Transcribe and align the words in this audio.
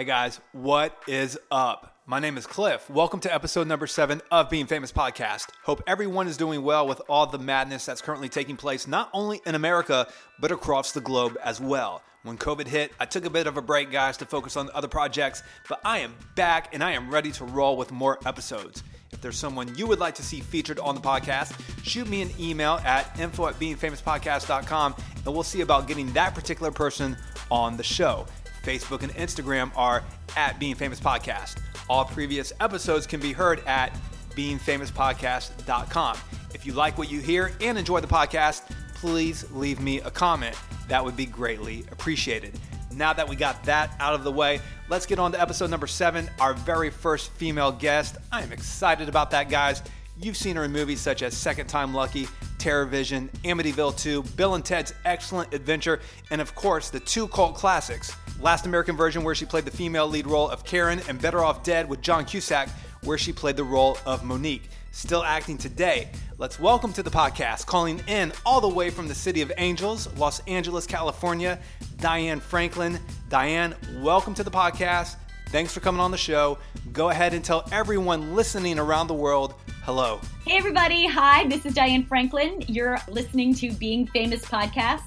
Hey 0.00 0.06
guys, 0.06 0.40
what 0.52 0.96
is 1.06 1.38
up? 1.50 1.94
My 2.06 2.20
name 2.20 2.38
is 2.38 2.46
Cliff. 2.46 2.88
Welcome 2.88 3.20
to 3.20 3.34
episode 3.34 3.66
number 3.66 3.86
seven 3.86 4.22
of 4.30 4.48
Being 4.48 4.64
Famous 4.64 4.90
Podcast. 4.90 5.48
Hope 5.62 5.82
everyone 5.86 6.26
is 6.26 6.38
doing 6.38 6.62
well 6.62 6.88
with 6.88 7.02
all 7.06 7.26
the 7.26 7.36
madness 7.36 7.84
that's 7.84 8.00
currently 8.00 8.30
taking 8.30 8.56
place, 8.56 8.86
not 8.86 9.10
only 9.12 9.42
in 9.44 9.54
America, 9.54 10.08
but 10.40 10.52
across 10.52 10.92
the 10.92 11.02
globe 11.02 11.36
as 11.44 11.60
well. 11.60 12.00
When 12.22 12.38
COVID 12.38 12.66
hit, 12.66 12.92
I 12.98 13.04
took 13.04 13.26
a 13.26 13.30
bit 13.30 13.46
of 13.46 13.58
a 13.58 13.60
break, 13.60 13.90
guys, 13.90 14.16
to 14.16 14.24
focus 14.24 14.56
on 14.56 14.70
other 14.72 14.88
projects, 14.88 15.42
but 15.68 15.82
I 15.84 15.98
am 15.98 16.14
back 16.34 16.72
and 16.72 16.82
I 16.82 16.92
am 16.92 17.10
ready 17.10 17.30
to 17.32 17.44
roll 17.44 17.76
with 17.76 17.92
more 17.92 18.18
episodes. 18.24 18.82
If 19.12 19.20
there's 19.20 19.36
someone 19.36 19.76
you 19.76 19.86
would 19.86 19.98
like 19.98 20.14
to 20.14 20.22
see 20.22 20.40
featured 20.40 20.78
on 20.78 20.94
the 20.94 21.00
podcast, 21.02 21.60
shoot 21.84 22.08
me 22.08 22.22
an 22.22 22.30
email 22.40 22.80
at 22.86 23.20
info 23.20 23.48
at 23.48 23.56
beingfamouspodcast.com 23.56 24.94
and 25.26 25.34
we'll 25.34 25.42
see 25.42 25.60
about 25.60 25.86
getting 25.86 26.10
that 26.14 26.34
particular 26.34 26.70
person 26.70 27.18
on 27.50 27.76
the 27.76 27.82
show. 27.82 28.26
Facebook 28.62 29.02
and 29.02 29.12
Instagram 29.14 29.70
are 29.76 30.02
at 30.36 30.58
Being 30.58 30.74
Famous 30.74 31.00
Podcast. 31.00 31.58
All 31.88 32.04
previous 32.04 32.52
episodes 32.60 33.06
can 33.06 33.20
be 33.20 33.32
heard 33.32 33.64
at 33.66 33.96
beingfamouspodcast.com. 34.36 36.18
If 36.54 36.66
you 36.66 36.72
like 36.72 36.98
what 36.98 37.10
you 37.10 37.20
hear 37.20 37.52
and 37.60 37.78
enjoy 37.78 38.00
the 38.00 38.06
podcast, 38.06 38.70
please 38.94 39.50
leave 39.52 39.80
me 39.80 40.00
a 40.00 40.10
comment. 40.10 40.56
That 40.88 41.04
would 41.04 41.16
be 41.16 41.26
greatly 41.26 41.84
appreciated. 41.90 42.58
Now 42.92 43.12
that 43.12 43.28
we 43.28 43.36
got 43.36 43.62
that 43.64 43.94
out 44.00 44.14
of 44.14 44.24
the 44.24 44.32
way, 44.32 44.60
let's 44.88 45.06
get 45.06 45.18
on 45.18 45.32
to 45.32 45.40
episode 45.40 45.70
number 45.70 45.86
seven, 45.86 46.28
our 46.40 46.54
very 46.54 46.90
first 46.90 47.30
female 47.32 47.72
guest. 47.72 48.16
I 48.32 48.42
am 48.42 48.52
excited 48.52 49.08
about 49.08 49.30
that, 49.30 49.48
guys. 49.48 49.82
You've 50.20 50.36
seen 50.36 50.56
her 50.56 50.64
in 50.64 50.72
movies 50.72 51.00
such 51.00 51.22
as 51.22 51.36
Second 51.36 51.68
Time 51.68 51.94
Lucky, 51.94 52.28
Terror 52.60 52.84
Vision, 52.84 53.30
Amityville 53.42 53.98
2, 53.98 54.22
Bill 54.36 54.54
and 54.54 54.64
Ted's 54.64 54.92
Excellent 55.06 55.54
Adventure, 55.54 55.98
and 56.30 56.42
of 56.42 56.54
course, 56.54 56.90
the 56.90 57.00
two 57.00 57.26
cult 57.28 57.54
classics 57.54 58.14
Last 58.40 58.66
American 58.66 58.96
Virgin, 58.96 59.24
where 59.24 59.34
she 59.34 59.46
played 59.46 59.64
the 59.64 59.70
female 59.70 60.06
lead 60.06 60.26
role 60.26 60.48
of 60.48 60.62
Karen, 60.62 61.00
and 61.08 61.20
Better 61.20 61.42
Off 61.42 61.62
Dead 61.62 61.88
with 61.88 62.02
John 62.02 62.26
Cusack, 62.26 62.68
where 63.02 63.16
she 63.16 63.32
played 63.32 63.56
the 63.56 63.64
role 63.64 63.96
of 64.04 64.24
Monique. 64.24 64.68
Still 64.92 65.24
acting 65.24 65.56
today. 65.56 66.10
Let's 66.36 66.60
welcome 66.60 66.92
to 66.92 67.02
the 67.02 67.10
podcast, 67.10 67.64
calling 67.64 68.02
in 68.06 68.32
all 68.44 68.60
the 68.60 68.68
way 68.68 68.90
from 68.90 69.08
the 69.08 69.14
city 69.14 69.40
of 69.40 69.50
Angels, 69.56 70.12
Los 70.16 70.40
Angeles, 70.40 70.86
California, 70.86 71.58
Diane 71.96 72.40
Franklin. 72.40 72.98
Diane, 73.28 73.74
welcome 74.00 74.34
to 74.34 74.44
the 74.44 74.50
podcast. 74.50 75.16
Thanks 75.50 75.74
for 75.74 75.80
coming 75.80 76.00
on 76.00 76.12
the 76.12 76.16
show. 76.16 76.58
Go 76.92 77.10
ahead 77.10 77.34
and 77.34 77.44
tell 77.44 77.68
everyone 77.72 78.36
listening 78.36 78.78
around 78.78 79.08
the 79.08 79.14
world 79.14 79.54
hello. 79.82 80.20
Hey, 80.46 80.56
everybody. 80.56 81.08
Hi, 81.08 81.48
this 81.48 81.66
is 81.66 81.74
Diane 81.74 82.04
Franklin. 82.04 82.62
You're 82.68 82.98
listening 83.08 83.54
to 83.54 83.72
Being 83.72 84.06
Famous 84.06 84.44
Podcast. 84.44 85.02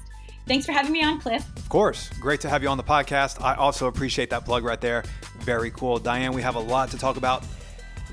Thanks 0.46 0.66
for 0.66 0.72
having 0.72 0.92
me 0.92 1.02
on, 1.02 1.18
Cliff. 1.18 1.48
Of 1.56 1.66
course. 1.70 2.10
Great 2.20 2.42
to 2.42 2.50
have 2.50 2.62
you 2.62 2.68
on 2.68 2.76
the 2.76 2.84
podcast. 2.84 3.40
I 3.40 3.54
also 3.54 3.86
appreciate 3.86 4.28
that 4.30 4.44
plug 4.44 4.64
right 4.64 4.82
there. 4.82 5.04
Very 5.38 5.70
cool. 5.70 5.98
Diane, 5.98 6.34
we 6.34 6.42
have 6.42 6.56
a 6.56 6.60
lot 6.60 6.90
to 6.90 6.98
talk 6.98 7.16
about. 7.16 7.42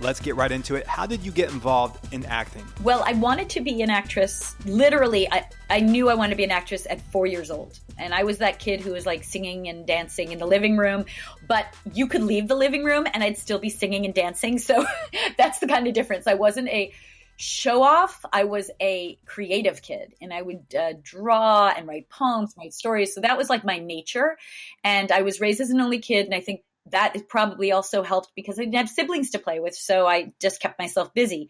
Let's 0.01 0.19
get 0.19 0.35
right 0.35 0.51
into 0.51 0.73
it. 0.73 0.87
How 0.87 1.05
did 1.05 1.23
you 1.23 1.31
get 1.31 1.51
involved 1.51 2.11
in 2.11 2.25
acting? 2.25 2.65
Well, 2.81 3.03
I 3.05 3.13
wanted 3.13 3.51
to 3.51 3.61
be 3.61 3.83
an 3.83 3.91
actress. 3.91 4.55
Literally, 4.65 5.31
I, 5.31 5.47
I 5.69 5.79
knew 5.79 6.09
I 6.09 6.15
wanted 6.15 6.31
to 6.31 6.35
be 6.37 6.43
an 6.43 6.49
actress 6.49 6.87
at 6.89 6.99
four 7.11 7.27
years 7.27 7.51
old. 7.51 7.79
And 7.99 8.11
I 8.11 8.23
was 8.23 8.39
that 8.39 8.57
kid 8.57 8.81
who 8.81 8.93
was 8.93 9.05
like 9.05 9.23
singing 9.23 9.67
and 9.67 9.85
dancing 9.85 10.31
in 10.31 10.39
the 10.39 10.47
living 10.47 10.75
room. 10.75 11.05
But 11.47 11.67
you 11.93 12.07
could 12.07 12.23
leave 12.23 12.47
the 12.47 12.55
living 12.55 12.83
room 12.83 13.05
and 13.13 13.23
I'd 13.23 13.37
still 13.37 13.59
be 13.59 13.69
singing 13.69 14.05
and 14.05 14.13
dancing. 14.13 14.57
So 14.57 14.87
that's 15.37 15.59
the 15.59 15.67
kind 15.67 15.87
of 15.87 15.93
difference. 15.93 16.25
I 16.25 16.33
wasn't 16.33 16.69
a 16.69 16.91
show 17.37 17.83
off, 17.83 18.23
I 18.31 18.43
was 18.43 18.69
a 18.79 19.17
creative 19.25 19.81
kid 19.81 20.13
and 20.21 20.31
I 20.31 20.41
would 20.41 20.75
uh, 20.75 20.93
draw 21.01 21.73
and 21.75 21.87
write 21.87 22.07
poems, 22.09 22.53
write 22.57 22.73
stories. 22.73 23.15
So 23.15 23.21
that 23.21 23.37
was 23.37 23.49
like 23.49 23.63
my 23.63 23.79
nature. 23.79 24.37
And 24.83 25.11
I 25.11 25.21
was 25.21 25.41
raised 25.41 25.61
as 25.61 25.71
an 25.71 25.81
only 25.81 25.99
kid. 25.99 26.25
And 26.25 26.35
I 26.35 26.39
think 26.39 26.61
that 26.91 27.15
probably 27.27 27.71
also 27.71 28.03
helped 28.03 28.31
because 28.35 28.59
I 28.59 28.63
didn't 28.63 28.75
have 28.75 28.89
siblings 28.89 29.31
to 29.31 29.39
play 29.39 29.59
with. 29.59 29.75
So 29.75 30.07
I 30.07 30.33
just 30.39 30.61
kept 30.61 30.79
myself 30.79 31.13
busy. 31.13 31.49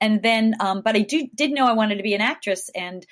And 0.00 0.22
then, 0.22 0.54
um, 0.60 0.82
but 0.82 0.96
I 0.96 1.00
do, 1.00 1.28
did 1.34 1.52
know 1.52 1.66
I 1.66 1.72
wanted 1.72 1.96
to 1.96 2.02
be 2.02 2.14
an 2.14 2.20
actress. 2.20 2.70
And 2.74 3.06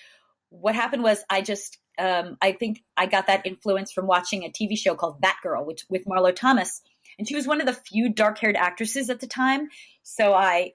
what 0.50 0.75
happened 0.75 1.03
was 1.03 1.22
I 1.28 1.43
just, 1.43 1.78
um, 1.99 2.37
I 2.41 2.53
think 2.53 2.82
I 2.97 3.06
got 3.06 3.27
that 3.27 3.47
influence 3.47 3.93
from 3.93 4.06
watching 4.06 4.44
a 4.44 4.50
TV 4.50 4.77
show 4.77 4.94
called 4.94 5.22
That 5.22 5.38
Girl, 5.43 5.65
which 5.65 5.84
with 5.88 6.05
Marlo 6.06 6.34
Thomas. 6.34 6.82
And 7.19 7.28
she 7.28 7.34
was 7.34 7.47
one 7.47 7.60
of 7.60 7.66
the 7.66 7.72
few 7.72 8.09
dark 8.09 8.38
haired 8.38 8.56
actresses 8.56 9.10
at 9.10 9.21
the 9.21 9.26
time. 9.26 9.69
So 10.03 10.32
I 10.32 10.72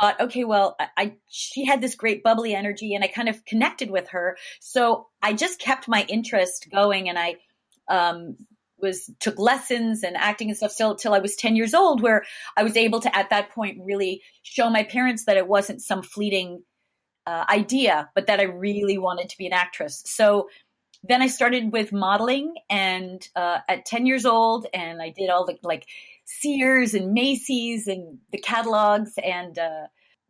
thought, 0.00 0.20
okay, 0.20 0.44
well, 0.44 0.76
I, 0.78 0.88
I, 0.96 1.14
she 1.28 1.64
had 1.64 1.80
this 1.80 1.94
great 1.94 2.22
bubbly 2.22 2.54
energy, 2.54 2.94
and 2.94 3.02
I 3.02 3.08
kind 3.08 3.28
of 3.28 3.44
connected 3.44 3.90
with 3.90 4.08
her. 4.08 4.36
So 4.60 5.08
I 5.22 5.32
just 5.32 5.58
kept 5.58 5.88
my 5.88 6.04
interest 6.08 6.68
going, 6.70 7.08
and 7.08 7.18
I 7.18 7.36
um, 7.88 8.36
was 8.78 9.10
took 9.20 9.38
lessons 9.38 10.02
and 10.02 10.16
acting 10.16 10.48
and 10.48 10.56
stuff 10.56 10.72
still 10.72 10.94
till 10.94 11.14
I 11.14 11.18
was 11.18 11.36
ten 11.36 11.56
years 11.56 11.74
old, 11.74 12.02
where 12.02 12.24
I 12.56 12.62
was 12.62 12.76
able 12.76 13.00
to 13.00 13.16
at 13.16 13.30
that 13.30 13.50
point 13.50 13.78
really 13.82 14.22
show 14.42 14.70
my 14.70 14.82
parents 14.82 15.24
that 15.24 15.36
it 15.36 15.48
wasn't 15.48 15.82
some 15.82 16.02
fleeting 16.02 16.62
uh, 17.26 17.44
idea, 17.48 18.10
but 18.14 18.26
that 18.26 18.40
I 18.40 18.44
really 18.44 18.98
wanted 18.98 19.28
to 19.30 19.38
be 19.38 19.46
an 19.46 19.52
actress. 19.52 20.02
So 20.06 20.48
then 21.02 21.22
I 21.22 21.28
started 21.28 21.72
with 21.72 21.92
modeling, 21.92 22.54
and 22.68 23.26
uh, 23.36 23.58
at 23.68 23.86
ten 23.86 24.06
years 24.06 24.26
old, 24.26 24.66
and 24.72 25.00
I 25.00 25.10
did 25.10 25.30
all 25.30 25.44
the 25.44 25.58
like 25.62 25.86
Sears 26.24 26.94
and 26.94 27.12
Macy's 27.12 27.86
and 27.86 28.18
the 28.32 28.38
catalogs 28.38 29.12
and 29.22 29.58
uh, 29.58 29.86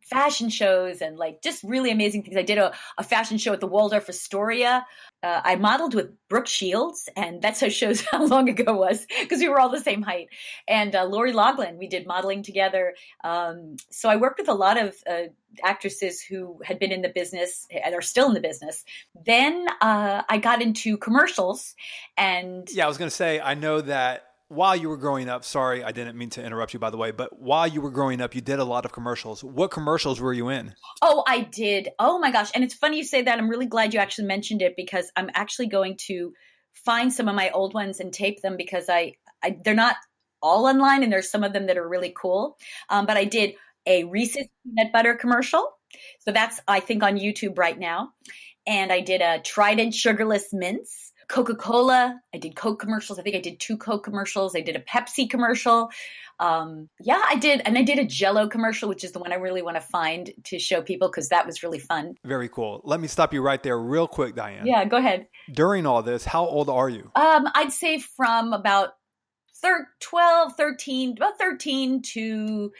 fashion 0.09 0.49
shows 0.49 1.01
and 1.01 1.17
like 1.17 1.41
just 1.41 1.63
really 1.63 1.91
amazing 1.91 2.23
things. 2.23 2.37
I 2.37 2.41
did 2.41 2.57
a, 2.57 2.73
a 2.97 3.03
fashion 3.03 3.37
show 3.37 3.53
at 3.53 3.59
the 3.59 3.67
Waldorf 3.67 4.09
Astoria. 4.09 4.85
Uh, 5.21 5.41
I 5.43 5.55
modeled 5.55 5.95
with 5.95 6.11
Brooke 6.29 6.47
Shields, 6.47 7.09
and 7.15 7.41
that's 7.41 7.59
how 7.59 7.69
shows 7.69 8.01
how 8.11 8.25
long 8.25 8.49
ago 8.49 8.73
it 8.73 8.77
was 8.77 9.05
because 9.21 9.39
we 9.39 9.49
were 9.49 9.59
all 9.59 9.69
the 9.69 9.79
same 9.79 10.01
height. 10.01 10.29
And 10.67 10.95
uh, 10.95 11.05
Lori 11.05 11.33
Loughlin, 11.33 11.77
we 11.77 11.87
did 11.87 12.07
modeling 12.07 12.43
together. 12.43 12.95
Um, 13.23 13.77
so 13.89 14.09
I 14.09 14.15
worked 14.15 14.39
with 14.39 14.49
a 14.49 14.53
lot 14.53 14.81
of 14.81 14.95
uh, 15.09 15.23
actresses 15.63 16.21
who 16.21 16.61
had 16.63 16.79
been 16.79 16.91
in 16.91 17.01
the 17.01 17.09
business 17.09 17.67
and 17.71 17.93
are 17.93 18.01
still 18.01 18.27
in 18.27 18.33
the 18.33 18.39
business. 18.39 18.85
Then 19.25 19.67
uh, 19.81 20.23
I 20.29 20.37
got 20.37 20.61
into 20.61 20.97
commercials, 20.97 21.75
and 22.15 22.69
yeah, 22.71 22.85
I 22.85 22.87
was 22.87 22.97
going 22.97 23.09
to 23.09 23.15
say 23.15 23.39
I 23.39 23.55
know 23.55 23.81
that 23.81 24.26
while 24.49 24.75
you 24.75 24.87
were 24.87 24.97
growing 24.97 25.27
up, 25.27 25.43
sorry, 25.43 25.83
I 25.83 25.91
didn't 25.91 26.17
mean 26.17 26.29
to 26.31 26.43
interrupt 26.43 26.73
you, 26.73 26.79
by 26.79 26.89
the 26.89 26.97
way, 26.97 27.11
but 27.11 27.39
while 27.39 27.67
you 27.67 27.81
were 27.81 27.91
growing 27.91 28.21
up, 28.21 28.33
you 28.33 28.41
did 28.41 28.59
a 28.59 28.63
lot 28.63 28.85
of 28.85 28.93
commercials. 28.93 29.43
What 29.43 29.71
commercials 29.71 30.21
were 30.21 30.33
you 30.33 30.49
in? 30.49 30.73
Oh, 31.01 31.23
I 31.27 31.41
did. 31.41 31.89
Oh 31.99 32.17
my 32.19 32.31
gosh. 32.31 32.51
And 32.55 32.63
it's 32.63 32.73
funny 32.73 32.97
you 32.97 33.03
say 33.03 33.23
that. 33.23 33.37
I'm 33.37 33.49
really 33.49 33.65
glad 33.65 33.93
you 33.93 33.99
actually 33.99 34.27
mentioned 34.27 34.61
it 34.61 34.75
because 34.77 35.11
I'm 35.15 35.29
actually 35.33 35.67
going 35.67 35.97
to 36.07 36.33
find 36.73 37.11
some 37.11 37.27
of 37.27 37.35
my 37.35 37.49
old 37.49 37.73
ones 37.73 37.99
and 37.99 38.13
tape 38.13 38.41
them 38.41 38.55
because 38.55 38.87
I, 38.89 39.15
I 39.43 39.57
they're 39.63 39.73
not 39.73 39.97
all 40.41 40.65
online 40.65 41.03
and 41.03 41.11
there's 41.11 41.29
some 41.29 41.43
of 41.43 41.51
them 41.51 41.67
that 41.67 41.77
are 41.77 41.87
really 41.87 42.13
cool. 42.15 42.57
Um, 42.89 43.05
but 43.05 43.17
I 43.17 43.25
did 43.25 43.55
a 43.85 44.05
Reese's 44.05 44.47
peanut 44.63 44.93
butter 44.93 45.15
commercial. 45.15 45.67
So 46.19 46.31
that's, 46.31 46.59
I 46.67 46.79
think, 46.79 47.03
on 47.03 47.17
YouTube 47.17 47.57
right 47.57 47.77
now. 47.77 48.11
And 48.65 48.91
I 48.91 49.01
did 49.01 49.21
a 49.21 49.39
Trident 49.39 49.93
sugarless 49.93 50.53
mints 50.53 51.06
Coca 51.27 51.55
Cola. 51.55 52.19
I 52.33 52.37
did 52.37 52.55
Coke 52.55 52.79
commercials. 52.79 53.19
I 53.19 53.21
think 53.21 53.35
I 53.35 53.41
did 53.41 53.59
two 53.59 53.77
Coke 53.77 54.03
commercials. 54.03 54.55
I 54.55 54.61
did 54.61 54.75
a 54.75 54.79
Pepsi 54.79 55.29
commercial. 55.29 55.89
Um, 56.39 56.89
yeah, 57.01 57.21
I 57.27 57.35
did. 57.35 57.61
And 57.65 57.77
I 57.77 57.83
did 57.83 57.99
a 57.99 58.05
Jello 58.05 58.47
commercial, 58.47 58.87
which 58.87 59.03
is 59.03 59.11
the 59.11 59.19
one 59.19 59.33
I 59.33 59.35
really 59.35 59.61
want 59.61 59.75
to 59.75 59.81
find 59.81 60.31
to 60.45 60.59
show 60.59 60.81
people 60.81 61.09
because 61.09 61.29
that 61.29 61.45
was 61.45 61.63
really 61.63 61.79
fun. 61.79 62.15
Very 62.23 62.47
cool. 62.47 62.81
Let 62.85 63.01
me 63.01 63.07
stop 63.07 63.33
you 63.33 63.41
right 63.41 63.61
there, 63.61 63.77
real 63.77 64.07
quick, 64.07 64.35
Diane. 64.35 64.65
Yeah, 64.65 64.85
go 64.85 64.97
ahead. 64.97 65.27
During 65.51 65.85
all 65.85 66.01
this, 66.01 66.23
how 66.23 66.45
old 66.45 66.69
are 66.69 66.89
you? 66.89 67.11
Um, 67.15 67.49
I'd 67.53 67.73
say 67.73 67.99
from 67.99 68.53
about 68.53 68.93
thir- 69.61 69.89
12, 69.99 70.55
13, 70.55 71.13
about 71.17 71.37
13 71.37 72.03
to 72.13 72.71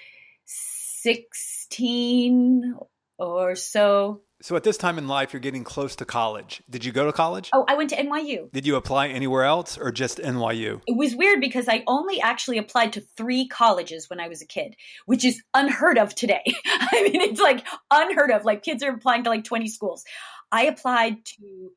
16 0.45 2.75
or 3.17 3.55
so. 3.55 4.21
So 4.41 4.55
at 4.55 4.63
this 4.63 4.77
time 4.77 4.99
in 4.99 5.07
life, 5.07 5.33
you're 5.33 5.39
getting 5.39 5.63
close 5.63 5.95
to 5.95 6.05
college. 6.05 6.61
Did 6.69 6.85
you 6.85 6.91
go 6.91 7.07
to 7.07 7.11
college? 7.11 7.49
Oh, 7.53 7.65
I 7.67 7.75
went 7.75 7.89
to 7.89 7.95
NYU. 7.95 8.51
Did 8.51 8.67
you 8.67 8.75
apply 8.75 9.07
anywhere 9.07 9.43
else 9.43 9.79
or 9.79 9.91
just 9.91 10.19
NYU? 10.19 10.81
It 10.85 10.95
was 10.95 11.15
weird 11.15 11.41
because 11.41 11.67
I 11.67 11.83
only 11.87 12.21
actually 12.21 12.59
applied 12.59 12.93
to 12.93 13.01
three 13.01 13.47
colleges 13.47 14.09
when 14.09 14.19
I 14.19 14.27
was 14.27 14.43
a 14.43 14.45
kid, 14.45 14.75
which 15.07 15.25
is 15.25 15.41
unheard 15.55 15.97
of 15.97 16.13
today. 16.13 16.43
I 16.65 17.01
mean, 17.03 17.21
it's 17.21 17.41
like 17.41 17.65
unheard 17.89 18.29
of. 18.29 18.45
Like 18.45 18.61
kids 18.61 18.83
are 18.83 18.91
applying 18.91 19.23
to 19.23 19.31
like 19.31 19.43
20 19.43 19.67
schools. 19.69 20.03
I 20.51 20.65
applied 20.65 21.25
to 21.25 21.71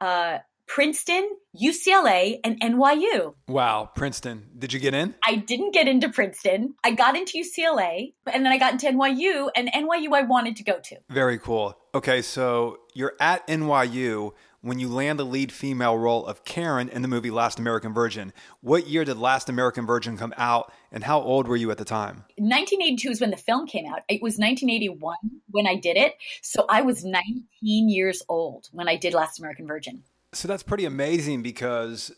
uh, 0.00 0.38
Princeton, 0.68 1.28
UCLA, 1.60 2.40
and 2.44 2.60
NYU. 2.60 3.34
Wow, 3.48 3.90
Princeton. 3.94 4.50
Did 4.56 4.72
you 4.72 4.78
get 4.78 4.92
in? 4.92 5.14
I 5.24 5.36
didn't 5.36 5.72
get 5.72 5.88
into 5.88 6.10
Princeton. 6.10 6.74
I 6.84 6.92
got 6.92 7.16
into 7.16 7.38
UCLA, 7.38 8.12
and 8.30 8.44
then 8.44 8.52
I 8.52 8.58
got 8.58 8.74
into 8.74 8.86
NYU, 8.86 9.48
and 9.56 9.72
NYU 9.72 10.12
I 10.12 10.22
wanted 10.22 10.56
to 10.56 10.62
go 10.62 10.78
to. 10.78 10.96
Very 11.08 11.38
cool. 11.38 11.76
Okay, 11.94 12.20
so 12.20 12.78
you're 12.94 13.14
at 13.18 13.46
NYU 13.48 14.32
when 14.60 14.78
you 14.78 14.88
land 14.88 15.18
the 15.18 15.24
lead 15.24 15.50
female 15.50 15.96
role 15.96 16.26
of 16.26 16.44
Karen 16.44 16.90
in 16.90 17.00
the 17.00 17.08
movie 17.08 17.30
Last 17.30 17.58
American 17.58 17.94
Virgin. 17.94 18.32
What 18.60 18.86
year 18.86 19.04
did 19.04 19.16
Last 19.16 19.48
American 19.48 19.86
Virgin 19.86 20.18
come 20.18 20.34
out, 20.36 20.70
and 20.92 21.02
how 21.02 21.20
old 21.20 21.48
were 21.48 21.56
you 21.56 21.70
at 21.70 21.78
the 21.78 21.84
time? 21.84 22.24
1982 22.36 23.10
is 23.10 23.20
when 23.22 23.30
the 23.30 23.36
film 23.38 23.66
came 23.66 23.86
out. 23.86 24.00
It 24.08 24.20
was 24.20 24.36
1981 24.36 25.16
when 25.50 25.66
I 25.66 25.76
did 25.76 25.96
it. 25.96 26.14
So 26.42 26.66
I 26.68 26.82
was 26.82 27.04
19 27.04 27.88
years 27.88 28.22
old 28.28 28.68
when 28.72 28.86
I 28.86 28.96
did 28.96 29.14
Last 29.14 29.38
American 29.38 29.66
Virgin. 29.66 30.02
So 30.32 30.48
that's 30.48 30.62
pretty 30.62 30.84
amazing 30.84 31.42
because 31.42 32.12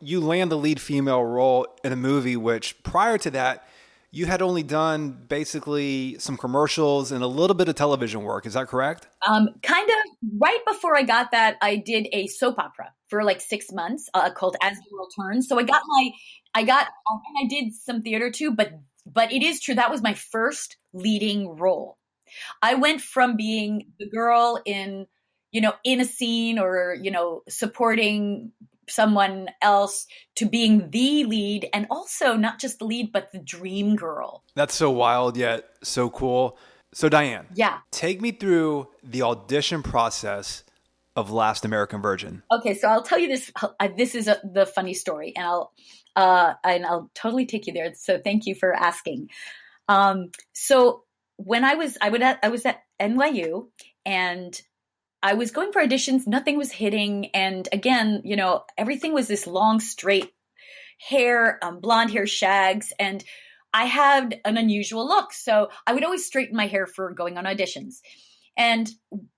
you 0.00 0.20
land 0.20 0.50
the 0.50 0.56
lead 0.56 0.80
female 0.80 1.24
role 1.24 1.66
in 1.84 1.92
a 1.92 1.96
movie, 1.96 2.36
which 2.36 2.82
prior 2.82 3.18
to 3.18 3.30
that, 3.30 3.66
you 4.10 4.26
had 4.26 4.42
only 4.42 4.62
done 4.62 5.12
basically 5.28 6.16
some 6.18 6.36
commercials 6.36 7.12
and 7.12 7.24
a 7.24 7.26
little 7.26 7.54
bit 7.54 7.68
of 7.68 7.74
television 7.74 8.22
work. 8.22 8.44
Is 8.44 8.52
that 8.52 8.68
correct? 8.68 9.08
Um, 9.26 9.48
kind 9.62 9.88
of 9.88 9.96
right 10.38 10.58
before 10.66 10.96
I 10.96 11.02
got 11.02 11.30
that, 11.30 11.56
I 11.62 11.76
did 11.76 12.08
a 12.12 12.26
soap 12.26 12.58
opera 12.58 12.92
for 13.08 13.24
like 13.24 13.40
six 13.40 13.72
months 13.72 14.10
uh, 14.12 14.30
called 14.30 14.56
As 14.62 14.76
the 14.76 14.84
World 14.92 15.12
Turns. 15.18 15.48
So 15.48 15.58
I 15.58 15.62
got 15.62 15.80
my, 15.86 16.10
I 16.54 16.64
got, 16.64 16.88
um, 17.10 17.20
and 17.26 17.46
I 17.46 17.48
did 17.48 17.72
some 17.72 18.02
theater 18.02 18.30
too, 18.30 18.50
but 18.50 18.72
but 19.04 19.32
it 19.32 19.42
is 19.42 19.60
true 19.60 19.74
that 19.74 19.90
was 19.90 20.02
my 20.02 20.14
first 20.14 20.76
leading 20.92 21.56
role. 21.56 21.98
I 22.60 22.74
went 22.74 23.00
from 23.00 23.36
being 23.36 23.92
the 23.98 24.08
girl 24.08 24.60
in, 24.64 25.06
you 25.52 25.60
know, 25.60 25.74
in 25.84 26.00
a 26.00 26.04
scene 26.04 26.58
or 26.58 26.96
you 27.00 27.10
know 27.10 27.42
supporting 27.48 28.52
someone 28.88 29.48
else 29.60 30.06
to 30.34 30.44
being 30.44 30.90
the 30.90 31.24
lead 31.24 31.68
and 31.72 31.86
also 31.90 32.34
not 32.34 32.58
just 32.58 32.78
the 32.78 32.84
lead 32.84 33.12
but 33.12 33.30
the 33.32 33.38
dream 33.38 33.94
girl. 33.96 34.42
That's 34.54 34.74
so 34.74 34.90
wild 34.90 35.36
yet 35.36 35.64
so 35.82 36.10
cool. 36.10 36.58
So 36.92 37.08
Diane, 37.08 37.46
yeah. 37.54 37.78
Take 37.90 38.20
me 38.20 38.32
through 38.32 38.88
the 39.02 39.22
audition 39.22 39.82
process 39.82 40.64
of 41.16 41.30
Last 41.30 41.64
American 41.64 42.02
Virgin. 42.02 42.42
Okay, 42.50 42.74
so 42.74 42.88
I'll 42.88 43.02
tell 43.02 43.18
you 43.18 43.28
this 43.28 43.50
uh, 43.62 43.88
this 43.96 44.14
is 44.14 44.28
a, 44.28 44.40
the 44.42 44.66
funny 44.66 44.94
story 44.94 45.32
and 45.36 45.46
I'll 45.46 45.72
uh 46.16 46.54
and 46.64 46.84
I'll 46.84 47.10
totally 47.14 47.46
take 47.46 47.66
you 47.66 47.72
there. 47.72 47.92
So 47.94 48.18
thank 48.18 48.46
you 48.46 48.54
for 48.54 48.72
asking. 48.72 49.28
Um 49.88 50.30
so 50.54 51.04
when 51.36 51.64
I 51.64 51.74
was 51.74 51.96
I 52.00 52.10
would 52.10 52.22
at, 52.22 52.38
I 52.42 52.48
was 52.48 52.64
at 52.66 52.82
NYU 53.00 53.68
and 54.04 54.60
I 55.22 55.34
was 55.34 55.50
going 55.50 55.72
for 55.72 55.82
auditions, 55.82 56.26
nothing 56.26 56.58
was 56.58 56.72
hitting. 56.72 57.26
And 57.26 57.68
again, 57.72 58.22
you 58.24 58.36
know, 58.36 58.64
everything 58.76 59.12
was 59.12 59.28
this 59.28 59.46
long, 59.46 59.80
straight 59.80 60.32
hair, 60.98 61.58
um, 61.62 61.80
blonde 61.80 62.10
hair 62.10 62.26
shags. 62.26 62.92
And 62.98 63.24
I 63.72 63.84
had 63.84 64.40
an 64.44 64.56
unusual 64.56 65.06
look. 65.06 65.32
So 65.32 65.70
I 65.86 65.94
would 65.94 66.04
always 66.04 66.26
straighten 66.26 66.56
my 66.56 66.66
hair 66.66 66.86
for 66.86 67.12
going 67.12 67.38
on 67.38 67.44
auditions. 67.44 68.00
And 68.56 68.90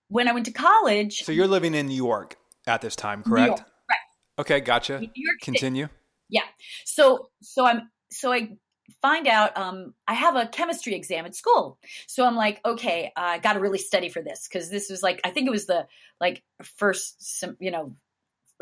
when 0.09 0.29
I 0.29 0.33
went 0.33 0.47
to 0.47 0.53
college. 0.53 1.23
So 1.23 1.33
you're 1.33 1.47
living 1.47 1.75
in 1.75 1.87
New 1.87 1.97
York 1.97 2.37
at 2.67 2.81
this 2.81 2.97
time, 2.97 3.23
correct? 3.23 3.61
right. 3.61 3.99
Okay, 4.39 4.61
gotcha. 4.61 4.99
New 4.99 5.09
York 5.15 5.41
Continue. 5.41 5.85
City. 5.85 5.95
Yeah. 6.31 6.43
So 6.85 7.31
so 7.43 7.67
I'm 7.67 7.91
so 8.11 8.33
I 8.33 8.57
find 9.01 9.27
out 9.27 9.57
um, 9.57 9.95
I 10.07 10.15
have 10.15 10.37
a 10.37 10.47
chemistry 10.47 10.95
exam 10.95 11.25
at 11.25 11.35
school. 11.35 11.79
So 12.07 12.27
I'm 12.27 12.37
like, 12.37 12.61
okay, 12.65 13.13
I 13.17 13.39
got 13.39 13.55
to 13.55 13.61
really 13.61 13.79
study 13.79 14.09
for 14.09 14.23
this 14.23 14.47
because 14.49 14.71
this 14.71 14.91
was 14.91 15.03
like, 15.03 15.21
I 15.25 15.31
think 15.31 15.47
it 15.47 15.53
was 15.53 15.67
the 15.67 15.87
like 16.21 16.43
first, 16.77 17.39
some, 17.39 17.57
you 17.61 17.71
know, 17.71 17.97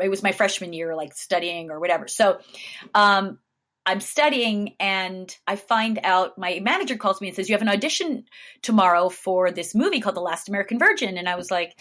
it 0.01 0.09
was 0.09 0.23
my 0.23 0.31
freshman 0.31 0.73
year, 0.73 0.95
like 0.95 1.13
studying 1.13 1.71
or 1.71 1.79
whatever. 1.79 2.07
So 2.07 2.39
um, 2.93 3.39
I'm 3.85 3.99
studying 3.99 4.75
and 4.79 5.35
I 5.45 5.55
find 5.55 5.99
out 6.03 6.37
my 6.37 6.59
manager 6.61 6.95
calls 6.95 7.19
me 7.19 7.27
and 7.27 7.35
says, 7.35 7.49
You 7.49 7.55
have 7.55 7.61
an 7.61 7.69
audition 7.69 8.25
tomorrow 8.61 9.09
for 9.09 9.51
this 9.51 9.75
movie 9.75 9.99
called 9.99 10.15
The 10.15 10.21
Last 10.21 10.49
American 10.49 10.79
Virgin. 10.79 11.17
And 11.17 11.27
I 11.27 11.35
was 11.35 11.51
like, 11.51 11.77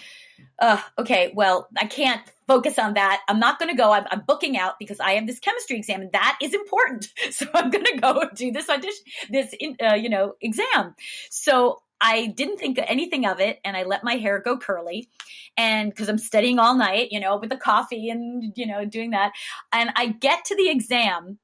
okay, 0.98 1.32
well, 1.34 1.68
I 1.76 1.86
can't 1.86 2.22
focus 2.46 2.78
on 2.78 2.94
that. 2.94 3.22
I'm 3.28 3.38
not 3.38 3.58
going 3.58 3.70
to 3.70 3.76
go. 3.76 3.92
I'm, 3.92 4.04
I'm, 4.10 4.22
booking 4.26 4.56
out 4.56 4.74
because 4.78 5.00
I 5.00 5.12
have 5.12 5.26
this 5.26 5.38
chemistry 5.38 5.76
exam 5.76 6.02
and 6.02 6.12
that 6.12 6.38
is 6.42 6.54
important. 6.54 7.08
So 7.32 7.46
I'm 7.54 7.70
going 7.70 7.84
to 7.84 7.98
go 7.98 8.24
do 8.34 8.52
this 8.52 8.68
audition, 8.68 9.04
this, 9.30 9.54
uh, 9.82 9.94
you 9.94 10.08
know, 10.08 10.34
exam. 10.40 10.94
So 11.30 11.80
I 12.00 12.26
didn't 12.26 12.58
think 12.58 12.78
anything 12.78 13.26
of 13.26 13.40
it 13.40 13.60
and 13.64 13.76
I 13.76 13.84
let 13.84 14.04
my 14.04 14.14
hair 14.14 14.40
go 14.40 14.58
curly 14.58 15.08
and 15.56 15.90
because 15.90 16.08
I'm 16.08 16.18
studying 16.18 16.58
all 16.58 16.76
night, 16.76 17.08
you 17.10 17.20
know, 17.20 17.36
with 17.36 17.50
the 17.50 17.56
coffee 17.56 18.10
and, 18.10 18.52
you 18.56 18.66
know, 18.66 18.84
doing 18.84 19.10
that. 19.10 19.32
And 19.72 19.90
I 19.96 20.08
get 20.08 20.44
to 20.46 20.56
the 20.56 20.68
exam 20.68 21.38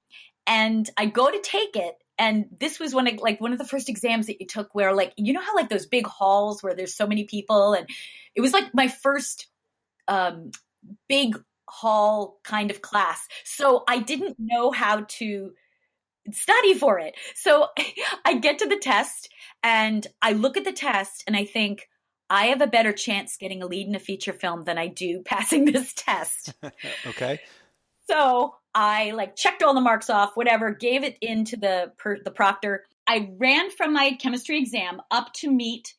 and 0.47 0.89
I 0.97 1.07
go 1.07 1.31
to 1.31 1.41
take 1.41 1.77
it 1.77 1.95
and 2.19 2.47
this 2.59 2.81
was 2.81 2.95
one 2.95 3.07
of 3.07 3.21
like 3.21 3.41
one 3.41 3.53
of 3.53 3.59
the 3.59 3.65
first 3.65 3.89
exams 3.89 4.27
that 4.27 4.41
you 4.41 4.47
took 4.47 4.75
where 4.75 4.93
like 4.93 5.13
you 5.17 5.33
know 5.33 5.41
how 5.41 5.55
like 5.55 5.69
those 5.69 5.87
big 5.87 6.07
halls 6.07 6.63
where 6.63 6.75
there's 6.75 6.95
so 6.95 7.07
many 7.07 7.25
people 7.25 7.75
and 7.75 7.89
it 8.39 8.41
was 8.41 8.53
like 8.55 8.73
my 8.73 8.89
first 8.89 9.49
um 10.07 10.53
big 11.09 11.37
hall 11.69 12.41
kind 12.45 12.71
of 12.71 12.81
class. 12.81 13.27
So 13.45 13.85
i 13.87 13.99
didn't 13.99 14.37
know 14.39 14.71
how 14.71 15.05
to 15.19 15.51
study 16.33 16.75
for 16.75 16.99
it. 16.99 17.15
So 17.35 17.67
i 18.25 18.39
get 18.39 18.61
to 18.61 18.69
the 18.69 18.79
test 18.79 19.29
and 19.63 20.07
i 20.23 20.33
look 20.33 20.57
at 20.57 20.65
the 20.65 20.73
test 20.73 21.25
and 21.27 21.37
i 21.37 21.45
think 21.45 21.89
i 22.31 22.47
have 22.47 22.63
a 22.63 22.67
better 22.69 22.93
chance 22.93 23.37
getting 23.37 23.63
a 23.63 23.67
lead 23.67 23.89
in 23.89 23.97
a 23.97 23.99
feature 23.99 24.33
film 24.33 24.65
than 24.65 24.79
i 24.79 24.87
do 24.87 25.23
passing 25.27 25.67
this 25.67 25.93
test. 25.93 26.55
Okay. 27.07 27.41
So 28.11 28.55
I 28.75 29.11
like 29.11 29.37
checked 29.37 29.63
all 29.63 29.75
the 29.75 29.83
marks 29.83 30.09
off, 30.09 30.35
whatever, 30.35 30.71
gave 30.71 31.05
it 31.05 31.19
into 31.21 31.59
the 31.59 31.93
per, 31.99 32.17
the 32.25 32.31
proctor. 32.31 32.87
I 33.07 33.31
ran 33.37 33.71
from 33.71 33.93
my 33.93 34.17
chemistry 34.19 34.59
exam 34.59 35.03
up 35.11 35.35
to 35.35 35.51
meet 35.51 35.95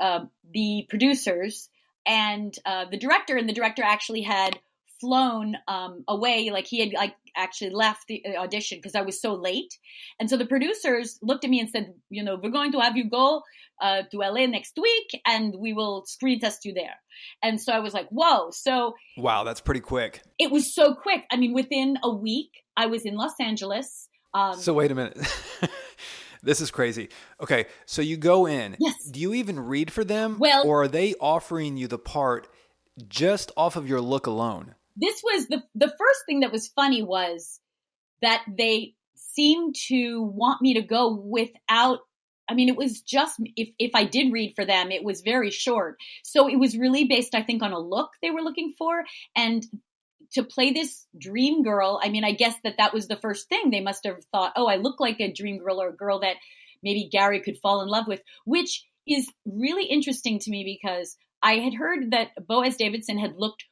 uh, 0.00 0.20
the 0.52 0.86
producers 0.88 1.68
and 2.06 2.54
uh, 2.66 2.84
the 2.90 2.98
director, 2.98 3.36
and 3.36 3.48
the 3.48 3.54
director 3.54 3.82
actually 3.82 4.22
had 4.22 4.58
flown 5.00 5.56
um, 5.68 6.04
away. 6.08 6.50
Like 6.50 6.66
he 6.66 6.80
had 6.80 6.92
like 6.92 7.14
actually 7.36 7.70
left 7.70 8.06
the 8.08 8.22
uh, 8.26 8.40
audition 8.40 8.78
because 8.78 8.94
I 8.94 9.02
was 9.02 9.20
so 9.20 9.34
late. 9.34 9.78
And 10.18 10.30
so 10.30 10.36
the 10.36 10.46
producers 10.46 11.18
looked 11.22 11.44
at 11.44 11.50
me 11.50 11.60
and 11.60 11.68
said, 11.68 11.94
you 12.10 12.22
know, 12.22 12.38
we're 12.42 12.50
going 12.50 12.72
to 12.72 12.80
have 12.80 12.96
you 12.96 13.08
go 13.08 13.42
uh, 13.80 14.02
to 14.10 14.18
LA 14.18 14.46
next 14.46 14.78
week 14.80 15.20
and 15.26 15.54
we 15.58 15.72
will 15.72 16.04
screen 16.06 16.40
test 16.40 16.64
you 16.64 16.72
there. 16.72 16.94
And 17.42 17.60
so 17.60 17.72
I 17.72 17.80
was 17.80 17.92
like, 17.92 18.08
whoa. 18.08 18.50
So 18.50 18.94
wow, 19.16 19.44
that's 19.44 19.60
pretty 19.60 19.80
quick. 19.80 20.22
It 20.38 20.50
was 20.50 20.74
so 20.74 20.94
quick. 20.94 21.24
I 21.30 21.36
mean, 21.36 21.52
within 21.52 21.98
a 22.02 22.10
week, 22.10 22.50
I 22.76 22.86
was 22.86 23.04
in 23.04 23.14
Los 23.14 23.34
Angeles. 23.40 24.08
Um, 24.32 24.54
so 24.58 24.74
wait 24.74 24.90
a 24.90 24.94
minute. 24.94 25.18
this 26.44 26.60
is 26.60 26.70
crazy. 26.70 27.08
Okay, 27.40 27.66
so 27.86 28.02
you 28.02 28.16
go 28.16 28.46
in. 28.46 28.76
Yes. 28.78 29.04
Do 29.04 29.20
you 29.20 29.34
even 29.34 29.58
read 29.58 29.92
for 29.92 30.04
them? 30.04 30.36
Well, 30.38 30.66
or 30.66 30.82
are 30.82 30.88
they 30.88 31.14
offering 31.20 31.76
you 31.76 31.88
the 31.88 31.98
part 31.98 32.48
just 33.08 33.50
off 33.56 33.76
of 33.76 33.88
your 33.88 34.00
look 34.00 34.26
alone? 34.26 34.74
this 34.96 35.22
was 35.22 35.46
the 35.48 35.62
the 35.74 35.88
first 35.88 36.20
thing 36.26 36.40
that 36.40 36.52
was 36.52 36.68
funny 36.68 37.02
was 37.02 37.60
that 38.22 38.44
they 38.46 38.94
seemed 39.14 39.74
to 39.88 40.22
want 40.22 40.62
me 40.62 40.74
to 40.74 40.82
go 40.82 41.14
without 41.14 42.00
I 42.46 42.52
mean, 42.52 42.68
it 42.68 42.76
was 42.76 43.00
just 43.00 43.40
if 43.56 43.70
if 43.78 43.92
I 43.94 44.04
did 44.04 44.30
read 44.30 44.52
for 44.54 44.66
them, 44.66 44.90
it 44.90 45.02
was 45.02 45.22
very 45.22 45.50
short. 45.50 45.96
So 46.22 46.46
it 46.46 46.56
was 46.56 46.76
really 46.76 47.04
based, 47.04 47.34
I 47.34 47.42
think, 47.42 47.62
on 47.62 47.72
a 47.72 47.78
look 47.78 48.10
they 48.20 48.30
were 48.30 48.42
looking 48.42 48.74
for, 48.76 49.02
and 49.34 49.64
to 50.34 50.42
play 50.42 50.72
this 50.72 51.06
dream 51.18 51.62
girl. 51.62 52.00
I 52.02 52.08
mean, 52.08 52.24
I 52.24 52.32
guess 52.32 52.54
that 52.64 52.76
that 52.78 52.92
was 52.92 53.08
the 53.08 53.16
first 53.16 53.48
thing 53.48 53.70
they 53.70 53.80
must 53.80 54.04
have 54.04 54.24
thought. 54.26 54.52
Oh, 54.56 54.66
I 54.66 54.76
look 54.76 55.00
like 55.00 55.20
a 55.20 55.32
dream 55.32 55.58
girl 55.58 55.80
or 55.80 55.88
a 55.88 55.96
girl 55.96 56.20
that 56.20 56.36
maybe 56.82 57.08
Gary 57.10 57.40
could 57.40 57.58
fall 57.58 57.80
in 57.82 57.88
love 57.88 58.06
with, 58.06 58.20
which 58.44 58.84
is 59.06 59.30
really 59.46 59.84
interesting 59.84 60.38
to 60.40 60.50
me 60.50 60.64
because 60.64 61.16
I 61.42 61.58
had 61.58 61.74
heard 61.74 62.10
that 62.12 62.30
Boaz 62.46 62.76
Davidson 62.76 63.18
had 63.18 63.36
looked 63.36 63.64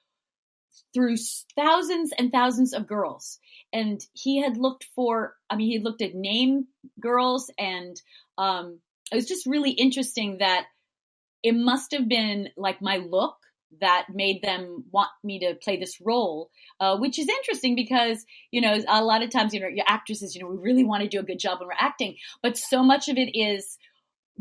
through 0.94 1.16
thousands 1.56 2.12
and 2.16 2.30
thousands 2.30 2.74
of 2.74 2.86
girls. 2.86 3.38
And 3.72 4.00
he 4.12 4.40
had 4.40 4.56
looked 4.56 4.86
for, 4.94 5.34
I 5.48 5.56
mean, 5.56 5.70
he 5.70 5.78
looked 5.78 6.02
at 6.02 6.14
name 6.14 6.66
girls, 7.00 7.50
and 7.58 8.00
um, 8.36 8.78
it 9.10 9.16
was 9.16 9.26
just 9.26 9.46
really 9.46 9.70
interesting 9.70 10.38
that 10.38 10.66
it 11.42 11.54
must 11.54 11.92
have 11.92 12.08
been 12.08 12.50
like 12.56 12.82
my 12.82 12.98
look 12.98 13.36
that 13.80 14.06
made 14.12 14.42
them 14.42 14.84
want 14.90 15.10
me 15.24 15.40
to 15.40 15.54
play 15.54 15.76
this 15.76 16.00
role, 16.00 16.50
uh, 16.80 16.96
which 16.96 17.18
is 17.18 17.28
interesting 17.28 17.74
because, 17.74 18.24
you 18.50 18.60
know, 18.60 18.78
a 18.88 19.02
lot 19.02 19.22
of 19.22 19.30
times, 19.30 19.54
you 19.54 19.60
know, 19.60 19.68
your 19.68 19.84
actresses, 19.88 20.34
you 20.34 20.42
know, 20.42 20.48
we 20.48 20.58
really 20.58 20.84
want 20.84 21.02
to 21.02 21.08
do 21.08 21.20
a 21.20 21.22
good 21.22 21.38
job 21.38 21.58
when 21.60 21.68
we're 21.68 21.74
acting, 21.78 22.16
but 22.42 22.56
so 22.56 22.82
much 22.82 23.08
of 23.08 23.16
it 23.16 23.36
is 23.36 23.78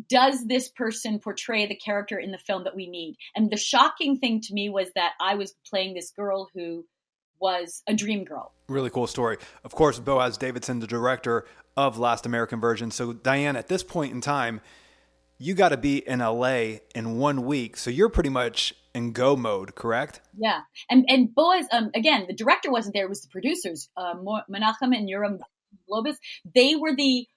does 0.09 0.45
this 0.45 0.69
person 0.69 1.19
portray 1.19 1.67
the 1.67 1.75
character 1.75 2.17
in 2.17 2.31
the 2.31 2.38
film 2.38 2.63
that 2.63 2.75
we 2.75 2.88
need? 2.88 3.17
And 3.35 3.51
the 3.51 3.57
shocking 3.57 4.17
thing 4.17 4.41
to 4.41 4.53
me 4.53 4.69
was 4.69 4.88
that 4.95 5.11
I 5.19 5.35
was 5.35 5.53
playing 5.69 5.93
this 5.93 6.11
girl 6.11 6.50
who 6.53 6.85
was 7.39 7.83
a 7.88 7.93
dream 7.93 8.23
girl. 8.23 8.53
Really 8.69 8.89
cool 8.89 9.07
story. 9.07 9.38
Of 9.63 9.73
course, 9.73 10.00
Boaz 10.00 10.38
Davidson, 10.38 10.79
the 10.79 10.88
director 10.88 11.45
of 11.75 11.97
Last 11.97 12.25
American 12.25 12.61
Virgin. 12.61 12.91
So, 12.91 13.13
Diane, 13.13 13.55
at 13.55 13.67
this 13.67 13.83
point 13.83 14.13
in 14.13 14.21
time, 14.21 14.61
you 15.38 15.55
got 15.55 15.69
to 15.69 15.77
be 15.77 15.97
in 15.97 16.19
LA 16.19 16.77
in 16.93 17.17
one 17.17 17.45
week. 17.45 17.75
So 17.75 17.89
you're 17.89 18.09
pretty 18.09 18.29
much 18.29 18.75
in 18.93 19.13
go 19.13 19.36
mode, 19.36 19.75
correct? 19.75 20.21
Yeah. 20.38 20.62
And 20.89 21.05
and 21.07 21.33
Boaz, 21.33 21.67
um, 21.71 21.91
again, 21.95 22.25
the 22.27 22.36
director 22.36 22.71
wasn't 22.71 22.93
there. 22.93 23.05
It 23.05 23.10
was 23.10 23.21
the 23.21 23.29
producers, 23.29 23.89
uh, 23.98 24.15
Menachem 24.15 24.95
and 24.95 25.10
Yoram 25.10 25.39
Globus. 25.89 26.15
They 26.53 26.75
were 26.75 26.95
the 26.95 27.27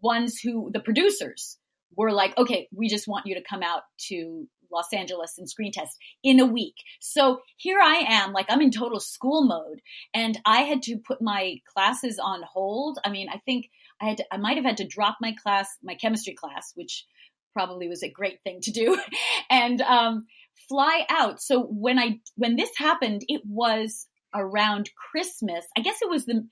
ones 0.00 0.38
who, 0.38 0.70
the 0.72 0.80
producers 0.80 1.58
were 1.96 2.12
like, 2.12 2.36
okay, 2.38 2.68
we 2.72 2.88
just 2.88 3.08
want 3.08 3.26
you 3.26 3.34
to 3.34 3.42
come 3.42 3.62
out 3.62 3.82
to 4.08 4.46
Los 4.70 4.92
Angeles 4.92 5.38
and 5.38 5.48
screen 5.48 5.72
test 5.72 5.96
in 6.22 6.40
a 6.40 6.46
week. 6.46 6.74
So 7.00 7.40
here 7.56 7.78
I 7.80 8.04
am, 8.08 8.32
like 8.32 8.46
I'm 8.48 8.60
in 8.60 8.70
total 8.70 9.00
school 9.00 9.46
mode, 9.46 9.80
and 10.12 10.38
I 10.44 10.62
had 10.62 10.82
to 10.82 10.98
put 10.98 11.22
my 11.22 11.56
classes 11.72 12.18
on 12.22 12.42
hold. 12.42 12.98
I 13.04 13.10
mean, 13.10 13.28
I 13.28 13.38
think 13.38 13.70
I 14.00 14.06
had 14.06 14.16
to, 14.18 14.24
I 14.32 14.36
might 14.36 14.56
have 14.56 14.66
had 14.66 14.78
to 14.78 14.86
drop 14.86 15.18
my 15.20 15.34
class, 15.42 15.68
my 15.82 15.94
chemistry 15.94 16.34
class, 16.34 16.72
which 16.74 17.04
probably 17.52 17.88
was 17.88 18.02
a 18.02 18.10
great 18.10 18.40
thing 18.42 18.60
to 18.62 18.70
do, 18.70 19.00
and 19.50 19.80
um, 19.80 20.26
fly 20.68 21.06
out. 21.08 21.40
So 21.40 21.62
when 21.62 21.98
I 21.98 22.20
when 22.36 22.56
this 22.56 22.70
happened, 22.76 23.22
it 23.28 23.42
was 23.44 24.06
around 24.34 24.90
Christmas. 25.10 25.64
I 25.76 25.80
guess 25.80 26.02
it 26.02 26.10
was 26.10 26.26
the 26.26 26.46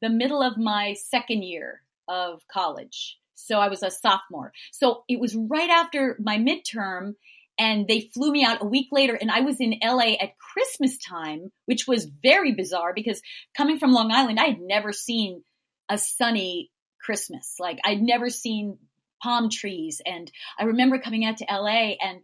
the 0.00 0.10
middle 0.10 0.42
of 0.42 0.56
my 0.58 0.94
second 0.94 1.42
year 1.42 1.80
of 2.08 2.42
college. 2.52 3.18
So 3.34 3.58
I 3.58 3.68
was 3.68 3.82
a 3.82 3.90
sophomore. 3.90 4.52
So 4.72 5.04
it 5.08 5.20
was 5.20 5.34
right 5.34 5.70
after 5.70 6.16
my 6.20 6.38
midterm 6.38 7.14
and 7.58 7.86
they 7.86 8.10
flew 8.12 8.32
me 8.32 8.44
out 8.44 8.62
a 8.62 8.66
week 8.66 8.88
later 8.90 9.14
and 9.14 9.30
I 9.30 9.40
was 9.40 9.60
in 9.60 9.74
LA 9.82 10.14
at 10.20 10.38
Christmas 10.38 10.98
time, 10.98 11.52
which 11.66 11.86
was 11.86 12.04
very 12.22 12.52
bizarre 12.52 12.92
because 12.94 13.20
coming 13.56 13.78
from 13.78 13.92
Long 13.92 14.10
Island, 14.10 14.40
I 14.40 14.46
had 14.46 14.60
never 14.60 14.92
seen 14.92 15.42
a 15.88 15.98
sunny 15.98 16.70
Christmas. 17.00 17.54
Like 17.60 17.78
I'd 17.84 18.02
never 18.02 18.30
seen 18.30 18.78
palm 19.22 19.50
trees 19.50 20.00
and 20.04 20.30
I 20.58 20.64
remember 20.64 20.98
coming 20.98 21.24
out 21.24 21.38
to 21.38 21.46
LA 21.50 21.94
and 22.00 22.20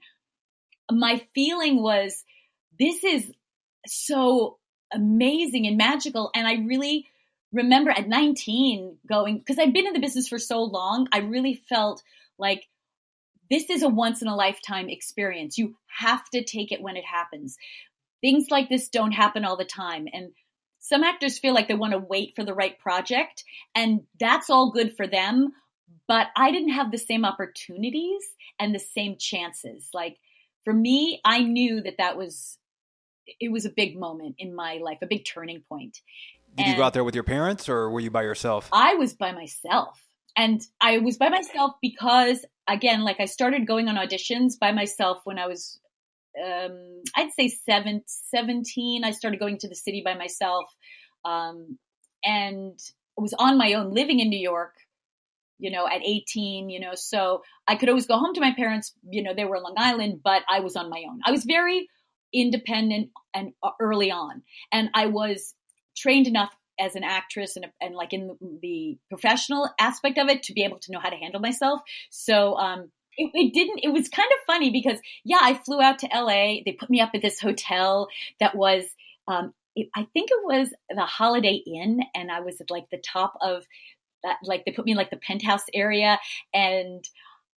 my 0.92 1.22
feeling 1.34 1.82
was 1.82 2.24
this 2.78 3.04
is 3.04 3.30
so 3.86 4.58
amazing 4.92 5.66
and 5.66 5.76
magical 5.76 6.30
and 6.34 6.46
I 6.46 6.54
really 6.54 7.06
remember 7.52 7.90
at 7.90 8.08
19 8.08 8.98
going 9.08 9.38
because 9.38 9.58
I've 9.58 9.72
been 9.72 9.86
in 9.86 9.92
the 9.92 10.00
business 10.00 10.28
for 10.28 10.38
so 10.38 10.62
long, 10.62 11.08
I 11.12 11.18
really 11.18 11.62
felt 11.68 12.02
like 12.38 12.66
this 13.50 13.68
is 13.68 13.82
a 13.82 13.88
once 13.88 14.22
in 14.22 14.28
a 14.28 14.36
lifetime 14.36 14.88
experience. 14.88 15.58
You 15.58 15.74
have 15.98 16.28
to 16.30 16.44
take 16.44 16.70
it 16.70 16.80
when 16.80 16.96
it 16.96 17.04
happens. 17.04 17.56
Things 18.20 18.46
like 18.50 18.68
this 18.68 18.88
don't 18.88 19.12
happen 19.12 19.44
all 19.44 19.56
the 19.56 19.64
time. 19.64 20.06
And 20.12 20.30
some 20.78 21.02
actors 21.02 21.38
feel 21.38 21.52
like 21.52 21.68
they 21.68 21.74
want 21.74 21.92
to 21.92 21.98
wait 21.98 22.34
for 22.36 22.44
the 22.44 22.54
right 22.54 22.78
project, 22.78 23.44
and 23.74 24.02
that's 24.18 24.48
all 24.48 24.70
good 24.70 24.96
for 24.96 25.06
them. 25.06 25.52
But 26.08 26.28
I 26.36 26.50
didn't 26.52 26.70
have 26.70 26.90
the 26.90 26.98
same 26.98 27.24
opportunities 27.24 28.22
and 28.58 28.74
the 28.74 28.78
same 28.78 29.16
chances. 29.18 29.88
Like 29.92 30.16
for 30.70 30.74
me, 30.76 31.20
I 31.24 31.42
knew 31.42 31.80
that 31.82 31.96
that 31.98 32.16
was 32.16 32.56
it 33.40 33.50
was 33.50 33.64
a 33.64 33.70
big 33.70 33.98
moment 33.98 34.36
in 34.38 34.54
my 34.54 34.78
life, 34.82 34.98
a 35.02 35.06
big 35.06 35.24
turning 35.24 35.62
point. 35.68 36.00
Did 36.56 36.64
and 36.64 36.72
you 36.72 36.76
go 36.76 36.84
out 36.84 36.94
there 36.94 37.02
with 37.02 37.14
your 37.14 37.24
parents 37.24 37.68
or 37.68 37.90
were 37.90 38.00
you 38.00 38.10
by 38.10 38.22
yourself? 38.22 38.68
I 38.72 38.94
was 38.94 39.14
by 39.14 39.32
myself. 39.32 40.00
And 40.36 40.60
I 40.80 40.98
was 40.98 41.16
by 41.16 41.28
myself 41.28 41.72
because, 41.82 42.44
again, 42.68 43.02
like 43.02 43.18
I 43.18 43.24
started 43.24 43.66
going 43.66 43.88
on 43.88 43.96
auditions 43.96 44.58
by 44.60 44.70
myself 44.70 45.18
when 45.24 45.38
I 45.38 45.48
was, 45.48 45.80
um, 46.40 47.02
I'd 47.16 47.32
say 47.32 47.48
seven, 47.48 48.02
17. 48.06 49.04
I 49.04 49.10
started 49.10 49.40
going 49.40 49.58
to 49.58 49.68
the 49.68 49.74
city 49.74 50.02
by 50.04 50.14
myself 50.14 50.64
um, 51.24 51.78
and 52.24 52.78
was 53.16 53.34
on 53.38 53.58
my 53.58 53.72
own 53.74 53.92
living 53.92 54.20
in 54.20 54.28
New 54.28 54.38
York, 54.38 54.74
you 55.60 55.70
know, 55.70 55.86
at 55.86 56.02
18, 56.02 56.70
you 56.70 56.80
know, 56.80 56.92
so 56.94 57.42
I 57.68 57.76
could 57.76 57.88
always 57.88 58.06
go 58.06 58.18
home 58.18 58.34
to 58.34 58.40
my 58.40 58.54
parents, 58.54 58.94
you 59.08 59.22
know, 59.22 59.34
they 59.34 59.44
were 59.44 59.56
in 59.56 59.62
Long 59.62 59.74
Island, 59.76 60.20
but 60.24 60.42
I 60.48 60.60
was 60.60 60.76
on 60.76 60.90
my 60.90 61.04
own. 61.08 61.20
I 61.24 61.30
was 61.30 61.44
very 61.44 61.88
independent 62.32 63.10
and 63.34 63.52
uh, 63.62 63.70
early 63.80 64.10
on. 64.10 64.42
And 64.72 64.90
I 64.94 65.06
was 65.06 65.54
trained 65.96 66.26
enough 66.26 66.50
as 66.78 66.94
an 66.94 67.04
actress 67.04 67.56
and, 67.56 67.66
and 67.80 67.94
like 67.94 68.12
in 68.12 68.36
the 68.62 68.98
professional 69.10 69.68
aspect 69.78 70.18
of 70.18 70.28
it 70.28 70.44
to 70.44 70.54
be 70.54 70.64
able 70.64 70.78
to 70.78 70.92
know 70.92 71.00
how 71.00 71.10
to 71.10 71.16
handle 71.16 71.40
myself. 71.40 71.80
So, 72.10 72.56
um, 72.56 72.90
it, 73.16 73.30
it, 73.34 73.52
didn't, 73.52 73.80
it 73.82 73.92
was 73.92 74.08
kind 74.08 74.30
of 74.32 74.38
funny 74.46 74.70
because 74.70 74.98
yeah, 75.24 75.40
I 75.42 75.54
flew 75.54 75.80
out 75.80 75.98
to 75.98 76.08
LA. 76.12 76.62
They 76.64 76.76
put 76.78 76.88
me 76.88 77.00
up 77.00 77.10
at 77.14 77.22
this 77.22 77.40
hotel 77.40 78.08
that 78.38 78.54
was, 78.54 78.84
um, 79.28 79.52
it, 79.76 79.88
I 79.94 80.06
think 80.12 80.30
it 80.30 80.42
was 80.42 80.70
the 80.88 81.04
Holiday 81.04 81.62
Inn 81.66 82.00
and 82.14 82.30
I 82.30 82.40
was 82.40 82.60
at 82.60 82.70
like 82.70 82.88
the 82.90 83.02
top 83.04 83.34
of 83.42 83.64
that, 84.22 84.36
like 84.44 84.64
they 84.64 84.72
put 84.72 84.84
me 84.84 84.92
in 84.92 84.98
like 84.98 85.10
the 85.10 85.16
penthouse 85.16 85.64
area 85.74 86.18
and, 86.54 87.04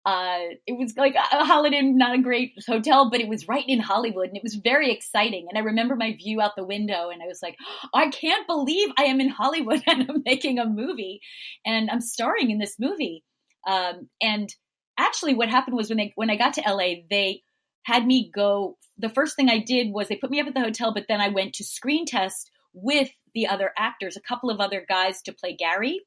uh, 0.05 0.39
it 0.67 0.77
was 0.77 0.97
like 0.97 1.15
a 1.15 1.45
Holiday, 1.45 1.81
not 1.81 2.15
a 2.15 2.21
great 2.21 2.51
hotel, 2.67 3.09
but 3.09 3.21
it 3.21 3.29
was 3.29 3.47
right 3.47 3.63
in 3.67 3.79
Hollywood 3.79 4.27
and 4.27 4.35
it 4.35 4.43
was 4.43 4.55
very 4.55 4.91
exciting. 4.91 5.47
And 5.47 5.57
I 5.57 5.61
remember 5.61 5.95
my 5.95 6.13
view 6.13 6.41
out 6.41 6.57
the 6.57 6.65
window 6.65 7.09
and 7.09 7.21
I 7.23 7.27
was 7.27 7.41
like, 7.41 7.55
oh, 7.85 7.89
I 7.93 8.09
can't 8.09 8.45
believe 8.45 8.89
I 8.97 9.05
am 9.05 9.21
in 9.21 9.29
Hollywood 9.29 9.81
and 9.87 10.09
I'm 10.09 10.23
making 10.25 10.59
a 10.59 10.65
movie 10.65 11.21
and 11.65 11.89
I'm 11.89 12.01
starring 12.01 12.51
in 12.51 12.57
this 12.57 12.75
movie. 12.79 13.23
Um, 13.65 14.09
and 14.21 14.53
actually 14.97 15.35
what 15.35 15.49
happened 15.49 15.77
was 15.77 15.87
when 15.87 15.97
they, 15.97 16.11
when 16.15 16.29
I 16.29 16.35
got 16.35 16.55
to 16.55 16.63
LA, 16.67 16.95
they 17.09 17.43
had 17.83 18.05
me 18.05 18.29
go, 18.33 18.77
the 18.97 19.09
first 19.09 19.37
thing 19.37 19.49
I 19.49 19.59
did 19.59 19.91
was 19.91 20.09
they 20.09 20.17
put 20.17 20.31
me 20.31 20.41
up 20.41 20.47
at 20.47 20.53
the 20.53 20.59
hotel, 20.59 20.93
but 20.93 21.05
then 21.07 21.21
I 21.21 21.29
went 21.29 21.55
to 21.55 21.63
screen 21.63 22.05
test 22.05 22.51
with 22.73 23.09
the 23.33 23.47
other 23.47 23.71
actors, 23.77 24.17
a 24.17 24.21
couple 24.21 24.49
of 24.49 24.59
other 24.59 24.85
guys 24.87 25.21
to 25.23 25.33
play 25.33 25.55
Gary. 25.55 26.01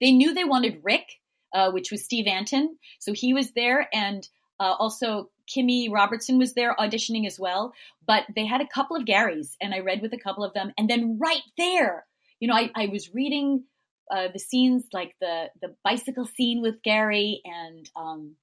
They 0.00 0.12
knew 0.12 0.34
they 0.34 0.44
wanted 0.44 0.80
Rick 0.82 1.06
uh, 1.56 1.70
which 1.70 1.90
was 1.90 2.04
Steve 2.04 2.26
Antin. 2.26 2.76
So 2.98 3.12
he 3.12 3.32
was 3.32 3.52
there, 3.52 3.88
and 3.92 4.28
uh, 4.60 4.74
also 4.78 5.30
Kimmy 5.48 5.90
Robertson 5.90 6.38
was 6.38 6.54
there 6.54 6.76
auditioning 6.78 7.26
as 7.26 7.38
well. 7.40 7.72
But 8.06 8.24
they 8.34 8.46
had 8.46 8.60
a 8.60 8.68
couple 8.68 8.96
of 8.96 9.04
Garys, 9.04 9.56
and 9.60 9.74
I 9.74 9.80
read 9.80 10.02
with 10.02 10.12
a 10.12 10.18
couple 10.18 10.44
of 10.44 10.52
them. 10.52 10.72
And 10.76 10.88
then 10.88 11.18
right 11.18 11.42
there, 11.56 12.04
you 12.40 12.48
know, 12.48 12.54
I, 12.54 12.70
I 12.74 12.86
was 12.86 13.14
reading 13.14 13.64
uh, 14.10 14.28
the 14.32 14.38
scenes 14.38 14.84
like 14.92 15.14
the 15.20 15.46
the 15.62 15.74
bicycle 15.82 16.26
scene 16.26 16.60
with 16.60 16.82
Gary, 16.82 17.40
and 17.44 17.88
um, 17.96 18.36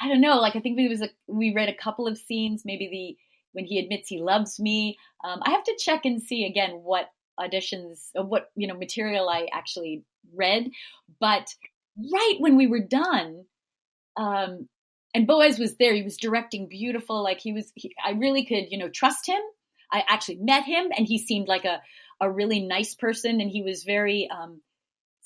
I 0.00 0.08
don't 0.08 0.20
know, 0.20 0.38
like 0.38 0.56
I 0.56 0.60
think 0.60 0.78
it 0.78 0.88
was 0.88 1.02
a, 1.02 1.10
we 1.28 1.54
read 1.54 1.68
a 1.68 1.74
couple 1.74 2.08
of 2.08 2.18
scenes, 2.18 2.62
maybe 2.64 2.88
the 2.90 3.16
when 3.52 3.64
he 3.64 3.78
admits 3.78 4.08
he 4.08 4.20
loves 4.20 4.58
me. 4.58 4.98
Um, 5.24 5.40
I 5.42 5.50
have 5.50 5.64
to 5.64 5.78
check 5.78 6.04
and 6.04 6.22
see 6.22 6.44
again 6.46 6.80
what 6.82 7.06
auditions, 7.38 8.10
of 8.14 8.28
what 8.28 8.50
you 8.54 8.66
know 8.66 8.74
material 8.74 9.28
I 9.28 9.48
actually 9.52 10.04
read, 10.34 10.70
but 11.20 11.54
right 11.96 12.36
when 12.38 12.56
we 12.56 12.66
were 12.66 12.80
done, 12.80 13.44
um, 14.16 14.68
and 15.14 15.26
Boaz 15.26 15.58
was 15.58 15.76
there. 15.76 15.94
He 15.94 16.02
was 16.02 16.16
directing 16.16 16.68
beautiful. 16.68 17.22
Like 17.22 17.40
he 17.40 17.52
was, 17.52 17.72
he, 17.74 17.94
I 18.04 18.12
really 18.12 18.44
could, 18.44 18.70
you 18.70 18.78
know, 18.78 18.88
trust 18.88 19.26
him. 19.26 19.40
I 19.90 20.04
actually 20.06 20.36
met 20.36 20.64
him, 20.64 20.88
and 20.96 21.06
he 21.06 21.18
seemed 21.18 21.48
like 21.48 21.64
a 21.64 21.80
a 22.20 22.30
really 22.30 22.60
nice 22.60 22.94
person, 22.94 23.40
and 23.40 23.50
he 23.50 23.62
was 23.62 23.84
very 23.84 24.28
um, 24.30 24.60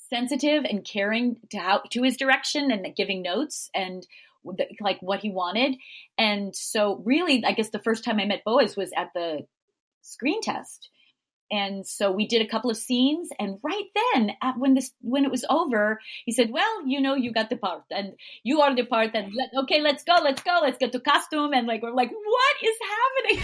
sensitive 0.09 0.63
and 0.63 0.85
caring 0.85 1.37
to 1.49 1.57
how 1.57 1.81
to 1.91 2.03
his 2.03 2.17
direction 2.17 2.71
and 2.71 2.95
giving 2.95 3.21
notes 3.21 3.69
and 3.73 4.05
like 4.79 4.99
what 5.01 5.21
he 5.21 5.31
wanted. 5.31 5.75
And 6.17 6.55
so, 6.55 7.01
really, 7.05 7.43
I 7.45 7.53
guess 7.53 7.69
the 7.69 7.79
first 7.79 8.03
time 8.03 8.19
I 8.19 8.25
met 8.25 8.43
Boaz 8.45 8.75
was 8.75 8.91
at 8.95 9.09
the 9.13 9.45
screen 10.01 10.41
test, 10.41 10.89
and 11.51 11.85
so 11.85 12.11
we 12.11 12.27
did 12.27 12.41
a 12.41 12.47
couple 12.47 12.69
of 12.69 12.77
scenes 12.77 13.29
and 13.39 13.59
right 13.63 13.85
then 14.13 14.31
when 14.57 14.73
this 14.73 14.91
when 15.01 15.25
it 15.25 15.31
was 15.31 15.45
over 15.49 15.99
he 16.25 16.31
said 16.31 16.51
well 16.51 16.87
you 16.87 16.99
know 16.99 17.15
you 17.15 17.31
got 17.31 17.49
the 17.49 17.57
part 17.57 17.83
and 17.91 18.13
you 18.43 18.61
are 18.61 18.75
the 18.75 18.85
part 18.85 19.11
and 19.13 19.33
let, 19.35 19.49
okay 19.63 19.81
let's 19.81 20.03
go 20.03 20.15
let's 20.23 20.41
go 20.41 20.59
let's 20.61 20.77
get 20.77 20.91
to 20.91 20.99
costume 20.99 21.53
and 21.53 21.67
like 21.67 21.81
we're 21.81 21.91
like 21.91 22.11
what 22.11 22.55
is 22.63 22.77
happening 22.95 23.43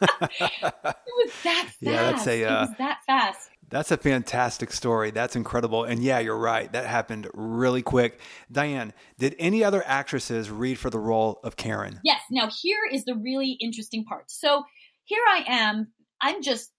it 0.70 1.14
was 1.16 1.32
that 1.44 1.64
fast 1.64 1.76
yeah 1.80 2.10
that's 2.10 2.26
a 2.26 2.44
uh, 2.44 2.64
it 2.64 2.68
was 2.68 2.78
that 2.78 2.98
fast 3.06 3.50
that's 3.70 3.90
a 3.90 3.96
fantastic 3.96 4.72
story. 4.72 5.10
That's 5.10 5.36
incredible. 5.36 5.84
And 5.84 6.02
yeah, 6.02 6.20
you're 6.20 6.38
right. 6.38 6.70
That 6.72 6.86
happened 6.86 7.28
really 7.34 7.82
quick. 7.82 8.18
Diane, 8.50 8.94
did 9.18 9.36
any 9.38 9.62
other 9.62 9.82
actresses 9.86 10.50
read 10.50 10.78
for 10.78 10.90
the 10.90 10.98
role 10.98 11.40
of 11.44 11.56
Karen? 11.56 12.00
Yes. 12.02 12.20
Now, 12.30 12.48
here 12.48 12.80
is 12.90 13.04
the 13.04 13.14
really 13.14 13.52
interesting 13.60 14.04
part. 14.04 14.30
So 14.30 14.64
here 15.04 15.22
I 15.28 15.44
am. 15.46 15.88
I'm 16.20 16.42
just 16.42 16.70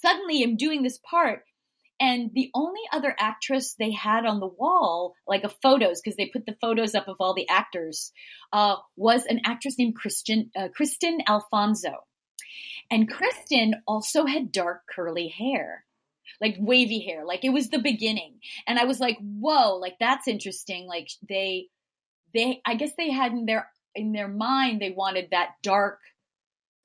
suddenly 0.00 0.42
am 0.42 0.56
doing 0.56 0.82
this 0.82 0.98
part 0.98 1.44
and 2.02 2.30
the 2.34 2.50
only 2.52 2.80
other 2.92 3.14
actress 3.16 3.76
they 3.78 3.92
had 3.92 4.26
on 4.26 4.40
the 4.40 4.48
wall, 4.48 5.14
like 5.26 5.44
a 5.44 5.48
photos, 5.48 6.00
because 6.00 6.16
they 6.16 6.26
put 6.26 6.46
the 6.46 6.56
photos 6.60 6.96
up 6.96 7.06
of 7.06 7.16
all 7.20 7.32
the 7.32 7.48
actors, 7.48 8.10
uh, 8.52 8.74
was 8.96 9.24
an 9.26 9.40
actress 9.44 9.78
named 9.78 9.94
Christian, 9.94 10.50
uh, 10.56 10.66
Kristen 10.74 11.20
Alfonso. 11.28 11.92
And 12.90 13.08
Kristen 13.08 13.74
also 13.86 14.26
had 14.26 14.50
dark 14.50 14.82
curly 14.92 15.28
hair, 15.28 15.84
like 16.40 16.56
wavy 16.58 17.06
hair, 17.06 17.24
like 17.24 17.44
it 17.44 17.52
was 17.52 17.68
the 17.68 17.78
beginning. 17.78 18.40
And 18.66 18.80
I 18.80 18.84
was 18.84 18.98
like, 18.98 19.18
whoa, 19.20 19.76
like 19.76 19.94
that's 20.00 20.26
interesting. 20.26 20.88
Like 20.88 21.08
they, 21.28 21.68
they, 22.34 22.60
I 22.66 22.74
guess 22.74 22.90
they 22.98 23.12
had 23.12 23.30
in 23.30 23.46
their 23.46 23.68
in 23.94 24.12
their 24.12 24.28
mind 24.28 24.80
they 24.80 24.90
wanted 24.90 25.28
that 25.30 25.50
dark 25.62 26.00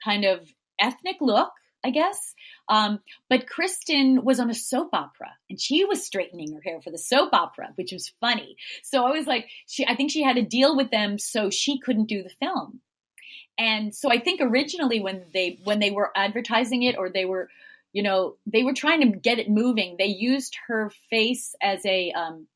kind 0.03 0.25
of 0.25 0.47
ethnic 0.79 1.15
look 1.21 1.51
I 1.88 1.91
guess. 1.91 2.36
Um, 2.67 3.00
but 3.29 3.48
Kristen 3.48 4.25
was 4.25 4.41
on 4.41 4.50
a 4.50 4.53
soap 4.53 4.89
opera 4.91 5.29
and 5.50 5.60
she 5.60 5.86
was 5.86 6.06
straightening 6.06 6.53
her 6.53 6.62
hair 6.62 6.82
for 6.82 6.91
the 6.91 6.98
soap 6.98 7.29
opera, 7.32 7.70
which 7.75 7.94
was 7.94 8.12
funny. 8.20 8.58
So 8.84 9.06
I 9.06 9.12
was 9.12 9.25
like, 9.25 9.48
she, 9.67 9.88
I 9.88 9.96
think 9.96 10.12
she 10.12 10.22
had 10.22 10.38
a 10.38 10.41
deal 10.41 10.75
with 10.75 10.91
them 10.91 11.17
so 11.17 11.50
she 11.50 11.79
couldn't 11.79 12.10
do 12.10 12.24
the 12.24 12.29
film. 12.29 12.82
And 13.58 13.96
so 13.96 14.12
I 14.12 14.20
think 14.20 14.41
originally 14.41 15.00
when 15.00 15.27
they, 15.34 15.60
when 15.63 15.79
they 15.79 15.91
were 15.91 16.12
advertising 16.13 16.84
it 16.84 16.98
or 16.98 17.10
they 17.10 17.24
were, 17.24 17.50
you 17.94 18.03
know, 18.03 18.36
they 18.46 18.63
were 18.63 18.74
trying 18.74 19.00
to 19.00 19.17
get 19.17 19.39
it 19.39 19.50
moving, 19.50 19.96
they 19.98 20.08
used 20.08 20.58
her 20.67 20.91
face 21.10 21.56
as 21.62 21.86
a, 21.86 22.12
um, 22.12 22.48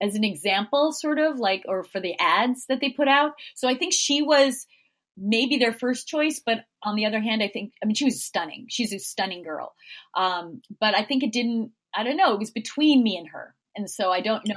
as 0.00 0.16
an 0.16 0.24
example, 0.24 0.90
sort 0.90 1.20
of 1.20 1.38
like, 1.38 1.62
or 1.68 1.84
for 1.84 2.00
the 2.00 2.18
ads 2.18 2.66
that 2.66 2.80
they 2.80 2.90
put 2.90 3.06
out. 3.06 3.34
So 3.54 3.68
I 3.68 3.76
think 3.76 3.92
she 3.92 4.22
was, 4.22 4.66
maybe 5.16 5.58
their 5.58 5.72
first 5.72 6.08
choice, 6.08 6.40
but 6.44 6.64
on 6.82 6.96
the 6.96 7.06
other 7.06 7.20
hand, 7.20 7.42
I 7.42 7.48
think, 7.48 7.72
I 7.82 7.86
mean, 7.86 7.94
she 7.94 8.04
was 8.04 8.22
stunning. 8.22 8.66
She's 8.68 8.92
a 8.92 8.98
stunning 8.98 9.42
girl. 9.42 9.74
Um, 10.14 10.62
but 10.80 10.94
I 10.94 11.04
think 11.04 11.22
it 11.22 11.32
didn't, 11.32 11.72
I 11.94 12.04
don't 12.04 12.16
know, 12.16 12.32
it 12.32 12.38
was 12.38 12.50
between 12.50 13.02
me 13.02 13.16
and 13.16 13.28
her. 13.28 13.54
And 13.76 13.88
so 13.88 14.10
I 14.10 14.20
don't 14.20 14.46
know. 14.46 14.54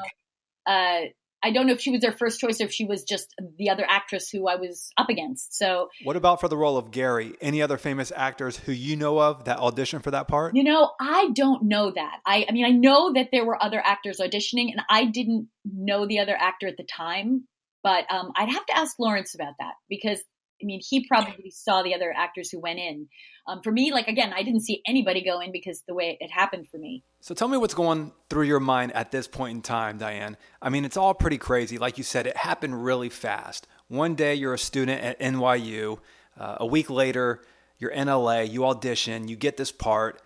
Uh, 0.65 1.07
I 1.45 1.51
don't 1.51 1.67
know 1.67 1.73
if 1.73 1.81
she 1.81 1.91
was 1.91 2.01
their 2.01 2.11
first 2.11 2.39
choice 2.39 2.59
or 2.59 2.63
if 2.63 2.73
she 2.73 2.85
was 2.85 3.03
just 3.03 3.35
the 3.59 3.69
other 3.69 3.85
actress 3.87 4.29
who 4.29 4.47
I 4.47 4.55
was 4.55 4.89
up 4.97 5.09
against. 5.09 5.55
So, 5.55 5.89
what 6.03 6.15
about 6.15 6.41
for 6.41 6.47
the 6.47 6.57
role 6.57 6.75
of 6.75 6.89
Gary? 6.89 7.35
Any 7.39 7.61
other 7.61 7.77
famous 7.77 8.11
actors 8.15 8.57
who 8.57 8.71
you 8.71 8.95
know 8.95 9.19
of 9.19 9.45
that 9.45 9.59
auditioned 9.59 10.01
for 10.01 10.09
that 10.09 10.27
part? 10.27 10.55
You 10.55 10.63
know, 10.63 10.89
I 10.99 11.29
don't 11.33 11.65
know 11.65 11.91
that. 11.91 12.19
I, 12.25 12.47
I 12.49 12.51
mean, 12.51 12.65
I 12.65 12.71
know 12.71 13.13
that 13.13 13.29
there 13.31 13.45
were 13.45 13.61
other 13.61 13.79
actors 13.79 14.19
auditioning, 14.19 14.71
and 14.71 14.81
I 14.89 15.05
didn't 15.05 15.47
know 15.63 16.07
the 16.07 16.17
other 16.17 16.35
actor 16.35 16.67
at 16.67 16.77
the 16.77 16.83
time. 16.83 17.43
But 17.83 18.11
um, 18.11 18.31
I'd 18.35 18.49
have 18.49 18.65
to 18.65 18.77
ask 18.77 18.97
Lawrence 18.97 19.35
about 19.35 19.53
that 19.59 19.73
because 19.87 20.19
I 20.61 20.65
mean, 20.65 20.81
he 20.87 21.05
probably 21.07 21.51
saw 21.51 21.83
the 21.83 21.93
other 21.93 22.13
actors 22.15 22.49
who 22.49 22.59
went 22.59 22.79
in. 22.79 23.07
Um, 23.47 23.61
for 23.61 23.71
me, 23.71 23.91
like 23.91 24.07
again, 24.07 24.33
I 24.35 24.43
didn't 24.43 24.61
see 24.61 24.81
anybody 24.87 25.23
go 25.23 25.39
in 25.39 25.51
because 25.51 25.83
the 25.87 25.93
way 25.93 26.17
it 26.19 26.31
happened 26.31 26.67
for 26.69 26.77
me. 26.77 27.03
So 27.21 27.35
tell 27.35 27.47
me 27.47 27.57
what's 27.57 27.73
going 27.73 28.11
through 28.29 28.45
your 28.45 28.59
mind 28.59 28.93
at 28.93 29.11
this 29.11 29.27
point 29.27 29.55
in 29.55 29.61
time, 29.61 29.97
Diane. 29.97 30.37
I 30.61 30.69
mean, 30.69 30.85
it's 30.85 30.97
all 30.97 31.13
pretty 31.13 31.37
crazy. 31.37 31.77
Like 31.77 31.97
you 31.97 32.03
said, 32.03 32.25
it 32.25 32.37
happened 32.37 32.83
really 32.83 33.09
fast. 33.09 33.67
One 33.87 34.15
day 34.15 34.35
you're 34.35 34.53
a 34.53 34.59
student 34.59 35.01
at 35.03 35.19
NYU. 35.19 35.99
Uh, 36.37 36.57
a 36.59 36.65
week 36.65 36.89
later, 36.89 37.41
you're 37.77 37.91
in 37.91 38.07
LA. 38.07 38.41
You 38.41 38.65
audition. 38.65 39.27
You 39.27 39.35
get 39.35 39.57
this 39.57 39.71
part. 39.71 40.21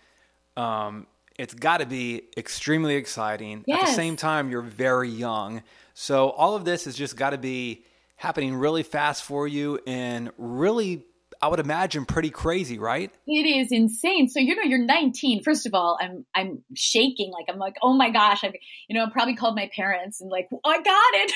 Um, 0.56 1.08
it's 1.38 1.54
got 1.54 1.78
to 1.78 1.86
be 1.86 2.24
extremely 2.38 2.96
exciting. 2.96 3.64
Yes. 3.66 3.82
At 3.82 3.88
the 3.88 3.94
same 3.94 4.16
time, 4.16 4.50
you're 4.52 4.62
very 4.62 5.10
young. 5.10 5.64
So 5.94 6.30
all 6.32 6.56
of 6.56 6.66
this 6.66 6.86
has 6.86 6.96
just 6.96 7.16
got 7.16 7.32
to 7.32 7.38
be 7.38 7.86
happening 8.20 8.54
really 8.54 8.84
fast 8.84 9.24
for 9.24 9.48
you 9.48 9.80
and 9.88 10.30
really 10.38 11.06
I 11.42 11.48
would 11.48 11.62
imagine 11.62 12.04
pretty 12.04 12.32
crazy, 12.32 12.78
right? 12.78 13.10
It 13.26 13.32
is 13.46 13.72
insane. 13.72 14.28
So 14.28 14.42
you 14.42 14.58
know, 14.58 14.64
you're 14.64 14.78
19. 14.78 15.42
First 15.42 15.66
of 15.66 15.74
all, 15.74 15.98
I'm 16.02 16.26
I'm 16.36 16.64
shaking. 16.76 17.32
Like 17.32 17.46
I'm 17.48 17.58
like, 17.58 17.78
oh 17.82 17.94
my 17.94 18.10
gosh. 18.10 18.44
I, 18.44 18.52
you 18.90 18.98
know, 18.98 19.06
I 19.06 19.10
probably 19.10 19.38
called 19.38 19.56
my 19.56 19.70
parents 19.74 20.20
and 20.20 20.30
like, 20.30 20.50
oh, 20.52 20.60
I 20.66 20.82
got 20.82 21.14
it. 21.14 21.34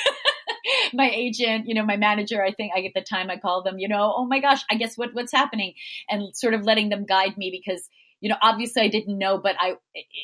my 0.94 1.10
agent, 1.10 1.70
you 1.70 1.74
know, 1.74 1.86
my 1.86 1.96
manager. 1.96 2.44
I 2.44 2.52
think 2.52 2.74
I 2.76 2.82
at 2.82 2.92
the 2.94 3.02
time 3.02 3.30
I 3.30 3.38
called 3.38 3.66
them. 3.66 3.80
You 3.80 3.88
know, 3.88 4.14
oh 4.18 4.26
my 4.26 4.40
gosh, 4.40 4.62
I 4.70 4.76
guess 4.76 4.98
what 4.98 5.14
what's 5.14 5.32
happening, 5.32 5.76
and 6.10 6.36
sort 6.36 6.54
of 6.54 6.64
letting 6.64 6.90
them 6.90 7.06
guide 7.06 7.38
me 7.38 7.50
because 7.50 7.88
you 8.24 8.30
know, 8.30 8.38
obviously 8.42 8.82
I 8.82 8.88
didn't 8.88 9.18
know, 9.18 9.38
but 9.38 9.58
I 9.60 9.74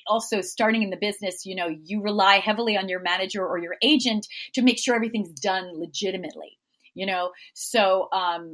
also 0.08 0.40
starting 0.40 0.84
in 0.84 0.90
the 0.90 0.96
business, 0.96 1.46
you 1.46 1.54
know, 1.54 1.68
you 1.68 2.02
rely 2.02 2.38
heavily 2.38 2.78
on 2.78 2.88
your 2.88 3.02
manager 3.02 3.46
or 3.46 3.58
your 3.58 3.76
agent 3.84 4.26
to 4.54 4.62
make 4.62 4.80
sure 4.80 4.96
everything's 4.96 5.38
done 5.38 5.78
legitimately, 5.78 6.58
you 6.94 7.06
know? 7.06 7.32
So, 7.56 8.08
um, 8.14 8.54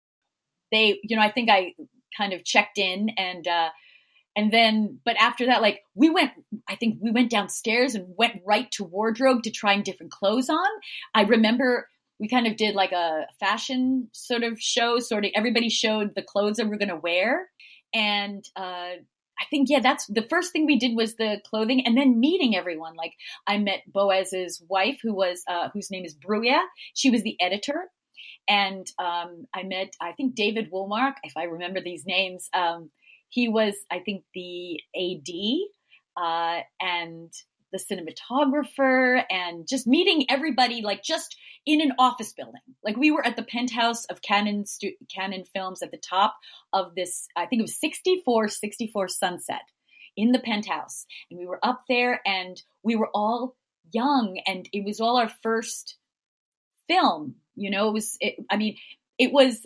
they, 0.71 0.99
you 1.03 1.15
know, 1.15 1.21
I 1.21 1.29
think 1.29 1.51
I 1.51 1.75
kind 2.17 2.33
of 2.33 2.43
checked 2.43 2.79
in 2.79 3.09
and, 3.19 3.47
uh, 3.47 3.69
and 4.35 4.51
then, 4.51 4.99
but 5.05 5.15
after 5.19 5.45
that, 5.45 5.61
like 5.61 5.81
we 5.93 6.09
went, 6.09 6.31
I 6.67 6.75
think 6.75 6.97
we 6.99 7.11
went 7.11 7.29
downstairs 7.29 7.93
and 7.93 8.15
went 8.17 8.41
right 8.47 8.71
to 8.71 8.83
wardrobe 8.83 9.43
to 9.43 9.51
try 9.51 9.79
different 9.79 10.11
clothes 10.11 10.49
on. 10.49 10.67
I 11.13 11.21
remember 11.21 11.87
we 12.19 12.27
kind 12.27 12.47
of 12.47 12.57
did 12.57 12.73
like 12.73 12.93
a 12.93 13.27
fashion 13.39 14.09
sort 14.11 14.41
of 14.41 14.59
show, 14.59 14.97
sort 14.97 15.23
of 15.23 15.31
everybody 15.35 15.69
showed 15.69 16.15
the 16.15 16.23
clothes 16.23 16.57
that 16.57 16.67
we're 16.67 16.79
going 16.79 16.89
to 16.89 16.95
wear. 16.95 17.47
And, 17.93 18.43
uh, 18.55 18.93
I 19.39 19.45
think 19.49 19.69
yeah, 19.69 19.79
that's 19.81 20.05
the 20.07 20.25
first 20.29 20.51
thing 20.51 20.65
we 20.65 20.77
did 20.77 20.95
was 20.95 21.15
the 21.15 21.41
clothing, 21.45 21.85
and 21.85 21.97
then 21.97 22.19
meeting 22.19 22.55
everyone. 22.55 22.95
Like 22.95 23.13
I 23.45 23.57
met 23.57 23.81
Boaz's 23.91 24.61
wife, 24.67 24.99
who 25.01 25.13
was 25.13 25.41
uh, 25.47 25.69
whose 25.73 25.91
name 25.91 26.05
is 26.05 26.15
Bruria. 26.15 26.59
She 26.93 27.09
was 27.09 27.23
the 27.23 27.35
editor, 27.41 27.89
and 28.47 28.87
um, 28.99 29.45
I 29.53 29.63
met 29.63 29.93
I 30.01 30.13
think 30.13 30.35
David 30.35 30.71
Woolmark, 30.71 31.15
if 31.23 31.35
I 31.37 31.43
remember 31.43 31.81
these 31.81 32.05
names. 32.05 32.49
Um, 32.53 32.91
he 33.29 33.49
was 33.49 33.73
I 33.91 33.99
think 33.99 34.23
the 34.33 34.79
AD, 34.95 36.23
uh, 36.23 36.61
and 36.79 37.33
the 37.71 37.79
cinematographer 37.79 39.23
and 39.29 39.67
just 39.67 39.87
meeting 39.87 40.25
everybody 40.29 40.81
like 40.81 41.03
just 41.03 41.35
in 41.65 41.81
an 41.81 41.93
office 41.97 42.33
building. 42.33 42.61
Like 42.83 42.97
we 42.97 43.11
were 43.11 43.25
at 43.25 43.35
the 43.35 43.43
penthouse 43.43 44.05
of 44.05 44.21
Canon 44.21 44.65
stu- 44.65 44.95
Cannon 45.13 45.45
Films 45.53 45.81
at 45.81 45.91
the 45.91 45.97
top 45.97 46.35
of 46.73 46.95
this 46.95 47.27
I 47.35 47.45
think 47.45 47.59
it 47.59 47.63
was 47.63 47.79
64 47.79 48.49
64 48.49 49.07
Sunset 49.07 49.61
in 50.15 50.31
the 50.31 50.39
penthouse 50.39 51.05
and 51.29 51.39
we 51.39 51.45
were 51.45 51.59
up 51.63 51.81
there 51.89 52.21
and 52.25 52.61
we 52.83 52.95
were 52.95 53.09
all 53.13 53.55
young 53.91 54.39
and 54.45 54.67
it 54.71 54.85
was 54.85 54.99
all 54.99 55.17
our 55.17 55.31
first 55.43 55.97
film, 56.87 57.35
you 57.55 57.69
know, 57.69 57.89
it 57.89 57.93
was 57.93 58.17
it, 58.21 58.35
I 58.49 58.57
mean 58.57 58.77
it 59.17 59.31
was 59.31 59.65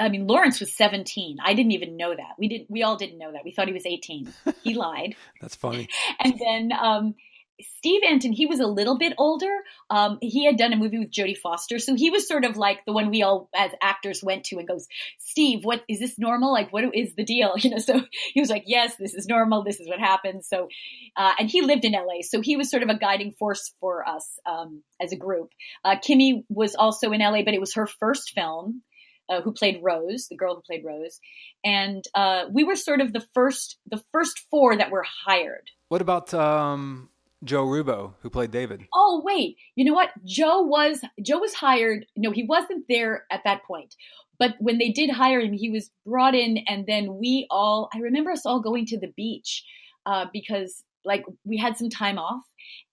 I 0.00 0.08
mean, 0.08 0.26
Lawrence 0.26 0.60
was 0.60 0.76
17. 0.76 1.38
I 1.44 1.54
didn't 1.54 1.72
even 1.72 1.96
know 1.96 2.14
that. 2.14 2.34
We 2.38 2.48
didn't. 2.48 2.70
We 2.70 2.82
all 2.82 2.96
didn't 2.96 3.18
know 3.18 3.32
that. 3.32 3.44
We 3.44 3.52
thought 3.52 3.66
he 3.66 3.72
was 3.72 3.86
18. 3.86 4.32
He 4.62 4.74
lied. 4.86 5.16
That's 5.40 5.56
funny. 5.56 5.88
And 6.20 6.34
then 6.38 6.72
um, 6.72 7.14
Steve 7.60 8.02
Antin, 8.08 8.32
he 8.32 8.46
was 8.46 8.60
a 8.60 8.66
little 8.66 8.98
bit 8.98 9.14
older. 9.18 9.52
Um, 9.90 10.18
he 10.20 10.44
had 10.44 10.56
done 10.56 10.72
a 10.72 10.76
movie 10.76 10.98
with 10.98 11.10
Jodie 11.10 11.36
Foster, 11.36 11.78
so 11.78 11.94
he 11.94 12.10
was 12.10 12.28
sort 12.28 12.44
of 12.44 12.56
like 12.56 12.84
the 12.84 12.92
one 12.92 13.10
we 13.10 13.22
all, 13.22 13.48
as 13.54 13.72
actors, 13.82 14.22
went 14.22 14.44
to 14.44 14.58
and 14.58 14.68
goes, 14.68 14.86
"Steve, 15.18 15.64
what 15.64 15.82
is 15.88 15.98
this 15.98 16.18
normal? 16.18 16.52
Like, 16.52 16.72
what 16.72 16.84
is 16.94 17.14
the 17.14 17.24
deal?" 17.24 17.54
You 17.68 17.70
know. 17.70 17.78
So 17.78 18.00
he 18.32 18.40
was 18.40 18.50
like, 18.50 18.64
"Yes, 18.66 18.96
this 18.96 19.14
is 19.14 19.26
normal. 19.26 19.64
This 19.64 19.80
is 19.80 19.88
what 19.88 19.98
happens." 19.98 20.48
So, 20.48 20.68
uh, 21.16 21.32
and 21.38 21.50
he 21.50 21.62
lived 21.62 21.84
in 21.84 21.92
LA, 21.92 22.22
so 22.22 22.40
he 22.40 22.56
was 22.56 22.70
sort 22.70 22.82
of 22.82 22.88
a 22.88 22.98
guiding 22.98 23.32
force 23.32 23.72
for 23.80 24.08
us 24.08 24.38
um, 24.46 24.82
as 25.00 25.12
a 25.12 25.16
group. 25.16 25.50
Uh, 25.84 25.96
Kimmy 25.96 26.44
was 26.48 26.76
also 26.76 27.10
in 27.10 27.20
LA, 27.20 27.42
but 27.42 27.54
it 27.54 27.60
was 27.60 27.74
her 27.74 27.86
first 27.86 28.30
film 28.30 28.82
uh, 29.28 29.40
who 29.42 29.52
played 29.52 29.80
Rose, 29.82 30.28
the 30.28 30.36
girl 30.36 30.54
who 30.56 30.62
played 30.62 30.84
Rose, 30.84 31.20
and 31.64 32.04
uh, 32.14 32.44
we 32.50 32.64
were 32.64 32.76
sort 32.76 33.00
of 33.00 33.12
the 33.12 33.24
first 33.34 33.78
the 33.90 34.02
first 34.12 34.40
four 34.50 34.76
that 34.76 34.90
were 34.90 35.04
hired. 35.26 35.70
What 35.88 36.00
about 36.00 36.32
um, 36.34 37.08
Joe 37.44 37.64
Rubbo, 37.64 38.14
who 38.20 38.30
played 38.30 38.50
David? 38.50 38.86
Oh 38.94 39.22
wait, 39.24 39.56
you 39.74 39.84
know 39.84 39.94
what? 39.94 40.10
Joe 40.24 40.62
was 40.62 41.00
Joe 41.22 41.38
was 41.38 41.54
hired. 41.54 42.06
No, 42.16 42.30
he 42.30 42.44
wasn't 42.44 42.86
there 42.88 43.24
at 43.30 43.44
that 43.44 43.64
point. 43.64 43.94
But 44.38 44.54
when 44.60 44.78
they 44.78 44.90
did 44.90 45.10
hire 45.10 45.40
him, 45.40 45.52
he 45.52 45.68
was 45.68 45.90
brought 46.06 46.34
in, 46.34 46.58
and 46.68 46.86
then 46.86 47.16
we 47.16 47.46
all. 47.50 47.88
I 47.92 47.98
remember 47.98 48.30
us 48.30 48.46
all 48.46 48.60
going 48.60 48.86
to 48.86 48.98
the 48.98 49.12
beach 49.16 49.64
uh, 50.06 50.26
because 50.32 50.84
like 51.04 51.24
we 51.44 51.56
had 51.56 51.76
some 51.76 51.90
time 51.90 52.18
off 52.18 52.42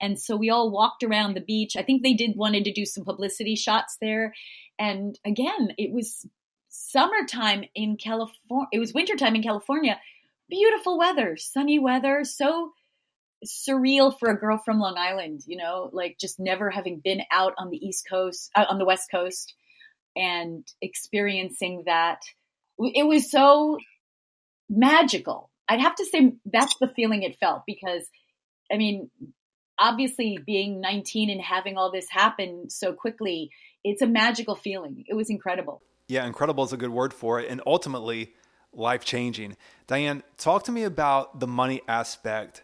and 0.01 0.19
so 0.19 0.35
we 0.35 0.49
all 0.49 0.71
walked 0.71 1.03
around 1.03 1.35
the 1.35 1.41
beach 1.41 1.75
i 1.77 1.81
think 1.81 2.01
they 2.01 2.13
did 2.13 2.35
wanted 2.35 2.63
to 2.63 2.73
do 2.73 2.85
some 2.85 3.03
publicity 3.03 3.55
shots 3.55 3.97
there 4.01 4.33
and 4.77 5.17
again, 5.25 5.73
it 5.77 5.93
was 5.93 6.25
summertime 6.69 7.63
in 7.73 7.97
California. 7.97 8.67
It 8.71 8.79
was 8.79 8.93
wintertime 8.93 9.35
in 9.35 9.43
California. 9.43 9.99
Beautiful 10.49 10.97
weather, 10.97 11.37
sunny 11.37 11.79
weather, 11.79 12.23
so 12.23 12.71
surreal 13.45 14.17
for 14.17 14.29
a 14.29 14.39
girl 14.39 14.57
from 14.63 14.79
Long 14.79 14.97
Island, 14.97 15.41
you 15.45 15.57
know, 15.57 15.89
like 15.93 16.17
just 16.19 16.39
never 16.39 16.69
having 16.69 16.99
been 16.99 17.21
out 17.31 17.53
on 17.57 17.69
the 17.69 17.77
East 17.77 18.07
Coast, 18.09 18.51
uh, 18.55 18.65
on 18.69 18.77
the 18.77 18.85
West 18.85 19.09
Coast, 19.09 19.55
and 20.15 20.67
experiencing 20.81 21.83
that. 21.85 22.21
It 22.77 23.07
was 23.07 23.31
so 23.31 23.77
magical. 24.69 25.49
I'd 25.67 25.79
have 25.79 25.95
to 25.95 26.05
say 26.05 26.33
that's 26.45 26.75
the 26.79 26.87
feeling 26.87 27.23
it 27.23 27.39
felt 27.39 27.63
because, 27.65 28.07
I 28.71 28.77
mean, 28.77 29.09
obviously 29.79 30.39
being 30.45 30.81
19 30.81 31.29
and 31.29 31.41
having 31.41 31.77
all 31.77 31.91
this 31.91 32.09
happen 32.09 32.69
so 32.69 32.93
quickly, 32.93 33.51
it's 33.83 34.01
a 34.01 34.07
magical 34.07 34.55
feeling. 34.55 35.03
It 35.07 35.13
was 35.13 35.29
incredible. 35.29 35.81
Yeah, 36.07 36.25
incredible 36.25 36.63
is 36.63 36.73
a 36.73 36.77
good 36.77 36.89
word 36.89 37.13
for 37.13 37.39
it. 37.39 37.49
And 37.49 37.61
ultimately, 37.65 38.33
life 38.73 39.05
changing. 39.05 39.57
Diane, 39.87 40.23
talk 40.37 40.63
to 40.65 40.71
me 40.71 40.83
about 40.83 41.39
the 41.39 41.47
money 41.47 41.81
aspect 41.87 42.63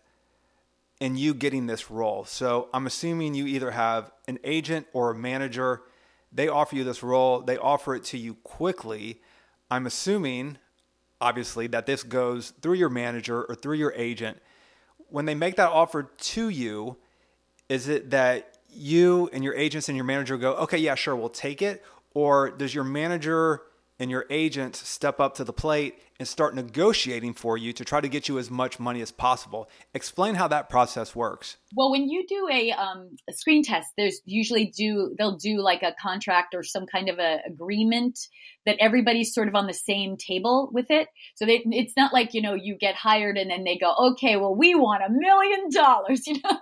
and 1.00 1.18
you 1.18 1.34
getting 1.34 1.66
this 1.66 1.90
role. 1.90 2.26
So 2.26 2.70
I'm 2.74 2.86
assuming 2.86 3.34
you 3.34 3.48
either 3.48 3.72
have 3.72 4.12
an 4.28 4.38
agent 4.44 4.88
or 4.94 5.12
a 5.12 5.16
manager. 5.16 5.82
They 6.32 6.48
offer 6.48 6.76
you 6.76 6.84
this 6.84 7.02
role, 7.02 7.42
they 7.42 7.58
offer 7.58 7.96
it 7.96 8.04
to 8.06 8.18
you 8.18 8.36
quickly. 8.36 9.22
I'm 9.70 9.86
assuming, 9.86 10.58
obviously, 11.20 11.68
that 11.68 11.86
this 11.86 12.04
goes 12.04 12.52
through 12.62 12.76
your 12.76 12.90
manager 12.90 13.44
or 13.44 13.56
through 13.56 13.78
your 13.78 13.94
agent. 13.96 14.38
When 15.10 15.26
they 15.26 15.36
make 15.36 15.56
that 15.56 15.70
offer 15.70 16.04
to 16.04 16.50
you, 16.50 16.98
is 17.72 17.88
it 17.88 18.10
that 18.10 18.58
you 18.70 19.30
and 19.32 19.46
your 19.46 19.56
agents 19.56 19.88
and 19.88 19.96
your 19.96 20.04
manager 20.04 20.36
go, 20.38 20.56
okay, 20.56 20.78
yeah, 20.78 20.94
sure, 20.94 21.16
we'll 21.16 21.30
take 21.30 21.62
it? 21.62 21.82
Or 22.14 22.50
does 22.52 22.76
your 22.76 22.84
manager 22.84 23.62
and 23.98 24.12
your 24.12 24.26
agent 24.30 24.76
step 24.76 25.22
up 25.22 25.36
to 25.36 25.46
the 25.46 25.54
plate 25.54 25.98
and 26.22 26.28
start 26.28 26.54
negotiating 26.54 27.34
for 27.34 27.58
you 27.58 27.74
to 27.74 27.84
try 27.84 28.00
to 28.00 28.08
get 28.08 28.30
you 28.30 28.38
as 28.38 28.52
much 28.52 28.80
money 28.80 29.02
as 29.02 29.12
possible? 29.12 29.68
Explain 29.96 30.36
how 30.36 30.48
that 30.48 30.70
process 30.70 31.16
works. 31.16 31.58
Well, 31.76 31.90
when 31.90 32.08
you 32.08 32.28
do 32.28 32.48
a, 32.52 32.72
um, 32.74 33.16
a 33.28 33.34
screen 33.34 33.64
test, 33.64 33.90
there's 33.98 34.22
usually 34.24 34.68
do 34.68 35.16
they'll 35.18 35.38
do 35.38 35.62
like 35.62 35.82
a 35.82 35.96
contract 36.00 36.54
or 36.54 36.62
some 36.62 36.86
kind 36.86 37.10
of 37.10 37.18
a 37.18 37.40
agreement 37.46 38.20
that 38.66 38.78
everybody's 38.80 39.34
sort 39.34 39.48
of 39.48 39.56
on 39.56 39.66
the 39.66 39.74
same 39.74 40.18
table 40.18 40.70
with 40.72 40.92
it. 40.92 41.08
So 41.36 41.46
they, 41.46 41.64
it's 41.66 41.94
not 41.98 42.14
like, 42.14 42.34
you 42.34 42.42
know, 42.42 42.54
you 42.54 42.76
get 42.76 42.94
hired 42.96 43.38
and 43.38 43.50
then 43.50 43.64
they 43.64 43.78
go, 43.78 43.94
okay, 44.12 44.36
well, 44.36 44.54
we 44.56 44.76
want 44.76 45.04
a 45.04 45.10
million 45.10 45.70
dollars, 45.72 46.28
you 46.28 46.40
know? 46.44 46.60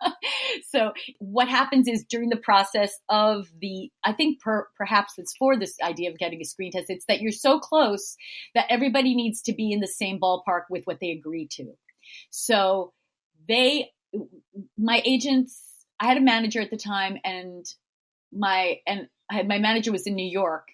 so 0.69 0.93
what 1.19 1.50
happens 1.50 1.88
is 1.88 2.06
during 2.06 2.30
the 2.30 2.38
process 2.38 2.98
of 3.10 3.48
the, 3.60 3.91
I 4.04 4.13
think 4.13 4.39
per, 4.39 4.67
perhaps 4.78 5.13
it's 5.17 5.36
for 5.38 5.58
this 5.58 5.76
idea 5.84 6.10
of 6.10 6.17
getting 6.17 6.41
a 6.41 6.45
screen 6.45 6.72
test, 6.72 6.86
it's 6.89 7.06
that 7.08 7.22
you're 7.22 7.32
so 7.32 7.60
close 7.60 8.15
that 8.56 8.67
everybody 8.69 9.13
needs 9.13 9.41
to 9.43 9.49
be 9.54 9.72
in 9.72 9.80
the 9.80 9.88
same 9.88 10.20
ballpark 10.20 10.64
with 10.70 10.86
what 10.86 11.00
they 11.00 11.12
agree 11.12 11.48
to. 11.52 11.74
So 12.30 12.94
they, 13.48 13.92
my 14.78 15.02
agents 15.06 15.70
I 16.00 16.06
had 16.06 16.18
a 16.18 16.22
manager 16.22 16.62
at 16.62 16.72
the 16.72 16.78
time, 16.78 17.18
and 17.24 17.66
my 18.32 18.80
and 18.88 19.08
had, 19.30 19.48
my 19.48 19.60
manager 19.60 19.92
was 19.92 20.08
in 20.08 20.16
New 20.16 20.30
York, 20.30 20.70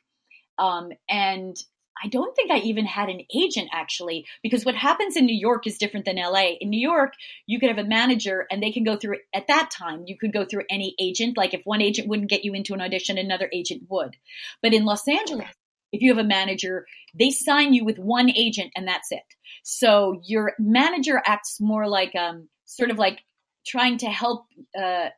um, 0.57 0.91
and 1.09 1.57
I 2.03 2.09
don't 2.09 2.35
think 2.35 2.51
I 2.51 2.57
even 2.57 2.85
had 2.85 3.09
an 3.09 3.21
agent 3.33 3.69
actually, 3.71 4.25
because 4.43 4.65
what 4.65 4.75
happens 4.75 5.15
in 5.15 5.25
New 5.25 5.35
York 5.35 5.65
is 5.65 5.77
different 5.77 6.05
than 6.05 6.17
LA. 6.17 6.51
In 6.59 6.69
New 6.69 6.79
York, 6.79 7.13
you 7.47 7.59
could 7.59 7.69
have 7.69 7.83
a 7.83 7.87
manager 7.87 8.45
and 8.51 8.61
they 8.61 8.71
can 8.71 8.83
go 8.83 8.97
through, 8.97 9.19
at 9.33 9.47
that 9.47 9.71
time, 9.71 10.03
you 10.05 10.17
could 10.17 10.33
go 10.33 10.43
through 10.43 10.65
any 10.69 10.93
agent. 10.99 11.37
Like 11.37 11.53
if 11.53 11.61
one 11.63 11.81
agent 11.81 12.09
wouldn't 12.09 12.29
get 12.29 12.43
you 12.43 12.53
into 12.53 12.73
an 12.73 12.81
audition, 12.81 13.17
another 13.17 13.49
agent 13.53 13.83
would. 13.87 14.17
But 14.61 14.73
in 14.73 14.83
Los 14.83 15.07
Angeles, 15.07 15.47
if 15.95 16.01
you 16.01 16.13
have 16.13 16.23
a 16.23 16.27
manager, 16.27 16.85
they 17.13 17.31
sign 17.31 17.73
you 17.73 17.85
with 17.85 17.97
one 17.97 18.29
agent 18.29 18.71
and 18.75 18.87
that's 18.87 19.11
it. 19.11 19.23
So 19.63 20.21
your 20.23 20.53
manager 20.59 21.21
acts 21.25 21.59
more 21.59 21.87
like, 21.87 22.15
um, 22.15 22.49
sort 22.65 22.91
of 22.91 22.97
like 22.97 23.19
trying 23.65 23.97
to 23.99 24.07
help, 24.07 24.45
uh, 24.77 25.09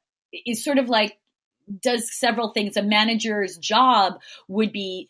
is 0.45 0.63
sort 0.63 0.77
of 0.77 0.87
like, 0.89 1.17
does 1.81 2.17
several 2.17 2.49
things. 2.49 2.77
A 2.77 2.81
manager's 2.81 3.57
job 3.57 4.19
would 4.47 4.71
be 4.71 5.09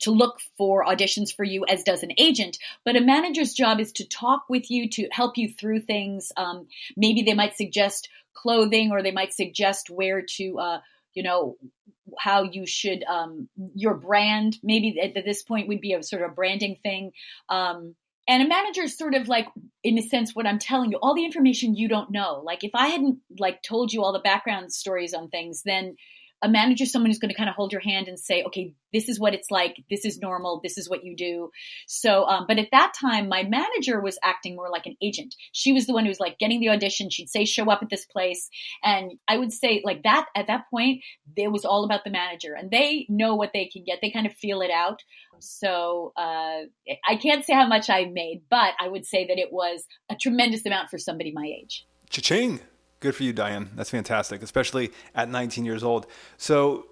to 0.00 0.10
look 0.10 0.38
for 0.56 0.84
auditions 0.84 1.34
for 1.34 1.44
you 1.44 1.64
as 1.66 1.82
does 1.82 2.02
an 2.02 2.12
agent 2.18 2.58
but 2.84 2.94
a 2.94 3.00
manager's 3.00 3.54
job 3.54 3.80
is 3.80 3.90
to 3.92 4.06
talk 4.06 4.44
with 4.46 4.70
you 4.70 4.86
to 4.86 5.08
help 5.10 5.38
you 5.38 5.50
through 5.50 5.80
things 5.80 6.30
um, 6.36 6.66
maybe 6.94 7.22
they 7.22 7.32
might 7.32 7.56
suggest 7.56 8.10
clothing 8.34 8.90
or 8.92 9.02
they 9.02 9.12
might 9.12 9.32
suggest 9.32 9.88
where 9.88 10.20
to 10.20 10.58
uh, 10.58 10.80
you 11.14 11.22
know 11.22 11.56
how 12.18 12.42
you 12.42 12.66
should 12.66 13.04
um, 13.04 13.48
your 13.74 13.94
brand 13.94 14.56
maybe 14.62 14.98
at, 15.00 15.24
this 15.24 15.42
point 15.42 15.68
would 15.68 15.80
be 15.80 15.92
a 15.92 16.02
sort 16.02 16.22
of 16.22 16.34
branding 16.34 16.76
thing. 16.82 17.12
Um, 17.48 17.94
and 18.26 18.42
a 18.42 18.48
manager 18.48 18.82
is 18.82 18.96
sort 18.96 19.14
of 19.14 19.26
like 19.28 19.46
in 19.82 19.96
a 19.98 20.02
sense 20.02 20.34
what 20.34 20.46
i'm 20.46 20.58
telling 20.58 20.90
you 20.90 20.98
all 21.00 21.14
the 21.14 21.24
information 21.24 21.74
you 21.74 21.88
don't 21.88 22.10
know. 22.10 22.42
Like 22.44 22.64
if 22.64 22.72
i 22.74 22.88
hadn't 22.88 23.18
like 23.38 23.62
told 23.62 23.92
you 23.92 24.02
all 24.02 24.12
the 24.12 24.18
background 24.18 24.72
stories 24.72 25.14
on 25.14 25.28
things 25.28 25.62
then 25.64 25.96
a 26.42 26.48
manager 26.48 26.84
is 26.84 26.92
someone 26.92 27.10
who's 27.10 27.18
going 27.18 27.30
to 27.30 27.36
kind 27.36 27.48
of 27.48 27.56
hold 27.56 27.72
your 27.72 27.80
hand 27.80 28.08
and 28.08 28.18
say, 28.18 28.42
okay, 28.44 28.74
this 28.92 29.08
is 29.08 29.18
what 29.18 29.34
it's 29.34 29.50
like. 29.50 29.82
This 29.90 30.04
is 30.04 30.18
normal. 30.18 30.60
This 30.62 30.78
is 30.78 30.88
what 30.88 31.04
you 31.04 31.16
do. 31.16 31.50
So, 31.86 32.24
um, 32.26 32.44
but 32.46 32.58
at 32.58 32.68
that 32.72 32.92
time, 32.98 33.28
my 33.28 33.42
manager 33.42 34.00
was 34.00 34.18
acting 34.22 34.54
more 34.54 34.70
like 34.70 34.86
an 34.86 34.96
agent. 35.02 35.34
She 35.52 35.72
was 35.72 35.86
the 35.86 35.92
one 35.92 36.04
who 36.04 36.10
was 36.10 36.20
like 36.20 36.38
getting 36.38 36.60
the 36.60 36.68
audition. 36.68 37.10
She'd 37.10 37.28
say, 37.28 37.44
show 37.44 37.70
up 37.70 37.82
at 37.82 37.90
this 37.90 38.06
place. 38.06 38.48
And 38.82 39.12
I 39.26 39.36
would 39.36 39.52
say 39.52 39.82
like 39.84 40.04
that 40.04 40.26
at 40.36 40.46
that 40.46 40.64
point, 40.70 41.02
it 41.36 41.50
was 41.50 41.64
all 41.64 41.84
about 41.84 42.04
the 42.04 42.10
manager 42.10 42.54
and 42.54 42.70
they 42.70 43.06
know 43.08 43.34
what 43.34 43.50
they 43.52 43.66
can 43.66 43.84
get. 43.84 43.98
They 44.00 44.10
kind 44.10 44.26
of 44.26 44.32
feel 44.34 44.60
it 44.60 44.70
out. 44.70 45.02
So, 45.40 46.12
uh, 46.16 46.62
I 47.08 47.16
can't 47.20 47.44
say 47.44 47.54
how 47.54 47.66
much 47.66 47.90
I 47.90 48.06
made, 48.06 48.42
but 48.50 48.74
I 48.80 48.88
would 48.88 49.06
say 49.06 49.26
that 49.26 49.38
it 49.38 49.52
was 49.52 49.84
a 50.10 50.16
tremendous 50.16 50.66
amount 50.66 50.90
for 50.90 50.98
somebody 50.98 51.32
my 51.32 51.46
age. 51.46 51.86
Cha-ching. 52.10 52.60
Good 53.00 53.14
for 53.14 53.22
you, 53.22 53.32
Diane. 53.32 53.70
That's 53.74 53.90
fantastic, 53.90 54.42
especially 54.42 54.90
at 55.14 55.28
19 55.28 55.64
years 55.64 55.84
old. 55.84 56.06
So 56.36 56.86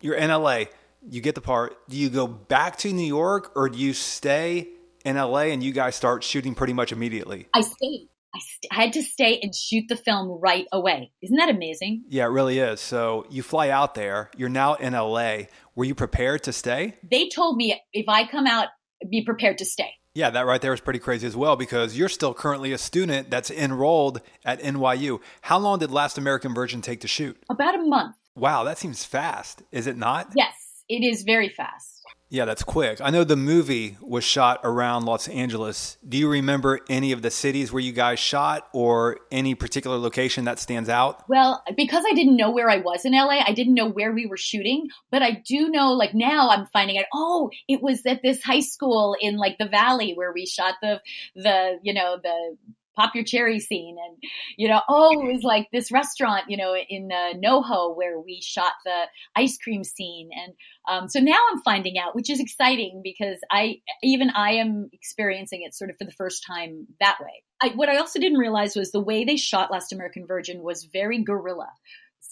you're 0.00 0.14
in 0.14 0.30
LA, 0.30 0.64
you 1.08 1.20
get 1.20 1.34
the 1.34 1.40
part. 1.40 1.76
Do 1.88 1.96
you 1.96 2.10
go 2.10 2.26
back 2.26 2.76
to 2.78 2.92
New 2.92 3.06
York 3.06 3.52
or 3.56 3.68
do 3.68 3.78
you 3.78 3.92
stay 3.92 4.68
in 5.04 5.16
LA 5.16 5.46
and 5.50 5.62
you 5.62 5.72
guys 5.72 5.96
start 5.96 6.22
shooting 6.22 6.54
pretty 6.54 6.72
much 6.72 6.92
immediately? 6.92 7.48
I 7.54 7.62
stayed. 7.62 8.08
I, 8.34 8.38
st- 8.38 8.72
I, 8.72 8.82
had 8.84 8.92
to 8.94 9.02
stay 9.02 9.40
and 9.42 9.54
shoot 9.54 9.84
the 9.88 9.96
film 9.96 10.40
right 10.40 10.66
away. 10.72 11.12
Isn't 11.22 11.36
that 11.36 11.50
amazing? 11.50 12.04
Yeah, 12.08 12.24
it 12.24 12.28
really 12.28 12.58
is. 12.58 12.80
So 12.80 13.26
you 13.28 13.42
fly 13.42 13.68
out 13.68 13.94
there, 13.94 14.30
you're 14.38 14.48
now 14.48 14.74
in 14.74 14.94
LA. 14.94 15.48
Were 15.74 15.84
you 15.84 15.94
prepared 15.94 16.42
to 16.44 16.52
stay? 16.52 16.94
They 17.02 17.28
told 17.28 17.56
me 17.56 17.78
if 17.92 18.08
I 18.08 18.26
come 18.26 18.46
out, 18.46 18.68
be 19.10 19.22
prepared 19.22 19.58
to 19.58 19.66
stay. 19.66 19.90
Yeah, 20.14 20.28
that 20.30 20.44
right 20.44 20.60
there 20.60 20.74
is 20.74 20.80
pretty 20.80 20.98
crazy 20.98 21.26
as 21.26 21.34
well 21.34 21.56
because 21.56 21.96
you're 21.96 22.10
still 22.10 22.34
currently 22.34 22.72
a 22.72 22.78
student 22.78 23.30
that's 23.30 23.50
enrolled 23.50 24.20
at 24.44 24.60
NYU. 24.60 25.20
How 25.40 25.58
long 25.58 25.78
did 25.78 25.90
Last 25.90 26.18
American 26.18 26.52
Virgin 26.52 26.82
take 26.82 27.00
to 27.00 27.08
shoot? 27.08 27.42
About 27.48 27.74
a 27.74 27.82
month. 27.82 28.16
Wow, 28.34 28.64
that 28.64 28.76
seems 28.76 29.04
fast. 29.04 29.62
Is 29.72 29.86
it 29.86 29.96
not? 29.96 30.32
Yes, 30.36 30.54
it 30.88 31.02
is 31.02 31.22
very 31.22 31.48
fast. 31.48 32.01
Yeah, 32.32 32.46
that's 32.46 32.62
quick. 32.62 32.98
I 33.02 33.10
know 33.10 33.24
the 33.24 33.36
movie 33.36 33.98
was 34.00 34.24
shot 34.24 34.60
around 34.64 35.04
Los 35.04 35.28
Angeles. 35.28 35.98
Do 36.08 36.16
you 36.16 36.30
remember 36.30 36.80
any 36.88 37.12
of 37.12 37.20
the 37.20 37.30
cities 37.30 37.70
where 37.70 37.82
you 37.82 37.92
guys 37.92 38.18
shot 38.18 38.70
or 38.72 39.18
any 39.30 39.54
particular 39.54 39.98
location 39.98 40.46
that 40.46 40.58
stands 40.58 40.88
out? 40.88 41.28
Well, 41.28 41.62
because 41.76 42.02
I 42.10 42.14
didn't 42.14 42.38
know 42.38 42.50
where 42.50 42.70
I 42.70 42.78
was 42.78 43.04
in 43.04 43.12
LA, 43.12 43.44
I 43.46 43.52
didn't 43.52 43.74
know 43.74 43.86
where 43.86 44.12
we 44.12 44.24
were 44.24 44.38
shooting, 44.38 44.88
but 45.10 45.22
I 45.22 45.42
do 45.46 45.68
know 45.68 45.92
like 45.92 46.14
now 46.14 46.48
I'm 46.48 46.64
finding 46.72 46.96
out, 46.96 47.04
oh, 47.12 47.50
it 47.68 47.82
was 47.82 48.00
at 48.06 48.22
this 48.22 48.42
high 48.42 48.60
school 48.60 49.14
in 49.20 49.36
like 49.36 49.58
the 49.58 49.68
valley 49.68 50.14
where 50.14 50.32
we 50.32 50.46
shot 50.46 50.76
the 50.80 51.02
the, 51.34 51.80
you 51.82 51.92
know, 51.92 52.16
the 52.22 52.56
pop 52.96 53.14
your 53.14 53.24
cherry 53.24 53.60
scene 53.60 53.96
and 54.04 54.16
you 54.56 54.68
know 54.68 54.80
oh 54.88 55.12
it 55.12 55.32
was 55.32 55.42
like 55.42 55.68
this 55.72 55.90
restaurant 55.90 56.44
you 56.48 56.56
know 56.56 56.74
in 56.76 57.10
uh, 57.12 57.32
noho 57.38 57.96
where 57.96 58.18
we 58.18 58.40
shot 58.40 58.72
the 58.84 59.04
ice 59.36 59.58
cream 59.58 59.84
scene 59.84 60.30
and 60.32 60.54
um, 60.88 61.08
so 61.08 61.20
now 61.20 61.38
i'm 61.52 61.60
finding 61.62 61.98
out 61.98 62.14
which 62.14 62.30
is 62.30 62.40
exciting 62.40 63.00
because 63.02 63.38
i 63.50 63.76
even 64.02 64.30
i 64.30 64.52
am 64.52 64.88
experiencing 64.92 65.62
it 65.62 65.74
sort 65.74 65.90
of 65.90 65.96
for 65.96 66.04
the 66.04 66.12
first 66.12 66.44
time 66.46 66.86
that 67.00 67.18
way 67.20 67.42
I, 67.62 67.68
what 67.74 67.88
i 67.88 67.98
also 67.98 68.18
didn't 68.18 68.38
realize 68.38 68.76
was 68.76 68.92
the 68.92 69.00
way 69.00 69.24
they 69.24 69.36
shot 69.36 69.70
last 69.70 69.92
american 69.92 70.26
virgin 70.26 70.62
was 70.62 70.84
very 70.84 71.22
guerrilla 71.22 71.68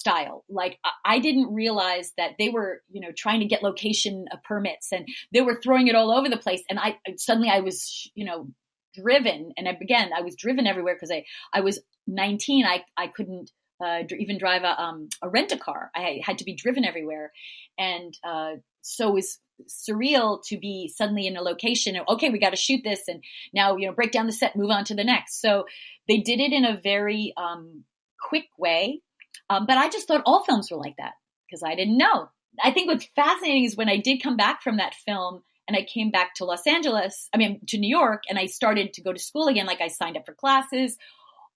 style. 0.01 0.45
Like 0.49 0.79
I 1.05 1.19
didn't 1.19 1.53
realize 1.53 2.13
that 2.17 2.33
they 2.39 2.49
were, 2.49 2.83
you 2.91 3.01
know, 3.01 3.13
trying 3.17 3.41
to 3.41 3.47
get 3.47 3.63
location 3.63 4.25
uh, 4.33 4.37
permits 4.45 4.93
and 4.93 5.07
they 5.33 5.43
were 5.43 5.61
throwing 5.63 5.89
it 5.89 5.95
all 5.95 6.11
over 6.11 6.29
the 6.29 6.39
place. 6.39 6.63
And 6.71 6.79
I 6.79 6.97
suddenly 7.17 7.51
I 7.51 7.61
was, 7.61 8.11
you 8.15 8.25
know, 8.25 8.49
driven 8.95 9.53
and 9.57 9.69
again 9.69 10.11
i 10.17 10.21
was 10.21 10.35
driven 10.37 10.67
everywhere 10.67 10.95
because 10.95 11.11
i 11.11 11.25
i 11.53 11.61
was 11.61 11.81
19 12.07 12.65
i 12.67 12.83
i 12.97 13.07
couldn't 13.07 13.51
uh, 13.81 14.03
even 14.19 14.39
drive 14.39 14.63
a 14.63 14.81
um 14.81 15.09
a 15.23 15.29
rent 15.29 15.53
a 15.53 15.57
car. 15.57 15.91
I 15.95 16.21
had 16.23 16.39
to 16.39 16.45
be 16.45 16.55
driven 16.55 16.85
everywhere. 16.85 17.33
And 17.79 18.17
uh 18.25 18.53
so 18.83 19.11
was 19.11 19.39
surreal 19.69 20.43
to 20.47 20.59
be 20.59 20.91
suddenly 20.95 21.27
in 21.27 21.37
a 21.37 21.43
location 21.43 21.95
and 21.95 22.07
okay 22.09 22.31
we 22.31 22.39
got 22.39 22.51
to 22.51 22.57
shoot 22.57 22.81
this 22.83 23.09
and 23.09 23.23
now 23.53 23.77
you 23.77 23.87
know 23.87 23.93
break 23.93 24.11
down 24.11 24.25
the 24.27 24.33
set 24.33 24.57
move 24.57 24.71
on 24.71 24.85
to 24.85 24.95
the 24.95 25.05
next. 25.05 25.41
So 25.41 25.65
they 26.09 26.19
did 26.19 26.41
it 26.41 26.53
in 26.53 26.65
a 26.65 26.81
very 26.81 27.33
um 27.37 27.85
quick 28.29 28.47
way 28.59 29.01
um, 29.49 29.67
but 29.67 29.79
i 29.79 29.89
just 29.89 30.07
thought 30.07 30.23
all 30.27 30.45
films 30.45 30.71
were 30.71 30.77
like 30.77 30.97
that 30.99 31.15
because 31.47 31.63
i 31.63 31.75
didn't 31.75 31.99
know. 31.99 32.29
I 32.63 32.73
think 32.73 32.89
what's 32.89 33.09
fascinating 33.17 33.65
is 33.65 33.77
when 33.77 33.89
i 33.89 33.97
did 33.97 34.23
come 34.23 34.37
back 34.37 34.63
from 34.63 34.77
that 34.77 34.95
film 34.95 35.43
and 35.71 35.77
I 35.77 35.85
came 35.85 36.11
back 36.11 36.35
to 36.35 36.45
Los 36.45 36.67
Angeles, 36.67 37.29
I 37.33 37.37
mean, 37.37 37.61
to 37.69 37.79
New 37.79 37.89
York, 37.89 38.25
and 38.29 38.41
I 38.41 38.47
started 38.47 38.93
to 38.95 39.03
go 39.03 39.13
to 39.13 39.21
school 39.21 39.47
again. 39.47 39.67
Like 39.67 39.81
I 39.81 39.87
signed 39.87 40.17
up 40.17 40.27
for 40.27 40.35
classes. 40.35 40.99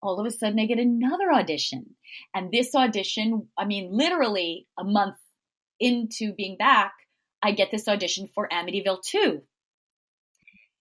All 0.00 0.20
of 0.20 0.26
a 0.26 0.30
sudden, 0.30 0.60
I 0.60 0.66
get 0.66 0.78
another 0.78 1.32
audition. 1.32 1.96
And 2.32 2.52
this 2.52 2.76
audition, 2.76 3.48
I 3.58 3.64
mean, 3.64 3.88
literally 3.90 4.68
a 4.78 4.84
month 4.84 5.16
into 5.80 6.32
being 6.32 6.56
back, 6.56 6.92
I 7.42 7.50
get 7.50 7.72
this 7.72 7.88
audition 7.88 8.28
for 8.32 8.48
Amityville 8.48 9.02
2. 9.02 9.42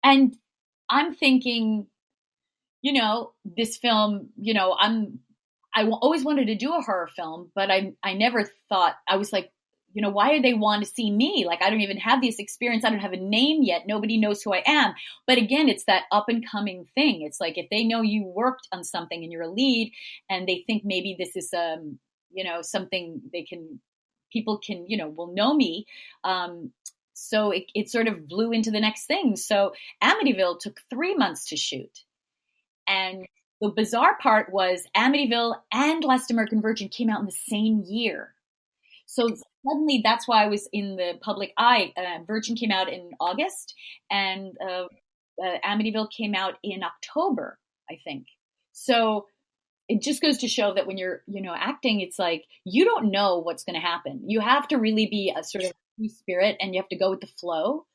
And 0.03 0.35
I'm 0.88 1.14
thinking, 1.14 1.87
you 2.81 2.95
know, 2.95 3.35
this 3.45 3.77
film, 3.77 4.31
you 4.38 4.55
know, 4.55 4.75
I'm 4.79 5.19
I 5.75 5.85
always 5.85 6.25
wanted 6.25 6.47
to 6.47 6.55
do 6.55 6.75
a 6.75 6.81
horror 6.81 7.11
film, 7.14 7.53
but 7.55 7.71
I 7.71 7.93
I 8.03 8.14
never 8.14 8.49
thought 8.71 8.97
I 9.07 9.19
was 9.19 9.35
like, 9.35 9.53
you 9.98 10.02
know, 10.02 10.11
why 10.11 10.37
do 10.37 10.40
they 10.40 10.54
want 10.54 10.84
to 10.84 10.88
see 10.88 11.11
me? 11.11 11.42
Like, 11.44 11.61
I 11.61 11.70
don't 11.70 11.80
even 11.80 11.96
have 11.96 12.20
this 12.20 12.38
experience. 12.38 12.84
I 12.84 12.90
don't 12.90 13.00
have 13.00 13.14
a 13.14 13.16
name 13.16 13.64
yet. 13.64 13.88
Nobody 13.88 14.16
knows 14.16 14.40
who 14.40 14.54
I 14.54 14.62
am. 14.64 14.94
But 15.26 15.38
again, 15.38 15.68
it's 15.68 15.87
that 15.87 16.04
up 16.12 16.26
and 16.28 16.48
coming 16.48 16.87
thing. 16.94 17.22
It's 17.22 17.40
like 17.40 17.58
if 17.58 17.68
they 17.68 17.82
know 17.82 18.02
you 18.02 18.22
worked 18.24 18.68
on 18.70 18.84
something 18.84 19.20
and 19.20 19.32
you're 19.32 19.42
a 19.42 19.50
lead 19.50 19.92
and 20.30 20.46
they 20.46 20.62
think 20.68 20.84
maybe 20.84 21.16
this 21.18 21.34
is, 21.34 21.52
um, 21.52 21.98
you 22.30 22.44
know, 22.44 22.62
something 22.62 23.22
they 23.32 23.42
can, 23.42 23.80
people 24.32 24.61
can, 24.64 24.87
you 24.87 24.96
know, 24.96 25.08
will 25.08 25.34
know 25.34 25.52
me. 25.52 25.87
Um, 26.22 26.70
so 27.14 27.50
it, 27.50 27.64
it 27.74 27.90
sort 27.90 28.06
of 28.06 28.28
blew 28.28 28.52
into 28.52 28.70
the 28.70 28.78
next 28.78 29.06
thing. 29.06 29.34
So 29.34 29.72
Amityville 30.00 30.61
took 30.61 30.78
three 30.88 31.16
months 31.16 31.48
to 31.48 31.56
shoot. 31.56 32.04
And 32.87 33.26
the 33.61 33.70
bizarre 33.70 34.16
part 34.22 34.52
was 34.52 34.84
Amityville 34.96 35.56
and 35.72 36.04
Last 36.04 36.30
American 36.30 36.62
Virgin 36.62 36.88
came 36.88 37.11
out 37.11 37.18
in 37.18 37.26
the 37.26 37.32
same 37.32 37.82
year. 37.84 38.32
So 39.08 39.34
suddenly 39.66 40.01
that's 40.05 40.29
why 40.29 40.44
I 40.44 40.49
was 40.49 40.68
in 40.73 40.97
the 40.97 41.14
public 41.21 41.53
eye. 41.57 41.92
Uh, 41.97 42.23
Virgin 42.27 42.57
came 42.57 42.71
out 42.71 42.88
in 42.92 43.11
August, 43.21 43.75
and 44.11 44.57
uh, 44.62 44.85
uh, 45.42 45.59
Amityville 45.64 46.11
came 46.11 46.35
out 46.35 46.55
in 46.62 46.83
October, 46.83 47.59
I 47.90 47.99
think. 48.05 48.27
So 48.73 49.27
it 49.88 50.03
just 50.03 50.21
goes 50.21 50.38
to 50.38 50.49
show 50.49 50.75
that 50.75 50.87
when 50.87 50.99
you're, 50.99 51.23
you 51.27 51.42
know, 51.42 51.55
acting, 51.57 52.01
it's 52.01 52.18
like 52.18 52.44
you 52.64 52.85
don't 52.85 53.11
know 53.11 53.38
what's 53.38 53.64
going 53.64 53.81
to 53.81 53.87
happen. 53.87 54.23
You 54.27 54.40
have 54.40 54.68
to 54.68 54.77
really 54.77 55.07
be 55.07 55.35
a 55.37 55.42
sort 55.42 55.64
of 55.64 55.73
spirit, 56.09 56.57
and 56.61 56.75
you 56.75 56.81
have 56.81 56.88
to 56.90 56.97
go 56.97 57.11
with 57.11 57.21
the 57.21 57.27
flow. 57.27 57.87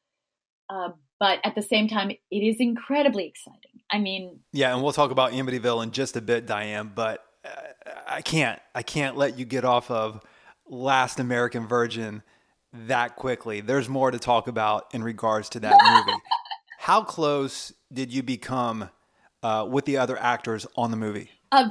Uh, 0.69 0.89
but 1.19 1.39
at 1.43 1.55
the 1.55 1.61
same 1.61 1.87
time, 1.87 2.11
it 2.11 2.19
is 2.31 2.57
incredibly 2.59 3.27
exciting. 3.27 3.81
I 3.91 3.99
mean, 3.99 4.39
yeah, 4.51 4.73
and 4.73 4.83
we'll 4.83 4.93
talk 4.93 5.11
about 5.11 5.31
Amityville 5.31 5.83
in 5.83 5.91
just 5.91 6.17
a 6.17 6.21
bit, 6.21 6.45
Diane. 6.45 6.91
But 6.93 7.23
uh, 7.45 7.49
I 8.07 8.21
can't, 8.21 8.59
I 8.73 8.81
can't 8.81 9.15
let 9.15 9.37
you 9.37 9.45
get 9.45 9.63
off 9.63 9.91
of 9.91 10.21
Last 10.67 11.19
American 11.19 11.67
Virgin 11.67 12.23
that 12.73 13.15
quickly. 13.15 13.61
There's 13.61 13.87
more 13.87 14.11
to 14.11 14.19
talk 14.19 14.47
about 14.47 14.93
in 14.93 15.03
regards 15.03 15.49
to 15.49 15.59
that 15.61 15.77
movie. 16.07 16.19
How 16.79 17.03
close 17.03 17.71
did 17.91 18.11
you 18.11 18.23
become 18.23 18.89
uh, 19.41 19.67
with 19.69 19.85
the 19.85 19.97
other 19.97 20.17
actors 20.17 20.65
on 20.75 20.91
the 20.91 20.97
movie? 20.97 21.29
Uh, 21.51 21.69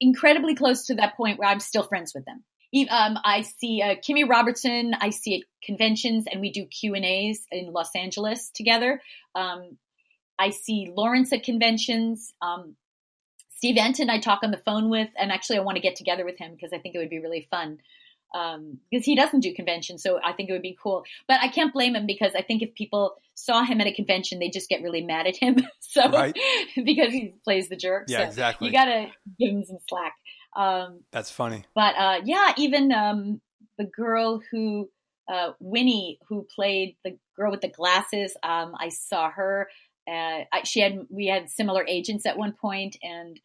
incredibly 0.00 0.54
close 0.54 0.86
to 0.86 0.94
that 0.96 1.16
point 1.16 1.38
where 1.38 1.48
I'm 1.48 1.60
still 1.60 1.84
friends 1.84 2.12
with 2.14 2.24
them. 2.24 2.44
Um, 2.90 3.18
I 3.24 3.42
see 3.42 3.82
uh, 3.82 3.94
Kimmy 3.94 4.28
Robertson. 4.28 4.94
I 5.00 5.10
see 5.10 5.36
at 5.36 5.42
conventions, 5.62 6.26
and 6.30 6.40
we 6.40 6.50
do 6.50 6.66
Q 6.66 6.94
and 6.94 7.04
A's 7.04 7.46
in 7.52 7.72
Los 7.72 7.94
Angeles 7.94 8.50
together. 8.50 9.00
Um, 9.36 9.78
I 10.40 10.50
see 10.50 10.92
Lawrence 10.92 11.32
at 11.32 11.44
conventions. 11.44 12.34
Um, 12.42 12.74
Steve 13.56 13.76
Antin, 13.76 14.10
I 14.10 14.18
talk 14.18 14.40
on 14.42 14.50
the 14.50 14.58
phone 14.58 14.90
with, 14.90 15.08
and 15.16 15.30
actually, 15.30 15.58
I 15.58 15.62
want 15.62 15.76
to 15.76 15.82
get 15.82 15.94
together 15.94 16.24
with 16.24 16.36
him 16.36 16.52
because 16.52 16.72
I 16.72 16.78
think 16.78 16.96
it 16.96 16.98
would 16.98 17.10
be 17.10 17.20
really 17.20 17.46
fun. 17.48 17.78
Because 18.34 18.56
um, 18.56 18.78
he 18.90 19.14
doesn't 19.14 19.40
do 19.40 19.54
conventions, 19.54 20.02
so 20.02 20.18
I 20.22 20.32
think 20.32 20.50
it 20.50 20.52
would 20.52 20.62
be 20.62 20.76
cool. 20.82 21.04
But 21.28 21.38
I 21.40 21.46
can't 21.46 21.72
blame 21.72 21.94
him 21.94 22.04
because 22.04 22.32
I 22.34 22.42
think 22.42 22.62
if 22.62 22.74
people 22.74 23.14
saw 23.34 23.62
him 23.62 23.80
at 23.80 23.86
a 23.86 23.92
convention, 23.92 24.40
they 24.40 24.50
just 24.50 24.68
get 24.68 24.82
really 24.82 25.02
mad 25.02 25.28
at 25.28 25.36
him. 25.36 25.56
so 25.80 26.10
right. 26.10 26.36
because 26.74 27.12
he 27.12 27.34
plays 27.44 27.68
the 27.68 27.76
jerk. 27.76 28.06
Yeah, 28.08 28.18
so 28.18 28.24
exactly. 28.24 28.66
You 28.66 28.72
gotta 28.72 29.06
give 29.38 29.50
him 29.50 29.64
some 29.64 29.78
slack. 29.88 30.14
Um, 30.56 31.00
That's 31.12 31.30
funny. 31.30 31.64
But 31.76 31.94
uh, 31.96 32.20
yeah, 32.24 32.52
even 32.56 32.90
um, 32.90 33.40
the 33.78 33.84
girl 33.84 34.42
who 34.50 34.90
uh, 35.28 35.52
Winnie, 35.60 36.18
who 36.28 36.46
played 36.54 36.96
the 37.04 37.16
girl 37.36 37.52
with 37.52 37.60
the 37.60 37.68
glasses, 37.68 38.36
um, 38.42 38.74
I 38.78 38.88
saw 38.88 39.30
her. 39.30 39.68
Uh, 40.08 40.44
I, 40.52 40.64
she 40.64 40.80
had 40.80 41.06
we 41.08 41.26
had 41.26 41.50
similar 41.50 41.86
agents 41.86 42.26
at 42.26 42.36
one 42.36 42.52
point, 42.52 42.96
and 43.00 43.38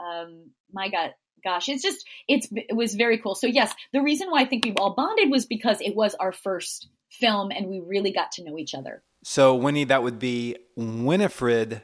um, 0.00 0.50
my 0.70 0.90
God, 0.90 1.14
gosh, 1.44 1.68
it's 1.68 1.82
just 1.82 2.06
it's 2.26 2.48
it 2.52 2.74
was 2.74 2.94
very 2.94 3.18
cool. 3.18 3.34
So 3.34 3.46
yes, 3.46 3.72
the 3.92 4.02
reason 4.02 4.30
why 4.30 4.40
I 4.40 4.44
think 4.46 4.64
we 4.64 4.72
all 4.72 4.94
bonded 4.94 5.30
was 5.30 5.46
because 5.46 5.80
it 5.80 5.94
was 5.94 6.14
our 6.16 6.32
first 6.32 6.88
film, 7.10 7.50
and 7.50 7.66
we 7.68 7.80
really 7.80 8.10
got 8.10 8.32
to 8.32 8.44
know 8.44 8.58
each 8.58 8.74
other. 8.74 9.02
So 9.22 9.54
Winnie, 9.54 9.84
that 9.84 10.02
would 10.02 10.18
be 10.18 10.56
Winifred 10.76 11.82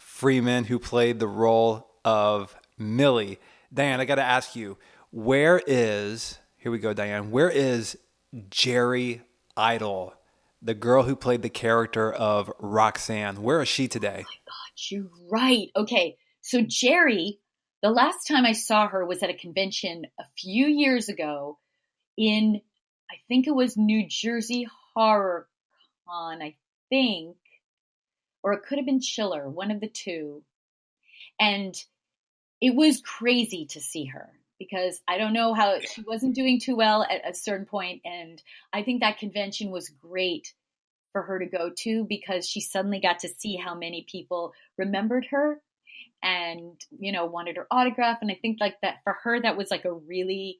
Freedman, 0.00 0.64
who 0.64 0.78
played 0.78 1.18
the 1.18 1.28
role 1.28 1.86
of 2.04 2.56
Millie. 2.78 3.38
Diane, 3.72 4.00
I 4.00 4.04
got 4.04 4.16
to 4.16 4.22
ask 4.22 4.54
you, 4.54 4.76
where 5.10 5.60
is, 5.66 6.38
here 6.56 6.70
we 6.70 6.78
go, 6.78 6.92
Diane, 6.92 7.30
where 7.30 7.50
is 7.50 7.96
Gerri 8.34 9.22
Idol, 9.56 10.14
the 10.60 10.74
girl 10.74 11.04
who 11.04 11.16
played 11.16 11.42
the 11.42 11.48
character 11.48 12.12
of 12.12 12.52
Roxanne? 12.58 13.42
Where 13.42 13.62
is 13.62 13.68
she 13.68 13.88
today? 13.88 14.24
Oh 14.26 14.30
my 14.30 14.38
God, 14.46 14.90
you're 14.90 15.10
right. 15.30 15.68
Okay, 15.76 16.16
so 16.40 16.62
Gerri, 16.62 17.38
the 17.84 17.90
last 17.90 18.26
time 18.26 18.46
I 18.46 18.52
saw 18.52 18.88
her 18.88 19.04
was 19.04 19.22
at 19.22 19.28
a 19.28 19.34
convention 19.34 20.06
a 20.18 20.24
few 20.38 20.66
years 20.66 21.10
ago 21.10 21.58
in, 22.16 22.62
I 23.10 23.16
think 23.28 23.46
it 23.46 23.54
was 23.54 23.76
New 23.76 24.08
Jersey 24.08 24.66
Horror 24.94 25.46
Con, 26.08 26.40
I 26.40 26.56
think, 26.88 27.36
or 28.42 28.54
it 28.54 28.62
could 28.66 28.78
have 28.78 28.86
been 28.86 29.02
Chiller, 29.02 29.50
one 29.50 29.70
of 29.70 29.80
the 29.80 29.90
two. 29.90 30.42
And 31.38 31.74
it 32.58 32.74
was 32.74 33.02
crazy 33.02 33.66
to 33.72 33.80
see 33.82 34.06
her 34.06 34.30
because 34.58 35.02
I 35.06 35.18
don't 35.18 35.34
know 35.34 35.52
how 35.52 35.78
she 35.80 36.00
wasn't 36.00 36.34
doing 36.34 36.60
too 36.60 36.76
well 36.76 37.02
at 37.02 37.28
a 37.28 37.34
certain 37.34 37.66
point, 37.66 38.00
and 38.06 38.42
I 38.72 38.82
think 38.82 39.02
that 39.02 39.18
convention 39.18 39.70
was 39.70 39.90
great 39.90 40.54
for 41.12 41.20
her 41.20 41.38
to 41.38 41.46
go 41.46 41.70
to 41.80 42.04
because 42.04 42.48
she 42.48 42.62
suddenly 42.62 43.00
got 43.00 43.18
to 43.18 43.28
see 43.28 43.56
how 43.56 43.74
many 43.74 44.06
people 44.10 44.54
remembered 44.78 45.26
her 45.32 45.60
and 46.24 46.80
you 46.98 47.12
know 47.12 47.26
wanted 47.26 47.56
her 47.56 47.66
autograph 47.70 48.18
and 48.20 48.30
I 48.30 48.38
think 48.40 48.58
like 48.60 48.76
that 48.82 48.96
for 49.04 49.16
her 49.22 49.40
that 49.42 49.56
was 49.56 49.70
like 49.70 49.84
a 49.84 49.92
really 49.92 50.58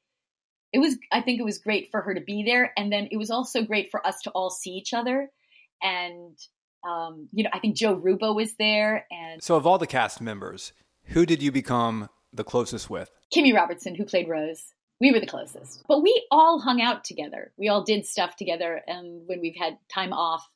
it 0.72 0.78
was 0.78 0.96
I 1.10 1.20
think 1.20 1.40
it 1.40 1.44
was 1.44 1.58
great 1.58 1.88
for 1.90 2.02
her 2.02 2.14
to 2.14 2.20
be 2.20 2.44
there 2.44 2.72
and 2.76 2.92
then 2.92 3.08
it 3.10 3.16
was 3.16 3.30
also 3.30 3.62
great 3.62 3.90
for 3.90 4.06
us 4.06 4.20
to 4.22 4.30
all 4.30 4.50
see 4.50 4.72
each 4.72 4.92
other 4.92 5.28
and 5.82 6.38
um, 6.88 7.28
you 7.32 7.42
know 7.42 7.50
I 7.52 7.58
think 7.58 7.76
Joe 7.76 7.96
Rubbo 7.96 8.36
was 8.36 8.54
there 8.58 9.06
and 9.10 9.42
so 9.42 9.56
of 9.56 9.66
all 9.66 9.78
the 9.78 9.86
cast 9.86 10.20
members 10.20 10.72
who 11.08 11.26
did 11.26 11.42
you 11.42 11.52
become 11.52 12.08
the 12.32 12.44
closest 12.44 12.90
with? 12.90 13.10
Kimmy 13.34 13.54
Robertson, 13.54 13.94
who 13.94 14.04
played 14.04 14.28
Rose. 14.28 14.74
We 15.00 15.12
were 15.12 15.20
the 15.20 15.26
closest. 15.26 15.84
But 15.88 16.02
we 16.02 16.26
all 16.30 16.60
hung 16.60 16.80
out 16.80 17.04
together. 17.04 17.52
We 17.56 17.68
all 17.68 17.82
did 17.82 18.06
stuff 18.06 18.36
together. 18.36 18.80
And 18.86 19.22
when 19.26 19.40
we've 19.40 19.56
had 19.56 19.78
time 19.92 20.12
off, 20.12 20.46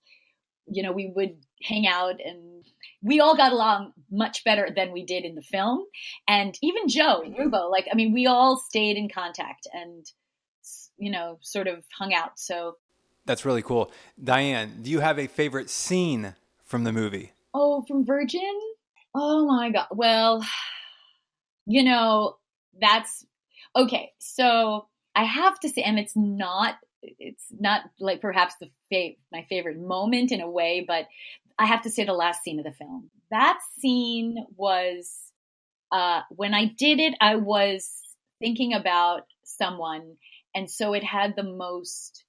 you 0.66 0.82
know, 0.82 0.92
we 0.92 1.12
would 1.14 1.36
hang 1.62 1.86
out 1.86 2.20
and 2.24 2.64
we 3.02 3.20
all 3.20 3.36
got 3.36 3.52
along 3.52 3.92
much 4.10 4.44
better 4.44 4.68
than 4.74 4.92
we 4.92 5.04
did 5.04 5.24
in 5.24 5.34
the 5.34 5.42
film. 5.42 5.84
And 6.26 6.58
even 6.62 6.88
Joe 6.88 7.22
Rubbo, 7.38 7.70
like, 7.70 7.86
I 7.90 7.94
mean, 7.94 8.12
we 8.12 8.26
all 8.26 8.56
stayed 8.56 8.96
in 8.96 9.08
contact 9.08 9.66
and, 9.72 10.04
you 10.96 11.10
know, 11.10 11.38
sort 11.40 11.68
of 11.68 11.84
hung 11.96 12.12
out. 12.12 12.38
So 12.38 12.76
that's 13.24 13.44
really 13.44 13.62
cool. 13.62 13.92
Diane, 14.22 14.78
do 14.82 14.90
you 14.90 15.00
have 15.00 15.18
a 15.18 15.26
favorite 15.26 15.70
scene 15.70 16.34
from 16.64 16.84
the 16.84 16.92
movie? 16.92 17.32
Oh, 17.54 17.84
from 17.86 18.04
Virgin? 18.04 18.60
Oh 19.14 19.46
my 19.46 19.70
God. 19.70 19.86
Well, 19.90 20.44
you 21.66 21.82
know, 21.84 22.36
that's 22.80 23.24
okay. 23.76 24.12
So 24.18 24.86
I 25.14 25.24
have 25.24 25.60
to 25.60 25.68
say, 25.68 25.82
and 25.82 25.98
it's 25.98 26.16
not, 26.16 26.76
it's 27.02 27.46
not 27.58 27.82
like 28.00 28.20
perhaps 28.20 28.54
the 28.60 28.70
fa- 28.90 29.16
my 29.30 29.44
favorite 29.48 29.78
moment 29.78 30.32
in 30.32 30.40
a 30.40 30.50
way, 30.50 30.84
but 30.86 31.06
I 31.58 31.66
have 31.66 31.82
to 31.82 31.90
say 31.90 32.04
the 32.04 32.12
last 32.12 32.42
scene 32.42 32.58
of 32.58 32.64
the 32.64 32.72
film. 32.72 33.10
That 33.30 33.58
scene 33.78 34.46
was, 34.56 35.10
uh, 35.90 36.22
when 36.30 36.54
I 36.54 36.66
did 36.66 37.00
it, 37.00 37.14
I 37.20 37.36
was 37.36 37.90
thinking 38.38 38.74
about 38.74 39.22
someone. 39.44 40.16
And 40.54 40.70
so 40.70 40.94
it 40.94 41.04
had 41.04 41.34
the 41.36 41.42
most, 41.42 42.24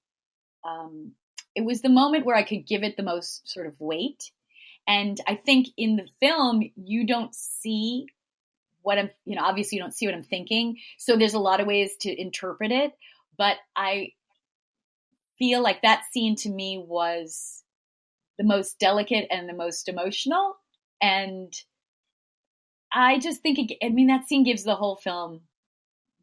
um, 0.64 1.12
it 1.54 1.64
was 1.64 1.80
the 1.80 1.88
moment 1.88 2.26
where 2.26 2.36
I 2.36 2.42
could 2.42 2.66
give 2.66 2.82
it 2.82 2.96
the 2.96 3.02
most 3.02 3.48
sort 3.48 3.66
of 3.66 3.80
weight 3.80 4.30
and 4.90 5.20
I 5.26 5.36
think 5.36 5.68
in 5.76 5.94
the 5.94 6.08
film, 6.20 6.62
you 6.74 7.06
don't 7.06 7.32
see 7.32 8.06
what 8.82 8.98
I'm, 8.98 9.10
you 9.24 9.36
know, 9.36 9.44
obviously 9.44 9.76
you 9.76 9.82
don't 9.82 9.94
see 9.94 10.06
what 10.06 10.16
I'm 10.16 10.24
thinking. 10.24 10.78
So 10.98 11.16
there's 11.16 11.34
a 11.34 11.38
lot 11.38 11.60
of 11.60 11.68
ways 11.68 11.96
to 12.00 12.20
interpret 12.20 12.72
it. 12.72 12.92
But 13.38 13.56
I 13.76 14.14
feel 15.38 15.62
like 15.62 15.82
that 15.82 16.02
scene 16.12 16.34
to 16.36 16.50
me 16.50 16.82
was 16.84 17.62
the 18.40 18.46
most 18.46 18.78
delicate 18.78 19.26
and 19.30 19.46
the 19.46 19.52
most 19.52 19.86
emotional. 19.86 20.56
And 21.02 21.52
I 22.90 23.18
just 23.18 23.42
think, 23.42 23.58
it, 23.58 23.76
I 23.84 23.90
mean, 23.90 24.06
that 24.06 24.26
scene 24.26 24.44
gives 24.44 24.64
the 24.64 24.74
whole 24.74 24.96
film 24.96 25.42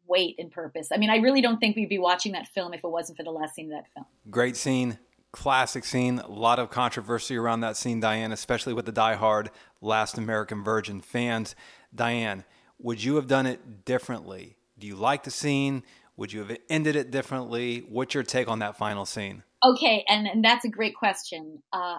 weight 0.08 0.34
and 0.40 0.50
purpose. 0.50 0.88
I 0.92 0.96
mean, 0.96 1.10
I 1.10 1.18
really 1.18 1.40
don't 1.40 1.58
think 1.58 1.76
we'd 1.76 1.88
be 1.88 1.98
watching 1.98 2.32
that 2.32 2.48
film 2.48 2.74
if 2.74 2.82
it 2.82 2.90
wasn't 2.90 3.18
for 3.18 3.22
the 3.22 3.30
last 3.30 3.54
scene 3.54 3.72
of 3.72 3.78
that 3.78 3.92
film. 3.94 4.06
Great 4.28 4.56
scene 4.56 4.98
classic 5.30 5.84
scene. 5.84 6.18
A 6.18 6.26
lot 6.26 6.58
of 6.58 6.70
controversy 6.70 7.36
around 7.36 7.60
that 7.60 7.76
scene, 7.76 8.00
Diane, 8.00 8.32
especially 8.32 8.72
with 8.72 8.86
the 8.86 8.92
die-hard 8.92 9.50
Last 9.80 10.18
American 10.18 10.64
Virgin 10.64 11.00
fans. 11.00 11.54
Diane, 11.94 12.44
would 12.78 13.04
you 13.04 13.16
have 13.16 13.26
done 13.26 13.46
it 13.46 13.84
differently? 13.84 14.56
Do 14.78 14.86
you 14.86 14.96
like 14.96 15.24
the 15.24 15.30
scene? 15.30 15.82
Would 16.16 16.32
you 16.32 16.40
have 16.40 16.56
ended 16.68 16.96
it 16.96 17.10
differently? 17.10 17.84
What's 17.88 18.14
your 18.14 18.22
take 18.22 18.48
on 18.48 18.58
that 18.60 18.76
final 18.76 19.04
scene? 19.04 19.44
Okay, 19.64 20.04
and, 20.08 20.26
and 20.26 20.44
that's 20.44 20.64
a 20.64 20.70
great 20.70 20.94
question. 20.94 21.62
Uh, 21.72 21.98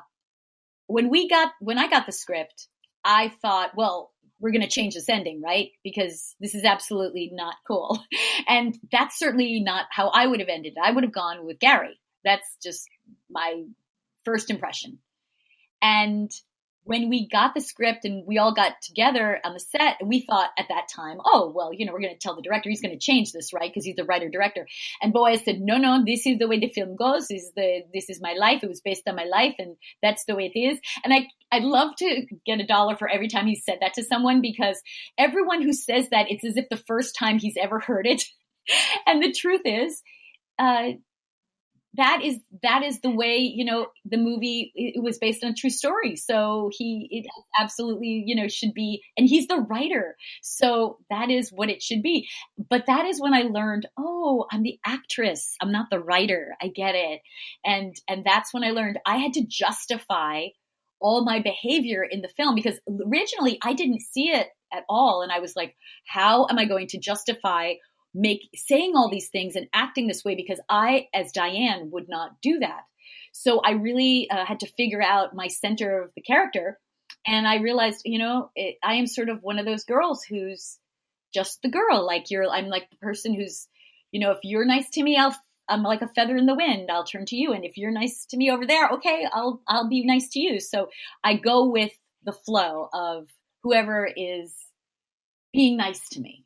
when 0.87 1.09
we 1.09 1.27
got 1.29 1.51
when 1.59 1.77
I 1.77 1.87
got 1.87 2.05
the 2.05 2.11
script, 2.11 2.67
I 3.03 3.31
thought, 3.41 3.71
well, 3.75 4.11
we're 4.39 4.51
going 4.51 4.61
to 4.61 4.67
change 4.67 4.93
this 4.93 5.09
ending, 5.09 5.41
right? 5.41 5.69
Because 5.83 6.35
this 6.39 6.55
is 6.55 6.63
absolutely 6.63 7.29
not 7.33 7.55
cool. 7.67 8.01
And 8.47 8.75
that's 8.91 9.19
certainly 9.19 9.59
not 9.59 9.85
how 9.91 10.07
I 10.07 10.25
would 10.25 10.39
have 10.39 10.49
ended. 10.49 10.75
I 10.81 10.89
would 10.91 11.03
have 11.03 11.13
gone 11.13 11.45
with 11.45 11.59
Gary. 11.59 11.99
That's 12.23 12.47
just 12.63 12.87
my 13.29 13.63
first 14.25 14.49
impression. 14.49 14.97
And 15.81 16.31
when 16.89 17.07
we 17.07 17.27
got 17.27 17.53
the 17.53 17.61
script 17.61 18.03
and 18.03 18.25
we 18.25 18.39
all 18.39 18.51
got 18.51 18.81
together 18.81 19.39
on 19.43 19.53
the 19.53 19.59
set 19.59 19.97
and 19.99 20.09
we 20.09 20.21
thought 20.21 20.49
at 20.57 20.65
that 20.69 20.87
time 20.93 21.17
oh 21.23 21.51
well 21.55 21.71
you 21.71 21.85
know 21.85 21.93
we're 21.93 22.01
going 22.01 22.13
to 22.13 22.19
tell 22.19 22.35
the 22.35 22.41
director 22.41 22.67
he's 22.67 22.81
going 22.81 22.97
to 22.97 22.99
change 22.99 23.31
this 23.31 23.53
right? 23.53 23.69
Because 23.69 23.85
he's 23.85 23.95
the 23.95 24.05
writer 24.05 24.27
director 24.27 24.67
and 24.99 25.13
boaz 25.13 25.45
said 25.45 25.61
no 25.61 25.77
no 25.77 26.03
this 26.03 26.25
is 26.25 26.39
the 26.39 26.47
way 26.47 26.59
the 26.59 26.67
film 26.69 26.95
goes. 26.95 27.27
This 27.27 27.43
is 27.43 27.51
the 27.55 27.83
this 27.93 28.09
is 28.09 28.19
my 28.19 28.33
life. 28.33 28.63
It 28.63 28.69
was 28.69 28.81
based 28.81 29.07
on 29.07 29.15
my 29.15 29.25
life 29.25 29.53
and 29.59 29.75
that's 30.01 30.25
the 30.25 30.35
way 30.35 30.51
it 30.53 30.59
is. 30.59 30.79
And 31.03 31.13
i 31.13 31.27
i'd 31.51 31.63
love 31.63 31.95
to 31.97 32.25
get 32.45 32.59
a 32.59 32.65
dollar 32.65 32.95
for 32.97 33.07
every 33.07 33.27
time 33.27 33.45
he 33.45 33.55
said 33.55 33.77
that 33.81 33.93
to 33.93 34.03
someone 34.03 34.41
because 34.41 34.81
everyone 35.17 35.61
who 35.61 35.73
says 35.73 36.09
that 36.09 36.31
it's 36.31 36.43
as 36.43 36.57
if 36.57 36.69
the 36.69 36.83
first 36.87 37.15
time 37.15 37.37
he's 37.37 37.57
ever 37.61 37.79
heard 37.79 38.07
it. 38.07 38.23
And 39.07 39.23
the 39.23 39.31
truth 39.31 39.61
is 39.65 40.03
uh, 40.59 40.89
that 41.99 42.21
is 42.23 42.39
that 42.63 42.81
is 42.83 43.01
the 43.01 43.09
way 43.09 43.37
you 43.37 43.65
know 43.65 43.87
the 44.05 44.17
movie 44.17 44.71
it 44.73 45.03
was 45.03 45.17
based 45.17 45.43
on 45.43 45.51
a 45.51 45.53
true 45.53 45.69
story. 45.69 46.15
So 46.15 46.69
he 46.71 47.07
it 47.11 47.29
absolutely 47.59 48.23
you 48.25 48.35
know 48.35 48.47
should 48.47 48.73
be 48.73 49.03
and 49.17 49.27
he's 49.27 49.47
the 49.47 49.57
writer. 49.57 50.15
So 50.41 50.99
that 51.09 51.29
is 51.29 51.51
what 51.51 51.69
it 51.69 51.81
should 51.81 52.01
be. 52.01 52.27
But 52.69 52.85
that 52.87 53.05
is 53.05 53.21
when 53.21 53.33
i 53.33 53.41
learned 53.41 53.87
oh 53.97 54.45
i'm 54.51 54.63
the 54.63 54.79
actress. 54.85 55.55
I'm 55.61 55.71
not 55.71 55.87
the 55.91 55.99
writer. 55.99 56.55
I 56.61 56.69
get 56.69 56.95
it. 56.95 57.19
And 57.65 57.95
and 58.07 58.23
that's 58.23 58.53
when 58.53 58.63
i 58.63 58.71
learned 58.71 58.99
i 59.05 59.17
had 59.17 59.33
to 59.33 59.45
justify 59.45 60.45
all 61.01 61.25
my 61.25 61.41
behavior 61.41 62.03
in 62.03 62.21
the 62.21 62.29
film 62.29 62.55
because 62.55 62.79
originally 63.05 63.59
i 63.61 63.73
didn't 63.73 64.01
see 64.01 64.29
it 64.29 64.47
at 64.71 64.85
all. 64.87 65.21
And 65.21 65.33
i 65.33 65.39
was 65.39 65.53
like 65.55 65.75
how 66.05 66.47
am 66.49 66.57
i 66.57 66.65
going 66.65 66.87
to 66.87 66.97
justify 66.97 67.73
make 68.13 68.49
saying 68.55 68.93
all 68.95 69.09
these 69.09 69.29
things 69.29 69.55
and 69.55 69.67
acting 69.73 70.07
this 70.07 70.25
way 70.25 70.35
because 70.35 70.59
I, 70.67 71.07
as 71.13 71.31
Diane, 71.31 71.89
would 71.91 72.09
not 72.09 72.41
do 72.41 72.59
that. 72.59 72.81
So 73.31 73.59
I 73.59 73.71
really 73.71 74.29
uh, 74.29 74.45
had 74.45 74.61
to 74.61 74.67
figure 74.67 75.01
out 75.01 75.35
my 75.35 75.47
center 75.47 76.01
of 76.01 76.11
the 76.15 76.21
character. 76.21 76.79
And 77.27 77.47
I 77.47 77.57
realized, 77.57 78.01
you 78.05 78.19
know, 78.19 78.49
it, 78.55 78.77
I 78.83 78.95
am 78.95 79.07
sort 79.07 79.29
of 79.29 79.43
one 79.43 79.59
of 79.59 79.65
those 79.65 79.83
girls 79.83 80.23
who's 80.23 80.79
just 81.33 81.61
the 81.61 81.69
girl. 81.69 82.05
Like 82.05 82.31
you're, 82.31 82.49
I'm 82.49 82.67
like 82.67 82.89
the 82.89 82.97
person 82.97 83.33
who's, 83.33 83.67
you 84.11 84.19
know, 84.19 84.31
if 84.31 84.39
you're 84.43 84.65
nice 84.65 84.89
to 84.91 85.03
me, 85.03 85.17
I'll, 85.17 85.35
I'm 85.67 85.83
like 85.83 86.01
a 86.01 86.07
feather 86.07 86.35
in 86.35 86.47
the 86.47 86.55
wind. 86.55 86.89
I'll 86.89 87.03
turn 87.03 87.25
to 87.27 87.35
you. 87.35 87.53
And 87.53 87.63
if 87.63 87.77
you're 87.77 87.91
nice 87.91 88.25
to 88.27 88.37
me 88.37 88.49
over 88.49 88.65
there, 88.65 88.89
okay, 88.93 89.27
I'll, 89.31 89.61
I'll 89.67 89.89
be 89.89 90.05
nice 90.05 90.29
to 90.29 90.39
you. 90.39 90.59
So 90.59 90.89
I 91.23 91.35
go 91.35 91.69
with 91.69 91.91
the 92.23 92.33
flow 92.33 92.89
of 92.91 93.27
whoever 93.61 94.09
is 94.15 94.53
being 95.53 95.77
nice 95.77 96.07
to 96.09 96.19
me. 96.19 96.45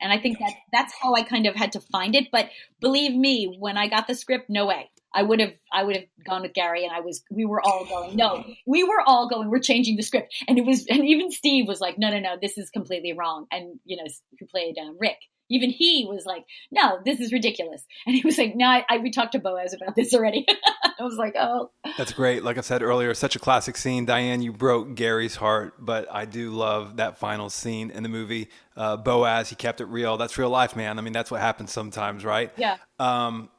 And 0.00 0.12
I 0.12 0.18
think 0.18 0.38
that 0.38 0.52
that's 0.72 0.94
how 1.00 1.14
I 1.14 1.22
kind 1.22 1.46
of 1.46 1.54
had 1.54 1.72
to 1.72 1.80
find 1.80 2.14
it. 2.14 2.30
But 2.30 2.50
believe 2.80 3.14
me, 3.14 3.54
when 3.58 3.76
I 3.76 3.88
got 3.88 4.06
the 4.06 4.14
script, 4.14 4.48
no 4.48 4.66
way. 4.66 4.90
I 5.12 5.22
would 5.22 5.40
have 5.40 5.54
I 5.72 5.82
would 5.82 5.96
have 5.96 6.04
gone 6.24 6.42
with 6.42 6.54
Gary 6.54 6.84
and 6.84 6.94
I 6.94 7.00
was 7.00 7.24
we 7.30 7.44
were 7.44 7.60
all 7.60 7.84
going 7.84 8.14
no 8.14 8.44
we 8.64 8.84
were 8.84 9.02
all 9.04 9.28
going 9.28 9.50
we're 9.50 9.58
changing 9.58 9.96
the 9.96 10.02
script 10.02 10.32
and 10.46 10.56
it 10.56 10.64
was 10.64 10.86
and 10.86 11.04
even 11.04 11.32
Steve 11.32 11.66
was 11.66 11.80
like 11.80 11.98
no 11.98 12.10
no 12.10 12.20
no 12.20 12.36
this 12.40 12.56
is 12.56 12.70
completely 12.70 13.12
wrong 13.12 13.46
and 13.50 13.80
you 13.84 13.96
know 13.96 14.04
who 14.38 14.46
played 14.46 14.78
um, 14.78 14.96
Rick 15.00 15.18
even 15.50 15.70
he 15.70 16.06
was 16.08 16.24
like 16.24 16.44
no 16.70 17.00
this 17.04 17.20
is 17.20 17.32
ridiculous. 17.32 17.84
And 18.06 18.16
he 18.16 18.22
was 18.24 18.38
like 18.38 18.54
no 18.56 18.66
I, 18.66 18.84
I 18.88 18.98
we 18.98 19.10
talked 19.10 19.32
to 19.32 19.38
Boaz 19.38 19.74
about 19.74 19.94
this 19.94 20.14
already. 20.14 20.46
I 20.84 21.02
was 21.02 21.16
like 21.16 21.34
oh. 21.38 21.70
That's 21.98 22.12
great. 22.12 22.42
Like 22.42 22.58
I 22.58 22.62
said 22.62 22.82
earlier 22.82 23.12
such 23.14 23.36
a 23.36 23.38
classic 23.38 23.76
scene. 23.76 24.06
Diane 24.06 24.42
you 24.42 24.52
broke 24.52 24.94
Gary's 24.94 25.36
heart 25.36 25.74
but 25.78 26.08
I 26.10 26.24
do 26.24 26.50
love 26.50 26.96
that 26.96 27.18
final 27.18 27.50
scene 27.50 27.90
in 27.90 28.02
the 28.02 28.08
movie. 28.08 28.48
Uh, 28.76 28.96
Boaz 28.96 29.50
he 29.50 29.56
kept 29.56 29.80
it 29.80 29.86
real. 29.86 30.16
That's 30.16 30.38
real 30.38 30.50
life 30.50 30.76
man. 30.76 30.98
I 30.98 31.02
mean 31.02 31.12
that's 31.12 31.30
what 31.30 31.40
happens 31.40 31.72
sometimes 31.72 32.24
right? 32.24 32.52
Yeah. 32.56 32.76
Um, 32.98 33.50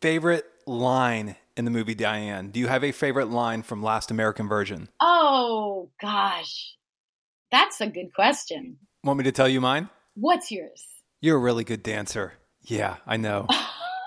favorite 0.00 0.44
line 0.66 1.36
in 1.56 1.64
the 1.64 1.70
movie 1.70 1.94
Diane? 1.94 2.50
Do 2.50 2.60
you 2.60 2.68
have 2.68 2.84
a 2.84 2.92
favorite 2.92 3.30
line 3.30 3.62
from 3.62 3.82
Last 3.82 4.10
American 4.10 4.48
Virgin? 4.48 4.88
Oh 5.00 5.90
gosh, 6.00 6.76
that's 7.50 7.80
a 7.80 7.86
good 7.86 8.12
question. 8.14 8.78
Want 9.02 9.18
me 9.18 9.24
to 9.24 9.32
tell 9.32 9.48
you 9.48 9.60
mine? 9.60 9.88
What's 10.14 10.50
yours? 10.50 10.84
You're 11.20 11.36
a 11.36 11.40
really 11.40 11.64
good 11.64 11.82
dancer. 11.82 12.34
Yeah, 12.62 12.96
I 13.06 13.16
know. 13.16 13.46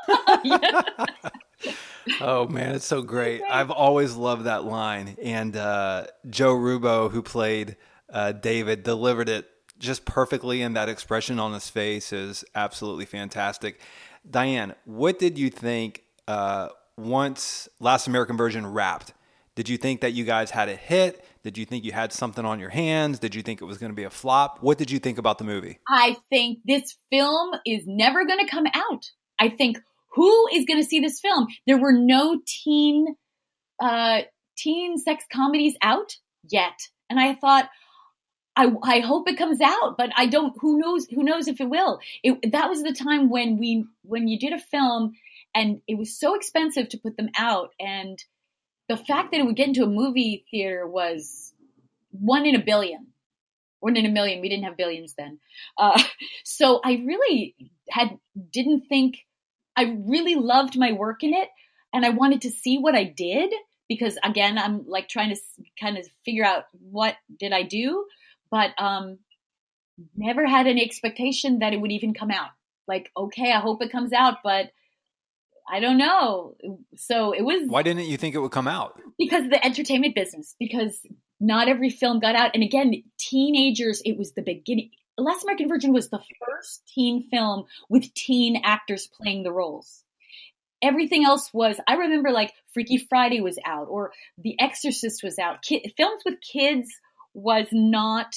oh 2.21 2.47
man, 2.47 2.75
it's 2.75 2.85
so 2.85 3.01
great. 3.01 3.41
I've 3.49 3.71
always 3.71 4.15
loved 4.15 4.45
that 4.45 4.63
line, 4.63 5.17
and 5.21 5.55
uh, 5.55 6.07
Joe 6.29 6.55
Rubbo, 6.55 7.11
who 7.11 7.21
played 7.21 7.75
uh, 8.11 8.33
David, 8.33 8.83
delivered 8.83 9.29
it 9.29 9.49
just 9.79 10.05
perfectly, 10.05 10.61
and 10.61 10.75
that 10.75 10.89
expression 10.89 11.39
on 11.39 11.53
his 11.53 11.69
face 11.69 12.13
is 12.13 12.43
absolutely 12.53 13.05
fantastic. 13.05 13.79
Diane, 14.29 14.75
what 14.85 15.17
did 15.17 15.37
you 15.37 15.49
think 15.49 16.03
uh, 16.27 16.69
once 16.97 17.69
Last 17.79 18.07
American 18.07 18.37
Virgin 18.37 18.67
wrapped, 18.67 19.13
did 19.55 19.69
you 19.69 19.77
think 19.77 20.01
that 20.01 20.11
you 20.11 20.25
guys 20.25 20.51
had 20.51 20.69
a 20.69 20.75
hit? 20.75 21.25
Did 21.43 21.57
you 21.57 21.65
think 21.65 21.85
you 21.85 21.91
had 21.91 22.11
something 22.11 22.43
on 22.43 22.59
your 22.59 22.69
hands? 22.69 23.19
Did 23.19 23.33
you 23.33 23.41
think 23.41 23.61
it 23.61 23.65
was 23.65 23.77
going 23.77 23.91
to 23.91 23.95
be 23.95 24.03
a 24.03 24.09
flop? 24.09 24.57
What 24.61 24.77
did 24.77 24.91
you 24.91 24.99
think 24.99 25.17
about 25.17 25.37
the 25.37 25.45
movie? 25.45 25.79
I 25.87 26.17
think 26.29 26.59
this 26.65 26.97
film 27.09 27.51
is 27.65 27.83
never 27.87 28.25
going 28.25 28.45
to 28.45 28.51
come 28.51 28.65
out. 28.73 29.05
I 29.39 29.49
think 29.49 29.77
who 30.13 30.47
is 30.53 30.65
going 30.65 30.81
to 30.81 30.87
see 30.87 30.99
this 30.99 31.19
film? 31.19 31.47
There 31.65 31.77
were 31.77 31.93
no 31.93 32.41
teen 32.45 33.15
uh, 33.79 34.21
teen 34.57 34.97
sex 34.97 35.23
comedies 35.31 35.75
out 35.81 36.13
yet, 36.49 36.77
and 37.09 37.19
I 37.19 37.35
thought. 37.35 37.69
I, 38.57 38.73
I 38.83 38.99
hope 38.99 39.29
it 39.29 39.37
comes 39.37 39.61
out, 39.61 39.95
but 39.97 40.09
I 40.17 40.25
don't. 40.25 40.53
Who 40.59 40.79
knows? 40.79 41.07
Who 41.07 41.23
knows 41.23 41.47
if 41.47 41.61
it 41.61 41.69
will? 41.69 41.99
It, 42.23 42.51
that 42.51 42.67
was 42.67 42.83
the 42.83 42.91
time 42.91 43.29
when 43.29 43.57
we, 43.57 43.85
when 44.01 44.27
you 44.27 44.37
did 44.37 44.51
a 44.51 44.59
film 44.59 45.13
and 45.55 45.81
it 45.87 45.97
was 45.97 46.19
so 46.19 46.35
expensive 46.35 46.89
to 46.89 46.97
put 46.97 47.17
them 47.17 47.29
out 47.37 47.69
and 47.79 48.19
the 48.89 48.97
fact 48.97 49.31
that 49.31 49.39
it 49.39 49.45
would 49.45 49.55
get 49.55 49.67
into 49.67 49.83
a 49.83 49.87
movie 49.87 50.45
theater 50.51 50.85
was 50.85 51.53
one 52.11 52.45
in 52.45 52.55
a 52.55 52.63
billion. 52.63 53.07
One 53.79 53.95
in 53.95 54.05
a 54.05 54.09
million. 54.09 54.41
We 54.41 54.49
didn't 54.49 54.65
have 54.65 54.75
billions 54.75 55.13
then. 55.17 55.39
Uh, 55.77 56.01
so 56.43 56.81
i 56.83 57.01
really 57.05 57.55
had 57.89 58.17
didn't 58.51 58.81
think 58.87 59.19
i 59.75 59.95
really 60.05 60.35
loved 60.35 60.77
my 60.77 60.91
work 60.91 61.23
in 61.23 61.33
it 61.33 61.49
and 61.93 62.05
i 62.05 62.09
wanted 62.09 62.41
to 62.41 62.51
see 62.51 62.77
what 62.77 62.95
i 62.95 63.03
did 63.03 63.51
because 63.87 64.17
again 64.23 64.57
i'm 64.57 64.85
like 64.87 65.07
trying 65.07 65.33
to 65.33 65.41
kind 65.79 65.97
of 65.97 66.05
figure 66.25 66.45
out 66.45 66.65
what 66.79 67.15
did 67.39 67.51
i 67.51 67.63
do 67.63 68.05
but 68.51 68.71
um 68.77 69.17
never 70.15 70.45
had 70.45 70.67
any 70.67 70.83
expectation 70.83 71.59
that 71.59 71.73
it 71.73 71.81
would 71.81 71.91
even 71.91 72.13
come 72.13 72.31
out. 72.31 72.49
Like 72.87 73.11
okay 73.15 73.51
i 73.51 73.59
hope 73.59 73.81
it 73.81 73.91
comes 73.91 74.13
out 74.13 74.37
but 74.43 74.71
I 75.69 75.79
don't 75.79 75.97
know. 75.97 76.55
So 76.97 77.31
it 77.31 77.43
was. 77.43 77.67
Why 77.67 77.83
didn't 77.83 78.05
you 78.05 78.17
think 78.17 78.35
it 78.35 78.39
would 78.39 78.51
come 78.51 78.67
out? 78.67 78.99
Because 79.17 79.45
of 79.45 79.51
the 79.51 79.63
entertainment 79.63 80.15
business. 80.15 80.55
Because 80.59 80.99
not 81.39 81.69
every 81.69 81.89
film 81.89 82.19
got 82.19 82.35
out. 82.35 82.51
And 82.53 82.63
again, 82.63 83.03
teenagers, 83.17 84.01
it 84.03 84.17
was 84.17 84.33
the 84.33 84.41
beginning. 84.41 84.91
Last 85.17 85.43
American 85.43 85.69
Virgin 85.69 85.93
was 85.93 86.09
the 86.09 86.21
first 86.45 86.81
teen 86.93 87.23
film 87.29 87.65
with 87.89 88.13
teen 88.13 88.61
actors 88.63 89.07
playing 89.07 89.43
the 89.43 89.51
roles. 89.51 90.03
Everything 90.81 91.25
else 91.25 91.53
was, 91.53 91.77
I 91.87 91.95
remember 91.95 92.31
like 92.31 92.53
Freaky 92.73 92.97
Friday 92.97 93.41
was 93.41 93.59
out 93.65 93.87
or 93.89 94.13
The 94.37 94.55
Exorcist 94.59 95.23
was 95.23 95.37
out. 95.37 95.61
Kid, 95.61 95.91
films 95.97 96.21
with 96.25 96.39
kids 96.39 96.89
was 97.33 97.67
not 97.71 98.33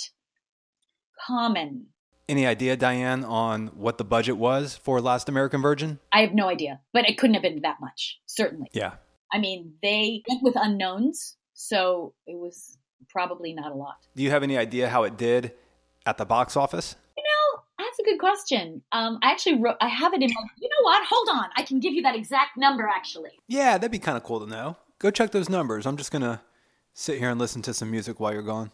common 1.24 1.86
any 2.28 2.46
idea, 2.46 2.76
Diane, 2.76 3.24
on 3.24 3.68
what 3.68 3.98
the 3.98 4.04
budget 4.04 4.36
was 4.36 4.76
for 4.76 5.00
Last 5.00 5.28
American 5.28 5.62
Virgin? 5.62 5.98
I 6.12 6.20
have 6.20 6.34
no 6.34 6.48
idea, 6.48 6.80
but 6.92 7.08
it 7.08 7.18
couldn't 7.18 7.34
have 7.34 7.42
been 7.42 7.62
that 7.62 7.80
much, 7.80 8.20
certainly. 8.26 8.68
Yeah. 8.72 8.94
I 9.32 9.38
mean, 9.38 9.74
they 9.82 10.22
went 10.28 10.42
with 10.42 10.54
unknowns, 10.56 11.36
so 11.54 12.14
it 12.26 12.36
was 12.36 12.78
probably 13.08 13.52
not 13.52 13.72
a 13.72 13.74
lot. 13.74 13.96
Do 14.14 14.22
you 14.22 14.30
have 14.30 14.42
any 14.42 14.56
idea 14.56 14.88
how 14.88 15.04
it 15.04 15.16
did 15.16 15.52
at 16.06 16.18
the 16.18 16.24
box 16.24 16.56
office? 16.56 16.96
You 17.16 17.22
know, 17.22 17.62
that's 17.78 17.98
a 17.98 18.02
good 18.04 18.18
question. 18.18 18.82
Um, 18.92 19.18
I 19.22 19.30
actually 19.30 19.60
wrote, 19.60 19.76
I 19.80 19.88
have 19.88 20.12
it 20.14 20.22
in 20.22 20.28
my, 20.28 20.42
you 20.58 20.68
know 20.68 20.82
what? 20.82 21.02
Hold 21.08 21.28
on. 21.32 21.50
I 21.56 21.62
can 21.62 21.80
give 21.80 21.92
you 21.92 22.02
that 22.02 22.14
exact 22.14 22.56
number 22.56 22.88
actually. 22.88 23.32
Yeah, 23.48 23.78
that'd 23.78 23.90
be 23.90 23.98
kind 23.98 24.16
of 24.16 24.24
cool 24.24 24.40
to 24.40 24.46
know. 24.46 24.76
Go 24.98 25.10
check 25.10 25.32
those 25.32 25.48
numbers. 25.48 25.86
I'm 25.86 25.96
just 25.96 26.12
going 26.12 26.22
to 26.22 26.40
sit 26.94 27.18
here 27.18 27.30
and 27.30 27.38
listen 27.38 27.62
to 27.62 27.74
some 27.74 27.90
music 27.90 28.20
while 28.20 28.32
you're 28.32 28.42
gone. 28.42 28.70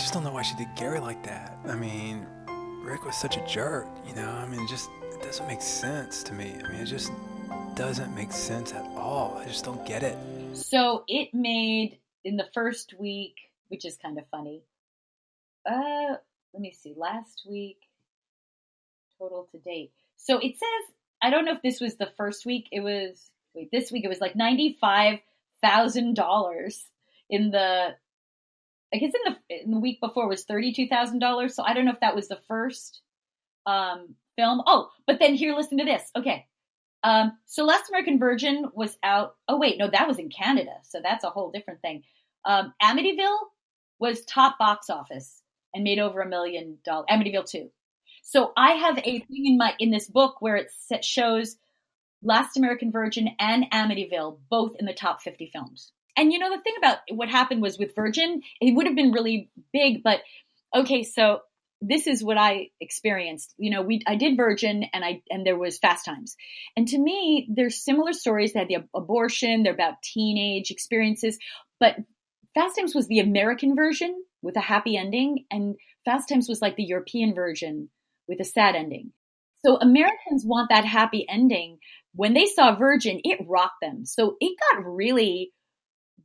Just 0.00 0.14
don't 0.14 0.24
know 0.24 0.32
why 0.32 0.42
she 0.42 0.56
did 0.56 0.68
Gary 0.76 0.98
like 0.98 1.22
that. 1.24 1.58
I 1.66 1.74
mean, 1.74 2.26
Rick 2.82 3.04
was 3.04 3.16
such 3.16 3.36
a 3.36 3.46
jerk, 3.46 3.86
you 4.06 4.14
know? 4.14 4.28
I 4.28 4.46
mean, 4.46 4.62
it 4.62 4.68
just, 4.68 4.88
it 5.12 5.22
doesn't 5.22 5.46
make 5.46 5.60
sense 5.60 6.22
to 6.22 6.32
me. 6.32 6.54
I 6.64 6.72
mean, 6.72 6.80
it 6.80 6.86
just 6.86 7.12
doesn't 7.74 8.14
make 8.14 8.32
sense 8.32 8.72
at 8.72 8.84
all. 8.96 9.36
I 9.38 9.44
just 9.44 9.64
don't 9.64 9.84
get 9.86 10.02
it. 10.02 10.16
So 10.54 11.04
it 11.06 11.34
made, 11.34 11.98
in 12.24 12.36
the 12.36 12.48
first 12.54 12.94
week, 12.98 13.36
which 13.68 13.84
is 13.84 13.98
kind 13.98 14.18
of 14.18 14.26
funny, 14.28 14.62
uh, 15.70 16.16
let 16.54 16.60
me 16.60 16.72
see, 16.72 16.94
last 16.96 17.42
week, 17.48 17.82
total 19.18 19.46
to 19.52 19.58
date. 19.58 19.92
So 20.16 20.38
it 20.38 20.58
says, 20.58 20.94
I 21.22 21.28
don't 21.28 21.44
know 21.44 21.52
if 21.52 21.62
this 21.62 21.80
was 21.80 21.96
the 21.96 22.10
first 22.16 22.46
week, 22.46 22.68
it 22.72 22.80
was, 22.80 23.30
wait, 23.54 23.70
this 23.70 23.92
week 23.92 24.04
it 24.04 24.08
was 24.08 24.20
like 24.20 24.34
$95,000 24.34 26.84
in 27.28 27.50
the 27.50 27.94
I 28.92 28.98
guess 28.98 29.12
in 29.14 29.32
the 29.32 29.62
in 29.64 29.70
the 29.70 29.78
week 29.78 30.00
before 30.00 30.28
was 30.28 30.44
thirty 30.44 30.72
two 30.72 30.88
thousand 30.88 31.20
dollars. 31.20 31.54
So 31.54 31.62
I 31.62 31.74
don't 31.74 31.84
know 31.84 31.92
if 31.92 32.00
that 32.00 32.16
was 32.16 32.28
the 32.28 32.40
first 32.48 33.00
um, 33.66 34.14
film. 34.36 34.62
Oh, 34.66 34.90
but 35.06 35.18
then 35.18 35.34
here, 35.34 35.54
listen 35.54 35.78
to 35.78 35.84
this. 35.84 36.02
Okay, 36.16 36.46
um, 37.02 37.38
so 37.46 37.64
Last 37.64 37.88
American 37.88 38.18
Virgin 38.18 38.66
was 38.74 38.96
out. 39.02 39.36
Oh 39.48 39.58
wait, 39.58 39.78
no, 39.78 39.88
that 39.88 40.08
was 40.08 40.18
in 40.18 40.28
Canada, 40.28 40.72
so 40.82 41.00
that's 41.02 41.24
a 41.24 41.30
whole 41.30 41.50
different 41.50 41.80
thing. 41.80 42.02
Um, 42.44 42.74
Amityville 42.82 43.38
was 43.98 44.24
top 44.24 44.58
box 44.58 44.90
office 44.90 45.42
and 45.74 45.84
made 45.84 45.98
over 45.98 46.20
a 46.20 46.28
million 46.28 46.78
dollars. 46.84 47.06
Amityville 47.10 47.48
two. 47.48 47.70
So 48.22 48.52
I 48.56 48.72
have 48.72 48.98
a 48.98 49.02
thing 49.20 49.46
in 49.46 49.56
my 49.56 49.74
in 49.78 49.90
this 49.90 50.08
book 50.08 50.36
where 50.40 50.56
it 50.56 51.04
shows 51.04 51.56
Last 52.22 52.56
American 52.56 52.92
Virgin 52.92 53.30
and 53.38 53.70
Amityville 53.70 54.38
both 54.50 54.76
in 54.78 54.86
the 54.86 54.92
top 54.92 55.22
fifty 55.22 55.48
films 55.52 55.92
and 56.20 56.32
you 56.32 56.38
know 56.38 56.54
the 56.54 56.62
thing 56.62 56.74
about 56.76 56.98
what 57.10 57.30
happened 57.30 57.62
was 57.62 57.78
with 57.78 57.94
Virgin, 57.94 58.42
it 58.60 58.74
would 58.74 58.86
have 58.86 58.94
been 58.94 59.10
really 59.10 59.50
big, 59.72 60.02
but 60.02 60.20
okay, 60.76 61.02
so 61.02 61.40
this 61.80 62.06
is 62.06 62.22
what 62.22 62.36
I 62.36 62.68
experienced. 62.78 63.54
You 63.56 63.70
know, 63.70 63.80
we 63.80 64.02
I 64.06 64.16
did 64.16 64.36
Virgin 64.36 64.84
and 64.92 65.02
I 65.02 65.22
and 65.30 65.46
there 65.46 65.56
was 65.56 65.78
Fast 65.78 66.04
Times. 66.04 66.36
And 66.76 66.86
to 66.88 66.98
me, 66.98 67.48
there's 67.50 67.82
similar 67.82 68.12
stories. 68.12 68.52
They 68.52 68.58
had 68.58 68.68
the 68.68 68.84
abortion, 68.94 69.62
they're 69.62 69.72
about 69.72 70.02
teenage 70.02 70.70
experiences, 70.70 71.38
but 71.78 71.96
Fast 72.54 72.76
Times 72.78 72.94
was 72.94 73.08
the 73.08 73.20
American 73.20 73.74
version 73.74 74.14
with 74.42 74.56
a 74.56 74.60
happy 74.60 74.98
ending 74.98 75.46
and 75.50 75.76
Fast 76.04 76.28
Times 76.28 76.50
was 76.50 76.60
like 76.60 76.76
the 76.76 76.84
European 76.84 77.34
version 77.34 77.88
with 78.28 78.40
a 78.40 78.44
sad 78.44 78.74
ending. 78.74 79.12
So 79.64 79.76
Americans 79.76 80.44
want 80.44 80.68
that 80.68 80.84
happy 80.84 81.26
ending. 81.28 81.78
When 82.14 82.34
they 82.34 82.46
saw 82.46 82.74
Virgin, 82.74 83.20
it 83.24 83.38
rocked 83.46 83.80
them. 83.80 84.04
So 84.04 84.36
it 84.40 84.56
got 84.72 84.84
really 84.84 85.52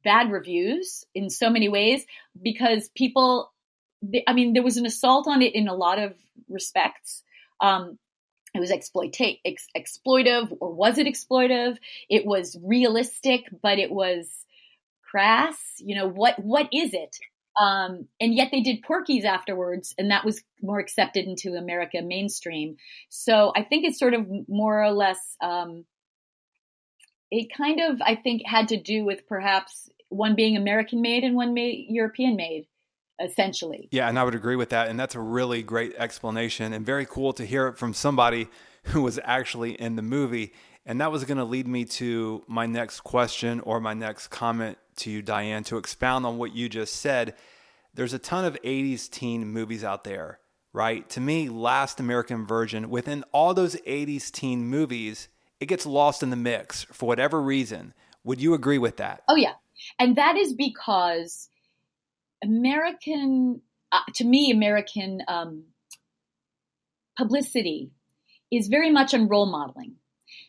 bad 0.05 0.31
reviews 0.31 1.03
in 1.13 1.29
so 1.29 1.49
many 1.49 1.67
ways 1.67 2.05
because 2.41 2.89
people 2.95 3.51
I 4.27 4.33
mean 4.33 4.53
there 4.53 4.63
was 4.63 4.77
an 4.77 4.85
assault 4.85 5.27
on 5.27 5.41
it 5.41 5.53
in 5.55 5.67
a 5.67 5.75
lot 5.75 5.99
of 5.99 6.13
respects. 6.47 7.23
Um, 7.59 7.99
it 8.53 8.59
was 8.61 8.71
exploita- 8.71 9.41
ex- 9.43 9.67
exploitive 9.75 10.55
or 10.61 10.71
was 10.73 10.97
it 10.97 11.07
exploitive? 11.07 11.77
It 12.09 12.25
was 12.25 12.57
realistic 12.63 13.45
but 13.61 13.79
it 13.79 13.91
was 13.91 14.29
crass 15.11 15.57
you 15.79 15.95
know 15.95 16.07
what 16.07 16.39
what 16.39 16.69
is 16.71 16.93
it? 16.93 17.17
Um, 17.59 18.07
and 18.19 18.35
yet 18.35 18.49
they 18.51 18.61
did 18.61 18.83
Porky's 18.83 19.23
afterwards, 19.23 19.95
and 19.97 20.11
that 20.11 20.25
was 20.25 20.43
more 20.61 20.79
accepted 20.79 21.25
into 21.25 21.53
America 21.53 22.01
mainstream. 22.01 22.75
So 23.09 23.53
I 23.55 23.63
think 23.63 23.85
it's 23.85 23.99
sort 23.99 24.13
of 24.13 24.27
more 24.49 24.83
or 24.83 24.91
less, 24.91 25.19
um, 25.41 25.85
it 27.31 27.47
kind 27.55 27.79
of, 27.79 28.01
I 28.01 28.15
think, 28.15 28.41
had 28.45 28.69
to 28.69 28.77
do 28.77 29.05
with 29.05 29.27
perhaps 29.27 29.89
one 30.09 30.35
being 30.35 30.57
American 30.57 31.01
made 31.01 31.23
and 31.23 31.35
one 31.35 31.53
made 31.53 31.87
European 31.89 32.35
made 32.35 32.67
essentially. 33.19 33.87
Yeah, 33.91 34.09
and 34.09 34.19
I 34.19 34.23
would 34.23 34.35
agree 34.35 34.55
with 34.55 34.69
that. 34.69 34.89
And 34.89 34.99
that's 34.99 35.15
a 35.15 35.19
really 35.19 35.63
great 35.63 35.95
explanation 35.97 36.73
and 36.73 36.85
very 36.85 37.05
cool 37.05 37.33
to 37.33 37.45
hear 37.45 37.67
it 37.67 37.77
from 37.77 37.93
somebody 37.93 38.47
who 38.83 39.01
was 39.01 39.19
actually 39.23 39.73
in 39.73 39.95
the 39.95 40.01
movie. 40.01 40.53
And 40.85 41.01
that 41.01 41.11
was 41.11 41.23
going 41.23 41.37
to 41.37 41.43
lead 41.45 41.67
me 41.67 41.85
to 41.85 42.43
my 42.47 42.65
next 42.65 43.01
question 43.01 43.59
or 43.61 43.79
my 43.79 43.93
next 43.93 44.27
comment 44.27 44.77
to 44.97 45.09
you, 45.09 45.21
Diane, 45.21 45.63
to 45.65 45.77
expound 45.77 46.25
on 46.25 46.37
what 46.37 46.55
you 46.55 46.69
just 46.69 46.97
said. 46.97 47.33
There's 47.93 48.13
a 48.13 48.19
ton 48.19 48.45
of 48.45 48.61
80s 48.61 49.09
teen 49.09 49.47
movies 49.47 49.83
out 49.83 50.03
there, 50.03 50.39
right? 50.73 51.09
To 51.11 51.21
me, 51.21 51.49
Last 51.49 51.99
American 51.99 52.45
Virgin, 52.45 52.89
within 52.89 53.23
all 53.31 53.53
those 53.53 53.75
80s 53.77 54.31
teen 54.31 54.65
movies, 54.67 55.29
it 55.59 55.67
gets 55.67 55.85
lost 55.85 56.21
in 56.21 56.29
the 56.29 56.35
mix 56.35 56.83
for 56.83 57.07
whatever 57.07 57.41
reason. 57.41 57.93
Would 58.23 58.41
you 58.41 58.53
agree 58.53 58.77
with 58.77 58.97
that? 58.97 59.23
Oh, 59.27 59.35
yeah. 59.35 59.53
And 59.99 60.15
that 60.15 60.37
is 60.37 60.53
because 60.53 61.49
American, 62.43 63.61
uh, 63.91 63.99
to 64.15 64.25
me, 64.25 64.51
American 64.51 65.21
um, 65.27 65.65
publicity 67.17 67.91
is 68.51 68.67
very 68.67 68.91
much 68.91 69.13
on 69.13 69.27
role 69.27 69.45
modeling. 69.45 69.95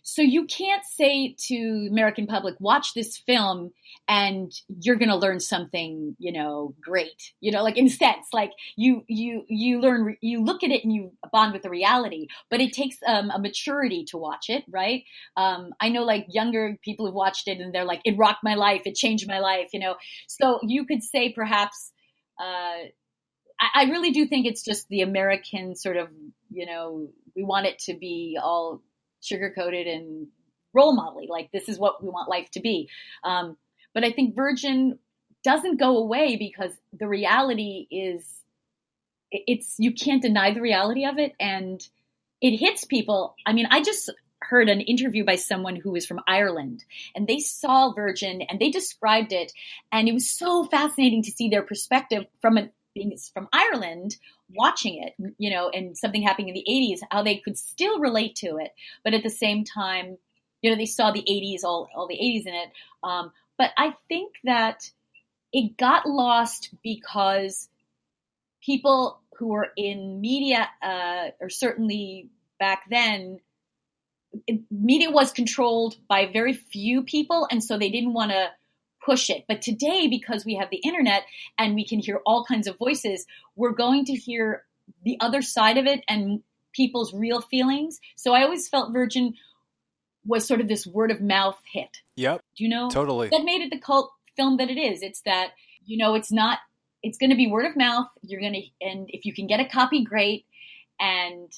So 0.08 0.22
you 0.22 0.44
can't 0.46 0.84
say 0.84 1.34
to 1.48 1.88
American 1.90 2.28
public, 2.28 2.54
watch 2.60 2.94
this 2.94 3.16
film 3.16 3.72
and 4.06 4.52
you're 4.68 4.94
going 4.94 5.08
to 5.08 5.16
learn 5.16 5.40
something, 5.40 6.14
you 6.20 6.30
know, 6.30 6.76
great. 6.80 7.32
You 7.40 7.50
know, 7.50 7.64
like 7.64 7.76
in 7.76 7.88
sense, 7.88 8.28
like 8.32 8.52
you 8.76 9.02
you 9.08 9.42
you 9.48 9.80
learn 9.80 10.16
you 10.20 10.44
look 10.44 10.62
at 10.62 10.70
it 10.70 10.84
and 10.84 10.94
you 10.94 11.10
bond 11.32 11.52
with 11.52 11.62
the 11.62 11.70
reality. 11.70 12.28
But 12.50 12.60
it 12.60 12.72
takes 12.72 12.98
um, 13.04 13.30
a 13.30 13.40
maturity 13.40 14.04
to 14.10 14.16
watch 14.16 14.48
it, 14.48 14.62
right? 14.70 15.02
Um, 15.36 15.74
I 15.80 15.88
know 15.88 16.04
like 16.04 16.26
younger 16.28 16.78
people 16.82 17.06
have 17.06 17.14
watched 17.14 17.48
it 17.48 17.58
and 17.58 17.74
they're 17.74 17.84
like, 17.84 18.02
it 18.04 18.16
rocked 18.16 18.44
my 18.44 18.54
life, 18.54 18.82
it 18.84 18.94
changed 18.94 19.26
my 19.26 19.40
life. 19.40 19.70
You 19.72 19.80
know, 19.80 19.96
so 20.28 20.60
you 20.62 20.86
could 20.86 21.02
say 21.02 21.32
perhaps. 21.32 21.92
Uh, 22.40 22.90
I, 23.74 23.84
really 23.84 24.10
do 24.10 24.26
think 24.26 24.46
it's 24.46 24.62
just 24.62 24.86
the 24.90 25.00
American 25.00 25.74
sort 25.74 25.96
of, 25.96 26.08
you 26.50 26.66
know, 26.66 27.08
we 27.34 27.42
want 27.42 27.64
it 27.64 27.78
to 27.86 27.94
be 27.94 28.38
all 28.38 28.82
sugar 29.20 29.52
coated 29.56 29.86
and 29.86 30.28
role 30.72 30.94
modeling. 30.94 31.28
Like 31.28 31.50
this 31.52 31.68
is 31.68 31.78
what 31.78 32.02
we 32.02 32.08
want 32.08 32.28
life 32.28 32.50
to 32.52 32.60
be. 32.60 32.88
Um, 33.24 33.56
but 33.94 34.04
I 34.04 34.12
think 34.12 34.36
Virgin 34.36 34.98
doesn't 35.42 35.78
go 35.78 35.98
away 35.98 36.36
because 36.36 36.72
the 36.92 37.08
reality 37.08 37.86
is 37.90 38.24
it's 39.30 39.76
you 39.78 39.92
can't 39.92 40.22
deny 40.22 40.52
the 40.52 40.60
reality 40.60 41.04
of 41.06 41.18
it 41.18 41.34
and 41.40 41.86
it 42.40 42.56
hits 42.56 42.84
people. 42.84 43.34
I 43.44 43.52
mean, 43.52 43.66
I 43.70 43.82
just 43.82 44.10
heard 44.42 44.68
an 44.68 44.80
interview 44.80 45.24
by 45.24 45.36
someone 45.36 45.76
who 45.76 45.92
was 45.92 46.06
from 46.06 46.20
Ireland 46.26 46.84
and 47.14 47.26
they 47.26 47.38
saw 47.38 47.92
Virgin 47.92 48.42
and 48.42 48.60
they 48.60 48.70
described 48.70 49.32
it 49.32 49.52
and 49.90 50.08
it 50.08 50.12
was 50.12 50.30
so 50.30 50.64
fascinating 50.64 51.22
to 51.22 51.30
see 51.30 51.48
their 51.48 51.62
perspective 51.62 52.26
from 52.40 52.56
an 52.56 52.70
being 52.96 53.16
from 53.34 53.48
Ireland 53.52 54.16
watching 54.50 55.02
it, 55.02 55.14
you 55.38 55.50
know, 55.50 55.68
and 55.68 55.96
something 55.96 56.22
happening 56.22 56.48
in 56.48 56.54
the 56.54 56.64
80s, 56.68 57.00
how 57.10 57.22
they 57.22 57.36
could 57.36 57.58
still 57.58 58.00
relate 58.00 58.36
to 58.36 58.56
it, 58.56 58.72
but 59.04 59.12
at 59.12 59.22
the 59.22 59.30
same 59.30 59.64
time, 59.64 60.16
you 60.62 60.70
know, 60.70 60.76
they 60.76 60.86
saw 60.86 61.10
the 61.10 61.22
80s, 61.22 61.62
all, 61.62 61.88
all 61.94 62.08
the 62.08 62.14
80s 62.14 62.46
in 62.46 62.54
it. 62.54 62.68
Um, 63.04 63.32
but 63.58 63.70
I 63.76 63.92
think 64.08 64.32
that 64.44 64.90
it 65.52 65.76
got 65.76 66.08
lost 66.08 66.70
because 66.82 67.68
people 68.62 69.20
who 69.38 69.48
were 69.48 69.68
in 69.76 70.20
media, 70.20 70.68
uh, 70.82 71.28
or 71.40 71.50
certainly 71.50 72.30
back 72.58 72.84
then, 72.88 73.40
media 74.70 75.10
was 75.10 75.32
controlled 75.32 75.96
by 76.08 76.26
very 76.26 76.54
few 76.54 77.02
people, 77.02 77.46
and 77.50 77.62
so 77.62 77.78
they 77.78 77.90
didn't 77.90 78.14
want 78.14 78.30
to 78.30 78.48
push 79.06 79.30
it. 79.30 79.44
But 79.48 79.62
today, 79.62 80.08
because 80.08 80.44
we 80.44 80.56
have 80.56 80.68
the 80.70 80.82
internet 80.84 81.22
and 81.56 81.74
we 81.74 81.86
can 81.86 82.00
hear 82.00 82.20
all 82.26 82.44
kinds 82.44 82.66
of 82.66 82.76
voices, 82.76 83.24
we're 83.54 83.72
going 83.72 84.04
to 84.06 84.12
hear 84.12 84.64
the 85.04 85.16
other 85.20 85.40
side 85.40 85.78
of 85.78 85.86
it 85.86 86.00
and 86.08 86.42
people's 86.72 87.14
real 87.14 87.40
feelings. 87.40 88.00
So 88.16 88.34
I 88.34 88.42
always 88.42 88.68
felt 88.68 88.92
Virgin 88.92 89.34
was 90.26 90.46
sort 90.46 90.60
of 90.60 90.68
this 90.68 90.86
word 90.86 91.10
of 91.10 91.20
mouth 91.20 91.58
hit. 91.72 92.02
Yep. 92.16 92.42
Do 92.56 92.64
you 92.64 92.70
know? 92.70 92.90
Totally. 92.90 93.28
That 93.28 93.44
made 93.44 93.62
it 93.62 93.70
the 93.70 93.78
cult 93.78 94.10
film 94.36 94.58
that 94.58 94.68
it 94.68 94.78
is. 94.78 95.02
It's 95.02 95.22
that, 95.22 95.50
you 95.84 95.96
know, 95.96 96.14
it's 96.14 96.32
not, 96.32 96.58
it's 97.02 97.16
going 97.16 97.30
to 97.30 97.36
be 97.36 97.46
word 97.46 97.66
of 97.66 97.76
mouth. 97.76 98.08
You're 98.22 98.40
going 98.40 98.54
to, 98.54 98.86
and 98.86 99.06
if 99.08 99.24
you 99.24 99.32
can 99.32 99.46
get 99.46 99.60
a 99.60 99.64
copy, 99.64 100.04
great. 100.04 100.44
And 100.98 101.52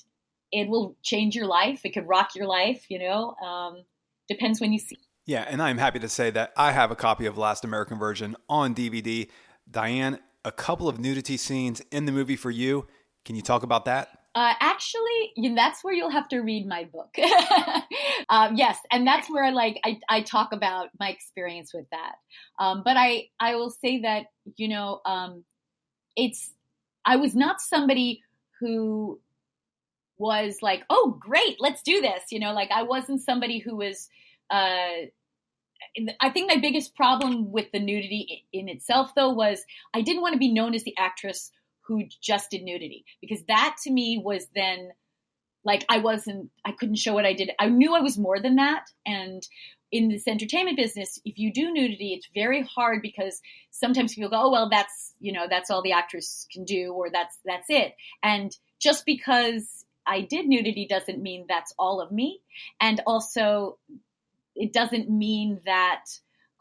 it 0.52 0.68
will 0.68 0.96
change 1.02 1.34
your 1.34 1.46
life. 1.46 1.80
It 1.84 1.94
could 1.94 2.06
rock 2.06 2.34
your 2.34 2.46
life, 2.46 2.84
you 2.88 2.98
know. 2.98 3.34
Um, 3.42 3.84
depends 4.28 4.60
when 4.60 4.72
you 4.72 4.78
see 4.78 4.98
yeah, 5.28 5.44
and 5.46 5.60
I'm 5.60 5.76
happy 5.76 5.98
to 5.98 6.08
say 6.08 6.30
that 6.30 6.54
I 6.56 6.72
have 6.72 6.90
a 6.90 6.96
copy 6.96 7.26
of 7.26 7.36
Last 7.36 7.62
American 7.62 7.98
Virgin 7.98 8.34
on 8.48 8.74
DVD. 8.74 9.28
Diane, 9.70 10.20
a 10.42 10.50
couple 10.50 10.88
of 10.88 10.98
nudity 10.98 11.36
scenes 11.36 11.82
in 11.92 12.06
the 12.06 12.12
movie 12.12 12.34
for 12.34 12.50
you. 12.50 12.86
Can 13.26 13.36
you 13.36 13.42
talk 13.42 13.62
about 13.62 13.84
that? 13.84 14.08
Uh, 14.34 14.54
actually, 14.58 15.32
you 15.36 15.50
know, 15.50 15.54
that's 15.54 15.84
where 15.84 15.92
you'll 15.92 16.08
have 16.08 16.28
to 16.28 16.38
read 16.38 16.66
my 16.66 16.84
book. 16.84 17.14
um, 18.30 18.56
yes, 18.56 18.78
and 18.90 19.06
that's 19.06 19.28
where 19.28 19.44
I 19.44 19.50
like 19.50 19.78
I, 19.84 20.00
I 20.08 20.22
talk 20.22 20.54
about 20.54 20.88
my 20.98 21.10
experience 21.10 21.74
with 21.74 21.84
that. 21.90 22.14
Um, 22.58 22.80
but 22.82 22.96
I 22.96 23.26
I 23.38 23.56
will 23.56 23.70
say 23.70 24.00
that 24.00 24.28
you 24.56 24.68
know 24.68 25.02
um, 25.04 25.44
it's 26.16 26.54
I 27.04 27.16
was 27.16 27.34
not 27.34 27.60
somebody 27.60 28.22
who 28.60 29.20
was 30.16 30.56
like 30.62 30.84
oh 30.88 31.18
great 31.20 31.56
let's 31.60 31.80
do 31.82 32.00
this 32.00 32.22
you 32.32 32.40
know 32.40 32.52
like 32.52 32.70
I 32.72 32.82
wasn't 32.82 33.20
somebody 33.20 33.58
who 33.58 33.76
was 33.76 34.08
uh, 34.50 35.06
I 36.20 36.30
think 36.30 36.50
my 36.50 36.60
biggest 36.60 36.94
problem 36.94 37.52
with 37.52 37.70
the 37.72 37.80
nudity 37.80 38.46
in 38.52 38.68
itself, 38.68 39.12
though, 39.14 39.30
was 39.30 39.64
I 39.94 40.02
didn't 40.02 40.22
want 40.22 40.34
to 40.34 40.38
be 40.38 40.52
known 40.52 40.74
as 40.74 40.84
the 40.84 40.96
actress 40.98 41.50
who 41.82 42.04
just 42.20 42.50
did 42.50 42.62
nudity 42.62 43.04
because 43.20 43.42
that 43.48 43.76
to 43.82 43.90
me 43.90 44.20
was 44.22 44.46
then 44.54 44.90
like 45.64 45.84
I 45.88 45.98
wasn't, 45.98 46.50
I 46.64 46.72
couldn't 46.72 46.96
show 46.96 47.14
what 47.14 47.26
I 47.26 47.32
did. 47.32 47.50
I 47.58 47.68
knew 47.68 47.94
I 47.94 48.00
was 48.00 48.18
more 48.18 48.40
than 48.40 48.56
that. 48.56 48.84
And 49.04 49.42
in 49.90 50.08
this 50.08 50.28
entertainment 50.28 50.76
business, 50.76 51.20
if 51.24 51.38
you 51.38 51.52
do 51.52 51.72
nudity, 51.72 52.14
it's 52.14 52.28
very 52.34 52.62
hard 52.62 53.02
because 53.02 53.40
sometimes 53.70 54.14
people 54.14 54.30
go, 54.30 54.42
oh, 54.44 54.50
well, 54.50 54.68
that's, 54.68 55.14
you 55.18 55.32
know, 55.32 55.46
that's 55.48 55.70
all 55.70 55.82
the 55.82 55.92
actress 55.92 56.46
can 56.52 56.64
do 56.64 56.92
or 56.92 57.10
that's, 57.10 57.36
that's 57.44 57.66
it. 57.68 57.94
And 58.22 58.56
just 58.80 59.04
because 59.06 59.84
I 60.06 60.22
did 60.22 60.46
nudity 60.46 60.86
doesn't 60.88 61.22
mean 61.22 61.46
that's 61.48 61.74
all 61.78 62.00
of 62.00 62.12
me. 62.12 62.40
And 62.80 63.00
also, 63.06 63.78
it 64.58 64.72
doesn't 64.72 65.08
mean 65.08 65.60
that 65.64 66.04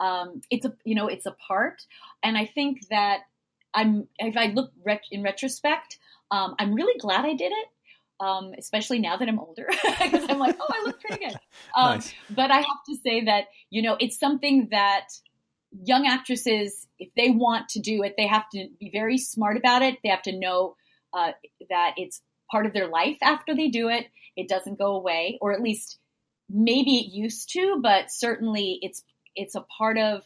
um, 0.00 0.40
it's 0.50 0.64
a 0.64 0.72
you 0.84 0.94
know 0.94 1.08
it's 1.08 1.26
a 1.26 1.32
part. 1.32 1.82
And 2.22 2.38
I 2.38 2.46
think 2.46 2.88
that 2.88 3.20
I'm 3.74 4.08
if 4.18 4.36
I 4.36 4.46
look 4.46 4.72
ret- 4.84 5.02
in 5.10 5.22
retrospect, 5.22 5.98
um, 6.30 6.54
I'm 6.58 6.74
really 6.74 6.98
glad 6.98 7.24
I 7.24 7.34
did 7.34 7.52
it. 7.52 7.68
Um, 8.20 8.52
especially 8.58 8.98
now 8.98 9.16
that 9.16 9.28
I'm 9.28 9.38
older, 9.38 9.66
because 10.02 10.26
I'm 10.28 10.40
like, 10.40 10.56
oh, 10.58 10.66
I 10.68 10.82
look 10.84 11.00
pretty 11.00 11.24
good. 11.24 11.36
Um, 11.76 11.96
nice. 11.96 12.12
But 12.30 12.50
I 12.50 12.56
have 12.56 12.82
to 12.88 12.96
say 12.96 13.24
that 13.26 13.44
you 13.70 13.82
know 13.82 13.96
it's 14.00 14.18
something 14.18 14.68
that 14.70 15.08
young 15.84 16.06
actresses, 16.06 16.86
if 16.98 17.10
they 17.14 17.30
want 17.30 17.68
to 17.70 17.80
do 17.80 18.02
it, 18.02 18.14
they 18.16 18.26
have 18.26 18.48
to 18.50 18.68
be 18.80 18.90
very 18.90 19.18
smart 19.18 19.56
about 19.56 19.82
it. 19.82 19.98
They 20.02 20.08
have 20.08 20.22
to 20.22 20.36
know 20.36 20.76
uh, 21.12 21.32
that 21.68 21.94
it's 21.96 22.22
part 22.50 22.66
of 22.66 22.72
their 22.72 22.88
life 22.88 23.18
after 23.22 23.54
they 23.54 23.68
do 23.68 23.88
it. 23.88 24.06
It 24.36 24.48
doesn't 24.48 24.78
go 24.78 24.96
away, 24.96 25.38
or 25.40 25.52
at 25.52 25.60
least 25.60 25.98
maybe 26.48 26.98
it 26.98 27.12
used 27.12 27.50
to, 27.52 27.78
but 27.82 28.10
certainly 28.10 28.78
it's 28.82 29.02
it's 29.36 29.54
a 29.54 29.60
part 29.60 29.98
of 29.98 30.22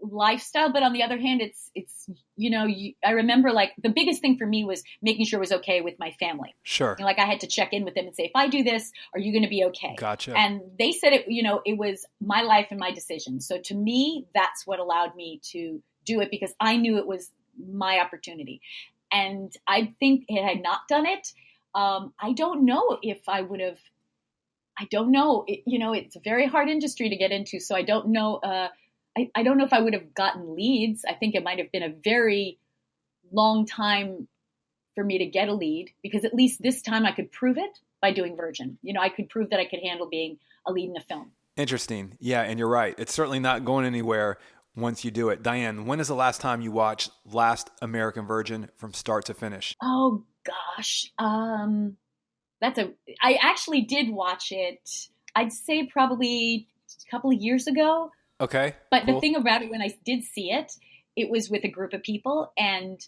lifestyle. 0.00 0.72
But 0.72 0.82
on 0.82 0.92
the 0.92 1.02
other 1.02 1.18
hand 1.18 1.40
it's 1.40 1.70
it's 1.74 2.08
you 2.36 2.50
know 2.50 2.64
you, 2.64 2.94
i 3.04 3.10
remember 3.10 3.52
like 3.52 3.72
the 3.82 3.88
biggest 3.88 4.20
thing 4.20 4.36
for 4.36 4.46
me 4.46 4.64
was 4.64 4.82
making 5.00 5.26
sure 5.26 5.38
it 5.38 5.40
was 5.40 5.52
okay 5.52 5.80
with 5.80 5.98
my 5.98 6.12
family. 6.12 6.54
Sure. 6.62 6.96
You 6.98 7.02
know, 7.02 7.06
like 7.06 7.18
i 7.18 7.26
had 7.26 7.40
to 7.40 7.46
check 7.46 7.72
in 7.72 7.84
with 7.84 7.94
them 7.94 8.06
and 8.06 8.14
say 8.14 8.24
if 8.24 8.32
i 8.34 8.48
do 8.48 8.62
this 8.62 8.92
are 9.14 9.20
you 9.20 9.32
going 9.32 9.42
to 9.42 9.48
be 9.48 9.64
okay? 9.64 9.94
Gotcha. 9.96 10.36
And 10.36 10.60
they 10.78 10.92
said 10.92 11.12
it 11.12 11.26
you 11.28 11.42
know 11.42 11.60
it 11.64 11.78
was 11.78 12.06
my 12.20 12.42
life 12.42 12.68
and 12.70 12.80
my 12.80 12.92
decision. 12.92 13.40
So 13.40 13.58
to 13.58 13.74
me 13.74 14.26
that's 14.34 14.66
what 14.66 14.78
allowed 14.78 15.14
me 15.16 15.40
to 15.52 15.82
do 16.04 16.20
it 16.20 16.30
because 16.30 16.54
i 16.60 16.76
knew 16.76 16.98
it 16.98 17.06
was 17.06 17.30
my 17.70 17.98
opportunity. 18.00 18.60
And 19.10 19.52
i 19.66 19.92
think 19.98 20.24
had 20.30 20.44
i 20.44 20.54
not 20.54 20.88
done 20.88 21.06
it 21.06 21.32
um, 21.74 22.12
i 22.20 22.32
don't 22.32 22.64
know 22.64 22.98
if 23.02 23.28
i 23.28 23.40
would 23.40 23.60
have 23.60 23.78
I 24.78 24.86
don't 24.90 25.10
know. 25.10 25.44
It, 25.46 25.60
you 25.66 25.78
know, 25.78 25.92
it's 25.92 26.16
a 26.16 26.20
very 26.20 26.46
hard 26.46 26.68
industry 26.68 27.08
to 27.08 27.16
get 27.16 27.30
into, 27.30 27.60
so 27.60 27.74
I 27.74 27.82
don't 27.82 28.08
know. 28.08 28.36
Uh, 28.36 28.68
I, 29.16 29.30
I 29.34 29.42
don't 29.42 29.58
know 29.58 29.64
if 29.64 29.72
I 29.72 29.80
would 29.80 29.92
have 29.92 30.14
gotten 30.14 30.54
leads. 30.54 31.04
I 31.06 31.14
think 31.14 31.34
it 31.34 31.44
might 31.44 31.58
have 31.58 31.70
been 31.70 31.82
a 31.82 31.92
very 32.02 32.58
long 33.30 33.66
time 33.66 34.28
for 34.94 35.04
me 35.04 35.18
to 35.18 35.26
get 35.26 35.48
a 35.48 35.54
lead 35.54 35.90
because 36.02 36.24
at 36.24 36.34
least 36.34 36.62
this 36.62 36.82
time 36.82 37.06
I 37.06 37.12
could 37.12 37.32
prove 37.32 37.58
it 37.58 37.78
by 38.00 38.12
doing 38.12 38.36
Virgin. 38.36 38.78
You 38.82 38.92
know, 38.92 39.00
I 39.00 39.08
could 39.08 39.28
prove 39.28 39.50
that 39.50 39.60
I 39.60 39.64
could 39.64 39.80
handle 39.82 40.08
being 40.08 40.38
a 40.66 40.72
lead 40.72 40.90
in 40.90 40.96
a 40.96 41.02
film. 41.02 41.32
Interesting. 41.56 42.16
Yeah, 42.18 42.42
and 42.42 42.58
you're 42.58 42.68
right. 42.68 42.94
It's 42.98 43.12
certainly 43.12 43.38
not 43.38 43.64
going 43.64 43.84
anywhere 43.84 44.38
once 44.74 45.04
you 45.04 45.10
do 45.10 45.28
it. 45.28 45.42
Diane, 45.42 45.86
when 45.86 46.00
is 46.00 46.08
the 46.08 46.14
last 46.14 46.40
time 46.40 46.62
you 46.62 46.72
watched 46.72 47.10
Last 47.30 47.70
American 47.82 48.26
Virgin 48.26 48.68
from 48.76 48.94
start 48.94 49.26
to 49.26 49.34
finish? 49.34 49.76
Oh 49.82 50.24
gosh. 50.44 51.12
Um 51.18 51.96
that's 52.62 52.78
a 52.78 52.92
I 53.20 53.38
actually 53.42 53.82
did 53.82 54.08
watch 54.08 54.52
it. 54.52 54.88
I'd 55.34 55.52
say 55.52 55.86
probably 55.86 56.68
a 57.06 57.10
couple 57.10 57.30
of 57.30 57.38
years 57.38 57.66
ago. 57.66 58.10
Okay. 58.40 58.74
But 58.90 59.04
cool. 59.04 59.14
the 59.14 59.20
thing 59.20 59.36
about 59.36 59.62
it 59.62 59.70
when 59.70 59.82
I 59.82 59.90
did 60.04 60.24
see 60.24 60.50
it, 60.50 60.72
it 61.16 61.28
was 61.28 61.50
with 61.50 61.64
a 61.64 61.68
group 61.68 61.92
of 61.92 62.02
people 62.02 62.52
and 62.56 63.00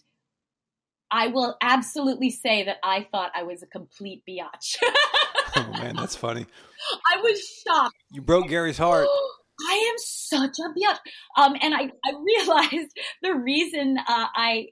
I 1.09 1.27
will 1.27 1.55
absolutely 1.61 2.31
say 2.31 2.65
that 2.65 2.77
I 2.83 3.07
thought 3.09 3.31
I 3.33 3.43
was 3.43 3.63
a 3.63 3.67
complete 3.67 4.23
biatch. 4.27 4.77
oh 5.55 5.71
man, 5.71 5.95
that's 5.95 6.15
funny. 6.15 6.45
I 7.05 7.21
was 7.21 7.39
shocked. 7.65 7.95
You 8.11 8.21
broke 8.21 8.49
Gary's 8.49 8.77
heart. 8.77 9.07
I 9.69 9.89
am 9.89 9.95
such 9.97 10.57
a 10.59 10.77
biatch. 10.77 10.97
Um, 11.37 11.55
and 11.61 11.73
I, 11.73 11.91
I 12.03 12.13
realized 12.21 12.91
the 13.21 13.35
reason 13.35 13.97
uh, 13.97 14.27
I 14.35 14.67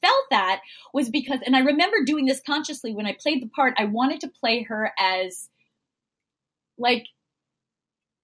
felt 0.00 0.24
that 0.30 0.60
was 0.92 1.10
because, 1.10 1.40
and 1.44 1.56
I 1.56 1.60
remember 1.60 2.04
doing 2.04 2.26
this 2.26 2.40
consciously 2.44 2.94
when 2.94 3.06
I 3.06 3.16
played 3.18 3.42
the 3.42 3.48
part, 3.48 3.74
I 3.78 3.84
wanted 3.84 4.20
to 4.20 4.28
play 4.28 4.62
her 4.64 4.92
as 4.98 5.48
like 6.78 7.06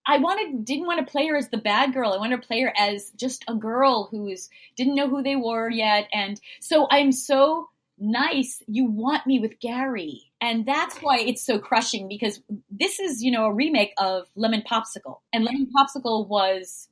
I 0.05 0.19
wanted 0.19 0.65
didn't 0.65 0.87
want 0.87 1.05
to 1.05 1.11
play 1.11 1.29
her 1.29 1.37
as 1.37 1.49
the 1.49 1.59
bad 1.59 1.93
girl. 1.93 2.13
I 2.13 2.19
wanted 2.19 2.43
to 2.43 2.47
play 2.47 2.63
her 2.63 2.73
as 2.77 3.11
just 3.17 3.45
a 3.49 3.55
girl 3.55 4.09
who's 4.11 4.51
didn't 4.77 4.97
know 4.97 5.09
who 5.09 5.23
they 5.23 5.37
were 5.37 5.71
yet. 5.71 6.09
And 6.13 6.41
so 6.61 6.89
I'm 6.91 7.13
so 7.13 7.69
nice. 7.99 8.63
You 8.67 8.87
want 8.87 9.27
me 9.27 9.39
with 9.39 9.61
Gary. 9.61 10.33
And 10.41 10.67
that's 10.67 10.99
why 10.99 11.19
it's 11.21 11.47
so 11.47 11.59
crushing 11.59 12.09
because 12.09 12.41
this 12.69 12.99
is, 12.99 13.23
you 13.23 13.31
know, 13.31 13.45
a 13.45 13.55
remake 13.55 13.95
of 13.97 14.27
Lemon 14.35 14.65
Popsicle. 14.69 15.21
And 15.33 15.45
Lemon 15.45 15.69
Popsicle 15.77 16.27
was 16.27 16.89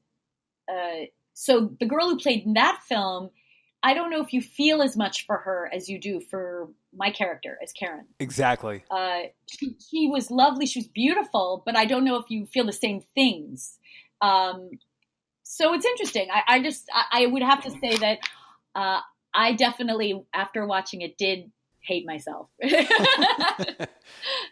uh 0.68 1.06
so 1.34 1.70
the 1.80 1.86
girl 1.86 2.10
who 2.10 2.18
played 2.18 2.44
in 2.44 2.52
that 2.52 2.80
film 2.86 3.30
I 3.82 3.94
don't 3.94 4.10
know 4.10 4.22
if 4.22 4.32
you 4.32 4.42
feel 4.42 4.82
as 4.82 4.96
much 4.96 5.26
for 5.26 5.38
her 5.38 5.70
as 5.72 5.88
you 5.88 5.98
do 5.98 6.20
for 6.20 6.68
my 6.94 7.10
character 7.10 7.58
as 7.62 7.72
Karen. 7.72 8.06
Exactly. 8.18 8.84
Uh, 8.90 9.20
she, 9.46 9.76
she, 9.90 10.08
was 10.08 10.30
lovely. 10.30 10.66
She 10.66 10.80
was 10.80 10.88
beautiful, 10.88 11.62
but 11.64 11.76
I 11.76 11.86
don't 11.86 12.04
know 12.04 12.16
if 12.16 12.26
you 12.28 12.46
feel 12.46 12.66
the 12.66 12.72
same 12.72 13.02
things. 13.14 13.78
Um, 14.20 14.70
so 15.42 15.72
it's 15.74 15.86
interesting. 15.86 16.28
I, 16.30 16.56
I 16.56 16.62
just 16.62 16.88
I, 16.92 17.22
I, 17.22 17.26
would 17.26 17.42
have 17.42 17.62
to 17.64 17.70
say 17.70 17.96
that 17.96 18.18
uh, 18.74 19.00
I 19.34 19.54
definitely, 19.54 20.22
after 20.34 20.66
watching 20.66 21.00
it, 21.00 21.16
did 21.16 21.50
hate 21.80 22.06
myself. 22.06 22.48
yeah, 22.62 23.86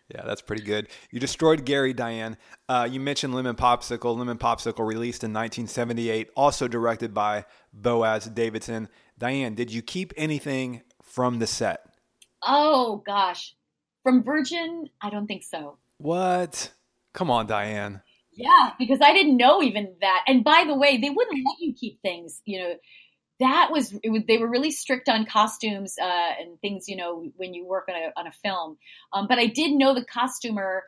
that's 0.08 0.40
pretty 0.40 0.62
good. 0.62 0.88
You 1.10 1.20
destroyed 1.20 1.64
Gary, 1.64 1.92
Diane. 1.92 2.36
Uh, 2.68 2.88
you 2.90 3.00
mentioned 3.00 3.34
Lemon 3.34 3.56
Popsicle. 3.56 4.16
Lemon 4.16 4.38
Popsicle 4.38 4.86
released 4.86 5.22
in 5.22 5.32
1978, 5.32 6.30
also 6.34 6.66
directed 6.66 7.12
by 7.12 7.44
Boaz 7.72 8.24
Davidson. 8.24 8.88
Diane, 9.18 9.54
did 9.54 9.72
you 9.72 9.82
keep 9.82 10.12
anything 10.16 10.82
from 11.02 11.40
the 11.40 11.46
set? 11.46 11.80
Oh, 12.42 13.02
gosh. 13.04 13.54
From 14.02 14.22
Virgin, 14.22 14.88
I 15.02 15.10
don't 15.10 15.26
think 15.26 15.42
so. 15.42 15.76
What? 15.98 16.72
Come 17.12 17.30
on, 17.30 17.46
Diane. 17.46 18.00
Yeah, 18.32 18.70
because 18.78 19.00
I 19.02 19.12
didn't 19.12 19.36
know 19.36 19.60
even 19.62 19.96
that. 20.00 20.22
And 20.28 20.44
by 20.44 20.64
the 20.66 20.76
way, 20.76 20.98
they 20.98 21.10
wouldn't 21.10 21.44
let 21.44 21.58
you 21.58 21.74
keep 21.74 22.00
things, 22.00 22.40
you 22.44 22.60
know 22.60 22.74
that 23.40 23.70
was, 23.70 23.96
was, 24.04 24.22
they 24.26 24.38
were 24.38 24.48
really 24.48 24.70
strict 24.70 25.08
on 25.08 25.24
costumes 25.24 25.96
uh, 26.00 26.30
and 26.40 26.60
things 26.60 26.88
you 26.88 26.96
know 26.96 27.24
when 27.36 27.54
you 27.54 27.66
work 27.66 27.88
on 27.88 27.94
a, 27.94 28.12
on 28.16 28.26
a 28.26 28.32
film 28.32 28.76
um, 29.12 29.26
but 29.28 29.38
i 29.38 29.46
did 29.46 29.72
know 29.72 29.94
the 29.94 30.04
costumer 30.04 30.84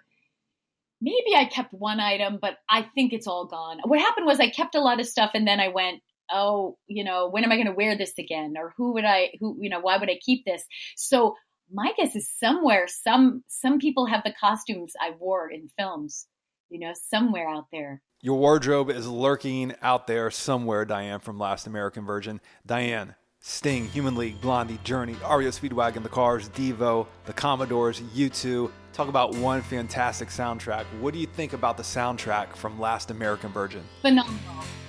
maybe 1.01 1.35
i 1.35 1.45
kept 1.45 1.73
one 1.73 2.01
item 2.01 2.39
but 2.41 2.59
i 2.69 2.83
think 2.83 3.13
it's 3.13 3.27
all 3.27 3.47
gone 3.47 3.81
what 3.85 3.99
happened 3.99 4.27
was 4.27 4.41
i 4.41 4.49
kept 4.49 4.75
a 4.75 4.81
lot 4.81 5.01
of 5.01 5.07
stuff 5.07 5.31
and 5.35 5.47
then 5.47 5.61
i 5.61 5.69
went 5.69 6.03
oh 6.33 6.77
you 6.87 7.05
know 7.05 7.29
when 7.29 7.45
am 7.45 7.53
i 7.53 7.57
going 7.57 7.67
to 7.67 7.73
wear 7.73 7.97
this 7.97 8.15
again? 8.19 8.55
Or 8.57 8.75
who 8.77 8.95
would 8.95 9.05
i 9.05 9.31
who 9.41 9.57
you 9.61 9.71
know 9.71 9.81
why 9.81 9.97
would 9.97 10.11
i 10.11 10.19
keep 10.25 10.45
this? 10.45 10.65
So 10.97 11.37
my 11.73 11.93
guess 11.97 12.17
is 12.17 12.31
somewhere 12.39 12.87
some 12.89 13.45
some 13.49 13.79
people 13.79 14.07
have 14.07 14.25
the 14.25 14.35
costumes 14.41 14.93
i 15.01 15.13
wore 15.19 15.49
in 15.49 15.69
films 15.79 16.27
you 16.71 16.81
know 16.81 16.93
somewhere 17.09 17.49
out 17.49 17.67
there. 17.73 18.03
Your 18.23 18.39
wardrobe 18.39 18.91
is 18.91 19.09
lurking 19.09 19.75
out 19.81 20.07
there 20.07 20.31
somewhere, 20.31 20.85
Diane 20.85 21.21
from 21.21 21.39
Last 21.39 21.67
American 21.67 22.05
Virgin. 22.05 22.41
Diane, 22.67 23.15
Sting, 23.43 23.89
Human 23.89 24.17
League, 24.17 24.39
Blondie, 24.43 24.79
Journey, 24.85 25.15
REO 25.15 25.49
Speedwagon, 25.49 26.03
The 26.03 26.11
Cars, 26.11 26.51
Devo, 26.51 27.07
The 27.25 27.33
Commodores, 27.33 28.01
U2. 28.15 28.71
Talk 28.93 29.09
about 29.09 29.35
one 29.37 29.63
fantastic 29.63 30.29
soundtrack. 30.29 30.85
What 31.01 31.15
do 31.15 31.21
you 31.21 31.27
think 31.27 31.55
about 31.55 31.79
the 31.79 31.83
soundtrack 31.83 32.55
from 32.55 32.79
Last 32.79 33.11
American 33.11 33.51
Virgin? 33.51 33.83
Phenomenal. 34.03 34.39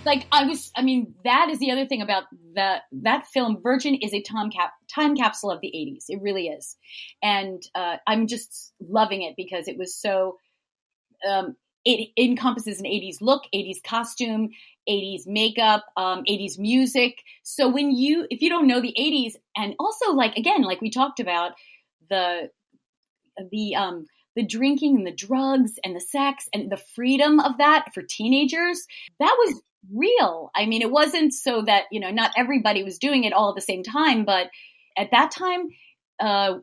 Like 0.03 0.27
I 0.33 0.45
was, 0.45 0.69
I 0.75 0.81
mean, 0.81 1.13
that 1.23 1.47
is 1.49 1.59
the 1.59 1.71
other 1.71 1.85
thing 1.85 2.01
about 2.01 2.23
that 2.55 2.81
that 3.03 3.27
film. 3.27 3.61
Virgin 3.61 3.95
is 3.95 4.13
a 4.13 4.21
time 4.21 4.49
cap 4.49 4.73
time 4.93 5.15
capsule 5.15 5.51
of 5.51 5.61
the 5.61 5.67
'80s. 5.67 6.05
It 6.09 6.21
really 6.21 6.47
is, 6.47 6.75
and 7.21 7.61
uh, 7.75 7.97
I'm 8.07 8.25
just 8.25 8.73
loving 8.81 9.21
it 9.21 9.35
because 9.37 9.67
it 9.67 9.77
was 9.77 9.95
so 9.95 10.37
um, 11.29 11.55
it 11.85 12.09
encompasses 12.17 12.79
an 12.79 12.85
80s 12.85 13.17
look, 13.21 13.43
80s 13.53 13.83
costume, 13.83 14.49
80s 14.87 15.27
makeup, 15.27 15.85
um, 15.97 16.23
80s 16.29 16.57
music. 16.59 17.17
So 17.43 17.69
when 17.69 17.91
you, 17.91 18.27
if 18.29 18.41
you 18.41 18.49
don't 18.49 18.67
know 18.67 18.81
the 18.81 18.95
80s, 18.97 19.33
and 19.55 19.75
also 19.79 20.11
like 20.11 20.37
again, 20.37 20.63
like 20.63 20.81
we 20.81 20.89
talked 20.89 21.19
about 21.19 21.53
the 22.09 22.49
the 23.51 23.75
um, 23.75 24.05
the 24.35 24.45
drinking 24.45 24.97
and 24.97 25.07
the 25.07 25.15
drugs 25.15 25.73
and 25.83 25.95
the 25.95 26.01
sex 26.01 26.47
and 26.53 26.71
the 26.71 26.81
freedom 26.95 27.39
of 27.39 27.57
that 27.57 27.93
for 27.93 28.01
teenagers, 28.01 28.85
that 29.19 29.35
was 29.39 29.61
real. 29.93 30.51
I 30.55 30.65
mean, 30.65 30.81
it 30.81 30.91
wasn't 30.91 31.33
so 31.33 31.63
that 31.63 31.85
you 31.91 31.99
know 31.99 32.11
not 32.11 32.31
everybody 32.37 32.83
was 32.83 32.99
doing 32.99 33.23
it 33.23 33.33
all 33.33 33.49
at 33.49 33.55
the 33.55 33.61
same 33.61 33.83
time, 33.83 34.25
but 34.25 34.49
at 34.97 35.11
that 35.11 35.31
time. 35.31 35.69
Uh, 36.19 36.59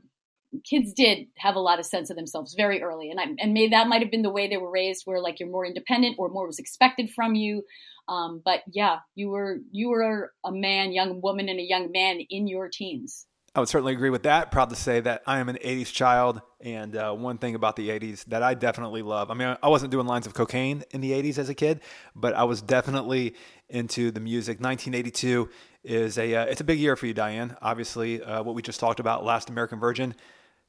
kids 0.64 0.92
did 0.92 1.26
have 1.36 1.56
a 1.56 1.60
lot 1.60 1.78
of 1.78 1.86
sense 1.86 2.10
of 2.10 2.16
themselves 2.16 2.54
very 2.54 2.82
early 2.82 3.10
and 3.10 3.20
I, 3.20 3.24
and 3.38 3.52
maybe 3.52 3.70
that 3.70 3.88
might 3.88 4.02
have 4.02 4.10
been 4.10 4.22
the 4.22 4.30
way 4.30 4.48
they 4.48 4.56
were 4.56 4.70
raised 4.70 5.02
where 5.04 5.20
like 5.20 5.40
you're 5.40 5.50
more 5.50 5.66
independent 5.66 6.16
or 6.18 6.28
more 6.28 6.46
was 6.46 6.58
expected 6.58 7.10
from 7.10 7.34
you 7.34 7.62
um, 8.08 8.40
but 8.44 8.60
yeah 8.72 8.98
you 9.14 9.28
were 9.28 9.58
you 9.70 9.90
were 9.90 10.32
a 10.44 10.52
man 10.52 10.92
young 10.92 11.20
woman 11.20 11.48
and 11.48 11.60
a 11.60 11.62
young 11.62 11.92
man 11.92 12.20
in 12.30 12.48
your 12.48 12.68
teens 12.72 13.26
I 13.54 13.60
would 13.60 13.68
certainly 13.68 13.92
agree 13.92 14.10
with 14.10 14.22
that. 14.22 14.52
Proud 14.52 14.70
to 14.70 14.76
say 14.76 15.00
that 15.00 15.22
I 15.26 15.40
am 15.40 15.48
an 15.48 15.56
80s 15.56 15.92
child. 15.92 16.42
And 16.60 16.94
uh, 16.94 17.12
one 17.12 17.38
thing 17.38 17.56
about 17.56 17.74
the 17.74 17.88
80s 17.88 18.24
that 18.26 18.42
I 18.42 18.54
definitely 18.54 19.02
love 19.02 19.30
I 19.30 19.34
mean, 19.34 19.56
I 19.60 19.68
wasn't 19.68 19.90
doing 19.90 20.06
lines 20.06 20.26
of 20.26 20.34
cocaine 20.34 20.84
in 20.90 21.00
the 21.00 21.10
80s 21.10 21.38
as 21.38 21.48
a 21.48 21.54
kid, 21.54 21.80
but 22.14 22.34
I 22.34 22.44
was 22.44 22.62
definitely 22.62 23.34
into 23.68 24.10
the 24.10 24.20
music. 24.20 24.60
1982 24.60 25.48
is 25.82 26.18
a, 26.18 26.34
uh, 26.34 26.44
it's 26.44 26.60
a 26.60 26.64
big 26.64 26.78
year 26.78 26.94
for 26.94 27.06
you, 27.06 27.14
Diane. 27.14 27.56
Obviously, 27.62 28.22
uh, 28.22 28.42
what 28.42 28.54
we 28.54 28.62
just 28.62 28.80
talked 28.80 29.00
about, 29.00 29.24
Last 29.24 29.50
American 29.50 29.80
Virgin 29.80 30.14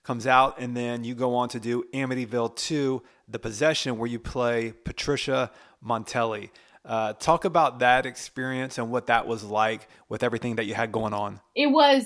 comes 0.03 0.27
out, 0.27 0.59
and 0.59 0.75
then 0.75 1.03
you 1.03 1.15
go 1.15 1.35
on 1.35 1.49
to 1.49 1.59
do 1.59 1.83
Amityville 1.93 2.55
2, 2.55 3.01
The 3.27 3.39
Possession, 3.39 3.97
where 3.97 4.09
you 4.09 4.19
play 4.19 4.73
Patricia 4.83 5.51
Montelli. 5.85 6.49
Uh, 6.85 7.13
talk 7.13 7.45
about 7.45 7.79
that 7.79 8.05
experience 8.05 8.77
and 8.77 8.89
what 8.89 9.07
that 9.07 9.27
was 9.27 9.43
like 9.43 9.87
with 10.07 10.23
everything 10.23 10.55
that 10.55 10.65
you 10.65 10.73
had 10.73 10.91
going 10.91 11.13
on. 11.13 11.39
It 11.55 11.67
was 11.67 12.05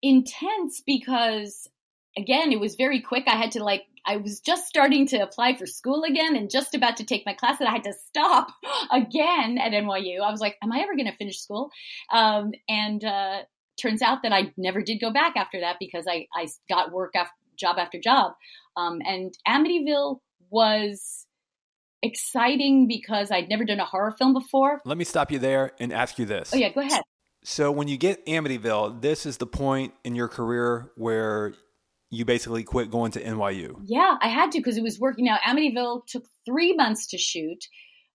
intense 0.00 0.82
because, 0.86 1.68
again, 2.16 2.52
it 2.52 2.60
was 2.60 2.76
very 2.76 3.00
quick. 3.00 3.24
I 3.26 3.36
had 3.36 3.52
to 3.52 3.64
like 3.64 3.84
I 4.04 4.16
was 4.16 4.40
just 4.40 4.66
starting 4.66 5.06
to 5.08 5.18
apply 5.18 5.56
for 5.56 5.66
school 5.66 6.04
again 6.04 6.34
and 6.36 6.50
just 6.50 6.74
about 6.74 6.96
to 6.96 7.04
take 7.04 7.24
my 7.24 7.34
class, 7.34 7.60
and 7.60 7.68
I 7.68 7.72
had 7.72 7.84
to 7.84 7.94
stop 8.08 8.48
again 8.90 9.58
at 9.58 9.72
NYU. 9.72 10.20
I 10.20 10.30
was 10.30 10.40
like, 10.40 10.56
"Am 10.62 10.72
I 10.72 10.80
ever 10.80 10.94
going 10.94 11.06
to 11.06 11.16
finish 11.16 11.40
school?" 11.40 11.70
Um, 12.12 12.52
and 12.68 13.04
uh, 13.04 13.42
turns 13.80 14.02
out 14.02 14.22
that 14.22 14.32
I 14.32 14.52
never 14.56 14.82
did 14.82 15.00
go 15.00 15.12
back 15.12 15.34
after 15.36 15.60
that 15.60 15.76
because 15.78 16.06
I, 16.08 16.26
I 16.34 16.48
got 16.68 16.92
work 16.92 17.12
after 17.14 17.32
job 17.58 17.76
after 17.78 17.98
job. 18.00 18.32
Um, 18.76 19.00
and 19.04 19.32
Amityville 19.46 20.18
was 20.50 21.26
exciting 22.02 22.88
because 22.88 23.30
I'd 23.30 23.48
never 23.48 23.64
done 23.64 23.80
a 23.80 23.84
horror 23.84 24.14
film 24.18 24.34
before. 24.34 24.80
Let 24.84 24.98
me 24.98 25.04
stop 25.04 25.30
you 25.30 25.38
there 25.38 25.72
and 25.78 25.92
ask 25.92 26.18
you 26.18 26.24
this. 26.24 26.52
Oh, 26.52 26.56
yeah, 26.56 26.70
go 26.72 26.80
ahead. 26.80 27.02
So, 27.44 27.72
when 27.72 27.88
you 27.88 27.96
get 27.96 28.24
Amityville, 28.26 29.00
this 29.00 29.26
is 29.26 29.38
the 29.38 29.46
point 29.46 29.94
in 30.04 30.14
your 30.14 30.28
career 30.28 30.92
where 30.96 31.54
you 32.10 32.24
basically 32.24 32.62
quit 32.62 32.90
going 32.90 33.12
to 33.12 33.22
NYU. 33.22 33.80
Yeah, 33.84 34.16
I 34.20 34.28
had 34.28 34.52
to 34.52 34.58
because 34.58 34.76
it 34.76 34.82
was 34.82 35.00
working 35.00 35.28
out. 35.28 35.40
Amityville 35.40 36.06
took 36.06 36.24
three 36.44 36.74
months 36.74 37.08
to 37.08 37.18
shoot. 37.18 37.64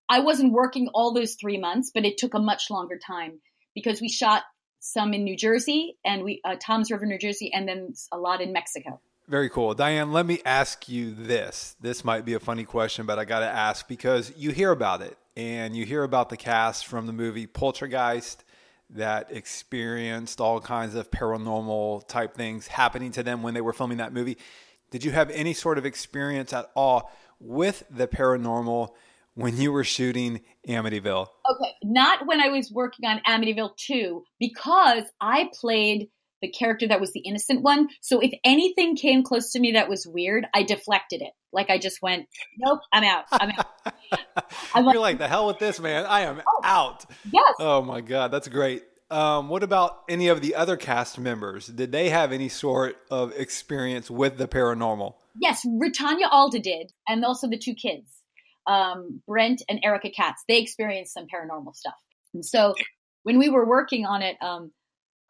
I 0.08 0.22
wasn't 0.22 0.54
working 0.54 0.88
all 0.94 1.14
those 1.14 1.36
three 1.36 1.60
months, 1.60 1.92
but 1.94 2.06
it 2.06 2.18
took 2.18 2.34
a 2.34 2.40
much 2.40 2.70
longer 2.70 2.98
time 3.06 3.42
because 3.76 4.00
we 4.00 4.08
shot 4.08 4.44
some 4.88 5.14
in 5.14 5.24
New 5.24 5.36
Jersey 5.36 5.98
and 6.06 6.24
we 6.24 6.42
uh, 6.44 6.56
Toms 6.60 6.92
River, 6.92 7.06
New 7.06 7.18
Jersey, 7.18 7.52
and 7.54 7.68
then 7.68 7.94
a 8.12 8.18
lot 8.18 8.42
in 8.42 8.54
Mexico. 8.54 9.00
Very 9.28 9.50
cool. 9.50 9.74
Diane, 9.74 10.14
let 10.14 10.26
me 10.26 10.40
ask 10.46 10.88
you 10.88 11.14
this. 11.14 11.76
This 11.82 12.06
might 12.06 12.24
be 12.24 12.34
a 12.34 12.40
funny 12.40 12.64
question, 12.64 13.06
but 13.06 13.20
I 13.20 13.26
got 13.26 13.42
to 13.42 13.46
ask 13.46 13.86
because 13.88 14.32
you 14.38 14.52
hear 14.52 14.72
about 14.72 15.02
it 15.02 15.18
and 15.36 15.76
you 15.76 15.86
hear 15.86 16.04
about 16.04 16.30
the 16.30 16.38
cast 16.38 16.88
from 16.88 17.08
the 17.08 17.14
movie 17.14 17.46
Poltergeist 17.46 18.46
that 18.90 19.30
experienced 19.30 20.40
all 20.40 20.62
kinds 20.62 20.96
of 20.96 21.12
paranormal 21.12 22.08
type 22.08 22.36
things 22.36 22.68
happening 22.68 23.12
to 23.12 23.24
them 23.24 23.44
when 23.44 23.54
they 23.54 23.60
were 23.60 23.74
filming 23.74 23.98
that 23.98 24.14
movie. 24.14 24.38
Did 24.92 25.04
you 25.04 25.12
have 25.12 25.30
any 25.32 25.54
sort 25.54 25.78
of 25.78 25.86
experience 25.86 26.54
at 26.54 26.72
all 26.74 27.12
with 27.42 27.84
the 27.90 28.08
paranormal 28.08 28.92
when 29.38 29.56
you 29.56 29.72
were 29.72 29.84
shooting 29.84 30.42
Amityville? 30.68 31.28
Okay, 31.50 31.74
not 31.84 32.26
when 32.26 32.42
I 32.42 32.50
was 32.50 32.72
working 32.72 33.08
on 33.08 33.22
Amityville 33.28 33.78
2, 33.78 34.24
because 34.40 35.04
I 35.22 35.50
played 35.60 36.08
the 36.42 36.50
character 36.50 36.88
that 36.88 37.00
was 37.00 37.14
the 37.14 37.20
innocent 37.20 37.62
one. 37.62 37.88
So 38.02 38.20
if 38.20 38.32
anything 38.44 38.96
came 38.96 39.24
close 39.24 39.52
to 39.52 39.60
me 39.60 39.74
that 39.74 39.90
was 39.90 40.08
weird, 40.08 40.46
I 40.54 40.64
deflected 40.64 41.22
it. 41.22 41.34
Like 41.54 41.70
I 41.70 41.78
just 41.78 42.02
went, 42.02 42.28
nope, 42.58 42.80
I'm 42.92 43.04
out. 43.04 43.26
I'm 43.32 43.52
out. 43.52 43.94
I'm 44.74 44.86
like, 44.86 44.94
You're 44.94 45.02
like, 45.02 45.18
the 45.20 45.28
hell 45.28 45.48
with 45.48 45.60
this, 45.60 45.80
man. 45.80 46.06
I 46.06 46.22
am 46.22 46.42
oh, 46.46 46.62
out. 46.64 47.06
Yes. 47.32 47.56
Oh 47.60 47.82
my 47.82 48.02
God, 48.02 48.32
that's 48.32 48.48
great. 48.48 48.84
Um, 49.10 49.50
what 49.50 49.64
about 49.64 50.00
any 50.10 50.28
of 50.28 50.42
the 50.42 50.56
other 50.56 50.78
cast 50.78 51.18
members? 51.20 51.68
Did 51.68 51.92
they 51.92 52.10
have 52.10 52.32
any 52.32 52.50
sort 52.50 52.98
of 53.10 53.32
experience 53.38 54.12
with 54.12 54.38
the 54.38 54.48
paranormal? 54.48 55.14
Yes, 55.40 55.66
Rutanya 55.66 56.28
Alda 56.30 56.60
did, 56.60 56.92
and 57.08 57.24
also 57.24 57.48
the 57.48 57.58
two 57.58 57.76
kids, 57.76 58.12
um, 58.68 59.22
Brent 59.26 59.64
and 59.70 59.80
Erica 59.84 60.10
Katz. 60.10 60.44
They 60.48 60.60
experienced 60.60 61.14
some 61.14 61.26
paranormal 61.26 61.76
stuff. 61.76 61.96
And 62.34 62.46
so 62.46 62.76
when 63.24 63.40
we 63.40 63.50
were 63.50 63.66
working 63.66 64.06
on 64.06 64.22
it, 64.22 64.38
um, 64.42 64.72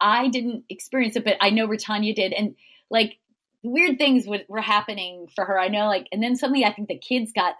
I 0.00 0.28
didn't 0.28 0.64
experience 0.68 1.16
it, 1.16 1.24
but 1.24 1.36
I 1.40 1.50
know 1.50 1.66
Rutanya 1.66 2.14
did, 2.14 2.32
and 2.32 2.54
like 2.90 3.18
weird 3.62 3.98
things 3.98 4.26
were 4.26 4.60
happening 4.60 5.28
for 5.34 5.44
her. 5.44 5.58
I 5.58 5.68
know, 5.68 5.86
like, 5.86 6.06
and 6.12 6.22
then 6.22 6.36
suddenly 6.36 6.64
I 6.64 6.72
think 6.72 6.88
the 6.88 6.98
kids 6.98 7.32
got 7.32 7.54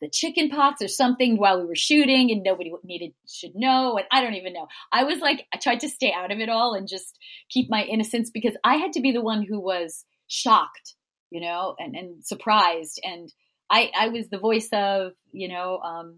the 0.00 0.08
chicken 0.08 0.50
pox 0.50 0.82
or 0.82 0.88
something 0.88 1.38
while 1.38 1.60
we 1.60 1.66
were 1.66 1.74
shooting 1.74 2.30
and 2.30 2.42
nobody 2.42 2.72
needed 2.84 3.12
should 3.26 3.54
know 3.54 3.96
and 3.96 4.06
i 4.12 4.20
don't 4.20 4.34
even 4.34 4.52
know 4.52 4.66
i 4.92 5.04
was 5.04 5.20
like 5.20 5.46
i 5.54 5.56
tried 5.56 5.80
to 5.80 5.88
stay 5.88 6.12
out 6.12 6.30
of 6.30 6.38
it 6.38 6.48
all 6.48 6.74
and 6.74 6.86
just 6.86 7.18
keep 7.48 7.70
my 7.70 7.82
innocence 7.82 8.30
because 8.30 8.54
i 8.62 8.76
had 8.76 8.92
to 8.92 9.00
be 9.00 9.12
the 9.12 9.22
one 9.22 9.42
who 9.42 9.58
was 9.58 10.04
shocked 10.28 10.94
you 11.30 11.40
know 11.40 11.74
and, 11.78 11.96
and 11.96 12.24
surprised 12.24 13.00
and 13.02 13.32
i 13.70 13.90
i 13.98 14.08
was 14.08 14.28
the 14.28 14.38
voice 14.38 14.68
of 14.72 15.12
you 15.32 15.48
know 15.48 15.78
um 15.78 16.16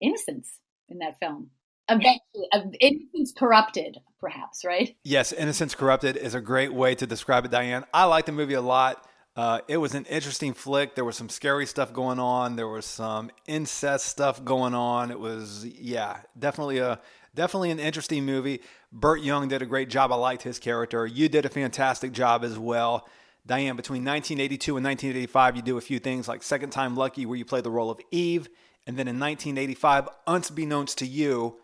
innocence 0.00 0.58
in 0.88 0.98
that 0.98 1.18
film 1.18 1.50
eventually 1.88 2.78
innocence 2.80 3.32
corrupted 3.36 3.98
perhaps 4.20 4.64
right 4.64 4.96
yes 5.04 5.32
innocence 5.32 5.74
corrupted 5.74 6.16
is 6.16 6.34
a 6.34 6.40
great 6.40 6.72
way 6.72 6.94
to 6.94 7.06
describe 7.06 7.44
it 7.44 7.50
diane 7.50 7.84
i 7.92 8.04
like 8.04 8.26
the 8.26 8.32
movie 8.32 8.54
a 8.54 8.60
lot 8.60 9.06
uh, 9.34 9.60
it 9.66 9.78
was 9.78 9.94
an 9.94 10.04
interesting 10.06 10.52
flick. 10.52 10.94
There 10.94 11.06
was 11.06 11.16
some 11.16 11.30
scary 11.30 11.64
stuff 11.64 11.92
going 11.92 12.18
on. 12.18 12.56
There 12.56 12.68
was 12.68 12.84
some 12.84 13.30
incest 13.46 14.04
stuff 14.06 14.44
going 14.44 14.74
on. 14.74 15.10
It 15.10 15.18
was, 15.18 15.64
yeah, 15.64 16.18
definitely 16.38 16.78
a 16.78 17.00
definitely 17.34 17.70
an 17.70 17.78
interesting 17.78 18.26
movie. 18.26 18.60
Burt 18.92 19.22
Young 19.22 19.48
did 19.48 19.62
a 19.62 19.66
great 19.66 19.88
job. 19.88 20.12
I 20.12 20.16
liked 20.16 20.42
his 20.42 20.58
character. 20.58 21.06
You 21.06 21.30
did 21.30 21.46
a 21.46 21.48
fantastic 21.48 22.12
job 22.12 22.44
as 22.44 22.58
well. 22.58 23.08
Diane, 23.44 23.76
between 23.76 24.04
1982 24.04 24.76
and 24.76 24.84
1985, 24.84 25.56
you 25.56 25.62
do 25.62 25.78
a 25.78 25.80
few 25.80 25.98
things 25.98 26.28
like 26.28 26.42
Second 26.42 26.70
Time 26.70 26.96
Lucky, 26.96 27.26
where 27.26 27.36
you 27.36 27.44
play 27.44 27.60
the 27.60 27.70
role 27.70 27.90
of 27.90 28.00
Eve. 28.10 28.48
And 28.86 28.96
then 28.96 29.08
in 29.08 29.18
1985, 29.18 30.08
unbeknownst 30.26 30.98
to 30.98 31.06
you, 31.06 31.56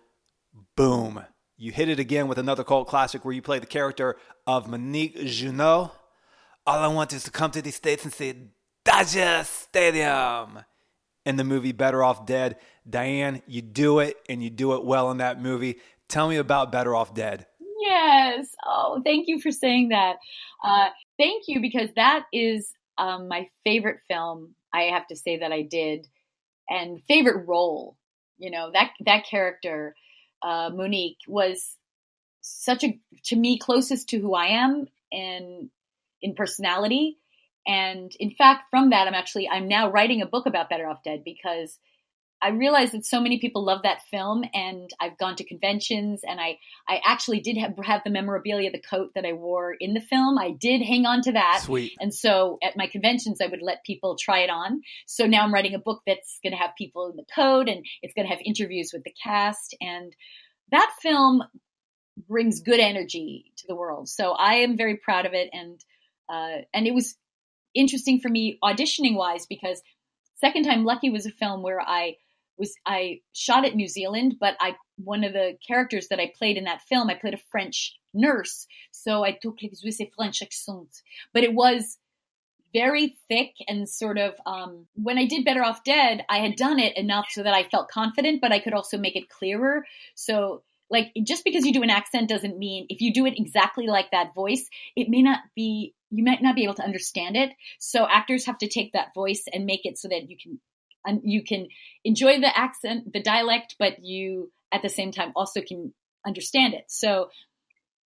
boom, 0.76 1.24
you 1.56 1.72
hit 1.72 1.88
it 1.88 1.98
again 1.98 2.28
with 2.28 2.38
another 2.38 2.64
cult 2.64 2.88
classic 2.88 3.24
where 3.24 3.34
you 3.34 3.42
play 3.42 3.58
the 3.58 3.66
character 3.66 4.16
of 4.46 4.68
Monique 4.68 5.16
Junot 5.24 5.90
all 6.68 6.80
I 6.80 6.88
want 6.88 7.14
is 7.14 7.24
to 7.24 7.30
come 7.30 7.50
to 7.52 7.62
the 7.62 7.70
States 7.70 8.04
and 8.04 8.12
see 8.12 8.34
Dodger 8.84 9.42
Stadium. 9.44 10.58
In 11.24 11.36
the 11.36 11.44
movie 11.44 11.72
Better 11.72 12.04
Off 12.04 12.26
Dead, 12.26 12.56
Diane, 12.88 13.40
you 13.46 13.62
do 13.62 14.00
it 14.00 14.16
and 14.28 14.42
you 14.42 14.50
do 14.50 14.74
it 14.74 14.84
well 14.84 15.10
in 15.10 15.16
that 15.16 15.40
movie. 15.40 15.76
Tell 16.08 16.28
me 16.28 16.36
about 16.36 16.70
Better 16.70 16.94
Off 16.94 17.14
Dead. 17.14 17.46
Yes. 17.80 18.48
Oh, 18.66 19.00
thank 19.02 19.28
you 19.28 19.40
for 19.40 19.50
saying 19.50 19.88
that. 19.88 20.16
Uh, 20.62 20.88
thank 21.18 21.44
you 21.48 21.60
because 21.60 21.90
that 21.96 22.24
is 22.32 22.72
um, 22.98 23.28
my 23.28 23.48
favorite 23.64 24.00
film. 24.08 24.54
I 24.72 24.82
have 24.84 25.06
to 25.08 25.16
say 25.16 25.38
that 25.38 25.52
I 25.52 25.62
did, 25.62 26.06
and 26.68 27.02
favorite 27.08 27.46
role. 27.46 27.96
You 28.38 28.50
know 28.50 28.70
that 28.72 28.92
that 29.04 29.26
character, 29.26 29.94
uh, 30.42 30.70
Monique, 30.72 31.18
was 31.26 31.76
such 32.40 32.84
a 32.84 32.98
to 33.26 33.36
me 33.36 33.58
closest 33.58 34.10
to 34.10 34.18
who 34.20 34.34
I 34.34 34.46
am, 34.46 34.86
in 35.12 35.70
in 36.22 36.34
personality. 36.34 37.18
And 37.66 38.10
in 38.18 38.30
fact, 38.30 38.64
from 38.70 38.90
that, 38.90 39.06
I'm 39.06 39.14
actually, 39.14 39.48
I'm 39.48 39.68
now 39.68 39.90
writing 39.90 40.22
a 40.22 40.26
book 40.26 40.46
about 40.46 40.70
Better 40.70 40.88
Off 40.88 41.02
Dead 41.04 41.22
because 41.22 41.78
I 42.40 42.50
realized 42.50 42.92
that 42.92 43.04
so 43.04 43.20
many 43.20 43.40
people 43.40 43.64
love 43.64 43.82
that 43.82 44.02
film 44.10 44.44
and 44.54 44.88
I've 45.00 45.18
gone 45.18 45.36
to 45.36 45.44
conventions 45.44 46.22
and 46.26 46.40
I, 46.40 46.58
I 46.86 47.00
actually 47.04 47.40
did 47.40 47.56
have, 47.56 47.74
have 47.82 48.02
the 48.04 48.10
memorabilia, 48.10 48.70
the 48.70 48.80
coat 48.80 49.10
that 49.14 49.24
I 49.24 49.32
wore 49.32 49.74
in 49.78 49.94
the 49.94 50.00
film. 50.00 50.38
I 50.38 50.50
did 50.50 50.80
hang 50.80 51.04
on 51.04 51.22
to 51.22 51.32
that. 51.32 51.62
Sweet. 51.64 51.96
And 51.98 52.14
so 52.14 52.58
at 52.62 52.76
my 52.76 52.86
conventions, 52.86 53.40
I 53.40 53.46
would 53.46 53.62
let 53.62 53.84
people 53.84 54.16
try 54.16 54.40
it 54.40 54.50
on. 54.50 54.82
So 55.06 55.26
now 55.26 55.42
I'm 55.42 55.52
writing 55.52 55.74
a 55.74 55.80
book 55.80 56.02
that's 56.06 56.38
going 56.42 56.52
to 56.52 56.58
have 56.58 56.70
people 56.78 57.10
in 57.10 57.16
the 57.16 57.26
coat 57.34 57.68
and 57.68 57.84
it's 58.02 58.14
going 58.14 58.26
to 58.26 58.32
have 58.32 58.42
interviews 58.44 58.90
with 58.92 59.02
the 59.02 59.14
cast. 59.22 59.76
And 59.80 60.14
that 60.70 60.92
film 61.02 61.42
brings 62.28 62.60
good 62.60 62.80
energy 62.80 63.52
to 63.56 63.64
the 63.66 63.74
world. 63.74 64.08
So 64.08 64.32
I 64.32 64.56
am 64.56 64.76
very 64.76 64.96
proud 64.96 65.26
of 65.26 65.34
it. 65.34 65.50
And 65.52 65.84
uh, 66.28 66.62
and 66.74 66.86
it 66.86 66.94
was 66.94 67.16
interesting 67.74 68.20
for 68.20 68.28
me 68.28 68.58
auditioning 68.62 69.16
wise 69.16 69.46
because 69.46 69.80
Second 70.36 70.64
Time 70.64 70.84
Lucky 70.84 71.10
was 71.10 71.26
a 71.26 71.30
film 71.30 71.62
where 71.62 71.80
I 71.80 72.16
was 72.58 72.74
I 72.86 73.20
shot 73.32 73.64
at 73.64 73.74
New 73.74 73.88
Zealand, 73.88 74.36
but 74.40 74.56
I 74.60 74.76
one 74.96 75.24
of 75.24 75.32
the 75.32 75.56
characters 75.66 76.08
that 76.08 76.20
I 76.20 76.32
played 76.36 76.56
in 76.56 76.64
that 76.64 76.82
film, 76.82 77.08
I 77.08 77.14
played 77.14 77.34
a 77.34 77.42
French 77.50 77.96
nurse, 78.14 78.66
so 78.90 79.24
I 79.24 79.32
took 79.32 79.58
like 79.62 79.72
this 79.72 80.00
French 80.16 80.42
accent, 80.42 81.02
but 81.32 81.44
it 81.44 81.54
was 81.54 81.98
very 82.72 83.16
thick 83.28 83.54
and 83.66 83.88
sort 83.88 84.18
of 84.18 84.34
um, 84.44 84.86
when 84.94 85.18
I 85.18 85.26
did 85.26 85.44
Better 85.44 85.64
Off 85.64 85.84
Dead, 85.84 86.24
I 86.28 86.38
had 86.38 86.56
done 86.56 86.78
it 86.78 86.96
enough 86.96 87.26
so 87.30 87.42
that 87.42 87.54
I 87.54 87.64
felt 87.64 87.88
confident, 87.88 88.40
but 88.40 88.52
I 88.52 88.58
could 88.58 88.74
also 88.74 88.98
make 88.98 89.16
it 89.16 89.28
clearer. 89.28 89.84
So 90.14 90.62
like 90.90 91.12
just 91.22 91.44
because 91.44 91.64
you 91.64 91.72
do 91.72 91.82
an 91.82 91.90
accent 91.90 92.28
doesn't 92.28 92.58
mean 92.58 92.86
if 92.88 93.00
you 93.00 93.12
do 93.12 93.26
it 93.26 93.38
exactly 93.38 93.86
like 93.86 94.10
that 94.10 94.34
voice, 94.34 94.68
it 94.96 95.08
may 95.08 95.22
not 95.22 95.40
be 95.54 95.94
you 96.10 96.24
might 96.24 96.42
not 96.42 96.54
be 96.54 96.64
able 96.64 96.74
to 96.74 96.84
understand 96.84 97.36
it. 97.36 97.50
So 97.78 98.06
actors 98.08 98.46
have 98.46 98.58
to 98.58 98.68
take 98.68 98.92
that 98.92 99.14
voice 99.14 99.44
and 99.52 99.66
make 99.66 99.84
it 99.84 99.98
so 99.98 100.08
that 100.08 100.30
you 100.30 100.36
can 100.42 100.60
you 101.22 101.42
can 101.44 101.68
enjoy 102.04 102.40
the 102.40 102.56
accent, 102.56 103.12
the 103.12 103.22
dialect, 103.22 103.76
but 103.78 104.04
you 104.04 104.50
at 104.72 104.82
the 104.82 104.88
same 104.88 105.12
time 105.12 105.32
also 105.34 105.60
can 105.60 105.92
understand 106.26 106.74
it. 106.74 106.84
So 106.88 107.30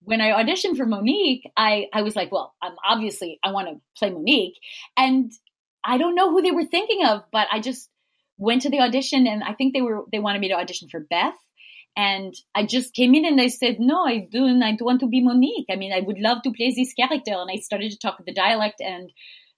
when 0.05 0.21
I 0.21 0.31
auditioned 0.43 0.77
for 0.77 0.87
Monique, 0.87 1.51
I, 1.57 1.87
I 1.93 2.03
was 2.03 2.17
like, 2.17 2.33
well, 2.33 2.55
I'm 2.61 2.75
obviously 2.85 3.39
I 3.43 3.53
want 3.53 3.69
to 3.69 3.81
play 3.99 4.11
Monique. 4.11 4.59
And 4.97 5.33
I 5.85 5.99
don't 5.99 6.15
know 6.15 6.31
who 6.31 6.43
they 6.43 6.51
were 6.51 6.65
thinking 6.65 7.05
of, 7.05 7.23
but 7.33 7.49
I 7.53 7.61
just 7.61 7.89
went 8.37 8.63
to 8.63 8.71
the 8.71 8.81
audition 8.81 9.27
and 9.27 9.43
I 9.43 9.55
think 9.55 9.75
they 9.75 9.83
were 9.83 10.05
they 10.11 10.19
wanted 10.19 10.41
me 10.41 10.49
to 10.49 10.55
audition 10.55 10.89
for 10.89 11.01
Beth. 11.01 11.35
And 11.97 12.35
I 12.55 12.65
just 12.65 12.95
came 12.95 13.15
in 13.15 13.27
and 13.27 13.41
I 13.41 13.49
said, 13.49 13.79
no, 13.79 14.07
I 14.07 14.27
don't, 14.31 14.63
I 14.63 14.71
don't 14.71 14.87
want 14.87 15.01
to 15.01 15.07
be 15.07 15.21
Monique. 15.21 15.67
I 15.71 15.77
mean, 15.77 15.93
I 15.93 16.01
would 16.01 16.19
love 16.19 16.43
to 16.43 16.53
play 16.53 16.73
this 16.75 16.95
character. 16.95 17.33
And 17.33 17.51
I 17.51 17.57
started 17.57 17.91
to 17.91 17.99
talk 17.99 18.25
the 18.25 18.33
dialect 18.33 18.81
and 18.81 19.13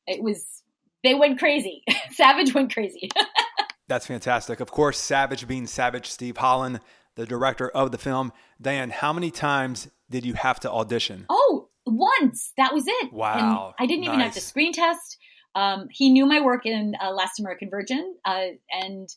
it 0.06 0.22
was, 0.22 0.44
they 1.04 1.14
went 1.14 1.38
crazy. 1.38 1.84
Savage 2.10 2.54
went 2.54 2.72
crazy. 2.72 3.10
That's 3.88 4.06
fantastic. 4.06 4.60
Of 4.60 4.70
course, 4.70 4.98
Savage 4.98 5.46
being 5.46 5.66
Savage 5.66 6.10
Steve 6.10 6.38
Holland, 6.38 6.80
the 7.14 7.26
director 7.26 7.68
of 7.68 7.92
the 7.92 7.98
film. 7.98 8.32
Diane, 8.60 8.90
how 8.90 9.12
many 9.12 9.30
times 9.30 9.88
did 10.10 10.24
you 10.24 10.34
have 10.34 10.58
to 10.60 10.70
audition? 10.70 11.26
Oh, 11.28 11.68
once. 11.86 12.52
That 12.56 12.72
was 12.72 12.84
it. 12.86 13.12
Wow. 13.12 13.74
And 13.78 13.84
I 13.84 13.86
didn't 13.86 14.04
even 14.04 14.20
have 14.20 14.34
to 14.34 14.40
screen 14.40 14.72
test. 14.72 15.18
Um, 15.54 15.86
he 15.90 16.10
knew 16.10 16.26
my 16.26 16.40
work 16.40 16.66
in 16.66 16.96
uh, 17.00 17.10
Last 17.12 17.38
American 17.38 17.70
Virgin, 17.70 18.16
uh, 18.24 18.46
and 18.72 19.08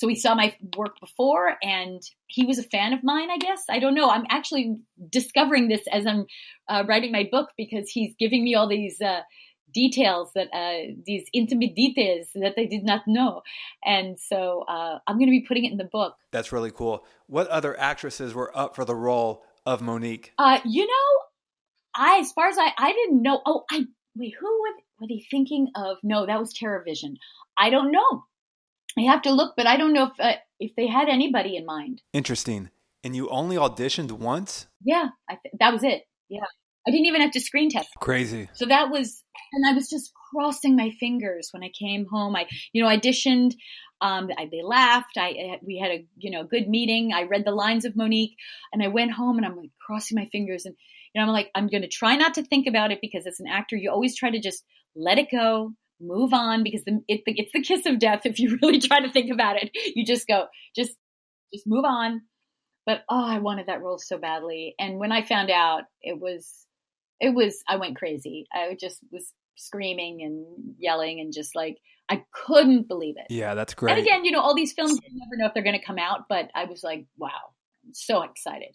so 0.00 0.08
he 0.08 0.14
saw 0.14 0.34
my 0.34 0.56
work 0.78 0.98
before 0.98 1.56
and 1.62 2.00
he 2.26 2.46
was 2.46 2.58
a 2.58 2.62
fan 2.62 2.94
of 2.94 3.04
mine, 3.04 3.30
I 3.30 3.36
guess. 3.36 3.64
I 3.68 3.78
don't 3.78 3.94
know. 3.94 4.08
I'm 4.08 4.24
actually 4.30 4.76
discovering 5.10 5.68
this 5.68 5.82
as 5.92 6.06
I'm 6.06 6.24
uh, 6.68 6.84
writing 6.88 7.12
my 7.12 7.28
book 7.30 7.50
because 7.54 7.90
he's 7.90 8.14
giving 8.18 8.42
me 8.42 8.54
all 8.54 8.66
these 8.66 8.98
uh, 9.02 9.20
details 9.72 10.30
that 10.34 10.48
uh, 10.52 10.92
these 11.06 11.24
intimate 11.32 11.74
details 11.74 12.28
that 12.34 12.54
I 12.56 12.64
did 12.64 12.84
not 12.84 13.02
know. 13.06 13.42
And 13.84 14.18
so 14.18 14.64
uh, 14.68 14.98
I'm 15.06 15.16
going 15.16 15.28
to 15.28 15.32
be 15.32 15.44
putting 15.46 15.64
it 15.64 15.72
in 15.72 15.78
the 15.78 15.84
book. 15.84 16.16
That's 16.30 16.52
really 16.52 16.70
cool. 16.70 17.04
What 17.26 17.48
other 17.48 17.78
actresses 17.78 18.34
were 18.34 18.56
up 18.56 18.76
for 18.76 18.84
the 18.84 18.94
role 18.94 19.44
of 19.66 19.82
Monique? 19.82 20.32
Uh, 20.38 20.60
you 20.64 20.86
know, 20.86 21.24
I, 21.94 22.18
as 22.20 22.32
far 22.32 22.48
as 22.48 22.56
I, 22.58 22.72
I 22.78 22.92
didn't 22.92 23.22
know. 23.22 23.40
Oh, 23.46 23.64
I, 23.70 23.84
wait, 24.16 24.34
who 24.38 24.46
were, 24.46 24.74
were 25.00 25.08
they 25.08 25.24
thinking 25.30 25.68
of? 25.74 25.98
No, 26.02 26.26
that 26.26 26.38
was 26.38 26.54
Terrorvision. 26.54 27.16
I 27.56 27.70
don't 27.70 27.92
know. 27.92 28.24
I 28.98 29.02
have 29.02 29.22
to 29.22 29.32
look, 29.32 29.54
but 29.56 29.66
I 29.66 29.76
don't 29.76 29.92
know 29.92 30.04
if 30.04 30.12
uh, 30.18 30.38
if 30.58 30.74
they 30.76 30.86
had 30.86 31.08
anybody 31.08 31.56
in 31.56 31.64
mind. 31.64 32.02
Interesting. 32.12 32.70
And 33.02 33.16
you 33.16 33.28
only 33.28 33.56
auditioned 33.56 34.12
once? 34.12 34.66
Yeah, 34.82 35.08
th- 35.28 35.54
that 35.58 35.72
was 35.72 35.82
it. 35.84 36.02
Yeah, 36.28 36.44
I 36.86 36.90
didn't 36.90 37.06
even 37.06 37.20
have 37.20 37.32
to 37.32 37.40
screen 37.40 37.70
test. 37.70 37.88
Crazy. 38.00 38.48
So 38.54 38.66
that 38.66 38.90
was, 38.90 39.22
and 39.52 39.66
I 39.66 39.72
was 39.72 39.88
just 39.88 40.12
crossing 40.30 40.76
my 40.76 40.90
fingers 40.98 41.48
when 41.52 41.62
I 41.62 41.70
came 41.78 42.06
home. 42.06 42.36
I, 42.36 42.46
you 42.72 42.82
know, 42.82 42.88
auditioned. 42.88 43.54
Um, 44.00 44.30
I, 44.38 44.48
they 44.50 44.62
laughed. 44.62 45.18
I 45.18 45.58
we 45.62 45.78
had 45.78 45.90
a 45.90 46.06
you 46.16 46.30
know 46.30 46.44
good 46.44 46.68
meeting. 46.68 47.12
I 47.12 47.24
read 47.24 47.44
the 47.44 47.50
lines 47.50 47.84
of 47.84 47.96
Monique, 47.96 48.34
and 48.72 48.82
I 48.82 48.88
went 48.88 49.12
home 49.12 49.36
and 49.36 49.44
I'm 49.44 49.56
like 49.56 49.72
crossing 49.84 50.16
my 50.16 50.26
fingers 50.32 50.64
and 50.64 50.74
you 51.14 51.20
know 51.20 51.26
I'm 51.26 51.32
like 51.34 51.50
I'm 51.54 51.68
going 51.68 51.82
to 51.82 51.88
try 51.88 52.16
not 52.16 52.32
to 52.34 52.42
think 52.42 52.66
about 52.66 52.92
it 52.92 53.00
because 53.02 53.26
as 53.26 53.40
an 53.40 53.46
actor 53.46 53.76
you 53.76 53.90
always 53.90 54.16
try 54.16 54.30
to 54.30 54.40
just 54.40 54.64
let 54.96 55.18
it 55.18 55.28
go, 55.30 55.74
move 56.00 56.32
on 56.32 56.64
because 56.64 56.82
the, 56.84 57.00
it, 57.08 57.20
it's 57.26 57.52
the 57.52 57.62
kiss 57.62 57.86
of 57.86 57.98
death 57.98 58.22
if 58.24 58.38
you 58.38 58.58
really 58.62 58.80
try 58.80 59.00
to 59.00 59.10
think 59.10 59.30
about 59.30 59.62
it. 59.62 59.70
You 59.94 60.04
just 60.04 60.26
go, 60.26 60.46
just 60.74 60.92
just 61.52 61.66
move 61.66 61.84
on. 61.84 62.22
But 62.86 63.02
oh, 63.10 63.24
I 63.24 63.38
wanted 63.38 63.66
that 63.66 63.82
role 63.82 63.98
so 63.98 64.18
badly. 64.18 64.74
And 64.78 64.98
when 64.98 65.12
I 65.12 65.22
found 65.22 65.50
out, 65.50 65.82
it 66.02 66.18
was 66.18 66.66
it 67.20 67.34
was 67.34 67.62
I 67.68 67.76
went 67.76 67.96
crazy. 67.96 68.46
I 68.52 68.76
just 68.78 69.00
was 69.10 69.32
screaming 69.56 70.22
and 70.22 70.74
yelling 70.78 71.20
and 71.20 71.32
just 71.32 71.54
like 71.54 71.78
I 72.08 72.24
couldn't 72.32 72.88
believe 72.88 73.14
it. 73.18 73.26
Yeah, 73.32 73.54
that's 73.54 73.74
great. 73.74 73.92
And 73.92 74.00
again, 74.00 74.24
you 74.24 74.32
know, 74.32 74.40
all 74.40 74.54
these 74.54 74.72
films 74.72 74.92
you 74.92 75.18
never 75.18 75.36
know 75.36 75.46
if 75.46 75.54
they're 75.54 75.62
going 75.62 75.78
to 75.78 75.84
come 75.84 75.98
out, 75.98 76.24
but 76.28 76.50
I 76.54 76.64
was 76.64 76.82
like, 76.82 77.06
wow, 77.16 77.30
I'm 77.86 77.94
so 77.94 78.22
excited. 78.22 78.74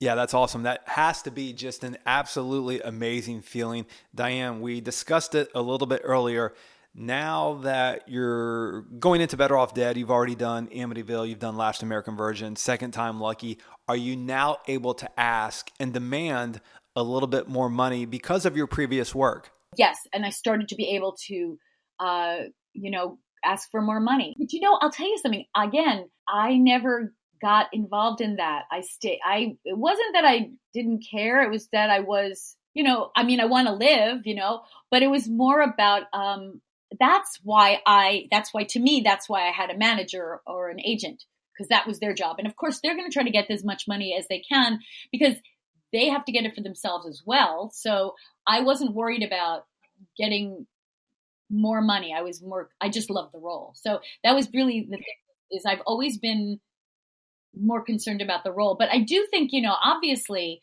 Yeah, 0.00 0.14
that's 0.14 0.32
awesome. 0.32 0.62
That 0.62 0.80
has 0.86 1.22
to 1.22 1.30
be 1.30 1.52
just 1.52 1.84
an 1.84 1.98
absolutely 2.06 2.80
amazing 2.80 3.42
feeling. 3.42 3.84
Diane, 4.14 4.62
we 4.62 4.80
discussed 4.80 5.34
it 5.34 5.48
a 5.54 5.60
little 5.60 5.86
bit 5.86 6.00
earlier. 6.02 6.54
Now 6.94 7.60
that 7.62 8.08
you're 8.08 8.82
going 8.82 9.20
into 9.20 9.36
Better 9.36 9.56
Off 9.56 9.74
Dead, 9.74 9.96
you've 9.96 10.10
already 10.10 10.34
done 10.34 10.66
Amityville, 10.68 11.28
you've 11.28 11.38
done 11.38 11.56
Last 11.56 11.84
American 11.84 12.16
Virgin, 12.16 12.56
Second 12.56 12.90
Time 12.92 13.20
Lucky. 13.20 13.58
Are 13.86 13.96
you 13.96 14.16
now 14.16 14.58
able 14.66 14.94
to 14.94 15.20
ask 15.20 15.70
and 15.78 15.92
demand 15.92 16.60
a 17.00 17.02
little 17.02 17.26
bit 17.26 17.48
more 17.48 17.68
money 17.68 18.04
because 18.04 18.46
of 18.46 18.56
your 18.56 18.66
previous 18.66 19.14
work? 19.14 19.50
Yes, 19.76 19.98
and 20.12 20.24
I 20.24 20.30
started 20.30 20.68
to 20.68 20.76
be 20.76 20.96
able 20.96 21.16
to, 21.28 21.58
uh, 21.98 22.36
you 22.72 22.90
know, 22.90 23.18
ask 23.44 23.70
for 23.70 23.80
more 23.80 24.00
money. 24.00 24.36
But 24.38 24.52
you 24.52 24.60
know, 24.60 24.78
I'll 24.80 24.90
tell 24.90 25.08
you 25.08 25.18
something. 25.18 25.44
Again, 25.56 26.08
I 26.28 26.56
never 26.56 27.12
got 27.40 27.68
involved 27.72 28.20
in 28.20 28.36
that. 28.36 28.64
I 28.70 28.82
stay. 28.82 29.18
I 29.24 29.56
it 29.64 29.76
wasn't 29.76 30.14
that 30.14 30.24
I 30.24 30.50
didn't 30.74 31.04
care. 31.10 31.42
It 31.42 31.50
was 31.50 31.68
that 31.72 31.90
I 31.90 32.00
was, 32.00 32.56
you 32.74 32.84
know, 32.84 33.10
I 33.16 33.22
mean, 33.24 33.40
I 33.40 33.46
want 33.46 33.68
to 33.68 33.74
live, 33.74 34.26
you 34.26 34.34
know, 34.34 34.62
but 34.90 35.02
it 35.02 35.10
was 35.10 35.28
more 35.28 35.60
about. 35.60 36.02
um 36.12 36.60
That's 36.98 37.38
why 37.42 37.80
I. 37.86 38.26
That's 38.30 38.52
why 38.52 38.64
to 38.64 38.80
me, 38.80 39.02
that's 39.04 39.28
why 39.28 39.48
I 39.48 39.52
had 39.52 39.70
a 39.70 39.78
manager 39.78 40.40
or 40.46 40.68
an 40.68 40.80
agent 40.84 41.24
because 41.60 41.68
that 41.68 41.86
was 41.86 41.98
their 42.00 42.14
job. 42.14 42.36
And 42.38 42.46
of 42.46 42.56
course, 42.56 42.80
they're 42.82 42.96
going 42.96 43.08
to 43.08 43.12
try 43.12 43.22
to 43.22 43.30
get 43.30 43.50
as 43.50 43.64
much 43.64 43.86
money 43.86 44.16
as 44.18 44.26
they 44.28 44.40
can 44.40 44.80
because 45.12 45.34
they 45.92 46.08
have 46.08 46.24
to 46.24 46.32
get 46.32 46.44
it 46.44 46.54
for 46.54 46.62
themselves 46.62 47.06
as 47.06 47.22
well. 47.24 47.70
So 47.72 48.14
I 48.46 48.60
wasn't 48.60 48.94
worried 48.94 49.22
about 49.22 49.64
getting 50.16 50.66
more 51.50 51.80
money. 51.80 52.14
I 52.16 52.22
was 52.22 52.42
more. 52.42 52.70
I 52.80 52.88
just 52.88 53.10
loved 53.10 53.32
the 53.32 53.40
role. 53.40 53.72
So 53.74 54.00
that 54.24 54.34
was 54.34 54.48
really 54.54 54.86
the 54.88 54.96
thing. 54.96 55.04
Is 55.50 55.66
I've 55.66 55.82
always 55.84 56.18
been 56.18 56.60
more 57.58 57.82
concerned 57.82 58.22
about 58.22 58.44
the 58.44 58.52
role. 58.52 58.76
But 58.78 58.90
I 58.92 59.00
do 59.00 59.26
think, 59.30 59.52
you 59.52 59.62
know, 59.62 59.74
obviously 59.82 60.62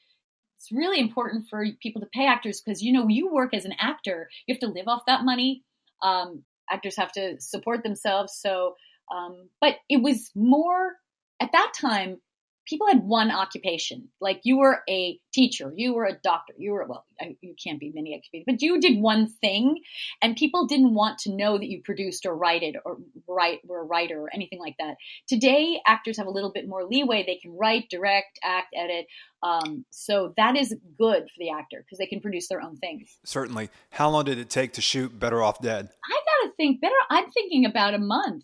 it's 0.58 0.72
really 0.72 1.00
important 1.00 1.48
for 1.50 1.66
people 1.82 2.02
to 2.02 2.08
pay 2.14 2.26
actors 2.26 2.62
because, 2.62 2.82
you 2.82 2.94
know, 2.94 3.08
you 3.08 3.32
work 3.32 3.54
as 3.54 3.66
an 3.66 3.74
actor, 3.80 4.30
you 4.46 4.56
have 4.56 4.62
to 4.62 4.74
live 4.74 4.88
off 4.88 5.04
that 5.08 5.24
money. 5.24 5.64
Um, 6.02 6.44
actors 6.70 6.98
have 6.98 7.12
to 7.14 7.40
support 7.40 7.84
themselves. 7.84 8.38
So, 8.42 8.76
um, 9.14 9.50
but 9.62 9.76
it 9.90 10.02
was 10.02 10.32
more 10.36 10.94
at 11.40 11.52
that 11.52 11.74
time, 11.80 12.20
people 12.68 12.88
had 12.88 13.04
one 13.04 13.32
occupation. 13.32 14.10
Like 14.20 14.42
you 14.44 14.58
were 14.58 14.84
a 14.90 15.20
teacher, 15.34 15.72
you 15.76 15.94
were 15.94 16.06
a 16.06 16.14
doctor, 16.14 16.54
you 16.58 16.74
were 16.74 16.86
well, 16.88 17.06
you 17.42 17.56
can't 17.62 17.80
be 17.80 17.92
many 17.94 18.14
occupations, 18.14 18.46
but 18.46 18.62
you 18.62 18.80
did 18.80 19.00
one 19.02 19.28
thing, 19.42 19.80
and 20.22 20.36
people 20.36 20.68
didn't 20.68 20.94
want 20.94 21.20
to 21.20 21.32
know 21.32 21.58
that 21.58 21.68
you 21.68 21.82
produced 21.84 22.26
or 22.26 22.36
write 22.36 22.64
it 22.64 22.76
or 22.86 22.98
write 23.28 23.60
were 23.66 23.82
a 23.82 23.86
writer 23.86 24.20
or 24.20 24.30
anything 24.34 24.60
like 24.60 24.76
that. 24.80 24.96
Today, 25.28 25.80
actors 25.86 26.18
have 26.18 26.28
a 26.28 26.32
little 26.32 26.52
bit 26.52 26.68
more 26.68 26.84
leeway; 26.84 27.24
they 27.26 27.38
can 27.38 27.56
write, 27.56 27.90
direct, 27.90 28.40
act, 28.44 28.76
edit. 28.76 29.08
Um, 29.44 29.86
so 29.92 30.34
that 30.38 30.56
is 30.56 30.76
good 30.98 31.24
for 31.24 31.40
the 31.40 31.52
actor 31.52 31.84
because 31.86 32.00
they 32.00 32.08
can 32.08 32.22
produce 32.22 32.48
their 32.48 32.62
own 32.62 32.78
things. 32.78 33.18
Certainly. 33.24 33.70
How 33.92 34.10
long 34.10 34.26
did 34.26 34.40
it 34.40 34.50
take 34.50 34.74
to 34.74 34.82
shoot 34.82 35.18
Better 35.18 35.42
Off 35.44 35.62
Dead? 35.62 35.90
I 36.04 36.20
gotta 36.44 36.54
think 36.56 36.82
better. 36.82 36.96
I'm 37.10 37.30
thinking 37.32 37.66
about 37.66 37.94
a 37.94 38.00
month. 38.00 38.44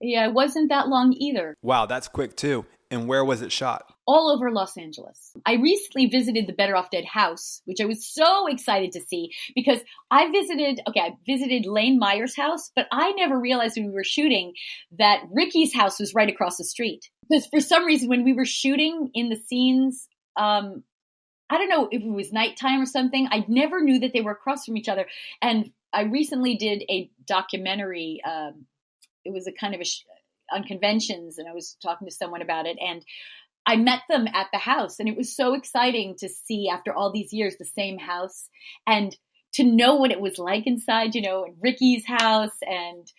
Yeah, 0.00 0.26
it 0.26 0.34
wasn't 0.34 0.68
that 0.68 0.88
long 0.88 1.14
either. 1.14 1.56
Wow, 1.62 1.86
that's 1.86 2.08
quick 2.08 2.36
too. 2.36 2.66
And 2.94 3.08
where 3.08 3.24
was 3.24 3.42
it 3.42 3.50
shot? 3.50 3.92
All 4.06 4.30
over 4.30 4.52
Los 4.52 4.76
Angeles. 4.76 5.32
I 5.44 5.54
recently 5.54 6.06
visited 6.06 6.46
the 6.46 6.52
Better 6.52 6.76
Off 6.76 6.90
Dead 6.90 7.04
house, 7.04 7.60
which 7.64 7.80
I 7.80 7.86
was 7.86 8.06
so 8.06 8.46
excited 8.46 8.92
to 8.92 9.00
see 9.00 9.32
because 9.54 9.80
I 10.10 10.30
visited, 10.30 10.80
okay, 10.88 11.00
I 11.00 11.16
visited 11.26 11.66
Lane 11.66 11.98
Meyer's 11.98 12.36
house, 12.36 12.70
but 12.76 12.86
I 12.92 13.12
never 13.12 13.38
realized 13.38 13.76
when 13.76 13.86
we 13.86 13.92
were 13.92 14.04
shooting 14.04 14.54
that 14.98 15.24
Ricky's 15.32 15.74
house 15.74 15.98
was 15.98 16.14
right 16.14 16.28
across 16.28 16.56
the 16.56 16.64
street. 16.64 17.10
Because 17.28 17.46
for 17.46 17.60
some 17.60 17.84
reason, 17.84 18.08
when 18.08 18.22
we 18.22 18.32
were 18.32 18.44
shooting 18.44 19.10
in 19.12 19.28
the 19.28 19.36
scenes, 19.36 20.06
um, 20.36 20.84
I 21.50 21.58
don't 21.58 21.68
know 21.68 21.88
if 21.90 22.02
it 22.02 22.08
was 22.08 22.32
nighttime 22.32 22.80
or 22.80 22.86
something, 22.86 23.28
I 23.30 23.44
never 23.48 23.82
knew 23.82 23.98
that 24.00 24.12
they 24.12 24.20
were 24.20 24.32
across 24.32 24.66
from 24.66 24.76
each 24.76 24.88
other. 24.88 25.06
And 25.42 25.72
I 25.92 26.02
recently 26.02 26.56
did 26.56 26.84
a 26.88 27.10
documentary. 27.26 28.20
Um, 28.24 28.66
it 29.24 29.32
was 29.32 29.48
a 29.48 29.52
kind 29.52 29.74
of 29.74 29.80
a 29.80 29.84
sh- 29.84 30.04
on 30.52 30.64
conventions 30.64 31.38
and 31.38 31.48
I 31.48 31.52
was 31.52 31.76
talking 31.82 32.08
to 32.08 32.14
someone 32.14 32.42
about 32.42 32.66
it 32.66 32.76
and 32.80 33.04
I 33.66 33.76
met 33.76 34.00
them 34.08 34.26
at 34.26 34.48
the 34.52 34.58
house 34.58 34.98
and 34.98 35.08
it 35.08 35.16
was 35.16 35.34
so 35.34 35.54
exciting 35.54 36.16
to 36.18 36.28
see 36.28 36.68
after 36.68 36.92
all 36.92 37.12
these 37.12 37.32
years 37.32 37.56
the 37.56 37.64
same 37.64 37.98
house 37.98 38.48
and 38.86 39.16
to 39.54 39.64
know 39.64 39.94
what 39.94 40.10
it 40.10 40.20
was 40.20 40.38
like 40.38 40.66
inside, 40.66 41.14
you 41.14 41.22
know, 41.22 41.44
in 41.44 41.54
Ricky's 41.62 42.04
house 42.06 42.56
and 42.62 43.10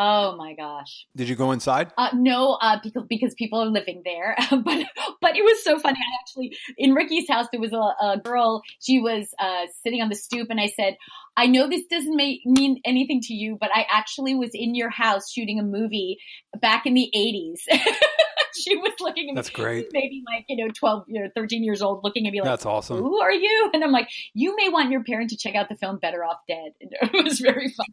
Oh 0.00 0.36
my 0.36 0.54
gosh! 0.54 1.08
Did 1.16 1.28
you 1.28 1.34
go 1.34 1.50
inside? 1.50 1.90
Uh, 1.98 2.10
no, 2.14 2.52
uh, 2.62 2.78
because 2.80 3.02
because 3.08 3.34
people 3.34 3.60
are 3.60 3.66
living 3.66 4.02
there. 4.04 4.36
but 4.50 4.86
but 5.20 5.36
it 5.36 5.42
was 5.42 5.64
so 5.64 5.76
funny. 5.80 5.98
I 5.98 6.20
actually 6.20 6.56
in 6.76 6.92
Ricky's 6.94 7.28
house 7.28 7.46
there 7.50 7.60
was 7.60 7.72
a, 7.72 8.06
a 8.06 8.16
girl. 8.16 8.62
She 8.78 9.00
was 9.00 9.26
uh, 9.40 9.66
sitting 9.82 10.00
on 10.00 10.08
the 10.08 10.14
stoop, 10.14 10.50
and 10.50 10.60
I 10.60 10.68
said, 10.68 10.96
"I 11.36 11.46
know 11.46 11.68
this 11.68 11.84
doesn't 11.90 12.14
make, 12.14 12.42
mean 12.46 12.80
anything 12.84 13.20
to 13.22 13.34
you, 13.34 13.58
but 13.60 13.70
I 13.74 13.86
actually 13.90 14.36
was 14.36 14.50
in 14.54 14.76
your 14.76 14.90
house 14.90 15.32
shooting 15.32 15.58
a 15.58 15.64
movie 15.64 16.18
back 16.60 16.86
in 16.86 16.94
the 16.94 17.10
'80s." 17.12 17.62
she 18.64 18.76
was 18.76 18.92
looking 19.00 19.30
at 19.30 19.36
That's 19.36 19.48
me. 19.48 19.54
great. 19.54 19.88
Maybe 19.92 20.22
like, 20.26 20.44
you 20.48 20.64
know, 20.64 20.72
12, 20.72 21.04
you 21.08 21.20
know, 21.20 21.28
13 21.34 21.64
years 21.64 21.82
old 21.82 22.04
looking 22.04 22.26
at 22.26 22.32
me 22.32 22.40
like, 22.40 22.50
That's 22.50 22.66
awesome. 22.66 22.98
Who 22.98 23.20
are 23.20 23.32
you? 23.32 23.70
And 23.72 23.82
I'm 23.84 23.92
like, 23.92 24.08
you 24.34 24.54
may 24.56 24.68
want 24.68 24.90
your 24.90 25.02
parent 25.04 25.30
to 25.30 25.36
check 25.36 25.54
out 25.54 25.68
the 25.68 25.76
film 25.76 25.98
Better 25.98 26.24
Off 26.24 26.38
Dead. 26.48 26.72
And 26.80 26.92
it 27.14 27.24
was 27.24 27.40
very 27.40 27.70
fun. 27.70 27.86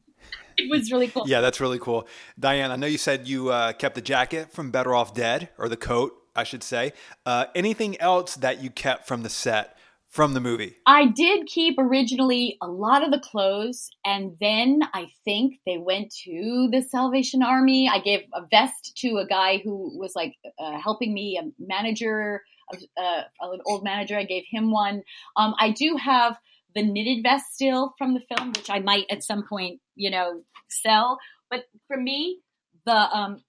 It 0.57 0.69
was 0.71 0.91
really 0.91 1.07
cool. 1.07 1.25
Yeah, 1.27 1.41
that's 1.41 1.59
really 1.59 1.79
cool. 1.79 2.07
Diane, 2.39 2.71
I 2.71 2.77
know 2.77 2.87
you 2.87 2.97
said 2.97 3.27
you 3.27 3.49
uh, 3.49 3.73
kept 3.73 3.95
the 3.95 4.01
jacket 4.01 4.51
from 4.51 4.71
Better 4.71 4.95
Off 4.95 5.13
Dead, 5.13 5.49
or 5.57 5.67
the 5.67 5.77
coat, 5.77 6.13
I 6.35 6.43
should 6.43 6.63
say. 6.63 6.93
Uh, 7.25 7.45
anything 7.53 7.99
else 7.99 8.35
that 8.35 8.61
you 8.63 8.69
kept 8.69 9.07
from 9.07 9.23
the 9.23 9.29
set? 9.29 9.74
From 10.15 10.33
the 10.33 10.39
movie, 10.39 10.77
I 10.85 11.07
did 11.07 11.45
keep 11.45 11.77
originally 11.77 12.57
a 12.61 12.69
lot 12.69 13.03
of 13.03 13.11
the 13.11 13.19
clothes, 13.19 13.89
and 14.05 14.37
then 14.39 14.79
I 14.93 15.07
think 15.25 15.59
they 15.65 15.77
went 15.77 16.09
to 16.23 16.69
the 16.71 16.81
Salvation 16.81 17.43
Army. 17.43 17.89
I 17.91 17.99
gave 17.99 18.21
a 18.33 18.45
vest 18.49 18.95
to 18.99 19.17
a 19.17 19.27
guy 19.27 19.57
who 19.57 19.91
was 19.99 20.15
like 20.15 20.35
uh, 20.57 20.79
helping 20.79 21.13
me, 21.13 21.37
a 21.37 21.51
manager, 21.59 22.43
uh, 22.71 23.23
an 23.41 23.59
old 23.65 23.83
manager. 23.83 24.17
I 24.17 24.23
gave 24.23 24.45
him 24.49 24.71
one. 24.71 25.03
Um, 25.35 25.53
I 25.59 25.71
do 25.71 25.97
have 26.01 26.37
the 26.75 26.81
knitted 26.81 27.21
vest 27.21 27.47
still 27.53 27.93
from 27.97 28.13
the 28.13 28.21
film, 28.21 28.53
which 28.53 28.69
I 28.69 28.79
might 28.79 29.07
at 29.11 29.21
some 29.21 29.45
point, 29.45 29.81
you 29.95 30.11
know, 30.11 30.43
sell. 30.69 31.19
But 31.49 31.65
for 31.89 31.97
me, 31.97 32.39
the 32.85 32.95
um, 32.95 33.43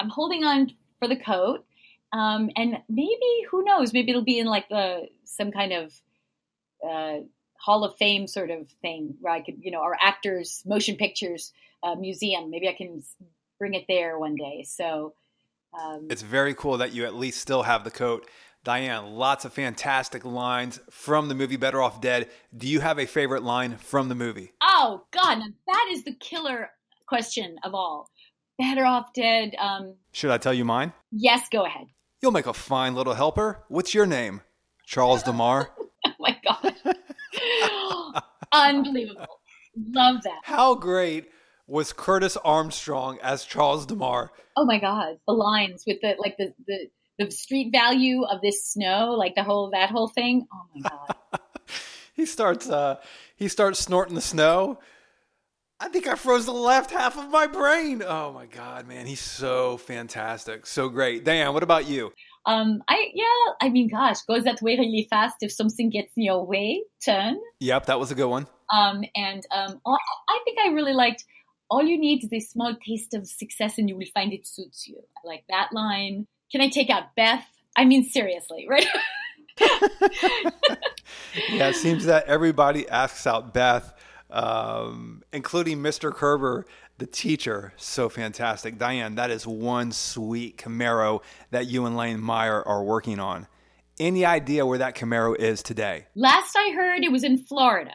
I'm 0.00 0.08
holding 0.08 0.42
on 0.42 0.72
for 0.98 1.06
the 1.06 1.14
coat. 1.14 1.64
Um, 2.12 2.50
and 2.56 2.78
maybe 2.88 3.46
who 3.50 3.62
knows? 3.62 3.92
Maybe 3.92 4.10
it'll 4.10 4.24
be 4.24 4.40
in 4.40 4.46
like 4.46 4.68
the 4.68 5.06
some 5.24 5.52
kind 5.52 5.72
of 5.72 5.92
uh, 6.86 7.18
Hall 7.58 7.84
of 7.84 7.96
Fame 7.96 8.26
sort 8.26 8.50
of 8.50 8.68
thing 8.82 9.14
where 9.20 9.32
I 9.32 9.40
could, 9.40 9.56
you 9.60 9.70
know, 9.70 9.80
our 9.80 9.96
actors 10.00 10.62
motion 10.66 10.96
pictures 10.96 11.52
uh, 11.82 11.94
museum. 11.94 12.50
Maybe 12.50 12.68
I 12.68 12.74
can 12.74 13.02
bring 13.58 13.74
it 13.74 13.84
there 13.88 14.18
one 14.18 14.36
day. 14.36 14.64
So 14.66 15.14
um, 15.78 16.06
it's 16.10 16.22
very 16.22 16.54
cool 16.54 16.78
that 16.78 16.92
you 16.92 17.04
at 17.04 17.14
least 17.14 17.40
still 17.40 17.62
have 17.62 17.84
the 17.84 17.90
coat. 17.90 18.26
Diane, 18.64 19.12
lots 19.12 19.44
of 19.44 19.52
fantastic 19.52 20.24
lines 20.24 20.80
from 20.90 21.28
the 21.28 21.34
movie 21.34 21.56
Better 21.56 21.80
Off 21.80 22.00
Dead. 22.00 22.28
Do 22.56 22.66
you 22.68 22.80
have 22.80 22.98
a 22.98 23.06
favorite 23.06 23.42
line 23.42 23.76
from 23.76 24.08
the 24.08 24.14
movie? 24.14 24.52
Oh 24.60 25.04
God, 25.10 25.40
that 25.66 25.88
is 25.90 26.04
the 26.04 26.12
killer 26.14 26.70
question 27.06 27.56
of 27.62 27.74
all. 27.74 28.10
Better 28.58 28.84
Off 28.84 29.12
Dead. 29.14 29.54
Um, 29.58 29.94
Should 30.12 30.30
I 30.30 30.38
tell 30.38 30.52
you 30.52 30.64
mine? 30.64 30.92
Yes, 31.12 31.48
go 31.50 31.64
ahead. 31.64 31.86
You'll 32.20 32.32
make 32.32 32.46
a 32.46 32.52
fine 32.52 32.94
little 32.94 33.14
helper. 33.14 33.64
What's 33.68 33.94
your 33.94 34.06
name? 34.06 34.42
Charles 34.84 35.22
DeMar. 35.22 35.70
oh 36.06 36.10
my 36.18 36.36
God. 36.44 36.67
Unbelievable. 38.52 39.26
Love 39.76 40.22
that. 40.24 40.40
How 40.42 40.74
great 40.74 41.26
was 41.66 41.92
Curtis 41.92 42.36
Armstrong 42.38 43.18
as 43.22 43.44
Charles 43.44 43.86
DeMar? 43.86 44.32
Oh 44.56 44.64
my 44.64 44.78
God. 44.78 45.16
The 45.26 45.34
lines 45.34 45.84
with 45.86 46.00
the 46.00 46.16
like 46.18 46.36
the 46.36 46.52
the 46.66 46.88
the 47.18 47.30
street 47.30 47.70
value 47.72 48.24
of 48.24 48.40
this 48.40 48.64
snow, 48.64 49.12
like 49.12 49.34
the 49.34 49.42
whole 49.42 49.70
that 49.70 49.90
whole 49.90 50.08
thing. 50.08 50.46
Oh 50.52 50.62
my 50.74 50.88
god. 50.88 51.40
he 52.14 52.26
starts 52.26 52.68
uh 52.68 52.96
he 53.36 53.48
starts 53.48 53.78
snorting 53.78 54.14
the 54.14 54.20
snow. 54.20 54.78
I 55.80 55.88
think 55.88 56.08
I 56.08 56.16
froze 56.16 56.44
the 56.44 56.52
left 56.52 56.90
half 56.90 57.16
of 57.16 57.30
my 57.30 57.46
brain. 57.46 58.02
Oh 58.04 58.32
my 58.32 58.46
god, 58.46 58.88
man, 58.88 59.06
he's 59.06 59.20
so 59.20 59.76
fantastic. 59.76 60.66
So 60.66 60.88
great. 60.88 61.24
Dan, 61.24 61.52
what 61.54 61.62
about 61.62 61.86
you? 61.86 62.12
Um, 62.48 62.82
I 62.88 63.10
yeah, 63.12 63.52
I 63.60 63.68
mean, 63.68 63.88
gosh, 63.88 64.22
goes 64.22 64.44
that 64.44 64.62
way 64.62 64.78
really 64.78 65.06
fast. 65.10 65.36
If 65.42 65.52
something 65.52 65.90
gets 65.90 66.16
in 66.16 66.22
your 66.22 66.46
way, 66.46 66.82
turn. 67.04 67.38
Yep, 67.60 67.86
that 67.86 68.00
was 68.00 68.10
a 68.10 68.14
good 68.14 68.28
one. 68.28 68.46
Um, 68.74 69.04
and 69.14 69.46
um, 69.50 69.80
I 69.86 70.38
think 70.44 70.58
I 70.58 70.68
really 70.68 70.94
liked 70.94 71.24
all 71.70 71.82
you 71.82 71.98
need 71.98 72.24
is 72.24 72.32
a 72.32 72.40
small 72.40 72.74
taste 72.86 73.12
of 73.12 73.28
success 73.28 73.76
and 73.76 73.88
you 73.88 73.96
will 73.96 74.06
find 74.14 74.32
it 74.32 74.46
suits 74.46 74.88
you. 74.88 74.96
I 75.22 75.28
like 75.28 75.44
that 75.50 75.68
line. 75.72 76.26
Can 76.50 76.62
I 76.62 76.70
take 76.70 76.88
out 76.88 77.14
Beth? 77.14 77.44
I 77.76 77.84
mean, 77.84 78.08
seriously, 78.08 78.66
right? 78.68 78.86
yeah, 81.50 81.68
it 81.68 81.76
seems 81.76 82.06
that 82.06 82.24
everybody 82.26 82.88
asks 82.88 83.26
out 83.26 83.52
Beth, 83.52 83.92
um, 84.30 85.22
including 85.32 85.78
Mr. 85.78 86.12
Kerber, 86.12 86.66
the 86.98 87.06
teacher. 87.06 87.72
So 87.76 88.08
fantastic. 88.08 88.78
Diane, 88.78 89.14
that 89.14 89.30
is 89.30 89.46
one 89.46 89.92
sweet 89.92 90.58
Camaro 90.58 91.22
that 91.50 91.66
you 91.66 91.86
and 91.86 91.96
Lane 91.96 92.20
Meyer 92.20 92.62
are 92.62 92.82
working 92.82 93.18
on. 93.18 93.46
Any 93.98 94.24
idea 94.24 94.66
where 94.66 94.78
that 94.78 94.94
Camaro 94.94 95.34
is 95.36 95.62
today? 95.62 96.06
Last 96.14 96.54
I 96.56 96.72
heard, 96.74 97.02
it 97.02 97.10
was 97.10 97.24
in 97.24 97.38
Florida. 97.38 97.94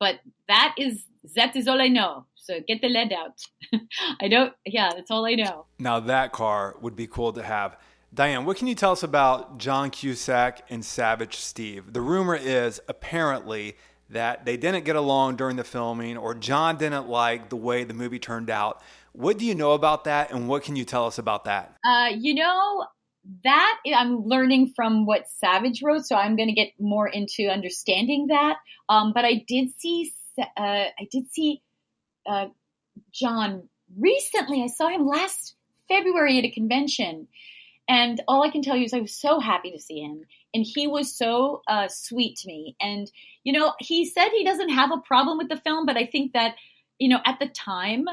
But 0.00 0.20
that 0.48 0.74
is 0.78 1.04
that 1.36 1.56
is 1.56 1.68
all 1.68 1.80
I 1.80 1.88
know. 1.88 2.26
So 2.34 2.60
get 2.66 2.82
the 2.82 2.88
lead 2.88 3.12
out. 3.12 3.40
I 4.20 4.28
don't. 4.28 4.52
Yeah, 4.66 4.90
that's 4.94 5.10
all 5.10 5.24
I 5.24 5.34
know. 5.34 5.66
Now 5.78 6.00
that 6.00 6.32
car 6.32 6.76
would 6.80 6.96
be 6.96 7.06
cool 7.06 7.32
to 7.32 7.42
have. 7.42 7.78
Diane, 8.12 8.44
what 8.44 8.58
can 8.58 8.68
you 8.68 8.76
tell 8.76 8.92
us 8.92 9.02
about 9.02 9.58
John 9.58 9.90
Cusack 9.90 10.62
and 10.70 10.84
Savage 10.84 11.36
Steve? 11.36 11.94
The 11.94 12.00
rumor 12.00 12.36
is 12.36 12.80
apparently 12.86 13.76
that 14.10 14.44
they 14.44 14.56
didn't 14.56 14.84
get 14.84 14.96
along 14.96 15.36
during 15.36 15.56
the 15.56 15.64
filming, 15.64 16.16
or 16.16 16.34
John 16.34 16.76
didn't 16.76 17.08
like 17.08 17.48
the 17.48 17.56
way 17.56 17.84
the 17.84 17.94
movie 17.94 18.18
turned 18.18 18.50
out. 18.50 18.82
What 19.12 19.38
do 19.38 19.44
you 19.44 19.54
know 19.54 19.72
about 19.72 20.04
that, 20.04 20.32
and 20.32 20.48
what 20.48 20.62
can 20.62 20.76
you 20.76 20.84
tell 20.84 21.06
us 21.06 21.18
about 21.18 21.44
that? 21.44 21.76
Uh, 21.84 22.10
you 22.16 22.34
know, 22.34 22.84
that 23.44 23.78
I'm 23.94 24.24
learning 24.24 24.72
from 24.76 25.06
what 25.06 25.28
Savage 25.28 25.82
wrote, 25.82 26.04
so 26.04 26.16
I'm 26.16 26.36
going 26.36 26.48
to 26.48 26.54
get 26.54 26.72
more 26.78 27.08
into 27.08 27.48
understanding 27.48 28.26
that. 28.28 28.56
Um, 28.88 29.12
but 29.14 29.24
I 29.24 29.44
did 29.46 29.70
see, 29.78 30.12
uh, 30.38 30.50
I 30.56 31.08
did 31.10 31.30
see 31.30 31.62
uh, 32.26 32.48
John 33.12 33.68
recently. 33.98 34.62
I 34.62 34.66
saw 34.66 34.88
him 34.88 35.06
last 35.06 35.54
February 35.88 36.38
at 36.38 36.44
a 36.44 36.50
convention, 36.50 37.28
and 37.88 38.22
all 38.26 38.42
I 38.42 38.50
can 38.50 38.62
tell 38.62 38.76
you 38.76 38.84
is 38.84 38.94
I 38.94 39.00
was 39.00 39.14
so 39.14 39.40
happy 39.40 39.70
to 39.70 39.80
see 39.80 40.00
him, 40.00 40.22
and 40.52 40.64
he 40.66 40.86
was 40.86 41.16
so 41.16 41.62
uh, 41.68 41.88
sweet 41.88 42.36
to 42.38 42.48
me. 42.48 42.76
And 42.80 43.10
you 43.42 43.52
know, 43.52 43.74
he 43.78 44.06
said 44.06 44.28
he 44.30 44.44
doesn't 44.44 44.70
have 44.70 44.90
a 44.92 45.02
problem 45.06 45.38
with 45.38 45.48
the 45.48 45.60
film, 45.60 45.86
but 45.86 45.96
I 45.96 46.06
think 46.06 46.32
that 46.32 46.54
you 46.98 47.08
know, 47.08 47.20
at 47.24 47.38
the 47.40 47.48
time, 47.48 48.06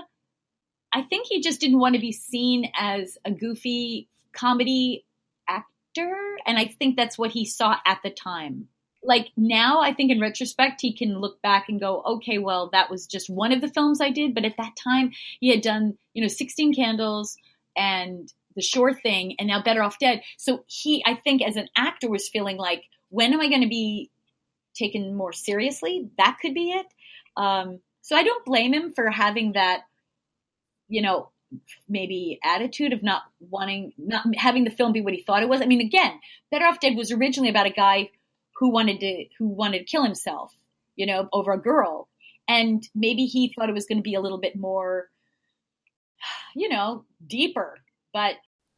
I 0.94 1.02
think 1.04 1.28
he 1.28 1.42
just 1.42 1.62
didn't 1.62 1.80
want 1.80 1.96
to 1.96 2.02
be 2.02 2.12
seen 2.12 2.72
as 2.76 3.18
a 3.24 3.32
goofy 3.32 4.10
comedy 4.34 5.06
actor. 5.48 6.38
And 6.46 6.58
I 6.58 6.66
think 6.66 6.96
that's 6.96 7.18
what 7.18 7.32
he 7.32 7.46
saw 7.46 7.76
at 7.86 8.00
the 8.04 8.10
time. 8.10 8.68
Like 9.04 9.30
now, 9.36 9.82
I 9.82 9.94
think 9.94 10.12
in 10.12 10.20
retrospect, 10.20 10.82
he 10.82 10.94
can 10.94 11.20
look 11.20 11.42
back 11.42 11.70
and 11.70 11.80
go, 11.80 12.04
okay, 12.06 12.38
well, 12.38 12.70
that 12.72 12.90
was 12.92 13.08
just 13.08 13.30
one 13.30 13.52
of 13.52 13.62
the 13.62 13.70
films 13.70 14.00
I 14.00 14.12
did. 14.12 14.36
But 14.36 14.46
at 14.46 14.58
that 14.58 14.76
time, 14.76 15.12
he 15.40 15.50
had 15.50 15.62
done, 15.62 15.98
you 16.14 16.22
know, 16.22 16.28
16 16.28 16.76
Candles 16.76 17.38
and 17.76 18.32
The 18.56 18.62
Sure 18.62 18.94
Thing 18.94 19.36
and 19.40 19.48
now 19.48 19.62
Better 19.62 19.84
Off 19.84 20.00
Dead. 20.00 20.22
So 20.38 20.64
he, 20.68 21.04
I 21.06 21.16
think, 21.16 21.42
as 21.42 21.56
an 21.56 21.68
actor, 21.76 22.10
was 22.10 22.30
feeling 22.30 22.58
like, 22.58 22.84
when 23.10 23.34
am 23.34 23.42
I 23.42 23.50
going 23.50 23.62
to 23.62 23.68
be 23.68 24.10
taken 24.76 25.16
more 25.16 25.34
seriously? 25.34 26.10
That 26.18 26.38
could 26.42 26.54
be 26.54 26.72
it. 26.72 26.86
Um, 27.38 27.80
so 28.02 28.16
I 28.16 28.24
don't 28.24 28.46
blame 28.46 28.74
him 28.74 28.94
for 28.94 29.10
having 29.10 29.54
that, 29.54 29.82
you 30.88 31.02
know, 31.02 31.30
maybe 31.90 32.40
attitude 32.44 32.94
of 32.94 33.04
not 33.04 33.24
wanting 33.40 33.92
not 33.98 34.26
having 34.38 34.64
the 34.64 34.72
film 34.72 34.94
be 34.94 35.02
what 35.02 35.14
he 35.14 35.24
thought 35.24 35.44
it 35.44 35.50
was. 35.50 35.62
I 35.62 35.66
mean, 35.66 35.82
again, 35.82 36.20
Better 36.50 36.66
Off 36.66 36.80
Dead 36.80 36.96
was 36.96 37.12
originally 37.12 37.50
about 37.50 37.66
a 37.66 37.72
guy 37.72 38.10
who 38.58 38.72
wanted 38.72 39.00
to 39.02 39.26
who 39.38 39.48
wanted 39.48 39.80
to 39.80 39.86
kill 39.86 40.04
himself, 40.04 40.54
you 40.96 41.06
know, 41.06 41.28
over 41.34 41.52
a 41.52 41.62
girl. 41.62 42.08
And 42.48 42.88
maybe 42.96 43.26
he 43.26 43.54
thought 43.54 43.70
it 43.70 43.76
was 43.76 43.86
going 43.86 44.00
to 44.00 44.04
be 44.04 44.16
a 44.16 44.22
little 44.22 44.40
bit 44.40 44.58
more 44.58 45.10
you 46.56 46.70
know, 46.70 47.06
deeper. 47.26 47.78
But 48.14 48.36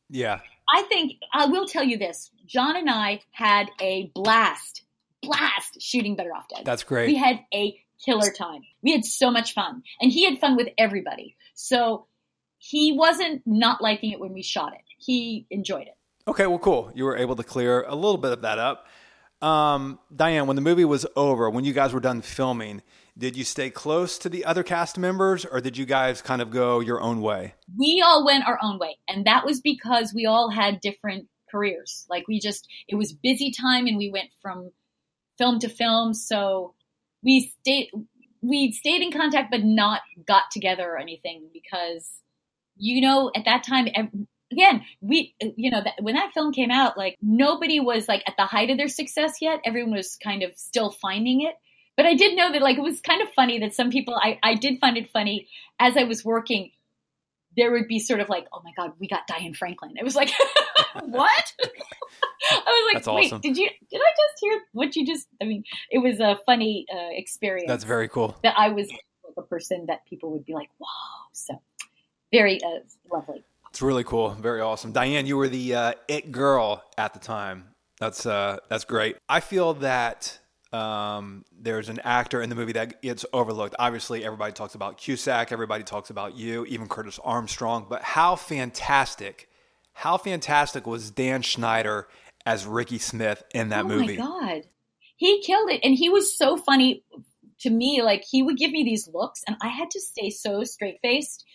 yeah. 0.09 0.39
I 0.73 0.83
think 0.83 1.13
I 1.33 1.45
will 1.45 1.65
tell 1.65 1.83
you 1.83 1.97
this. 1.97 2.31
John 2.45 2.75
and 2.75 2.89
I 2.89 3.21
had 3.31 3.69
a 3.81 4.11
blast, 4.15 4.83
blast 5.21 5.81
shooting 5.81 6.15
Better 6.15 6.33
Off 6.33 6.47
Dead. 6.47 6.65
That's 6.65 6.83
great. 6.83 7.07
We 7.07 7.15
had 7.15 7.39
a 7.53 7.79
killer 8.03 8.31
time. 8.31 8.63
We 8.81 8.91
had 8.91 9.05
so 9.05 9.31
much 9.31 9.53
fun. 9.53 9.83
And 10.01 10.11
he 10.11 10.25
had 10.25 10.39
fun 10.39 10.55
with 10.55 10.69
everybody. 10.77 11.35
So 11.53 12.07
he 12.57 12.93
wasn't 12.93 13.41
not 13.45 13.81
liking 13.81 14.11
it 14.11 14.19
when 14.19 14.33
we 14.33 14.41
shot 14.41 14.73
it. 14.73 14.81
He 14.97 15.45
enjoyed 15.49 15.87
it. 15.87 15.97
Okay, 16.27 16.47
well, 16.47 16.59
cool. 16.59 16.91
You 16.95 17.03
were 17.05 17.17
able 17.17 17.35
to 17.35 17.43
clear 17.43 17.83
a 17.83 17.95
little 17.95 18.17
bit 18.17 18.31
of 18.31 18.41
that 18.43 18.57
up. 18.57 18.87
Um, 19.41 19.99
Diane, 20.15 20.47
when 20.47 20.55
the 20.55 20.61
movie 20.61 20.85
was 20.85 21.05
over, 21.17 21.49
when 21.49 21.65
you 21.65 21.73
guys 21.73 21.91
were 21.91 21.99
done 21.99 22.21
filming, 22.21 22.81
did 23.17 23.37
you 23.37 23.43
stay 23.43 23.69
close 23.69 24.17
to 24.19 24.29
the 24.29 24.45
other 24.45 24.63
cast 24.63 24.97
members 24.97 25.45
or 25.45 25.61
did 25.61 25.77
you 25.77 25.85
guys 25.85 26.21
kind 26.21 26.41
of 26.41 26.49
go 26.49 26.79
your 26.79 27.01
own 27.01 27.21
way? 27.21 27.55
We 27.77 28.03
all 28.05 28.25
went 28.25 28.47
our 28.47 28.59
own 28.61 28.79
way. 28.79 28.97
And 29.07 29.25
that 29.25 29.45
was 29.45 29.61
because 29.61 30.13
we 30.13 30.25
all 30.25 30.49
had 30.49 30.81
different 30.81 31.27
careers. 31.51 32.05
Like 32.09 32.27
we 32.27 32.39
just, 32.39 32.67
it 32.87 32.95
was 32.95 33.13
busy 33.13 33.51
time 33.51 33.85
and 33.85 33.97
we 33.97 34.09
went 34.09 34.29
from 34.41 34.71
film 35.37 35.59
to 35.59 35.69
film. 35.69 36.13
So 36.13 36.73
we 37.23 37.53
stayed, 37.61 37.89
we 38.41 38.71
stayed 38.71 39.01
in 39.01 39.11
contact, 39.11 39.51
but 39.51 39.63
not 39.63 40.01
got 40.27 40.43
together 40.51 40.89
or 40.89 40.97
anything 40.97 41.49
because 41.53 42.09
you 42.75 43.01
know, 43.01 43.31
at 43.35 43.45
that 43.45 43.63
time, 43.63 43.87
again, 44.51 44.85
we, 45.01 45.35
you 45.39 45.71
know, 45.71 45.81
that, 45.83 45.95
when 46.01 46.15
that 46.15 46.33
film 46.33 46.53
came 46.53 46.71
out, 46.71 46.97
like 46.97 47.17
nobody 47.21 47.79
was 47.79 48.07
like 48.07 48.23
at 48.27 48.35
the 48.37 48.45
height 48.45 48.69
of 48.69 48.77
their 48.77 48.87
success 48.87 49.35
yet. 49.41 49.59
Everyone 49.65 49.93
was 49.93 50.17
kind 50.21 50.43
of 50.43 50.53
still 50.55 50.91
finding 50.91 51.41
it. 51.41 51.55
But 51.95 52.05
I 52.05 52.15
did 52.15 52.35
know 52.35 52.51
that 52.51 52.61
like 52.61 52.77
it 52.77 52.81
was 52.81 53.01
kind 53.01 53.21
of 53.21 53.29
funny 53.35 53.59
that 53.59 53.73
some 53.73 53.91
people, 53.91 54.15
I, 54.15 54.39
I 54.41 54.55
did 54.55 54.79
find 54.79 54.97
it 54.97 55.11
funny 55.11 55.47
as 55.79 55.95
I 55.95 56.03
was 56.03 56.25
working, 56.25 56.71
there 57.55 57.71
would 57.71 57.87
be 57.87 57.99
sort 57.99 58.19
of 58.19 58.29
like, 58.29 58.47
oh 58.51 58.61
my 58.63 58.71
God, 58.75 58.93
we 58.99 59.07
got 59.07 59.27
Diane 59.27 59.53
Franklin. 59.53 59.93
It 59.97 60.03
was 60.03 60.15
like, 60.15 60.31
what? 61.03 61.53
I 62.49 62.63
was 62.65 62.93
like, 62.93 63.03
That's 63.03 63.31
wait, 63.31 63.41
did 63.41 63.57
you, 63.57 63.69
did 63.91 64.01
I 64.01 64.09
just 64.09 64.39
hear 64.41 64.59
what 64.71 64.95
you 64.95 65.05
just, 65.05 65.27
I 65.41 65.45
mean, 65.45 65.63
it 65.91 65.99
was 65.99 66.19
a 66.19 66.39
funny 66.45 66.85
uh, 66.91 67.09
experience. 67.11 67.67
That's 67.67 67.83
very 67.83 68.07
cool. 68.07 68.37
That 68.43 68.55
I 68.57 68.69
was 68.69 68.91
the 69.35 69.43
person 69.43 69.85
that 69.87 70.05
people 70.07 70.31
would 70.31 70.45
be 70.45 70.53
like, 70.53 70.69
wow. 70.79 70.87
So 71.31 71.61
very 72.31 72.59
uh, 72.63 72.79
lovely. 73.11 73.43
It's 73.69 73.81
really 73.81 74.03
cool. 74.03 74.29
Very 74.31 74.61
awesome. 74.61 74.91
Diane, 74.91 75.25
you 75.25 75.37
were 75.37 75.47
the 75.47 75.75
uh, 75.75 75.93
it 76.07 76.31
girl 76.31 76.83
at 76.97 77.13
the 77.13 77.19
time. 77.19 77.69
That's 77.99 78.25
uh, 78.25 78.57
that's 78.69 78.85
great. 78.85 79.17
I 79.29 79.39
feel 79.39 79.75
that 79.75 80.39
um, 80.73 81.45
there's 81.57 81.89
an 81.89 81.99
actor 81.99 82.41
in 82.41 82.49
the 82.49 82.55
movie 82.55 82.73
that 82.73 83.01
gets 83.01 83.25
overlooked. 83.31 83.75
Obviously, 83.79 84.25
everybody 84.25 84.53
talks 84.53 84.75
about 84.75 84.97
Cusack. 84.97 85.51
Everybody 85.51 85.83
talks 85.83 86.09
about 86.09 86.35
you, 86.35 86.65
even 86.65 86.87
Curtis 86.87 87.19
Armstrong. 87.23 87.85
But 87.89 88.01
how 88.01 88.35
fantastic, 88.35 89.49
how 89.93 90.17
fantastic 90.17 90.87
was 90.87 91.11
Dan 91.11 91.41
Schneider 91.41 92.07
as 92.45 92.65
Ricky 92.65 92.97
Smith 92.97 93.43
in 93.53 93.69
that 93.69 93.85
oh 93.85 93.89
movie? 93.89 94.19
Oh 94.19 94.23
my 94.23 94.53
god, 94.55 94.63
he 95.15 95.41
killed 95.41 95.69
it, 95.69 95.81
and 95.83 95.93
he 95.93 96.09
was 96.09 96.37
so 96.37 96.57
funny 96.57 97.03
to 97.59 97.69
me. 97.69 98.01
Like 98.01 98.23
he 98.29 98.41
would 98.41 98.57
give 98.57 98.71
me 98.71 98.83
these 98.83 99.07
looks, 99.07 99.43
and 99.47 99.55
I 99.61 99.67
had 99.67 99.91
to 99.91 99.99
stay 99.99 100.29
so 100.29 100.63
straight 100.63 100.99
faced 101.01 101.45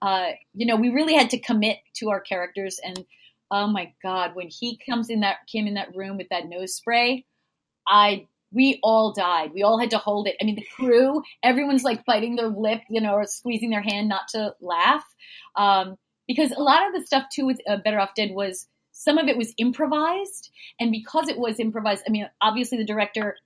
uh, 0.00 0.28
you 0.54 0.66
know, 0.66 0.76
we 0.76 0.90
really 0.90 1.14
had 1.14 1.30
to 1.30 1.38
commit 1.38 1.78
to 1.96 2.10
our 2.10 2.20
characters. 2.20 2.78
And 2.82 3.04
oh 3.50 3.66
my 3.66 3.92
God, 4.02 4.34
when 4.34 4.48
he 4.48 4.78
comes 4.88 5.10
in 5.10 5.20
that 5.20 5.38
came 5.50 5.66
in 5.66 5.74
that 5.74 5.94
room 5.94 6.16
with 6.16 6.28
that 6.30 6.48
nose 6.48 6.74
spray, 6.74 7.26
I 7.86 8.26
we 8.52 8.78
all 8.82 9.12
died. 9.12 9.52
We 9.52 9.62
all 9.62 9.78
had 9.78 9.90
to 9.90 9.98
hold 9.98 10.26
it. 10.26 10.36
I 10.40 10.44
mean, 10.44 10.56
the 10.56 10.66
crew, 10.76 11.22
everyone's 11.42 11.84
like 11.84 12.04
biting 12.04 12.36
their 12.36 12.48
lip, 12.48 12.80
you 12.88 13.00
know, 13.00 13.14
or 13.14 13.24
squeezing 13.24 13.70
their 13.70 13.82
hand 13.82 14.08
not 14.08 14.28
to 14.28 14.54
laugh. 14.60 15.04
Um, 15.56 15.96
because 16.26 16.52
a 16.52 16.62
lot 16.62 16.86
of 16.86 16.94
the 16.94 17.06
stuff 17.06 17.24
too 17.32 17.46
with 17.46 17.60
uh, 17.68 17.76
Better 17.78 18.00
Off 18.00 18.14
Dead 18.14 18.30
was 18.32 18.66
some 18.92 19.18
of 19.18 19.28
it 19.28 19.36
was 19.36 19.54
improvised, 19.58 20.50
and 20.80 20.90
because 20.90 21.28
it 21.28 21.38
was 21.38 21.60
improvised, 21.60 22.02
I 22.06 22.10
mean, 22.10 22.28
obviously 22.40 22.78
the 22.78 22.84
director, 22.84 23.36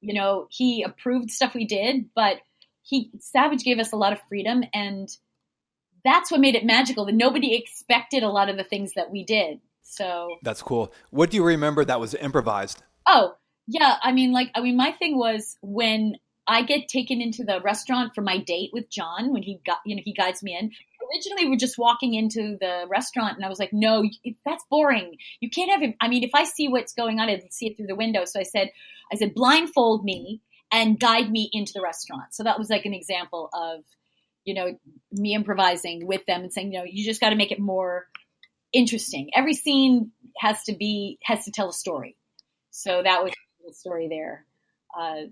you 0.00 0.12
know, 0.12 0.48
he 0.50 0.82
approved 0.82 1.30
stuff 1.30 1.54
we 1.54 1.64
did, 1.64 2.10
but 2.14 2.38
he 2.82 3.10
Savage 3.20 3.62
gave 3.62 3.78
us 3.78 3.92
a 3.92 3.96
lot 3.96 4.12
of 4.12 4.18
freedom 4.28 4.62
and 4.74 5.08
that's 6.04 6.30
what 6.30 6.40
made 6.40 6.54
it 6.54 6.64
magical 6.64 7.06
that 7.06 7.14
nobody 7.14 7.54
expected 7.54 8.22
a 8.22 8.28
lot 8.28 8.48
of 8.48 8.56
the 8.56 8.64
things 8.64 8.92
that 8.94 9.10
we 9.10 9.24
did. 9.24 9.58
So 9.82 10.36
that's 10.42 10.62
cool. 10.62 10.92
What 11.10 11.30
do 11.30 11.36
you 11.36 11.44
remember 11.44 11.84
that 11.84 11.98
was 11.98 12.14
improvised? 12.14 12.82
Oh, 13.06 13.34
yeah. 13.66 13.96
I 14.02 14.12
mean, 14.12 14.32
like, 14.32 14.50
I 14.54 14.60
mean, 14.60 14.76
my 14.76 14.92
thing 14.92 15.16
was 15.16 15.56
when 15.62 16.16
I 16.46 16.62
get 16.62 16.88
taken 16.88 17.20
into 17.20 17.44
the 17.44 17.60
restaurant 17.62 18.14
for 18.14 18.20
my 18.20 18.38
date 18.38 18.70
with 18.72 18.90
John 18.90 19.32
when 19.32 19.42
he 19.42 19.60
got, 19.64 19.78
you 19.86 19.96
know, 19.96 20.02
he 20.04 20.12
guides 20.12 20.42
me 20.42 20.56
in. 20.58 20.70
Originally, 21.12 21.48
we're 21.48 21.58
just 21.58 21.78
walking 21.78 22.14
into 22.14 22.56
the 22.58 22.86
restaurant, 22.88 23.36
and 23.36 23.44
I 23.44 23.48
was 23.50 23.58
like, 23.58 23.74
"No, 23.74 24.04
that's 24.46 24.64
boring. 24.70 25.16
You 25.40 25.50
can't 25.50 25.70
have 25.70 25.82
him." 25.82 25.94
I 26.00 26.08
mean, 26.08 26.24
if 26.24 26.30
I 26.34 26.44
see 26.44 26.68
what's 26.68 26.94
going 26.94 27.20
on, 27.20 27.28
I 27.28 27.42
see 27.50 27.66
it 27.66 27.76
through 27.76 27.88
the 27.88 27.94
window. 27.94 28.24
So 28.24 28.40
I 28.40 28.42
said, 28.42 28.70
"I 29.12 29.16
said 29.16 29.34
blindfold 29.34 30.02
me 30.02 30.40
and 30.72 30.98
guide 30.98 31.30
me 31.30 31.50
into 31.52 31.72
the 31.74 31.82
restaurant." 31.82 32.32
So 32.32 32.42
that 32.44 32.58
was 32.58 32.70
like 32.70 32.86
an 32.86 32.94
example 32.94 33.50
of 33.52 33.84
you 34.44 34.54
know, 34.54 34.78
me 35.10 35.34
improvising 35.34 36.06
with 36.06 36.24
them 36.26 36.42
and 36.42 36.52
saying, 36.52 36.72
you 36.72 36.78
know, 36.78 36.84
you 36.84 37.04
just 37.04 37.20
got 37.20 37.30
to 37.30 37.36
make 37.36 37.50
it 37.50 37.58
more 37.58 38.06
interesting. 38.72 39.30
Every 39.34 39.54
scene 39.54 40.12
has 40.38 40.62
to 40.64 40.74
be 40.74 41.18
has 41.22 41.44
to 41.46 41.50
tell 41.50 41.70
a 41.70 41.72
story. 41.72 42.16
So 42.70 43.02
that 43.02 43.22
was 43.22 43.32
story 43.72 44.08
there. 44.08 44.44
Uh, 44.98 45.28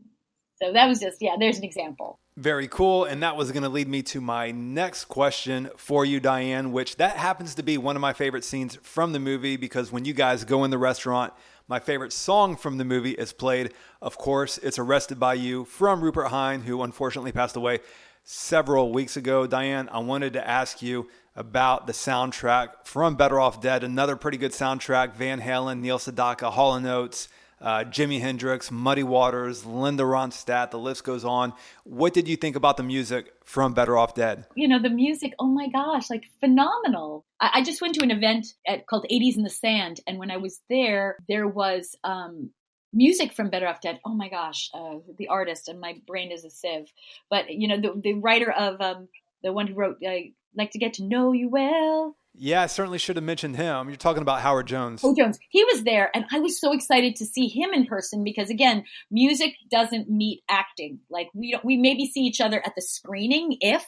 So 0.60 0.72
that 0.72 0.86
was 0.86 1.00
just, 1.00 1.20
yeah, 1.20 1.34
there's 1.38 1.58
an 1.58 1.64
example. 1.64 2.20
Very 2.36 2.68
cool. 2.68 3.04
And 3.04 3.22
that 3.22 3.36
was 3.36 3.50
going 3.50 3.64
to 3.64 3.68
lead 3.68 3.88
me 3.88 4.02
to 4.04 4.20
my 4.20 4.52
next 4.52 5.06
question 5.06 5.70
for 5.76 6.04
you, 6.04 6.20
Diane, 6.20 6.70
which 6.72 6.96
that 6.96 7.16
happens 7.16 7.54
to 7.56 7.62
be 7.62 7.76
one 7.78 7.96
of 7.96 8.00
my 8.00 8.12
favorite 8.12 8.44
scenes 8.44 8.78
from 8.82 9.12
the 9.12 9.18
movie 9.18 9.56
because 9.56 9.90
when 9.90 10.04
you 10.04 10.14
guys 10.14 10.44
go 10.44 10.62
in 10.64 10.70
the 10.70 10.78
restaurant, 10.78 11.32
my 11.66 11.80
favorite 11.80 12.12
song 12.12 12.54
from 12.56 12.78
the 12.78 12.84
movie 12.84 13.12
is 13.12 13.32
played. 13.32 13.72
Of 14.00 14.18
course, 14.18 14.56
it's 14.58 14.78
Arrested 14.78 15.18
by 15.18 15.34
You 15.34 15.64
from 15.64 16.00
Rupert 16.00 16.28
Hine, 16.28 16.62
who 16.62 16.82
unfortunately 16.82 17.32
passed 17.32 17.56
away 17.56 17.80
several 18.22 18.92
weeks 18.92 19.16
ago. 19.16 19.46
Diane, 19.48 19.88
I 19.90 19.98
wanted 19.98 20.34
to 20.34 20.48
ask 20.48 20.80
you 20.80 21.08
about 21.34 21.86
the 21.86 21.92
soundtrack 21.92 22.84
from 22.84 23.16
Better 23.16 23.40
Off 23.40 23.60
Dead, 23.60 23.82
another 23.82 24.16
pretty 24.16 24.38
good 24.38 24.52
soundtrack 24.52 25.14
Van 25.14 25.40
Halen, 25.40 25.80
Neil 25.80 25.98
Sedaka, 25.98 26.52
Hall 26.52 26.74
& 26.86 26.86
Oates 26.86 27.28
uh, 27.62 27.84
Jimi 27.84 28.20
Hendrix, 28.20 28.70
Muddy 28.70 29.04
Waters, 29.04 29.64
Linda 29.64 30.02
Ronstadt, 30.02 30.70
the 30.72 30.78
list 30.78 31.04
goes 31.04 31.24
on. 31.24 31.52
What 31.84 32.12
did 32.12 32.28
you 32.28 32.36
think 32.36 32.56
about 32.56 32.76
the 32.76 32.82
music 32.82 33.32
from 33.44 33.72
Better 33.72 33.96
Off 33.96 34.14
Dead? 34.14 34.46
You 34.56 34.68
know, 34.68 34.80
the 34.80 34.90
music, 34.90 35.34
oh 35.38 35.46
my 35.46 35.68
gosh, 35.68 36.10
like 36.10 36.24
phenomenal. 36.40 37.24
I, 37.40 37.50
I 37.54 37.62
just 37.62 37.80
went 37.80 37.94
to 37.94 38.02
an 38.02 38.10
event 38.10 38.48
at, 38.66 38.86
called 38.86 39.06
80s 39.10 39.36
in 39.36 39.44
the 39.44 39.50
Sand, 39.50 40.00
and 40.06 40.18
when 40.18 40.30
I 40.30 40.38
was 40.38 40.60
there, 40.68 41.16
there 41.28 41.46
was 41.46 41.96
um, 42.02 42.50
music 42.92 43.32
from 43.32 43.50
Better 43.50 43.68
Off 43.68 43.80
Dead. 43.80 44.00
Oh 44.04 44.14
my 44.14 44.28
gosh, 44.28 44.68
uh, 44.74 44.96
the 45.16 45.28
artist, 45.28 45.68
and 45.68 45.80
my 45.80 45.94
brain 46.06 46.32
is 46.32 46.44
a 46.44 46.50
sieve. 46.50 46.92
But, 47.30 47.50
you 47.50 47.68
know, 47.68 47.80
the, 47.80 48.00
the 48.00 48.14
writer 48.14 48.50
of 48.50 48.80
um, 48.80 49.08
the 49.42 49.52
one 49.52 49.68
who 49.68 49.74
wrote, 49.74 49.98
uh, 50.04 50.10
Like 50.56 50.72
to 50.72 50.78
Get 50.78 50.94
to 50.94 51.04
Know 51.04 51.32
You 51.32 51.48
Well. 51.48 52.16
Yeah, 52.34 52.62
I 52.62 52.66
certainly 52.66 52.98
should 52.98 53.16
have 53.16 53.24
mentioned 53.24 53.56
him. 53.56 53.88
You're 53.88 53.96
talking 53.96 54.22
about 54.22 54.40
Howard 54.40 54.66
Jones. 54.66 55.02
Oh, 55.04 55.14
Jones. 55.14 55.38
He 55.50 55.62
was 55.64 55.84
there, 55.84 56.10
and 56.14 56.24
I 56.32 56.40
was 56.40 56.58
so 56.58 56.72
excited 56.72 57.16
to 57.16 57.26
see 57.26 57.46
him 57.46 57.70
in 57.72 57.86
person 57.86 58.24
because, 58.24 58.48
again, 58.48 58.84
music 59.10 59.54
doesn't 59.70 60.08
meet 60.08 60.42
acting. 60.48 61.00
Like 61.10 61.28
we 61.34 61.52
don't, 61.52 61.64
we 61.64 61.76
maybe 61.76 62.06
see 62.06 62.20
each 62.20 62.40
other 62.40 62.64
at 62.64 62.74
the 62.74 62.82
screening, 62.82 63.58
if, 63.60 63.84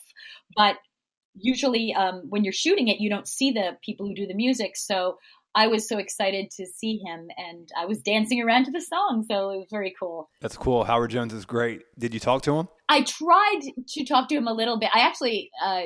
but 0.56 0.76
usually 1.34 1.94
um, 1.94 2.24
when 2.28 2.44
you're 2.44 2.52
shooting 2.52 2.88
it, 2.88 3.00
you 3.00 3.08
don't 3.10 3.26
see 3.26 3.50
the 3.52 3.76
people 3.82 4.06
who 4.06 4.14
do 4.14 4.26
the 4.26 4.34
music. 4.34 4.76
So 4.76 5.18
I 5.54 5.68
was 5.68 5.88
so 5.88 5.98
excited 5.98 6.50
to 6.56 6.66
see 6.66 6.98
him, 6.98 7.28
and 7.36 7.68
I 7.78 7.86
was 7.86 7.98
dancing 7.98 8.42
around 8.42 8.64
to 8.66 8.72
the 8.72 8.80
song, 8.80 9.24
so 9.28 9.50
it 9.50 9.58
was 9.58 9.68
very 9.70 9.94
cool. 9.98 10.28
That's 10.40 10.56
cool. 10.56 10.84
Howard 10.84 11.12
Jones 11.12 11.32
is 11.32 11.44
great. 11.44 11.82
Did 11.98 12.12
you 12.12 12.20
talk 12.20 12.42
to 12.42 12.56
him? 12.56 12.68
I 12.88 13.02
tried 13.02 13.60
to 13.88 14.04
talk 14.04 14.28
to 14.28 14.34
him 14.34 14.48
a 14.48 14.52
little 14.52 14.78
bit. 14.78 14.90
I 14.92 15.00
actually 15.00 15.50
uh, 15.64 15.82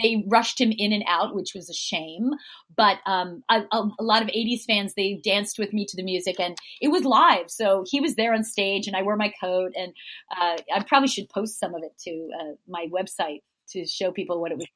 they 0.00 0.24
rushed 0.28 0.60
him 0.60 0.72
in 0.76 0.92
and 0.92 1.04
out, 1.08 1.34
which 1.34 1.52
was 1.54 1.68
a 1.70 1.74
shame. 1.74 2.30
But 2.76 2.98
um, 3.06 3.42
a, 3.50 3.62
a, 3.72 3.90
lot 4.00 4.22
of 4.22 4.28
80s 4.28 4.64
fans, 4.64 4.94
they 4.94 5.20
danced 5.22 5.58
with 5.58 5.72
me 5.72 5.86
to 5.86 5.96
the 5.96 6.02
music 6.02 6.38
and 6.38 6.56
it 6.80 6.88
was 6.88 7.04
live. 7.04 7.50
So 7.50 7.84
he 7.86 8.00
was 8.00 8.16
there 8.16 8.34
on 8.34 8.44
stage 8.44 8.86
and 8.86 8.96
I 8.96 9.02
wore 9.02 9.16
my 9.16 9.32
coat. 9.40 9.72
And 9.76 9.92
uh, 10.36 10.56
I 10.74 10.82
probably 10.86 11.08
should 11.08 11.28
post 11.28 11.58
some 11.58 11.74
of 11.74 11.82
it 11.82 11.96
to 12.04 12.28
uh, 12.40 12.52
my 12.68 12.88
website 12.92 13.42
to 13.70 13.86
show 13.86 14.12
people 14.12 14.40
what 14.40 14.52
it 14.52 14.58
was. 14.58 14.66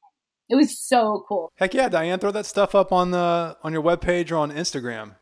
It 0.49 0.55
was 0.55 0.77
so 0.77 1.23
cool. 1.29 1.51
Heck 1.55 1.73
yeah, 1.73 1.87
Diane, 1.87 2.19
throw 2.19 2.31
that 2.31 2.45
stuff 2.45 2.75
up 2.75 2.91
on 2.91 3.11
the 3.11 3.57
on 3.63 3.71
your 3.71 3.81
webpage 3.81 4.31
or 4.31 4.35
on 4.35 4.51
Instagram. 4.51 5.15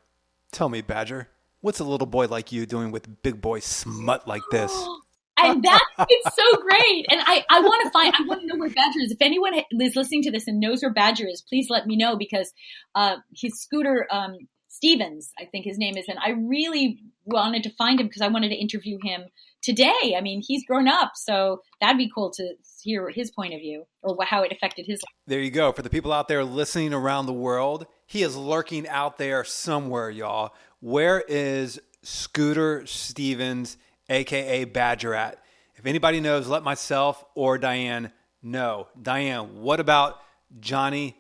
Tell 0.52 0.70
me, 0.70 0.82
Badger, 0.82 1.28
what's 1.62 1.80
a 1.80 1.84
little 1.84 2.08
boy 2.08 2.26
like 2.26 2.52
you 2.52 2.66
doing 2.66 2.90
with 2.90 3.22
big 3.22 3.40
boy 3.40 3.60
smut 3.60 4.28
like 4.28 4.42
this? 4.52 4.74
and 5.46 5.64
that 5.64 5.84
it's 6.10 6.36
so 6.36 6.62
great. 6.62 7.06
And 7.10 7.22
I, 7.26 7.46
I 7.50 7.62
want 7.62 7.84
to 7.84 7.90
find, 7.92 8.14
I 8.18 8.24
want 8.28 8.42
to 8.42 8.48
know 8.48 8.58
where 8.58 8.70
Badger 8.70 9.00
is. 9.00 9.12
If 9.12 9.22
anyone 9.22 9.54
is 9.80 9.96
listening 9.96 10.24
to 10.24 10.32
this 10.32 10.48
and 10.48 10.60
knows 10.60 10.82
where 10.82 10.94
Badger 10.94 11.28
is, 11.28 11.42
please 11.42 11.68
let 11.70 11.88
me 11.88 11.96
know 11.96 12.16
because 12.16 12.54
uh, 12.96 13.18
his 13.36 13.60
scooter 13.60 14.08
um, 14.12 14.38
Stevens, 14.68 15.34
I 15.40 15.46
think 15.46 15.66
his 15.66 15.78
name 15.78 15.98
is, 15.98 16.08
and 16.08 16.20
I 16.20 16.30
really 16.30 17.00
wanted 17.26 17.64
to 17.64 17.72
find 17.72 18.00
him 18.00 18.08
because 18.08 18.22
I 18.22 18.28
wanted 18.28 18.50
to 18.50 18.56
interview 18.56 18.98
him 19.04 19.24
today. 19.62 20.16
I 20.16 20.22
mean, 20.22 20.42
he's 20.46 20.64
grown 20.64 20.88
up, 20.88 21.14
so 21.16 21.64
that'd 21.82 21.98
be 21.98 22.10
cool 22.14 22.32
to 22.32 22.54
hear 22.82 23.10
his 23.10 23.32
point 23.32 23.54
of 23.54 23.60
view 23.60 23.86
or 24.04 24.16
how 24.24 24.44
it 24.44 24.52
affected 24.52 24.86
his 24.86 25.02
life. 25.02 25.16
There 25.28 25.42
you 25.42 25.52
go. 25.52 25.72
For 25.72 25.82
the 25.82 25.90
people 25.90 26.14
out 26.14 26.28
there 26.28 26.46
listening 26.46 26.94
around 26.94 27.26
the 27.26 27.34
world, 27.34 27.88
he 28.06 28.24
is 28.24 28.38
lurking 28.38 28.88
out 28.88 29.18
there 29.18 29.44
somewhere, 29.44 30.10
y'all. 30.10 30.54
Where 30.80 31.24
is 31.28 31.82
Scooter 32.04 32.86
Stevens? 32.86 33.78
Aka 34.10 34.66
Badger 34.66 35.14
at. 35.14 35.42
If 35.76 35.86
anybody 35.86 36.20
knows, 36.20 36.48
let 36.48 36.64
myself 36.64 37.24
or 37.36 37.58
Diane 37.58 38.12
know. 38.42 38.88
Diane, 39.02 39.62
what 39.62 39.80
about 39.80 40.20
Johnny 40.60 41.16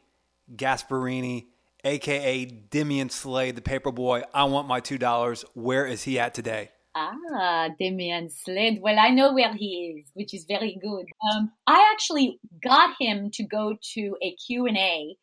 Gasparini, 0.53 1.45
aka 1.83 2.45
Demian 2.45 3.11
Slade, 3.11 3.55
the 3.55 3.61
paper 3.61 3.91
boy? 3.91 4.23
I 4.33 4.43
want 4.45 4.67
my 4.67 4.81
$2. 4.81 5.45
Where 5.53 5.85
is 5.85 6.03
he 6.03 6.19
at 6.19 6.33
today? 6.33 6.71
Ah, 6.95 7.69
Demian 7.79 8.31
Slade. 8.31 8.81
Well, 8.81 8.99
I 8.99 9.09
know 9.09 9.33
where 9.33 9.53
he 9.53 9.99
is, 9.99 10.11
which 10.13 10.33
is 10.33 10.45
very 10.45 10.77
good. 10.81 11.05
Um, 11.31 11.51
I 11.67 11.89
actually 11.93 12.39
got 12.61 12.95
him 12.99 13.29
to 13.35 13.43
go 13.43 13.77
to 13.93 14.17
a 14.21 14.35
Q&A 14.35 15.15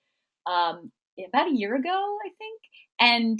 um, 0.46 0.90
about 1.28 1.48
a 1.48 1.54
year 1.54 1.74
ago, 1.74 2.18
I 2.24 2.30
think. 2.38 2.60
And 3.00 3.38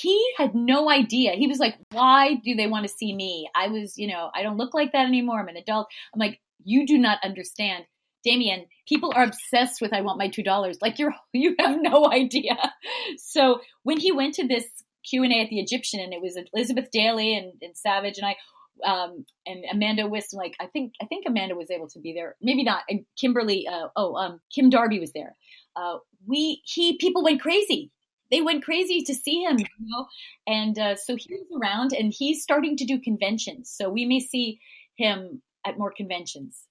he 0.00 0.32
had 0.36 0.54
no 0.54 0.88
idea. 0.88 1.32
He 1.32 1.48
was 1.48 1.58
like, 1.58 1.76
why 1.90 2.34
do 2.44 2.54
they 2.54 2.68
want 2.68 2.86
to 2.86 2.92
see 2.92 3.12
me? 3.12 3.50
I 3.54 3.66
was, 3.68 3.98
you 3.98 4.06
know, 4.06 4.30
I 4.32 4.42
don't 4.42 4.56
look 4.56 4.72
like 4.72 4.92
that 4.92 5.06
anymore. 5.06 5.40
I'm 5.40 5.48
an 5.48 5.56
adult. 5.56 5.88
I'm 6.14 6.20
like, 6.20 6.40
you 6.64 6.86
do 6.86 6.98
not 6.98 7.18
understand. 7.24 7.84
Demian, 8.26 8.66
people 8.86 9.12
are 9.14 9.24
obsessed 9.24 9.80
with 9.80 9.92
I 9.92 10.02
want 10.02 10.18
my 10.18 10.28
$2. 10.28 10.76
Like 10.80 11.00
you're, 11.00 11.14
you 11.32 11.56
have 11.58 11.78
no 11.80 12.10
idea. 12.10 12.56
So 13.16 13.60
when 13.82 13.98
he 13.98 14.12
went 14.12 14.34
to 14.34 14.46
this 14.46 14.66
Q&A 15.08 15.40
at 15.40 15.48
the 15.48 15.58
Egyptian 15.58 16.00
and 16.00 16.12
it 16.12 16.22
was 16.22 16.38
Elizabeth 16.54 16.90
Daily 16.92 17.36
and, 17.36 17.54
and 17.60 17.76
Savage 17.76 18.18
and 18.18 18.26
I, 18.26 18.36
um, 18.88 19.24
and 19.46 19.64
Amanda 19.72 20.06
Wyss, 20.06 20.32
like 20.32 20.54
I 20.60 20.66
think 20.66 20.92
I 21.02 21.06
think 21.06 21.24
Amanda 21.26 21.56
was 21.56 21.68
able 21.68 21.88
to 21.88 21.98
be 21.98 22.12
there, 22.12 22.36
maybe 22.40 22.62
not. 22.62 22.82
And 22.88 23.06
Kimberly, 23.20 23.66
uh, 23.66 23.88
oh, 23.96 24.14
um, 24.14 24.40
Kim 24.54 24.70
Darby 24.70 25.00
was 25.00 25.10
there. 25.12 25.34
Uh, 25.74 25.96
we 26.28 26.62
he 26.64 26.96
people 26.96 27.24
went 27.24 27.40
crazy 27.40 27.90
they 28.30 28.40
went 28.40 28.64
crazy 28.64 29.02
to 29.02 29.14
see 29.14 29.42
him, 29.42 29.58
you 29.58 29.66
know. 29.80 30.06
And 30.46 30.78
uh, 30.78 30.96
so 30.96 31.16
he's 31.16 31.46
around, 31.56 31.92
and 31.92 32.12
he's 32.12 32.42
starting 32.42 32.76
to 32.76 32.84
do 32.84 32.98
conventions. 32.98 33.70
So 33.70 33.88
we 33.90 34.04
may 34.04 34.20
see 34.20 34.60
him 34.96 35.42
at 35.66 35.78
more 35.78 35.92
conventions. 35.92 36.64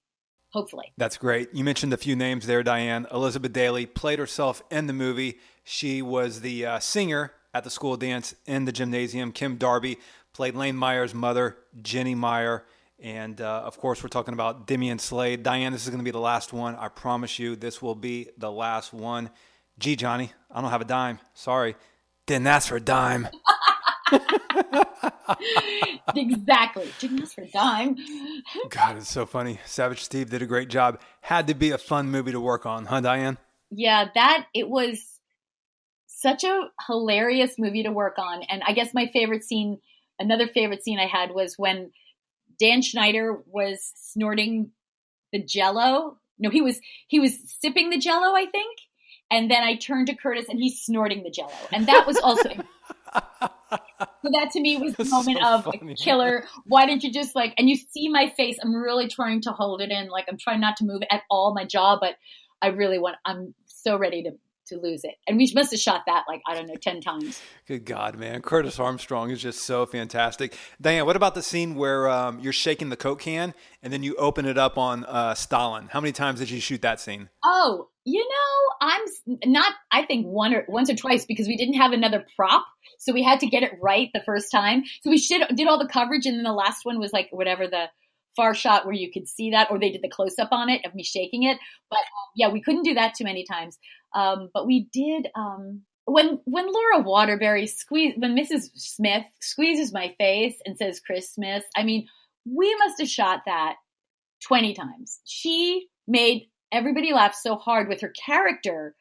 Hopefully. 0.50 0.92
That's 0.96 1.18
great. 1.18 1.50
You 1.52 1.62
mentioned 1.62 1.92
a 1.92 1.98
few 1.98 2.16
names 2.16 2.46
there, 2.46 2.62
Diane. 2.62 3.06
Elizabeth 3.12 3.52
Daily 3.52 3.84
played 3.84 4.18
herself 4.18 4.62
in 4.70 4.86
the 4.86 4.94
movie. 4.94 5.38
She 5.62 6.00
was 6.00 6.40
the 6.40 6.64
uh, 6.64 6.78
singer 6.78 7.34
at 7.52 7.64
the 7.64 7.70
school 7.70 7.98
dance 7.98 8.34
in 8.46 8.64
the 8.64 8.72
gymnasium. 8.72 9.32
Kim 9.32 9.56
Darby 9.56 9.98
played 10.32 10.54
Lane 10.54 10.76
Meyer's 10.76 11.14
mother, 11.14 11.58
Jenny 11.82 12.14
Meyer. 12.14 12.64
And 12.98 13.40
uh, 13.40 13.62
of 13.64 13.78
course, 13.78 14.02
we're 14.02 14.08
talking 14.08 14.34
about 14.34 14.66
Demian 14.66 15.00
Slade. 15.00 15.42
Diane, 15.42 15.72
this 15.72 15.84
is 15.84 15.90
going 15.90 16.00
to 16.00 16.04
be 16.04 16.10
the 16.10 16.18
last 16.18 16.52
one. 16.52 16.74
I 16.76 16.88
promise 16.88 17.38
you, 17.38 17.54
this 17.54 17.82
will 17.82 17.94
be 17.94 18.30
the 18.38 18.50
last 18.50 18.92
one. 18.92 19.30
Gee, 19.78 19.94
Johnny, 19.94 20.32
I 20.50 20.60
don't 20.60 20.70
have 20.70 20.80
a 20.80 20.84
dime. 20.84 21.20
Sorry. 21.34 21.76
Didn't 22.26 22.48
ask 22.48 22.68
for 22.68 22.76
a 22.76 22.80
dime. 22.80 23.28
exactly. 26.16 26.88
Didn't 26.98 27.22
ask 27.22 27.34
for 27.36 27.42
a 27.42 27.48
dime. 27.48 27.96
God, 28.70 28.96
it's 28.96 29.08
so 29.08 29.24
funny. 29.24 29.60
Savage 29.66 30.02
Steve 30.02 30.30
did 30.30 30.42
a 30.42 30.46
great 30.46 30.68
job. 30.68 31.00
Had 31.20 31.46
to 31.46 31.54
be 31.54 31.70
a 31.70 31.78
fun 31.78 32.10
movie 32.10 32.32
to 32.32 32.40
work 32.40 32.66
on, 32.66 32.86
huh, 32.86 33.00
Diane? 33.00 33.38
Yeah, 33.70 34.06
that 34.14 34.46
it 34.52 34.68
was 34.68 35.20
such 36.06 36.42
a 36.42 36.70
hilarious 36.88 37.54
movie 37.56 37.84
to 37.84 37.92
work 37.92 38.18
on. 38.18 38.42
And 38.42 38.62
I 38.66 38.72
guess 38.72 38.92
my 38.92 39.06
favorite 39.12 39.44
scene, 39.44 39.78
another 40.18 40.48
favorite 40.48 40.82
scene 40.82 40.98
I 40.98 41.06
had 41.06 41.30
was 41.30 41.54
when 41.56 41.92
Dan 42.58 42.82
Schneider 42.82 43.38
was 43.46 43.92
snorting 43.94 44.72
the 45.32 45.40
jello. 45.40 46.18
No, 46.36 46.50
he 46.50 46.62
was 46.62 46.80
he 47.06 47.20
was 47.20 47.38
sipping 47.60 47.90
the 47.90 47.98
jello, 47.98 48.34
I 48.34 48.46
think 48.46 48.76
and 49.30 49.50
then 49.50 49.62
I 49.62 49.76
turned 49.76 50.06
to 50.08 50.14
Curtis 50.14 50.46
and 50.48 50.58
he's 50.58 50.80
snorting 50.80 51.22
the 51.22 51.30
jello. 51.30 51.52
And 51.72 51.86
that 51.86 52.06
was 52.06 52.16
also 52.18 52.50
So 54.22 54.30
that 54.32 54.50
to 54.52 54.60
me 54.60 54.78
was 54.78 54.94
the 54.94 55.04
moment 55.04 55.38
so 55.42 55.54
of 55.54 55.64
funny. 55.64 55.94
killer. 55.94 56.44
Why 56.66 56.86
didn't 56.86 57.04
you 57.04 57.12
just 57.12 57.34
like 57.34 57.54
and 57.58 57.68
you 57.68 57.76
see 57.76 58.08
my 58.08 58.32
face, 58.36 58.58
I'm 58.62 58.74
really 58.74 59.08
trying 59.08 59.42
to 59.42 59.50
hold 59.50 59.80
it 59.80 59.90
in, 59.90 60.08
like 60.08 60.26
I'm 60.28 60.38
trying 60.38 60.60
not 60.60 60.76
to 60.78 60.84
move 60.84 61.02
at 61.10 61.22
all 61.30 61.54
my 61.54 61.64
jaw, 61.64 61.98
but 62.00 62.14
I 62.62 62.68
really 62.68 62.98
want 62.98 63.16
I'm 63.24 63.54
so 63.66 63.96
ready 63.96 64.22
to 64.24 64.32
to 64.68 64.78
lose 64.78 65.02
it. 65.04 65.14
And 65.26 65.36
we 65.36 65.50
must 65.54 65.70
have 65.72 65.80
shot 65.80 66.02
that 66.06 66.24
like, 66.28 66.42
I 66.46 66.54
don't 66.54 66.66
know, 66.66 66.76
10 66.76 67.00
times. 67.00 67.40
Good 67.66 67.84
God, 67.84 68.18
man. 68.18 68.42
Curtis 68.42 68.78
Armstrong 68.78 69.30
is 69.30 69.40
just 69.40 69.62
so 69.62 69.86
fantastic. 69.86 70.56
Diane, 70.80 71.06
what 71.06 71.16
about 71.16 71.34
the 71.34 71.42
scene 71.42 71.74
where 71.74 72.08
um, 72.08 72.38
you're 72.40 72.52
shaking 72.52 72.90
the 72.90 72.96
Coke 72.96 73.20
can 73.20 73.54
and 73.82 73.92
then 73.92 74.02
you 74.02 74.14
open 74.16 74.44
it 74.44 74.58
up 74.58 74.78
on 74.78 75.04
uh, 75.04 75.34
Stalin? 75.34 75.88
How 75.90 76.00
many 76.00 76.12
times 76.12 76.38
did 76.40 76.50
you 76.50 76.60
shoot 76.60 76.82
that 76.82 77.00
scene? 77.00 77.30
Oh, 77.44 77.88
you 78.08 78.26
know, 78.26 78.88
I'm 78.88 79.50
not, 79.52 79.72
I 79.90 80.04
think 80.04 80.26
one 80.26 80.54
or 80.54 80.64
once 80.68 80.90
or 80.90 80.96
twice 80.96 81.26
because 81.26 81.46
we 81.46 81.56
didn't 81.56 81.74
have 81.74 81.92
another 81.92 82.24
prop. 82.36 82.64
So 82.98 83.12
we 83.12 83.22
had 83.22 83.40
to 83.40 83.46
get 83.46 83.62
it 83.62 83.72
right 83.80 84.08
the 84.12 84.22
first 84.24 84.50
time. 84.50 84.84
So 85.02 85.10
we 85.10 85.18
should, 85.18 85.42
did 85.54 85.68
all 85.68 85.78
the 85.78 85.88
coverage 85.88 86.26
and 86.26 86.36
then 86.36 86.44
the 86.44 86.52
last 86.52 86.84
one 86.84 86.98
was 86.98 87.12
like 87.12 87.28
whatever 87.30 87.66
the, 87.66 87.86
far 88.38 88.54
shot 88.54 88.86
where 88.86 88.94
you 88.94 89.10
could 89.10 89.26
see 89.26 89.50
that, 89.50 89.68
or 89.68 89.80
they 89.80 89.90
did 89.90 90.00
the 90.00 90.08
close 90.08 90.38
up 90.38 90.50
on 90.52 90.70
it 90.70 90.86
of 90.86 90.94
me 90.94 91.02
shaking 91.02 91.42
it. 91.42 91.58
But 91.90 91.98
um, 91.98 92.30
yeah, 92.36 92.50
we 92.50 92.62
couldn't 92.62 92.84
do 92.84 92.94
that 92.94 93.14
too 93.14 93.24
many 93.24 93.44
times. 93.44 93.76
Um, 94.14 94.48
but 94.54 94.64
we 94.64 94.88
did 94.92 95.26
um, 95.34 95.82
when 96.06 96.40
when 96.44 96.72
Laura 96.72 97.02
Waterbury 97.02 97.66
squeeze 97.66 98.14
when 98.16 98.36
Mrs. 98.36 98.70
Smith 98.74 99.24
squeezes 99.40 99.92
my 99.92 100.14
face 100.18 100.54
and 100.64 100.78
says 100.78 101.00
Christmas. 101.00 101.64
I 101.76 101.82
mean, 101.82 102.06
we 102.46 102.74
must 102.76 103.00
have 103.00 103.08
shot 103.08 103.40
that 103.46 103.74
20 104.46 104.72
times. 104.74 105.18
She 105.24 105.88
made 106.06 106.48
everybody 106.72 107.12
laughed 107.12 107.36
so 107.36 107.56
hard 107.56 107.88
with 107.88 108.00
her 108.02 108.12
character 108.26 108.94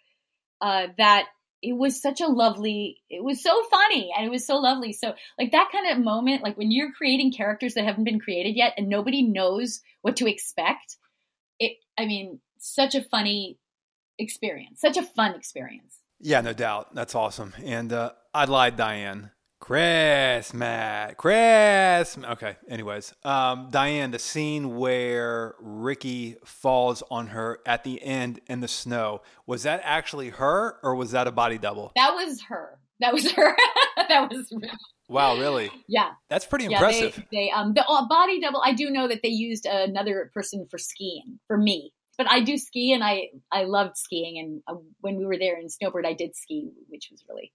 uh, 0.61 0.88
that 0.97 1.28
it 1.61 1.74
was 1.74 2.01
such 2.01 2.22
a 2.22 2.28
lovely 2.28 3.01
it 3.09 3.24
was 3.24 3.41
so 3.41 3.63
funny 3.72 4.11
and 4.15 4.26
it 4.26 4.30
was 4.30 4.45
so 4.45 4.57
lovely. 4.57 4.93
So 4.93 5.13
like 5.39 5.51
that 5.51 5.70
kind 5.72 5.91
of 5.91 6.03
moment 6.03 6.43
like 6.43 6.57
when 6.57 6.72
you're 6.72 6.91
creating 6.91 7.34
characters 7.34 7.74
that 7.74 7.86
haven't 7.86 8.03
been 8.03 8.20
created 8.20 8.55
yet 8.55 8.74
and 8.78 8.88
nobody 8.88 9.24
knows 9.24 9.82
what 10.01 10.18
to 10.18 10.30
expect 10.30 10.97
it 11.59 11.74
i 11.97 12.05
mean 12.05 12.39
such 12.59 12.93
a 12.95 13.03
funny 13.03 13.57
experience 14.20 14.80
such 14.80 14.97
a 14.97 15.03
fun 15.03 15.36
experience. 15.36 15.99
Yeah 16.20 16.41
no 16.41 16.53
doubt. 16.53 16.93
That's 16.95 17.15
awesome. 17.15 17.53
And 17.63 17.91
uh, 17.91 18.11
i 18.34 18.45
lied 18.45 18.78
diane 18.78 19.32
Chris, 19.60 20.53
Matt, 20.53 21.18
Chris. 21.18 22.18
Okay. 22.18 22.55
Anyways, 22.70 23.14
um, 23.24 23.70
Diane, 23.72 24.12
the 24.12 24.20
scene 24.20 24.78
where 24.78 25.55
Ricky 25.60 26.38
falls 26.45 27.03
on 27.10 27.28
her 27.28 27.60
at 27.66 27.84
the 27.84 28.01
end 28.01 28.39
in 28.47 28.62
the 28.62 28.68
snow 28.68 29.22
was 29.45 29.64
that 29.64 29.82
actually 29.84 30.30
her 30.30 30.78
or 30.84 30.95
was 30.95 31.12
that 31.12 31.28
a 31.28 31.32
body 31.32 31.58
double? 31.58 31.91
That 31.95 32.14
was 32.14 32.41
her. 32.43 32.80
That 32.99 33.14
was 33.14 33.32
her. 33.32 33.55
that 33.97 34.30
was. 34.30 34.53
Wow, 35.10 35.38
really? 35.38 35.72
Yeah, 35.88 36.12
that's 36.30 36.45
pretty 36.45 36.66
impressive. 36.66 37.16
they, 37.32 37.38
they 37.45 37.51
um 37.51 37.74
the 37.74 37.86
uh, 37.86 38.08
body 38.08 38.39
double. 38.39 38.62
I 38.64 38.74
do 38.74 38.89
know 38.89 39.08
that 39.08 39.22
they 39.24 39.30
used 39.30 39.66
another 39.66 40.32
person 40.34 40.66
for 40.70 40.78
skiing 40.78 41.39
for 41.47 41.58
me, 41.58 41.93
but 42.18 42.30
I 42.30 42.41
do 42.41 42.58
ski 42.58 42.93
and 42.93 43.03
I 43.03 43.30
I 43.51 43.64
loved 43.64 43.97
skiing 43.97 44.38
and 44.39 44.62
uh, 44.68 44.80
when 45.01 45.18
we 45.18 45.26
were 45.26 45.38
there 45.38 45.58
in 45.58 45.70
Snowbird, 45.70 46.05
I 46.05 46.14
did 46.14 46.36
ski, 46.36 46.72
which 46.89 47.10
was 47.12 47.24
really 47.30 47.53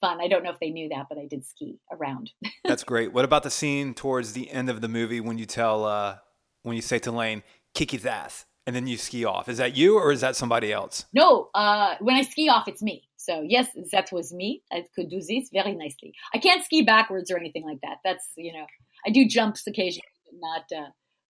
fun. 0.00 0.20
I 0.20 0.28
don't 0.28 0.42
know 0.42 0.50
if 0.50 0.60
they 0.60 0.70
knew 0.70 0.88
that, 0.90 1.06
but 1.08 1.18
I 1.18 1.26
did 1.26 1.44
ski 1.44 1.78
around. 1.92 2.30
That's 2.64 2.84
great. 2.84 3.12
What 3.12 3.24
about 3.24 3.42
the 3.42 3.50
scene 3.50 3.94
towards 3.94 4.32
the 4.32 4.50
end 4.50 4.70
of 4.70 4.80
the 4.80 4.88
movie 4.88 5.20
when 5.20 5.38
you 5.38 5.46
tell 5.46 5.84
uh, 5.84 6.16
when 6.62 6.76
you 6.76 6.82
say 6.82 6.98
to 7.00 7.12
Lane, 7.12 7.42
"Kick 7.74 7.90
his 7.90 8.06
ass," 8.06 8.46
and 8.66 8.74
then 8.74 8.86
you 8.86 8.96
ski 8.96 9.24
off? 9.24 9.48
Is 9.48 9.58
that 9.58 9.76
you 9.76 9.98
or 9.98 10.12
is 10.12 10.20
that 10.20 10.36
somebody 10.36 10.72
else? 10.72 11.06
No, 11.12 11.50
uh, 11.54 11.96
when 12.00 12.16
I 12.16 12.22
ski 12.22 12.48
off, 12.48 12.68
it's 12.68 12.82
me. 12.82 13.08
So 13.16 13.44
yes, 13.46 13.68
that 13.92 14.10
was 14.12 14.32
me. 14.32 14.62
I 14.72 14.84
could 14.94 15.10
do 15.10 15.20
this 15.20 15.50
very 15.52 15.74
nicely. 15.74 16.14
I 16.34 16.38
can't 16.38 16.64
ski 16.64 16.82
backwards 16.82 17.30
or 17.30 17.38
anything 17.38 17.64
like 17.64 17.80
that. 17.82 17.98
That's 18.04 18.26
you 18.36 18.52
know, 18.52 18.66
I 19.06 19.10
do 19.10 19.26
jumps 19.26 19.66
occasionally, 19.66 20.04
but 20.24 20.38
not. 20.40 20.82
Uh, 20.82 20.90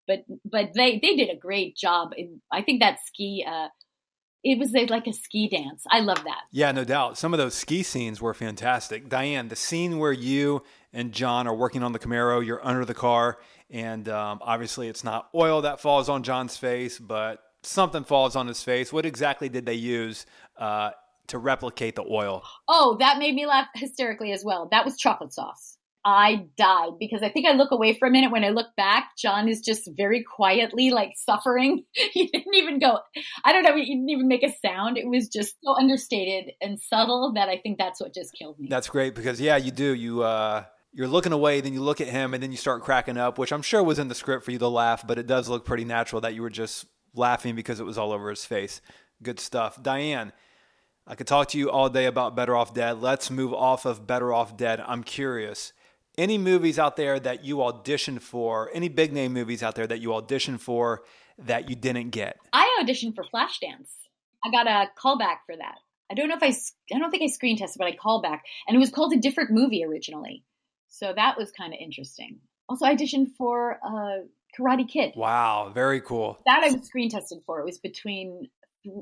but 0.07 0.25
but 0.45 0.73
they 0.75 0.99
they 0.99 1.15
did 1.15 1.29
a 1.29 1.37
great 1.37 1.75
job. 1.75 2.11
In, 2.17 2.41
I 2.51 2.61
think 2.61 2.81
that 2.81 2.99
ski 3.05 3.45
uh, 3.47 3.67
it 4.45 4.59
was 4.59 4.73
a, 4.75 4.85
like 4.85 5.07
a 5.07 5.13
ski 5.13 5.49
dance. 5.49 5.83
I 5.89 6.01
love 6.01 6.23
that. 6.23 6.41
Yeah, 6.51 6.71
no 6.71 6.83
doubt. 6.83 7.17
Some 7.17 7.33
of 7.33 7.39
those 7.39 7.55
ski 7.55 7.81
scenes 7.81 8.21
were 8.21 8.35
fantastic. 8.35 9.09
Diane, 9.09 9.47
the 9.47 9.55
scene 9.55 9.97
where 9.97 10.13
you 10.13 10.61
and 10.93 11.11
John 11.11 11.47
are 11.47 11.55
working 11.55 11.81
on 11.81 11.91
the 11.91 11.99
Camaro, 11.99 12.45
you're 12.45 12.65
under 12.65 12.85
the 12.85 12.93
car, 12.93 13.39
and 13.71 14.07
um, 14.07 14.39
obviously 14.43 14.87
it's 14.87 15.03
not 15.03 15.29
oil 15.33 15.63
that 15.63 15.81
falls 15.81 16.09
on 16.09 16.21
John's 16.21 16.55
face, 16.55 16.99
but 16.99 17.41
something 17.63 18.03
falls 18.03 18.35
on 18.35 18.47
his 18.47 18.61
face. 18.61 18.93
What 18.93 19.05
exactly 19.05 19.49
did 19.49 19.65
they 19.65 19.73
use 19.73 20.27
uh, 20.57 20.91
to 21.27 21.39
replicate 21.39 21.95
the 21.95 22.05
oil? 22.07 22.43
Oh, 22.67 22.97
that 22.99 23.17
made 23.17 23.33
me 23.33 23.47
laugh 23.47 23.67
hysterically 23.73 24.31
as 24.31 24.45
well. 24.45 24.67
That 24.69 24.85
was 24.85 24.95
chocolate 24.95 25.33
sauce. 25.33 25.74
I 26.07 26.45
died 26.55 26.91
because 26.99 27.23
I 27.23 27.29
think 27.29 27.47
I 27.47 27.53
look 27.53 27.71
away 27.71 27.97
for 27.97 28.07
a 28.07 28.11
minute. 28.11 28.31
When 28.31 28.43
I 28.43 28.49
look 28.49 28.67
back, 28.77 29.09
John 29.17 29.49
is 29.49 29.59
just 29.59 29.89
very 29.97 30.23
quietly 30.23 30.91
like 30.91 31.13
suffering. 31.17 31.83
he 31.93 32.27
didn't 32.27 32.53
even 32.53 32.77
go, 32.77 32.99
I 33.43 33.51
don't 33.51 33.63
know, 33.63 33.75
he 33.75 33.85
didn't 33.85 34.09
even 34.09 34.27
make 34.27 34.43
a 34.43 34.53
sound. 34.63 34.99
It 34.99 35.07
was 35.07 35.27
just 35.27 35.55
so 35.63 35.75
understated 35.75 36.53
and 36.61 36.79
subtle 36.79 37.33
that 37.33 37.49
I 37.49 37.57
think 37.57 37.79
that's 37.79 37.99
what 37.99 38.13
just 38.13 38.33
killed 38.33 38.59
me. 38.59 38.67
That's 38.69 38.87
great 38.87 39.15
because, 39.15 39.41
yeah, 39.41 39.57
you 39.57 39.71
do. 39.71 39.95
You, 39.95 40.21
uh, 40.21 40.65
you're 40.93 41.07
looking 41.07 41.31
away, 41.31 41.59
then 41.59 41.73
you 41.73 41.81
look 41.81 41.99
at 41.99 42.07
him, 42.07 42.35
and 42.35 42.43
then 42.43 42.51
you 42.51 42.57
start 42.57 42.83
cracking 42.83 43.17
up, 43.17 43.39
which 43.39 43.51
I'm 43.51 43.63
sure 43.63 43.81
was 43.81 43.97
in 43.97 44.07
the 44.07 44.15
script 44.15 44.45
for 44.45 44.51
you 44.51 44.59
to 44.59 44.67
laugh, 44.67 45.05
but 45.05 45.17
it 45.17 45.25
does 45.25 45.49
look 45.49 45.65
pretty 45.65 45.85
natural 45.85 46.21
that 46.21 46.35
you 46.35 46.43
were 46.43 46.51
just 46.51 46.85
laughing 47.15 47.55
because 47.55 47.79
it 47.79 47.83
was 47.83 47.97
all 47.97 48.11
over 48.11 48.29
his 48.29 48.45
face. 48.45 48.79
Good 49.23 49.39
stuff. 49.39 49.81
Diane, 49.81 50.33
I 51.07 51.15
could 51.15 51.27
talk 51.27 51.49
to 51.49 51.57
you 51.57 51.71
all 51.71 51.89
day 51.89 52.05
about 52.05 52.35
Better 52.35 52.55
Off 52.55 52.75
Dead. 52.75 53.01
Let's 53.01 53.31
move 53.31 53.53
off 53.53 53.85
of 53.85 54.05
Better 54.05 54.31
Off 54.31 54.55
Dead. 54.55 54.79
I'm 54.85 55.03
curious 55.03 55.73
any 56.17 56.37
movies 56.37 56.79
out 56.79 56.95
there 56.95 57.19
that 57.19 57.43
you 57.43 57.57
auditioned 57.57 58.21
for, 58.21 58.69
any 58.73 58.89
big 58.89 59.13
name 59.13 59.33
movies 59.33 59.63
out 59.63 59.75
there 59.75 59.87
that 59.87 59.99
you 59.99 60.09
auditioned 60.09 60.59
for 60.59 61.03
that 61.39 61.69
you 61.69 61.75
didn't 61.75 62.09
get? 62.11 62.37
I 62.53 62.81
auditioned 62.81 63.15
for 63.15 63.23
Flashdance. 63.23 63.89
I 64.43 64.51
got 64.51 64.67
a 64.67 64.89
callback 64.99 65.37
for 65.45 65.55
that. 65.55 65.75
I 66.09 66.13
don't 66.13 66.29
know 66.29 66.35
if 66.35 66.43
I, 66.43 66.53
I 66.95 66.99
don't 66.99 67.09
think 67.09 67.23
I 67.23 67.27
screen 67.27 67.57
tested, 67.57 67.79
but 67.79 67.87
I 67.87 67.95
called 67.95 68.23
back, 68.23 68.43
and 68.67 68.75
it 68.75 68.79
was 68.79 68.91
called 68.91 69.13
a 69.13 69.17
different 69.17 69.51
movie 69.51 69.83
originally. 69.83 70.43
So 70.89 71.11
that 71.15 71.37
was 71.37 71.51
kind 71.51 71.73
of 71.73 71.79
interesting. 71.81 72.39
Also, 72.69 72.85
I 72.85 72.95
auditioned 72.95 73.29
for 73.37 73.79
uh, 73.85 74.25
Karate 74.57 74.87
Kid. 74.87 75.13
Wow, 75.15 75.71
very 75.73 76.01
cool. 76.01 76.39
That 76.45 76.63
I 76.63 76.71
was 76.71 76.85
screen 76.85 77.09
tested 77.09 77.39
for. 77.45 77.59
It 77.59 77.65
was 77.65 77.79
between 77.79 78.49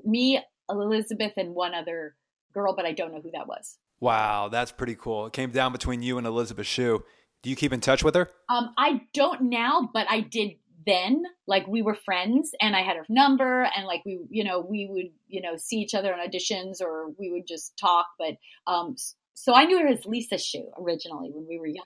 me, 0.06 0.42
Elizabeth, 0.70 1.34
and 1.38 1.54
one 1.54 1.74
other 1.74 2.16
girl, 2.54 2.74
but 2.76 2.86
I 2.86 2.94
don't 2.94 3.14
know 3.14 3.22
who 3.22 3.32
that 3.32 3.48
was. 3.48 3.78
Wow, 4.04 4.50
that's 4.50 4.74
pretty 4.74 4.96
cool. 4.96 5.28
It 5.28 5.32
came 5.32 5.52
down 5.52 5.72
between 5.72 6.02
you 6.02 6.18
and 6.18 6.28
Elizabeth 6.28 6.68
Shue. 6.68 7.06
Do 7.42 7.50
you 7.50 7.56
keep 7.56 7.72
in 7.72 7.80
touch 7.80 8.04
with 8.04 8.16
her? 8.16 8.30
Um, 8.50 8.74
I 8.78 9.04
don't 9.14 9.44
now, 9.44 9.90
but 9.94 10.08
I 10.10 10.20
did 10.20 10.56
then. 10.86 11.24
Like 11.48 11.68
we 11.68 11.82
were 11.82 11.96
friends, 11.96 12.52
and 12.60 12.76
I 12.76 12.82
had 12.82 12.98
her 12.98 13.06
number, 13.08 13.64
and 13.64 13.86
like 13.86 14.02
we, 14.06 14.20
you 14.30 14.44
know, 14.44 14.60
we 14.60 14.90
would, 14.92 15.12
you 15.30 15.42
know, 15.42 15.56
see 15.56 15.78
each 15.78 15.94
other 15.94 16.14
on 16.14 16.20
auditions, 16.20 16.82
or 16.82 17.12
we 17.18 17.32
would 17.32 17.48
just 17.48 17.78
talk. 17.78 18.08
But 18.20 18.36
um, 18.68 18.98
so 19.36 19.54
I 19.54 19.64
knew 19.64 19.80
her 19.80 19.88
as 19.88 20.06
Lisa 20.06 20.38
Shue 20.38 20.70
originally 20.78 21.30
when 21.32 21.48
we 21.48 21.58
were 21.58 21.68
young, 21.68 21.86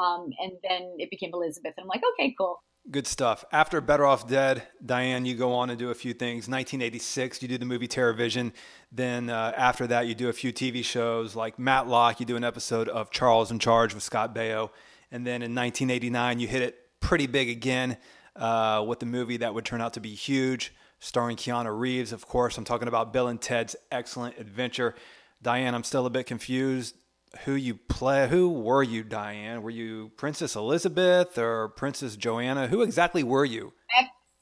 um, 0.00 0.30
and 0.38 0.52
then 0.62 0.98
it 0.98 1.10
became 1.10 1.30
Elizabeth, 1.34 1.74
and 1.76 1.82
I'm 1.82 1.88
like, 1.88 2.02
okay, 2.14 2.32
cool. 2.38 2.62
Good 2.88 3.06
stuff. 3.06 3.44
After 3.52 3.80
Better 3.80 4.06
Off 4.06 4.26
Dead, 4.26 4.62
Diane, 4.84 5.26
you 5.26 5.34
go 5.34 5.52
on 5.52 5.70
and 5.70 5.78
do 5.78 5.90
a 5.90 5.94
few 5.94 6.12
things. 6.12 6.48
1986, 6.48 7.42
you 7.42 7.48
do 7.48 7.58
the 7.58 7.66
movie 7.66 7.86
Terrorvision. 7.86 8.52
Then 8.90 9.28
uh, 9.28 9.52
after 9.56 9.86
that, 9.88 10.06
you 10.06 10.14
do 10.14 10.28
a 10.28 10.32
few 10.32 10.52
TV 10.52 10.82
shows 10.82 11.36
like 11.36 11.58
Matlock. 11.58 12.20
You 12.20 12.26
do 12.26 12.36
an 12.36 12.42
episode 12.42 12.88
of 12.88 13.10
Charles 13.10 13.50
in 13.50 13.58
Charge 13.58 13.92
with 13.92 14.02
Scott 14.02 14.34
Baio. 14.34 14.70
And 15.12 15.26
then 15.26 15.42
in 15.42 15.54
1989, 15.54 16.40
you 16.40 16.48
hit 16.48 16.62
it 16.62 16.78
pretty 17.00 17.26
big 17.26 17.50
again 17.50 17.98
uh, 18.34 18.84
with 18.86 18.98
the 18.98 19.06
movie 19.06 19.36
that 19.36 19.52
would 19.52 19.64
turn 19.64 19.80
out 19.80 19.92
to 19.94 20.00
be 20.00 20.14
huge, 20.14 20.72
starring 21.00 21.36
Keanu 21.36 21.78
Reeves. 21.78 22.12
Of 22.12 22.26
course, 22.26 22.56
I'm 22.56 22.64
talking 22.64 22.88
about 22.88 23.12
Bill 23.12 23.28
and 23.28 23.40
Ted's 23.40 23.76
Excellent 23.92 24.38
Adventure. 24.38 24.94
Diane, 25.42 25.74
I'm 25.74 25.84
still 25.84 26.06
a 26.06 26.10
bit 26.10 26.26
confused 26.26 26.96
who 27.44 27.54
you 27.54 27.74
play. 27.74 28.28
Who 28.28 28.50
were 28.50 28.82
you, 28.82 29.02
Diane? 29.02 29.62
Were 29.62 29.70
you 29.70 30.10
Princess 30.16 30.56
Elizabeth 30.56 31.38
or 31.38 31.68
Princess 31.68 32.16
Joanna? 32.16 32.66
Who 32.66 32.82
exactly 32.82 33.22
were 33.22 33.44
you? 33.44 33.72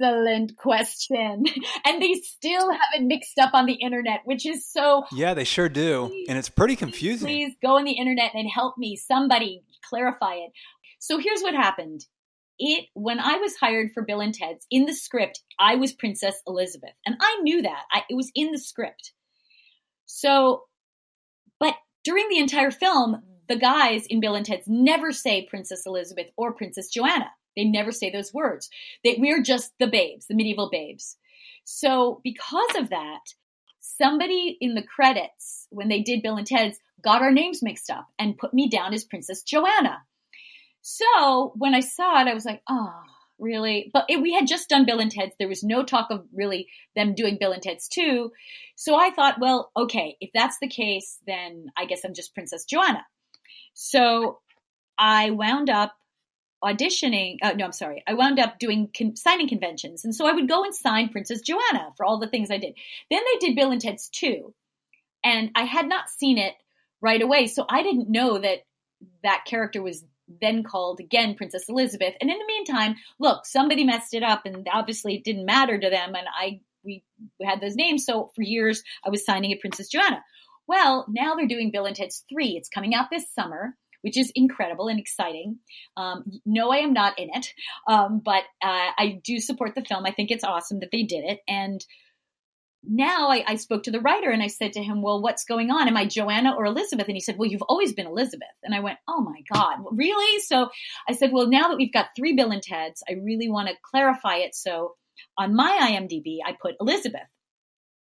Excellent 0.00 0.56
question. 0.56 1.44
And 1.84 2.02
they 2.02 2.14
still 2.14 2.70
have 2.70 2.80
it 2.96 3.02
mixed 3.02 3.38
up 3.38 3.54
on 3.54 3.66
the 3.66 3.72
internet, 3.72 4.20
which 4.24 4.44
is 4.44 4.66
so. 4.66 5.04
Yeah, 5.12 5.34
they 5.34 5.44
sure 5.44 5.68
do. 5.68 6.08
Please, 6.08 6.26
and 6.28 6.38
it's 6.38 6.48
pretty 6.50 6.76
confusing. 6.76 7.26
Please 7.26 7.54
go 7.62 7.78
on 7.78 7.84
the 7.84 7.92
internet 7.92 8.32
and 8.34 8.48
help 8.48 8.76
me. 8.76 8.96
Somebody 8.96 9.62
clarify 9.88 10.34
it. 10.34 10.52
So 10.98 11.18
here's 11.18 11.40
what 11.40 11.54
happened. 11.54 12.04
It 12.58 12.86
when 12.94 13.20
I 13.20 13.36
was 13.36 13.56
hired 13.56 13.92
for 13.94 14.02
Bill 14.02 14.20
and 14.20 14.34
Ted's 14.34 14.66
in 14.70 14.84
the 14.84 14.92
script, 14.92 15.40
I 15.58 15.76
was 15.76 15.92
Princess 15.92 16.42
Elizabeth, 16.46 16.94
and 17.06 17.16
I 17.20 17.38
knew 17.42 17.62
that. 17.62 17.82
I, 17.90 18.02
it 18.10 18.14
was 18.14 18.30
in 18.34 18.52
the 18.52 18.58
script. 18.58 19.12
So, 20.06 20.62
during 22.08 22.30
the 22.30 22.38
entire 22.38 22.70
film, 22.70 23.20
the 23.48 23.58
guys 23.58 24.06
in 24.06 24.20
Bill 24.20 24.34
and 24.34 24.46
Ted's 24.46 24.66
never 24.66 25.12
say 25.12 25.44
Princess 25.44 25.84
Elizabeth 25.84 26.28
or 26.38 26.54
Princess 26.54 26.88
Joanna. 26.88 27.30
They 27.54 27.64
never 27.64 27.92
say 27.92 28.10
those 28.10 28.32
words. 28.32 28.70
They, 29.04 29.16
we're 29.18 29.42
just 29.42 29.74
the 29.78 29.88
babes, 29.88 30.26
the 30.26 30.34
medieval 30.34 30.70
babes. 30.72 31.18
So, 31.64 32.22
because 32.24 32.76
of 32.76 32.88
that, 32.88 33.20
somebody 33.80 34.56
in 34.58 34.74
the 34.74 34.82
credits, 34.82 35.66
when 35.68 35.88
they 35.88 36.00
did 36.00 36.22
Bill 36.22 36.38
and 36.38 36.46
Ted's, 36.46 36.78
got 37.04 37.20
our 37.20 37.30
names 37.30 37.62
mixed 37.62 37.90
up 37.90 38.06
and 38.18 38.38
put 38.38 38.54
me 38.54 38.70
down 38.70 38.94
as 38.94 39.04
Princess 39.04 39.42
Joanna. 39.42 39.98
So, 40.80 41.52
when 41.56 41.74
I 41.74 41.80
saw 41.80 42.22
it, 42.22 42.26
I 42.26 42.32
was 42.32 42.46
like, 42.46 42.62
oh, 42.70 43.02
really. 43.38 43.90
But 43.92 44.06
it, 44.08 44.20
we 44.20 44.32
had 44.32 44.46
just 44.46 44.68
done 44.68 44.86
Bill 44.86 45.00
and 45.00 45.10
Ted's. 45.10 45.34
There 45.38 45.48
was 45.48 45.62
no 45.62 45.84
talk 45.84 46.10
of 46.10 46.24
really 46.32 46.68
them 46.96 47.14
doing 47.14 47.38
Bill 47.38 47.52
and 47.52 47.62
Ted's 47.62 47.88
too. 47.88 48.32
So 48.76 48.96
I 48.96 49.10
thought, 49.10 49.40
well, 49.40 49.70
okay, 49.76 50.16
if 50.20 50.30
that's 50.34 50.58
the 50.60 50.68
case, 50.68 51.18
then 51.26 51.66
I 51.76 51.86
guess 51.86 52.04
I'm 52.04 52.14
just 52.14 52.34
Princess 52.34 52.64
Joanna. 52.64 53.04
So 53.74 54.40
I 54.98 55.30
wound 55.30 55.70
up 55.70 55.94
auditioning. 56.62 57.36
Uh, 57.42 57.52
no, 57.52 57.66
I'm 57.66 57.72
sorry. 57.72 58.02
I 58.06 58.14
wound 58.14 58.38
up 58.38 58.58
doing 58.58 58.90
con- 58.96 59.16
signing 59.16 59.48
conventions. 59.48 60.04
And 60.04 60.14
so 60.14 60.26
I 60.26 60.32
would 60.32 60.48
go 60.48 60.64
and 60.64 60.74
sign 60.74 61.08
Princess 61.08 61.40
Joanna 61.40 61.90
for 61.96 62.04
all 62.04 62.18
the 62.18 62.28
things 62.28 62.50
I 62.50 62.58
did. 62.58 62.74
Then 63.10 63.20
they 63.24 63.46
did 63.46 63.56
Bill 63.56 63.70
and 63.70 63.80
Ted's 63.80 64.08
too. 64.08 64.54
And 65.24 65.50
I 65.54 65.64
had 65.64 65.88
not 65.88 66.10
seen 66.10 66.38
it 66.38 66.54
right 67.00 67.22
away. 67.22 67.46
So 67.46 67.64
I 67.68 67.82
didn't 67.82 68.10
know 68.10 68.38
that 68.38 68.58
that 69.22 69.44
character 69.46 69.82
was 69.82 70.04
then 70.40 70.62
called 70.62 71.00
again 71.00 71.34
Princess 71.34 71.68
Elizabeth. 71.68 72.14
And 72.20 72.30
in 72.30 72.38
the 72.38 72.46
meantime, 72.46 72.96
look, 73.18 73.46
somebody 73.46 73.84
messed 73.84 74.14
it 74.14 74.22
up, 74.22 74.42
and 74.44 74.66
obviously 74.72 75.14
it 75.14 75.24
didn't 75.24 75.46
matter 75.46 75.78
to 75.78 75.90
them. 75.90 76.14
And 76.14 76.26
I 76.28 76.60
we 76.84 77.02
had 77.42 77.60
those 77.60 77.76
names, 77.76 78.04
so 78.04 78.30
for 78.34 78.42
years 78.42 78.82
I 79.04 79.10
was 79.10 79.24
signing 79.24 79.50
it 79.50 79.60
Princess 79.60 79.88
Joanna. 79.88 80.22
Well, 80.66 81.06
now 81.08 81.34
they're 81.34 81.46
doing 81.46 81.70
Bill 81.70 81.86
and 81.86 81.96
Ted's 81.96 82.24
Three. 82.28 82.56
It's 82.56 82.68
coming 82.68 82.94
out 82.94 83.06
this 83.10 83.32
summer 83.32 83.74
which 84.02 84.16
is 84.16 84.32
incredible 84.34 84.88
and 84.88 84.98
exciting. 84.98 85.58
Um, 85.96 86.24
no, 86.46 86.70
I 86.70 86.78
am 86.78 86.92
not 86.92 87.18
in 87.18 87.30
it, 87.32 87.52
um, 87.88 88.20
but 88.24 88.44
uh, 88.62 88.90
I 88.96 89.20
do 89.24 89.38
support 89.40 89.74
the 89.74 89.84
film. 89.84 90.06
I 90.06 90.12
think 90.12 90.30
it's 90.30 90.44
awesome 90.44 90.80
that 90.80 90.90
they 90.92 91.02
did 91.02 91.24
it. 91.24 91.40
And 91.48 91.84
now 92.84 93.30
I, 93.30 93.44
I, 93.46 93.56
spoke 93.56 93.84
to 93.84 93.90
the 93.90 94.00
writer 94.00 94.30
and 94.30 94.42
I 94.42 94.46
said 94.46 94.74
to 94.74 94.82
him, 94.82 95.02
Well, 95.02 95.20
what's 95.20 95.44
going 95.44 95.70
on? 95.70 95.88
Am 95.88 95.96
I 95.96 96.06
Joanna 96.06 96.54
or 96.56 96.64
Elizabeth? 96.64 97.06
And 97.06 97.16
he 97.16 97.20
said, 97.20 97.36
Well, 97.36 97.48
you've 97.48 97.62
always 97.62 97.92
been 97.92 98.06
Elizabeth. 98.06 98.48
And 98.62 98.74
I 98.74 98.80
went, 98.80 98.98
Oh 99.08 99.20
my 99.20 99.42
God, 99.52 99.78
really? 99.92 100.40
So 100.40 100.70
I 101.08 101.12
said, 101.12 101.32
Well, 101.32 101.48
now 101.48 101.68
that 101.68 101.76
we've 101.76 101.92
got 101.92 102.10
three 102.16 102.34
Bill 102.34 102.50
and 102.50 102.62
Teds, 102.62 103.02
I 103.08 103.14
really 103.14 103.48
want 103.48 103.68
to 103.68 103.74
clarify 103.82 104.36
it. 104.36 104.54
So 104.54 104.94
on 105.36 105.54
my 105.54 105.90
IMDb, 105.90 106.38
I 106.46 106.56
put 106.60 106.76
Elizabeth. 106.80 107.28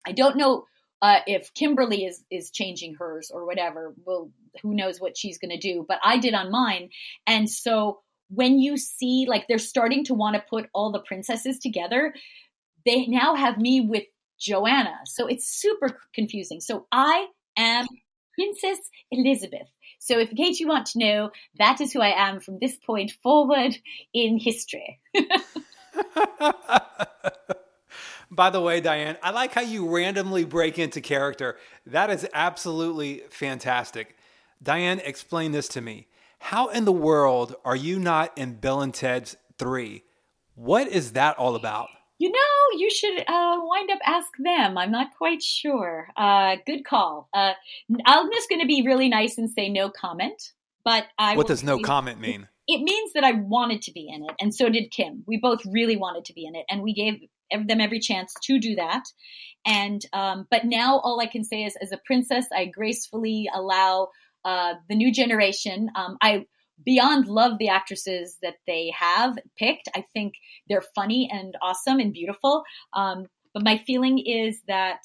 I 0.06 0.12
don't 0.12 0.36
know 0.36 0.64
uh, 1.00 1.18
if 1.26 1.52
Kimberly 1.54 2.04
is 2.04 2.22
is 2.30 2.50
changing 2.50 2.94
hers 2.94 3.30
or 3.32 3.44
whatever. 3.44 3.94
Well, 4.04 4.30
who 4.62 4.74
knows 4.74 5.00
what 5.00 5.16
she's 5.16 5.38
going 5.38 5.50
to 5.50 5.58
do? 5.58 5.84
But 5.86 5.98
I 6.02 6.18
did 6.18 6.34
on 6.34 6.50
mine, 6.50 6.90
and 7.26 7.50
so 7.50 8.00
when 8.28 8.58
you 8.58 8.76
see 8.76 9.26
like 9.28 9.46
they're 9.48 9.58
starting 9.58 10.04
to 10.06 10.14
want 10.14 10.36
to 10.36 10.44
put 10.48 10.70
all 10.72 10.92
the 10.92 11.00
princesses 11.00 11.58
together, 11.58 12.14
they 12.86 13.06
now 13.06 13.34
have 13.34 13.58
me 13.58 13.80
with 13.80 14.04
Joanna. 14.42 14.98
So 15.04 15.26
it's 15.26 15.48
super 15.48 15.98
confusing. 16.14 16.60
So 16.60 16.86
I 16.90 17.26
am 17.56 17.86
Princess 18.34 18.78
Elizabeth. 19.10 19.68
So 19.98 20.18
if 20.18 20.30
in 20.30 20.36
case 20.36 20.58
you 20.58 20.66
want 20.66 20.86
to 20.88 20.98
know, 20.98 21.30
that 21.58 21.80
is 21.80 21.92
who 21.92 22.00
I 22.00 22.28
am 22.28 22.40
from 22.40 22.58
this 22.60 22.76
point 22.76 23.12
forward 23.22 23.76
in 24.12 24.38
history. 24.38 25.00
By 28.30 28.50
the 28.50 28.60
way, 28.60 28.80
Diane, 28.80 29.16
I 29.22 29.30
like 29.30 29.52
how 29.52 29.60
you 29.60 29.94
randomly 29.94 30.44
break 30.44 30.78
into 30.78 31.00
character. 31.00 31.56
That 31.86 32.10
is 32.10 32.26
absolutely 32.32 33.22
fantastic. 33.30 34.16
Diane, 34.62 35.00
explain 35.04 35.52
this 35.52 35.68
to 35.68 35.80
me. 35.80 36.08
How 36.38 36.68
in 36.68 36.84
the 36.84 36.92
world 36.92 37.54
are 37.64 37.76
you 37.76 37.98
not 37.98 38.36
in 38.36 38.54
Bill 38.54 38.80
and 38.80 38.94
Ted's 38.94 39.36
3? 39.58 40.02
What 40.54 40.88
is 40.88 41.12
that 41.12 41.38
all 41.38 41.54
about? 41.54 41.88
You 42.18 42.30
know, 42.30 42.78
you 42.78 42.90
should 42.90 43.18
uh, 43.26 43.56
wind 43.62 43.90
up 43.90 43.98
ask 44.04 44.28
them. 44.38 44.78
I'm 44.78 44.92
not 44.92 45.08
quite 45.16 45.42
sure. 45.42 46.08
Uh, 46.16 46.56
good 46.66 46.84
call. 46.84 47.28
Uh, 47.34 47.52
I'm 48.06 48.30
just 48.32 48.48
going 48.48 48.60
to 48.60 48.66
be 48.66 48.82
really 48.86 49.08
nice 49.08 49.38
and 49.38 49.50
say 49.50 49.68
no 49.68 49.90
comment. 49.90 50.52
But 50.84 51.04
I 51.18 51.36
what 51.36 51.46
does 51.46 51.62
no 51.62 51.78
comment 51.78 52.20
mean? 52.20 52.48
It 52.68 52.82
means 52.82 53.12
that 53.14 53.24
I 53.24 53.32
wanted 53.32 53.82
to 53.82 53.92
be 53.92 54.08
in 54.08 54.24
it, 54.24 54.32
and 54.40 54.54
so 54.54 54.68
did 54.68 54.90
Kim. 54.90 55.24
We 55.26 55.38
both 55.38 55.60
really 55.66 55.96
wanted 55.96 56.24
to 56.26 56.32
be 56.32 56.44
in 56.44 56.54
it, 56.54 56.64
and 56.70 56.82
we 56.82 56.94
gave 56.94 57.20
them 57.66 57.80
every 57.80 57.98
chance 57.98 58.32
to 58.44 58.58
do 58.58 58.76
that. 58.76 59.04
And 59.66 60.04
um, 60.12 60.46
but 60.50 60.64
now 60.64 60.98
all 60.98 61.20
I 61.20 61.26
can 61.26 61.44
say 61.44 61.64
is, 61.64 61.76
as 61.80 61.92
a 61.92 62.00
princess, 62.04 62.46
I 62.54 62.66
gracefully 62.66 63.48
allow 63.52 64.08
uh, 64.44 64.74
the 64.88 64.96
new 64.96 65.12
generation. 65.12 65.90
Um, 65.94 66.16
I 66.20 66.46
beyond 66.84 67.26
love 67.26 67.58
the 67.58 67.68
actresses 67.68 68.36
that 68.42 68.56
they 68.66 68.92
have 68.98 69.38
picked. 69.58 69.88
I 69.94 70.04
think 70.12 70.34
they're 70.68 70.84
funny 70.94 71.28
and 71.32 71.56
awesome 71.62 71.98
and 71.98 72.12
beautiful. 72.12 72.64
Um, 72.92 73.26
but 73.54 73.64
my 73.64 73.78
feeling 73.86 74.18
is 74.18 74.60
that, 74.68 75.00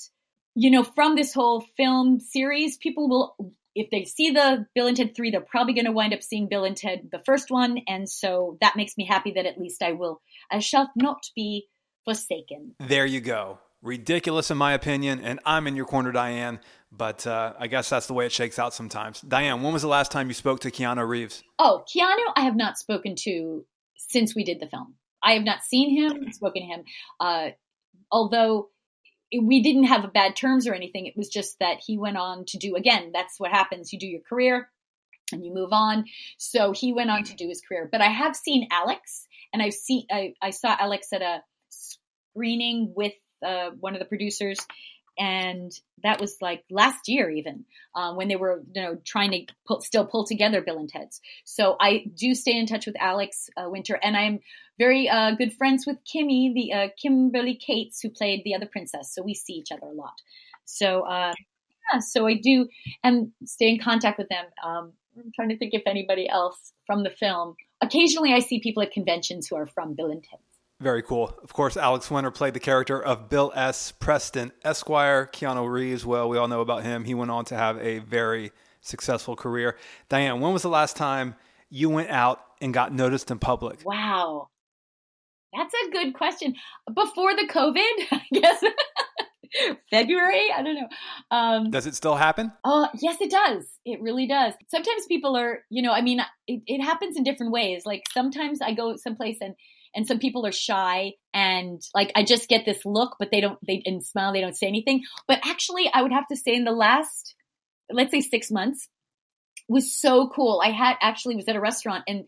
you 0.55 0.71
know, 0.71 0.83
from 0.83 1.15
this 1.15 1.33
whole 1.33 1.65
film 1.75 2.19
series, 2.19 2.77
people 2.77 3.09
will, 3.09 3.53
if 3.75 3.89
they 3.89 4.05
see 4.05 4.31
the 4.31 4.65
Bill 4.73 4.87
and 4.87 4.97
Ted 4.97 5.15
3, 5.15 5.31
they're 5.31 5.41
probably 5.41 5.73
going 5.73 5.85
to 5.85 5.91
wind 5.91 6.13
up 6.13 6.23
seeing 6.23 6.47
Bill 6.47 6.63
and 6.63 6.77
Ted, 6.77 7.09
the 7.11 7.21
first 7.25 7.51
one. 7.51 7.79
And 7.87 8.09
so 8.09 8.57
that 8.61 8.75
makes 8.75 8.97
me 8.97 9.05
happy 9.05 9.33
that 9.33 9.45
at 9.45 9.59
least 9.59 9.83
I 9.83 9.93
will, 9.93 10.21
I 10.51 10.59
shall 10.59 10.89
not 10.95 11.23
be 11.35 11.67
forsaken. 12.05 12.75
There 12.79 13.05
you 13.05 13.19
go. 13.19 13.59
Ridiculous, 13.81 14.49
in 14.49 14.57
my 14.57 14.73
opinion. 14.73 15.19
And 15.19 15.39
I'm 15.45 15.67
in 15.67 15.75
your 15.75 15.85
corner, 15.85 16.11
Diane. 16.11 16.59
But 16.91 17.27
uh, 17.27 17.53
I 17.59 17.67
guess 17.67 17.89
that's 17.89 18.07
the 18.07 18.13
way 18.13 18.25
it 18.25 18.31
shakes 18.31 18.57
out 18.57 18.73
sometimes. 18.73 19.21
Diane, 19.21 19.61
when 19.61 19.73
was 19.73 19.81
the 19.81 19.87
last 19.87 20.11
time 20.11 20.29
you 20.29 20.33
spoke 20.33 20.61
to 20.61 20.71
Keanu 20.71 21.07
Reeves? 21.07 21.43
Oh, 21.59 21.83
Keanu, 21.93 22.23
I 22.35 22.41
have 22.41 22.55
not 22.55 22.77
spoken 22.77 23.15
to 23.23 23.65
since 23.97 24.33
we 24.33 24.43
did 24.43 24.59
the 24.59 24.67
film. 24.67 24.95
I 25.21 25.33
have 25.33 25.43
not 25.43 25.63
seen 25.63 25.89
him, 25.95 26.31
spoken 26.31 26.61
to 26.61 26.67
him. 26.67 26.83
Uh, 27.19 27.49
although 28.11 28.69
we 29.37 29.61
didn't 29.61 29.85
have 29.85 30.11
bad 30.13 30.35
terms 30.35 30.67
or 30.67 30.73
anything, 30.73 31.05
it 31.05 31.17
was 31.17 31.27
just 31.27 31.59
that 31.59 31.79
he 31.85 31.97
went 31.97 32.17
on 32.17 32.45
to 32.45 32.57
do 32.57 32.75
again. 32.75 33.11
That's 33.13 33.39
what 33.39 33.51
happens. 33.51 33.91
You 33.91 33.99
do 33.99 34.07
your 34.07 34.21
career 34.21 34.69
and 35.31 35.45
you 35.45 35.53
move 35.53 35.73
on. 35.73 36.05
So 36.37 36.71
he 36.71 36.93
went 36.93 37.09
on 37.09 37.23
to 37.25 37.35
do 37.35 37.49
his 37.49 37.61
career. 37.61 37.89
But 37.91 38.01
I 38.01 38.07
have 38.07 38.35
seen 38.35 38.67
Alex, 38.71 39.27
and 39.51 39.61
I've 39.61 39.73
seen 39.73 40.05
I, 40.09 40.33
I 40.41 40.51
saw 40.51 40.75
Alex 40.79 41.11
at 41.11 41.21
a 41.21 41.43
screening 41.69 42.93
with 42.95 43.13
uh, 43.45 43.71
one 43.79 43.93
of 43.93 43.99
the 43.99 44.05
producers, 44.05 44.59
and 45.17 45.71
that 46.03 46.19
was 46.21 46.37
like 46.41 46.63
last 46.69 47.07
year 47.07 47.29
even 47.29 47.65
um, 47.95 48.15
when 48.15 48.27
they 48.27 48.35
were 48.35 48.61
you 48.73 48.81
know 48.81 48.97
trying 49.05 49.31
to 49.31 49.45
pull, 49.67 49.81
still 49.81 50.05
pull 50.05 50.25
together 50.25 50.61
bill 50.61 50.77
and 50.77 50.89
ted's. 50.89 51.21
So 51.45 51.75
i 51.79 52.05
do 52.15 52.33
stay 52.33 52.57
in 52.57 52.65
touch 52.65 52.85
with 52.85 52.95
alex 52.99 53.49
uh, 53.57 53.69
winter 53.69 53.99
and 54.01 54.15
i'm 54.15 54.39
very 54.79 55.09
uh, 55.09 55.31
good 55.31 55.53
friends 55.53 55.85
with 55.87 55.97
kimmy 56.05 56.53
the 56.53 56.73
uh, 56.73 56.87
kimberly 57.01 57.55
kates 57.55 57.99
who 58.01 58.09
played 58.09 58.43
the 58.43 58.55
other 58.55 58.67
princess. 58.67 59.13
So 59.13 59.23
we 59.23 59.33
see 59.33 59.53
each 59.53 59.71
other 59.71 59.87
a 59.87 59.93
lot. 59.93 60.21
So 60.65 61.01
uh, 61.01 61.33
yeah 61.93 61.99
so 61.99 62.27
i 62.27 62.35
do 62.35 62.67
and 63.03 63.31
stay 63.45 63.69
in 63.69 63.79
contact 63.79 64.17
with 64.17 64.29
them. 64.29 64.45
Um, 64.63 64.93
i'm 65.17 65.31
trying 65.35 65.49
to 65.49 65.57
think 65.57 65.73
if 65.73 65.83
anybody 65.85 66.29
else 66.29 66.73
from 66.85 67.03
the 67.03 67.09
film. 67.09 67.55
Occasionally 67.81 68.33
i 68.33 68.39
see 68.39 68.59
people 68.59 68.83
at 68.83 68.91
conventions 68.91 69.47
who 69.47 69.55
are 69.55 69.67
from 69.67 69.93
bill 69.93 70.11
and 70.11 70.23
ted 70.23 70.39
very 70.79 71.01
cool. 71.01 71.35
Of 71.43 71.53
course, 71.53 71.75
Alex 71.75 72.11
Winter 72.11 72.31
played 72.31 72.53
the 72.53 72.59
character 72.59 73.01
of 73.01 73.29
Bill 73.29 73.51
S. 73.55 73.91
Preston 73.91 74.51
Esquire. 74.63 75.27
Keanu 75.31 75.69
Reeves, 75.69 76.05
well, 76.05 76.29
we 76.29 76.37
all 76.37 76.47
know 76.47 76.61
about 76.61 76.83
him. 76.83 77.03
He 77.03 77.15
went 77.15 77.31
on 77.31 77.45
to 77.45 77.55
have 77.55 77.77
a 77.79 77.99
very 77.99 78.51
successful 78.81 79.35
career. 79.35 79.75
Diane, 80.09 80.39
when 80.39 80.53
was 80.53 80.61
the 80.61 80.69
last 80.69 80.95
time 80.95 81.35
you 81.69 81.89
went 81.89 82.09
out 82.09 82.41
and 82.61 82.73
got 82.73 82.93
noticed 82.93 83.31
in 83.31 83.39
public? 83.39 83.79
Wow. 83.85 84.49
That's 85.55 85.73
a 85.87 85.91
good 85.91 86.13
question. 86.13 86.53
Before 86.93 87.35
the 87.35 87.47
COVID, 87.49 87.93
I 88.11 88.23
guess. 88.31 88.63
February? 89.89 90.51
I 90.55 90.61
don't 90.61 90.75
know. 90.75 90.87
Um, 91.31 91.71
does 91.71 91.87
it 91.87 91.95
still 91.95 92.15
happen? 92.15 92.51
Oh, 92.63 92.87
yes, 93.01 93.19
it 93.21 93.31
does. 93.31 93.65
It 93.85 94.01
really 94.01 94.27
does. 94.27 94.53
Sometimes 94.67 95.05
people 95.07 95.35
are, 95.37 95.59
you 95.69 95.81
know, 95.81 95.91
I 95.91 96.01
mean, 96.01 96.19
it, 96.47 96.61
it 96.67 96.83
happens 96.83 97.17
in 97.17 97.23
different 97.23 97.51
ways. 97.51 97.83
Like 97.85 98.03
sometimes 98.13 98.61
I 98.61 98.73
go 98.73 98.95
someplace 98.97 99.37
and 99.41 99.55
and 99.97 100.07
some 100.07 100.19
people 100.19 100.45
are 100.45 100.51
shy 100.51 101.13
and 101.33 101.81
like 101.95 102.11
I 102.15 102.23
just 102.23 102.47
get 102.47 102.65
this 102.65 102.85
look, 102.85 103.15
but 103.19 103.31
they 103.31 103.41
don't 103.41 103.57
they 103.65 103.81
and 103.83 104.05
smile, 104.05 104.31
they 104.31 104.41
don't 104.41 104.55
say 104.55 104.67
anything. 104.67 105.03
But 105.27 105.39
actually, 105.43 105.89
I 105.91 106.03
would 106.03 106.11
have 106.13 106.27
to 106.27 106.35
say 106.37 106.53
in 106.53 106.65
the 106.65 106.71
last, 106.71 107.33
let's 107.91 108.11
say 108.11 108.21
six 108.21 108.51
months, 108.51 108.87
was 109.67 109.93
so 109.93 110.29
cool. 110.29 110.61
I 110.63 110.69
had 110.69 110.97
actually 111.01 111.35
was 111.35 111.47
at 111.47 111.55
a 111.55 111.59
restaurant 111.59 112.03
and 112.07 112.25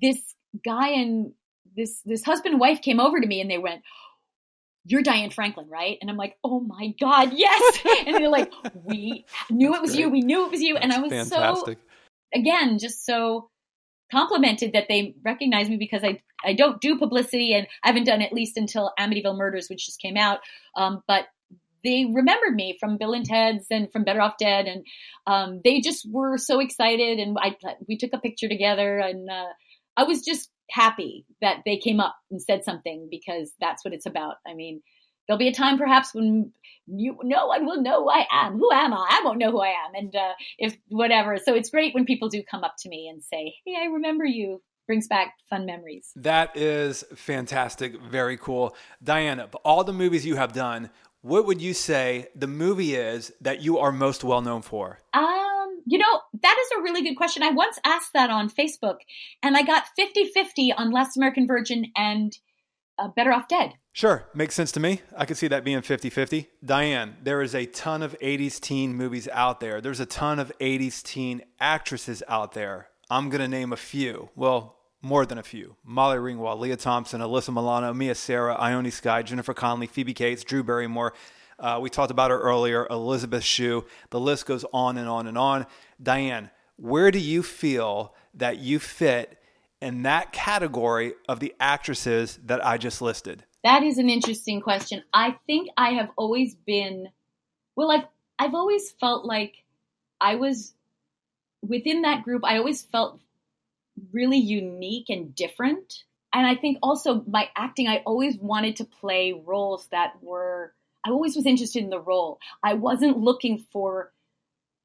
this 0.00 0.18
guy 0.64 0.90
and 0.90 1.32
this 1.76 2.00
this 2.04 2.22
husband 2.22 2.52
and 2.52 2.60
wife 2.60 2.80
came 2.80 3.00
over 3.00 3.20
to 3.20 3.26
me 3.26 3.40
and 3.40 3.50
they 3.50 3.58
went 3.58 3.82
you're 4.84 5.02
Diane 5.02 5.30
Franklin, 5.30 5.68
right? 5.68 5.96
And 6.00 6.10
I'm 6.10 6.16
like, 6.16 6.36
oh 6.42 6.58
my 6.58 6.92
God, 7.00 7.32
yes. 7.32 7.78
and 8.06 8.16
they're 8.16 8.28
like, 8.28 8.50
we 8.84 9.24
knew 9.48 9.70
That's 9.70 9.78
it 9.78 9.82
was 9.82 9.90
great. 9.92 10.00
you. 10.00 10.08
We 10.08 10.20
knew 10.22 10.46
it 10.46 10.50
was 10.50 10.60
you. 10.60 10.74
That's 10.74 10.84
and 10.84 10.92
I 10.92 10.98
was 11.00 11.10
fantastic. 11.12 11.78
so, 11.78 12.40
again, 12.40 12.78
just 12.80 13.06
so 13.06 13.48
complimented 14.12 14.74
that 14.74 14.86
they 14.88 15.14
recognize 15.24 15.68
me 15.68 15.76
because 15.76 16.04
I, 16.04 16.20
I 16.44 16.52
don't 16.52 16.80
do 16.80 16.98
publicity 16.98 17.54
and 17.54 17.66
I 17.82 17.88
haven't 17.88 18.04
done 18.04 18.22
at 18.22 18.32
least 18.32 18.56
until 18.56 18.92
Amityville 19.00 19.36
Murders, 19.36 19.68
which 19.68 19.86
just 19.86 20.00
came 20.00 20.16
out. 20.16 20.40
Um, 20.76 21.02
but 21.08 21.24
they 21.82 22.06
remembered 22.12 22.54
me 22.54 22.76
from 22.78 22.98
Bill 22.98 23.14
and 23.14 23.24
Ted's 23.24 23.66
and 23.70 23.90
from 23.90 24.04
Better 24.04 24.20
Off 24.20 24.36
Dead. 24.38 24.66
And 24.66 24.86
um, 25.26 25.60
they 25.64 25.80
just 25.80 26.06
were 26.08 26.38
so 26.38 26.60
excited. 26.60 27.18
And 27.18 27.36
I, 27.40 27.56
we 27.88 27.96
took 27.96 28.12
a 28.12 28.18
picture 28.18 28.48
together 28.48 28.98
and 28.98 29.28
uh, 29.28 29.48
I 29.96 30.04
was 30.04 30.22
just 30.22 30.50
happy 30.70 31.26
that 31.40 31.62
they 31.64 31.78
came 31.78 32.00
up 32.00 32.16
and 32.30 32.40
said 32.40 32.64
something 32.64 33.08
because 33.10 33.52
that's 33.60 33.84
what 33.84 33.94
it's 33.94 34.06
about. 34.06 34.36
I 34.46 34.54
mean, 34.54 34.82
there'll 35.26 35.38
be 35.38 35.48
a 35.48 35.54
time 35.54 35.78
perhaps 35.78 36.14
when 36.14 36.52
you 36.86 37.18
no 37.22 37.46
one 37.46 37.64
will 37.64 37.80
know 37.80 38.02
who 38.02 38.10
I 38.10 38.26
am. 38.30 38.58
Who 38.58 38.70
am 38.72 38.92
I? 38.92 39.06
I 39.10 39.22
won't 39.24 39.38
know 39.38 39.50
who 39.50 39.60
I 39.60 39.68
am. 39.68 39.94
And 39.94 40.14
uh, 40.14 40.32
if 40.58 40.76
whatever. 40.88 41.38
So 41.38 41.54
it's 41.54 41.70
great 41.70 41.94
when 41.94 42.04
people 42.04 42.28
do 42.28 42.42
come 42.42 42.64
up 42.64 42.74
to 42.80 42.88
me 42.88 43.08
and 43.08 43.22
say, 43.22 43.54
"Hey, 43.64 43.76
I 43.80 43.86
remember 43.86 44.24
you." 44.24 44.62
Brings 44.88 45.06
back 45.06 45.34
fun 45.48 45.64
memories. 45.64 46.10
That 46.16 46.56
is 46.56 47.04
fantastic. 47.14 48.02
Very 48.02 48.36
cool. 48.36 48.74
Diana, 49.00 49.44
of 49.44 49.54
all 49.64 49.84
the 49.84 49.92
movies 49.92 50.26
you 50.26 50.34
have 50.34 50.52
done, 50.52 50.90
what 51.20 51.46
would 51.46 51.62
you 51.62 51.72
say 51.72 52.26
the 52.34 52.48
movie 52.48 52.96
is 52.96 53.32
that 53.40 53.62
you 53.62 53.78
are 53.78 53.92
most 53.92 54.24
well 54.24 54.42
known 54.42 54.60
for? 54.60 54.98
Um, 55.14 55.82
you 55.86 55.98
know, 55.98 56.20
that 56.42 56.56
is 56.60 56.78
a 56.78 56.82
really 56.82 57.02
good 57.02 57.14
question. 57.14 57.44
I 57.44 57.50
once 57.50 57.78
asked 57.84 58.12
that 58.14 58.28
on 58.28 58.50
Facebook 58.50 58.96
and 59.40 59.56
I 59.56 59.62
got 59.62 59.84
50 59.94 60.30
50 60.34 60.72
on 60.72 60.90
Last 60.90 61.16
American 61.16 61.46
Virgin 61.46 61.92
and 61.96 62.36
uh, 63.02 63.08
Better 63.08 63.32
Off 63.32 63.48
Dead. 63.48 63.74
Sure, 63.92 64.26
makes 64.34 64.54
sense 64.54 64.72
to 64.72 64.80
me. 64.80 65.02
I 65.16 65.24
could 65.24 65.36
see 65.36 65.48
that 65.48 65.64
being 65.64 65.82
50 65.82 66.08
50. 66.08 66.48
Diane, 66.64 67.16
there 67.22 67.42
is 67.42 67.54
a 67.54 67.66
ton 67.66 68.02
of 68.02 68.18
80s 68.20 68.60
teen 68.60 68.94
movies 68.94 69.28
out 69.32 69.60
there. 69.60 69.80
There's 69.80 70.00
a 70.00 70.06
ton 70.06 70.38
of 70.38 70.52
80s 70.60 71.02
teen 71.02 71.42
actresses 71.60 72.22
out 72.28 72.52
there. 72.52 72.88
I'm 73.10 73.28
going 73.28 73.42
to 73.42 73.48
name 73.48 73.72
a 73.72 73.76
few. 73.76 74.30
Well, 74.34 74.76
more 75.02 75.26
than 75.26 75.36
a 75.36 75.42
few. 75.42 75.76
Molly 75.84 76.16
Ringwald, 76.16 76.60
Lea 76.60 76.76
Thompson, 76.76 77.20
Alyssa 77.20 77.52
Milano, 77.52 77.92
Mia 77.92 78.14
Sara, 78.14 78.54
Ione 78.54 78.90
Skye, 78.90 79.22
Jennifer 79.22 79.52
Connelly, 79.52 79.88
Phoebe 79.88 80.14
Cates, 80.14 80.44
Drew 80.44 80.62
Barrymore. 80.62 81.12
Uh, 81.58 81.78
we 81.82 81.90
talked 81.90 82.10
about 82.10 82.30
her 82.30 82.38
earlier, 82.40 82.86
Elizabeth 82.88 83.44
Shue. 83.44 83.84
The 84.10 84.20
list 84.20 84.46
goes 84.46 84.64
on 84.72 84.96
and 84.96 85.08
on 85.08 85.26
and 85.26 85.36
on. 85.36 85.66
Diane, 86.02 86.50
where 86.76 87.10
do 87.10 87.18
you 87.18 87.42
feel 87.42 88.14
that 88.34 88.58
you 88.58 88.78
fit 88.78 89.38
in 89.82 90.04
that 90.04 90.32
category 90.32 91.14
of 91.28 91.40
the 91.40 91.54
actresses 91.60 92.38
that 92.46 92.64
I 92.64 92.78
just 92.78 93.02
listed? 93.02 93.44
That 93.64 93.82
is 93.82 93.98
an 93.98 94.08
interesting 94.08 94.60
question. 94.60 95.02
I 95.12 95.36
think 95.46 95.68
I 95.76 95.90
have 95.90 96.10
always 96.16 96.54
been 96.54 97.08
well 97.76 97.90
I've 97.90 98.06
I've 98.38 98.54
always 98.54 98.92
felt 98.92 99.24
like 99.24 99.56
I 100.20 100.36
was 100.36 100.72
within 101.62 102.02
that 102.02 102.22
group 102.22 102.42
I 102.44 102.56
always 102.58 102.82
felt 102.82 103.20
really 104.12 104.38
unique 104.38 105.10
and 105.10 105.34
different. 105.34 106.04
And 106.32 106.46
I 106.46 106.54
think 106.54 106.78
also 106.82 107.24
my 107.26 107.48
acting 107.56 107.88
I 107.88 107.98
always 108.06 108.36
wanted 108.38 108.76
to 108.76 108.84
play 108.84 109.32
roles 109.32 109.86
that 109.88 110.14
were 110.22 110.72
I 111.04 111.10
always 111.10 111.34
was 111.34 111.46
interested 111.46 111.82
in 111.82 111.90
the 111.90 112.00
role. 112.00 112.38
I 112.62 112.74
wasn't 112.74 113.18
looking 113.18 113.64
for 113.72 114.12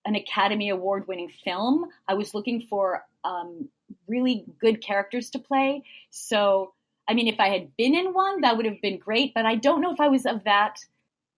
an 0.05 0.15
Academy 0.15 0.69
Award 0.69 1.07
winning 1.07 1.29
film. 1.29 1.85
I 2.07 2.15
was 2.15 2.33
looking 2.33 2.61
for 2.61 3.03
um, 3.23 3.69
really 4.07 4.45
good 4.59 4.81
characters 4.81 5.29
to 5.31 5.39
play. 5.39 5.83
So, 6.09 6.73
I 7.07 7.13
mean, 7.13 7.27
if 7.27 7.39
I 7.39 7.49
had 7.49 7.75
been 7.77 7.95
in 7.95 8.13
one, 8.13 8.41
that 8.41 8.57
would 8.57 8.65
have 8.65 8.81
been 8.81 8.97
great, 8.97 9.33
but 9.33 9.45
I 9.45 9.55
don't 9.55 9.81
know 9.81 9.91
if 9.91 9.99
I 9.99 10.09
was 10.09 10.25
of 10.25 10.43
that. 10.43 10.77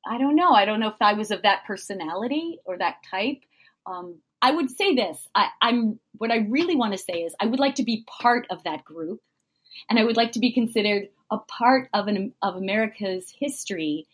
I 0.05 0.17
don't 0.17 0.35
know. 0.35 0.51
I 0.51 0.65
don't 0.65 0.79
know 0.79 0.89
if 0.89 1.01
I 1.01 1.13
was 1.13 1.31
of 1.31 1.43
that 1.43 1.65
personality 1.65 2.59
or 2.65 2.77
that 2.77 2.97
type. 3.09 3.41
Um, 3.85 4.19
I 4.41 4.51
would 4.51 4.71
say 4.71 4.95
this. 4.95 5.27
I, 5.35 5.49
I'm 5.61 5.99
what 6.17 6.31
I 6.31 6.37
really 6.49 6.75
want 6.75 6.93
to 6.93 6.97
say 6.97 7.23
is 7.23 7.35
I 7.39 7.45
would 7.45 7.59
like 7.59 7.75
to 7.75 7.83
be 7.83 8.05
part 8.21 8.47
of 8.49 8.63
that 8.63 8.85
group, 8.85 9.21
and 9.89 9.99
I 9.99 10.03
would 10.03 10.15
like 10.17 10.33
to 10.33 10.39
be 10.39 10.53
considered 10.53 11.09
a 11.29 11.37
part 11.37 11.89
of 11.93 12.07
an 12.07 12.33
of 12.41 12.55
America's 12.55 13.33
history 13.37 14.07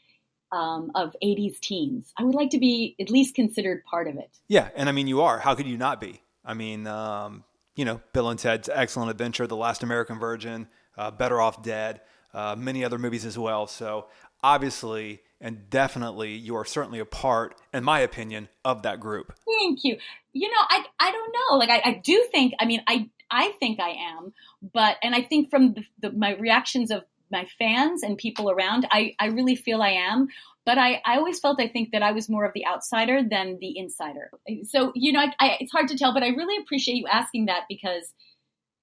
um, 0.52 0.91
of 0.95 1.16
80s 1.24 1.60
teens. 1.60 2.12
I 2.18 2.24
would 2.24 2.36
like 2.36 2.52
to 2.52 2.60
be 2.60 2.95
at 2.99 3.10
least 3.10 3.36
considered 3.36 3.84
part 3.86 4.07
of 4.07 4.18
it. 4.18 4.30
Yeah, 4.48 4.70
and 4.76 4.90
I 4.90 4.91
mean, 4.91 5.07
you 5.07 5.22
are. 5.22 5.38
How 5.40 5.56
could 5.56 5.68
you 5.68 5.78
not 5.78 5.99
be? 5.99 6.22
I 6.44 6.53
mean, 6.53 6.88
um, 6.88 7.44
you 7.76 7.85
know, 7.85 8.02
Bill 8.14 8.30
and 8.30 8.39
Ted's 8.39 8.69
Excellent 8.69 9.11
Adventure, 9.11 9.47
The 9.47 9.56
Last 9.56 9.84
American 9.84 10.19
Virgin, 10.19 10.68
uh, 10.97 11.11
Better 11.11 11.41
Off 11.41 11.61
Dead, 11.61 12.02
uh, 12.34 12.56
many 12.57 12.84
other 12.84 12.97
movies 12.97 13.26
as 13.26 13.38
well. 13.38 13.68
So 13.68 14.07
obviously 14.43 15.22
and 15.41 15.69
definitely 15.69 16.34
you 16.34 16.56
are 16.56 16.65
certainly 16.65 16.99
a 16.99 17.06
part, 17.06 17.56
in 17.73 17.84
my 17.84 17.99
opinion, 17.99 18.49
of 18.64 18.84
that 18.84 18.99
group. 18.99 19.34
Thank 19.60 19.80
you. 19.84 19.97
You 20.34 20.49
know, 20.49 20.61
I 20.69 20.85
I 20.99 21.11
don't 21.11 21.34
know. 21.34 21.57
Like 21.57 21.69
I, 21.69 21.89
I 21.89 22.02
do 22.03 22.26
think. 22.31 22.53
I 22.60 22.65
mean, 22.65 22.81
I 22.88 23.10
I 23.30 23.52
think 23.60 23.80
I 23.80 23.89
am, 23.89 24.34
but 24.73 24.97
and 25.03 25.14
I 25.14 25.22
think 25.22 25.49
from 25.49 25.73
the, 25.73 25.84
the, 25.99 26.11
my 26.11 26.35
reactions 26.35 26.91
of 26.91 27.03
my 27.31 27.47
fans 27.60 28.03
and 28.03 28.18
people 28.18 28.49
around, 28.49 28.88
I 28.91 29.15
I 29.19 29.27
really 29.27 29.56
feel 29.56 29.81
I 29.81 29.89
am. 29.89 30.30
But 30.66 30.78
I, 30.78 31.02
I 31.06 31.18
always 31.18 31.40
felt 31.40 31.62
I 31.62 31.68
think 31.68 31.92
that 31.92 32.02
I 32.02 32.12
was 32.12 32.28
more 32.28 32.44
of 32.44 32.54
the 32.54 32.66
outsider 32.66 33.22
than 33.22 33.60
the 33.60 33.78
insider. 33.78 34.32
So 34.64 34.92
you 34.96 35.12
know, 35.14 35.20
I, 35.20 35.34
I, 35.40 35.58
it's 35.60 35.72
hard 35.72 35.90
to 35.90 35.98
tell, 35.98 36.14
but 36.14 36.24
I 36.24 36.30
really 36.30 36.62
appreciate 36.62 36.96
you 36.96 37.08
asking 37.08 37.46
that 37.46 37.64
because 37.70 38.12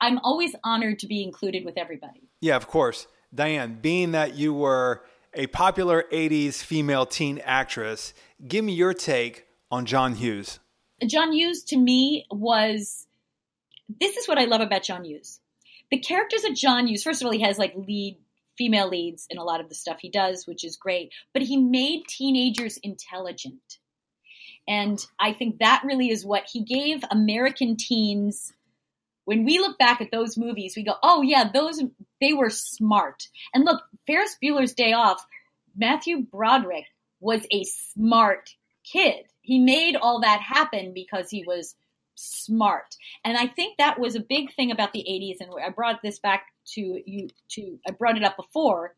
I'm 0.01 0.19
always 0.19 0.55
honored 0.65 1.01
to 1.01 1.07
be 1.07 1.23
included 1.23 1.65
with 1.65 1.77
everybody. 1.77 2.29
Yeah, 2.41 2.57
of 2.57 2.69
course, 2.69 3.07
Diane. 3.35 3.79
Being 3.81 4.13
that 4.13 4.35
you 4.35 4.55
were 4.55 5.05
a 5.35 5.47
popular 5.49 6.05
80s 6.13 6.63
female 6.63 7.07
teen 7.07 7.41
actress. 7.45 8.15
Give 8.47 8.65
me 8.65 8.75
your 8.75 8.95
take 8.95 9.47
on 9.71 9.87
John 9.87 10.15
Hughes. 10.15 10.59
John 11.07 11.33
Hughes 11.33 11.65
to 11.65 11.77
me 11.77 12.27
was 12.31 13.07
this 14.01 14.17
is 14.17 14.29
what 14.29 14.39
I 14.39 14.45
love 14.45 14.61
about 14.61 14.83
John 14.83 15.05
Hughes. 15.05 15.41
The 15.91 15.99
characters 15.99 16.45
of 16.45 16.55
John 16.55 16.87
Hughes, 16.87 17.03
first 17.03 17.23
of 17.23 17.27
all, 17.27 17.33
he 17.33 17.43
has 17.43 17.59
like 17.59 17.75
lead 17.77 18.19
female 18.57 18.89
leads 18.89 19.27
in 19.31 19.39
a 19.39 19.45
lot 19.45 19.61
of 19.61 19.69
the 19.69 19.75
stuff 19.75 19.99
he 20.01 20.11
does, 20.11 20.47
which 20.47 20.65
is 20.65 20.77
great, 20.77 21.13
but 21.33 21.43
he 21.43 21.57
made 21.57 22.07
teenagers 22.09 22.79
intelligent. 22.79 23.79
And 24.69 25.05
I 25.19 25.33
think 25.33 25.59
that 25.59 25.83
really 25.85 26.11
is 26.11 26.25
what 26.25 26.45
he 26.53 26.63
gave 26.63 27.03
American 27.11 27.77
teens 27.77 28.53
when 29.25 29.45
we 29.45 29.59
look 29.59 29.79
back 29.79 30.01
at 30.01 30.11
those 30.11 30.37
movies, 30.37 30.75
we 30.77 30.85
go, 30.85 30.95
oh 31.03 31.23
yeah, 31.23 31.51
those 31.53 31.81
they 32.21 32.33
were 32.33 32.51
smart. 32.51 33.29
And 33.55 33.65
look, 33.65 33.83
Ferris 34.07 34.37
Bueller's 34.43 34.75
Day 34.75 34.93
Off, 34.93 35.25
Matthew 35.77 36.23
Broderick 36.23 36.87
was 37.21 37.47
a 37.51 37.65
smart 37.65 38.51
kid. 38.85 39.25
He 39.43 39.59
made 39.59 39.97
all 39.97 40.21
that 40.21 40.41
happen 40.41 40.93
because 40.93 41.31
he 41.31 41.45
was 41.47 41.75
smart. 42.15 42.97
And 43.25 43.37
I 43.37 43.47
think 43.47 43.79
that 43.79 43.99
was 43.99 44.15
a 44.15 44.21
big 44.21 44.55
thing 44.55 44.71
about 44.71 44.93
the 44.93 45.05
80s 45.09 45.41
and 45.41 45.51
I 45.65 45.71
brought 45.71 46.03
this 46.03 46.19
back 46.19 46.47
to 46.75 47.03
you 47.05 47.29
to 47.51 47.79
I 47.87 47.93
brought 47.93 48.17
it 48.17 48.25
up 48.25 48.37
before 48.37 48.95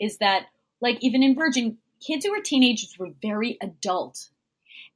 is 0.00 0.18
that 0.18 0.46
like 0.80 0.98
even 1.00 1.22
in 1.22 1.34
Virgin 1.34 1.78
kids 2.04 2.24
who 2.24 2.32
were 2.32 2.42
teenagers 2.42 2.94
were 2.98 3.10
very 3.22 3.58
adult 3.62 4.28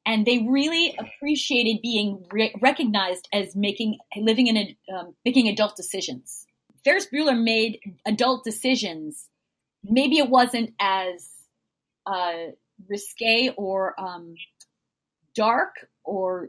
and 0.06 0.26
they 0.26 0.46
really 0.48 0.96
appreciated 0.98 1.82
being 1.82 2.24
re- 2.30 2.54
recognized 2.60 3.28
as 3.32 3.54
making 3.54 3.98
living 4.16 4.46
in 4.46 4.56
a, 4.56 4.76
um, 4.94 5.14
making 5.24 5.48
adult 5.48 5.76
decisions. 5.76 6.46
Ferris 6.84 7.06
Bueller 7.12 7.40
made 7.40 7.80
adult 8.06 8.44
decisions. 8.44 9.28
Maybe 9.84 10.18
it 10.18 10.28
wasn't 10.28 10.74
as 10.80 11.28
uh, 12.06 12.52
risque 12.88 13.52
or 13.56 13.94
um, 14.00 14.34
dark 15.34 15.74
or 16.04 16.48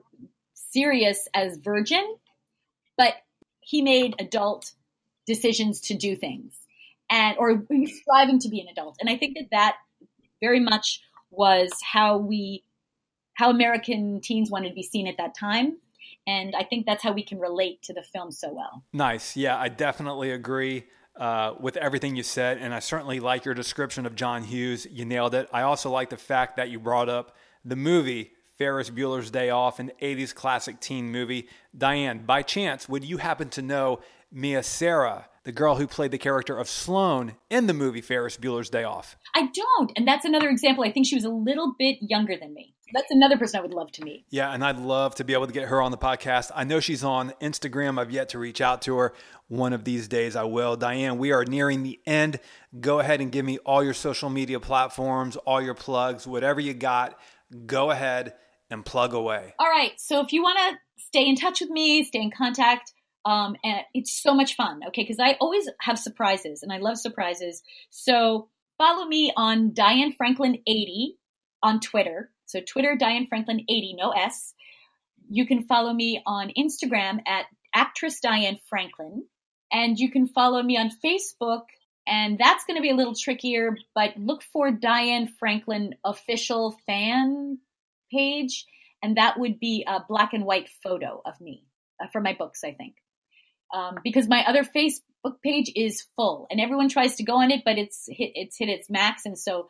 serious 0.72 1.28
as 1.34 1.58
Virgin, 1.58 2.16
but 2.98 3.14
he 3.60 3.82
made 3.82 4.16
adult 4.20 4.72
decisions 5.26 5.82
to 5.82 5.94
do 5.94 6.16
things 6.16 6.54
and 7.10 7.38
or 7.38 7.64
striving 7.88 8.40
to 8.40 8.50
be 8.50 8.60
an 8.60 8.68
adult. 8.72 8.98
And 9.00 9.10
I 9.10 9.18
think 9.18 9.38
that 9.38 9.50
that 9.52 9.76
very 10.42 10.60
much 10.60 11.02
was 11.30 11.72
how 11.84 12.18
we 12.18 12.64
how 13.36 13.50
American 13.50 14.20
teens 14.22 14.52
wanted 14.52 14.70
to 14.70 14.76
be 14.76 14.84
seen 14.84 15.08
at 15.08 15.18
that 15.18 15.36
time. 15.38 15.78
And 16.28 16.54
I 16.56 16.64
think 16.64 16.86
that's 16.86 17.02
how 17.02 17.12
we 17.12 17.24
can 17.24 17.40
relate 17.40 17.82
to 17.84 17.94
the 17.94 18.04
film 18.04 18.32
so 18.32 18.54
well. 18.54 18.84
Nice. 18.94 19.36
Yeah, 19.36 19.58
I 19.58 19.70
definitely 19.70 20.32
agree. 20.32 20.86
Uh, 21.14 21.56
with 21.60 21.76
everything 21.76 22.16
you 22.16 22.24
said, 22.24 22.58
and 22.58 22.74
I 22.74 22.80
certainly 22.80 23.20
like 23.20 23.44
your 23.44 23.54
description 23.54 24.06
of 24.06 24.16
John 24.16 24.44
Hughes. 24.44 24.88
You 24.90 25.04
nailed 25.04 25.36
it. 25.36 25.50
I 25.52 25.64
also 25.64 25.92
like 25.92 26.10
the 26.10 26.18
fact 26.18 26.56
that 26.56 26.70
you 26.70 26.80
brought 26.80 27.10
up 27.10 27.36
the 27.66 27.76
movie 27.76 28.32
Ferris 28.62 28.92
Bueller's 28.92 29.32
Day 29.32 29.50
Off, 29.50 29.80
an 29.80 29.92
80s 30.00 30.36
classic 30.36 30.80
teen 30.80 31.12
movie. 31.12 31.48
Diane, 31.76 32.20
by 32.28 32.44
chance, 32.44 32.88
would 32.88 33.04
you 33.04 33.18
happen 33.18 33.50
to 33.50 33.62
know 33.64 34.02
Mia 34.32 34.62
Sara, 34.62 35.26
the 35.46 35.52
girl 35.52 35.78
who 35.78 35.88
played 35.88 36.12
the 36.12 36.20
character 36.20 36.56
of 36.56 36.70
Sloane 36.70 37.38
in 37.50 37.66
the 37.66 37.74
movie 37.74 38.02
Ferris 38.02 38.38
Bueller's 38.38 38.70
Day 38.70 38.84
Off? 38.84 39.18
I 39.34 39.48
don't. 39.52 39.92
And 39.96 40.08
that's 40.08 40.26
another 40.26 40.48
example. 40.48 40.84
I 40.84 40.92
think 40.92 41.08
she 41.08 41.16
was 41.16 41.24
a 41.24 41.30
little 41.30 41.74
bit 41.80 41.98
younger 42.02 42.38
than 42.38 42.54
me. 42.54 42.76
That's 42.94 43.10
another 43.10 43.36
person 43.36 43.58
I 43.58 43.64
would 43.64 43.74
love 43.74 43.92
to 43.94 44.04
meet. 44.04 44.26
Yeah, 44.30 44.54
and 44.54 44.64
I'd 44.64 44.78
love 44.78 45.16
to 45.16 45.24
be 45.24 45.34
able 45.34 45.48
to 45.48 45.54
get 45.54 45.70
her 45.70 45.82
on 45.82 45.90
the 45.90 45.98
podcast. 45.98 46.52
I 46.54 46.64
know 46.64 46.80
she's 46.80 47.04
on 47.04 47.34
Instagram. 47.42 48.00
I've 48.00 48.12
yet 48.12 48.30
to 48.30 48.38
reach 48.38 48.62
out 48.62 48.84
to 48.84 48.96
her. 48.98 49.16
One 49.48 49.74
of 49.74 49.86
these 49.86 50.08
days 50.08 50.36
I 50.36 50.44
will. 50.44 50.76
Diane, 50.76 51.18
we 51.18 51.32
are 51.32 51.46
nearing 51.46 51.82
the 51.82 52.00
end. 52.06 52.40
Go 52.80 53.00
ahead 53.00 53.22
and 53.22 53.32
give 53.32 53.44
me 53.44 53.58
all 53.66 53.84
your 53.84 53.96
social 53.96 54.30
media 54.30 54.60
platforms, 54.60 55.36
all 55.36 55.64
your 55.64 55.74
plugs, 55.74 56.28
whatever 56.28 56.60
you 56.60 56.76
got. 56.76 57.18
Go 57.66 57.90
ahead 57.90 58.36
and 58.72 58.86
plug 58.86 59.14
away. 59.14 59.54
All 59.60 59.70
right. 59.70 59.92
So 59.98 60.22
if 60.22 60.34
you 60.34 60.42
want 60.42 60.58
to 60.58 61.04
stay 61.06 61.28
in 61.28 61.36
touch 61.36 61.62
with 61.62 61.70
me, 61.70 62.04
stay 62.04 62.22
in 62.22 62.32
contact, 62.32 62.94
um, 63.26 63.56
and 63.64 63.82
it's 63.94 64.12
so 64.12 64.34
much 64.34 64.56
fun, 64.56 64.82
okay? 64.88 65.04
Because 65.04 65.20
I 65.20 65.38
always 65.40 65.70
have 65.82 66.00
surprises 66.00 66.64
and 66.64 66.74
I 66.74 66.78
love 66.78 66.98
surprises. 66.98 67.62
So 67.92 68.50
follow 68.78 69.06
me 69.06 69.32
on 69.36 69.74
Diane 69.74 70.14
Franklin 70.14 70.58
80 70.66 71.18
on 71.62 71.80
Twitter. 71.80 72.32
So 72.46 72.62
Twitter, 72.62 72.96
Diane 72.96 73.28
Franklin 73.28 73.60
80, 73.70 73.96
no 73.98 74.12
S. 74.12 74.54
You 75.30 75.46
can 75.46 75.64
follow 75.64 75.94
me 75.94 76.22
on 76.26 76.52
Instagram 76.58 77.20
at 77.28 77.46
actress 77.76 78.20
Diane 78.20 78.60
Franklin. 78.70 79.26
And 79.72 79.98
you 79.98 80.12
can 80.12 80.28
follow 80.28 80.62
me 80.62 80.78
on 80.78 80.90
Facebook. 81.04 81.64
And 82.08 82.38
that's 82.40 82.66
going 82.66 82.78
to 82.78 82.82
be 82.82 82.90
a 82.90 82.96
little 82.96 83.14
trickier, 83.14 83.78
but 83.94 84.18
look 84.18 84.42
for 84.52 84.72
Diane 84.72 85.32
Franklin 85.40 85.94
official 86.04 86.76
fan 86.88 87.60
page. 88.12 88.66
And 89.04 89.18
that 89.18 89.40
would 89.40 89.60
be 89.60 89.84
a 89.88 90.00
black 90.08 90.34
and 90.34 90.46
white 90.46 90.70
photo 90.84 91.22
of 91.26 91.40
me 91.42 91.66
uh, 92.02 92.08
for 92.12 92.22
my 92.22 92.36
books, 92.38 92.64
I 92.64 92.74
think 92.74 92.96
um, 93.74 93.98
because 94.04 94.28
my 94.28 94.44
other 94.46 94.64
Facebook 94.64 95.42
page 95.44 95.72
is 95.76 96.06
full, 96.16 96.48
and 96.50 96.60
everyone 96.60 96.90
tries 96.90 97.16
to 97.16 97.24
go 97.24 97.38
on 97.38 97.52
it, 97.52 97.62
but 97.64 97.78
it's 97.78 98.06
hit 98.10 98.32
it's 98.36 98.58
hit 98.58 98.70
its 98.70 98.90
max, 98.90 99.26
and 99.26 99.38
so 99.38 99.70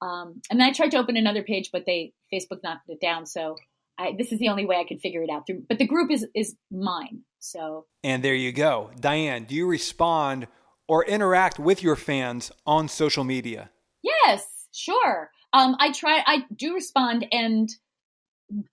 um, 0.00 0.40
and 0.50 0.60
then 0.60 0.68
I 0.68 0.72
tried 0.72 0.92
to 0.92 0.98
open 0.98 1.16
another 1.16 1.42
page, 1.42 1.70
but 1.72 1.84
they 1.86 2.12
Facebook 2.32 2.62
knocked 2.62 2.88
it 2.88 3.00
down. 3.00 3.26
So 3.26 3.56
I, 3.98 4.14
this 4.16 4.32
is 4.32 4.38
the 4.38 4.48
only 4.48 4.64
way 4.64 4.76
I 4.76 4.84
could 4.86 5.00
figure 5.00 5.22
it 5.22 5.30
out 5.30 5.46
through. 5.46 5.64
But 5.68 5.78
the 5.78 5.86
group 5.86 6.10
is 6.10 6.26
is 6.34 6.54
mine. 6.70 7.22
So 7.38 7.86
and 8.04 8.22
there 8.22 8.34
you 8.34 8.52
go, 8.52 8.90
Diane. 9.00 9.44
Do 9.44 9.54
you 9.54 9.66
respond 9.66 10.48
or 10.86 11.04
interact 11.04 11.58
with 11.58 11.82
your 11.82 11.96
fans 11.96 12.50
on 12.66 12.88
social 12.88 13.24
media? 13.24 13.70
Yes, 14.02 14.46
sure. 14.72 15.30
Um, 15.52 15.76
I 15.78 15.92
try. 15.92 16.22
I 16.26 16.44
do 16.54 16.74
respond, 16.74 17.26
and 17.32 17.68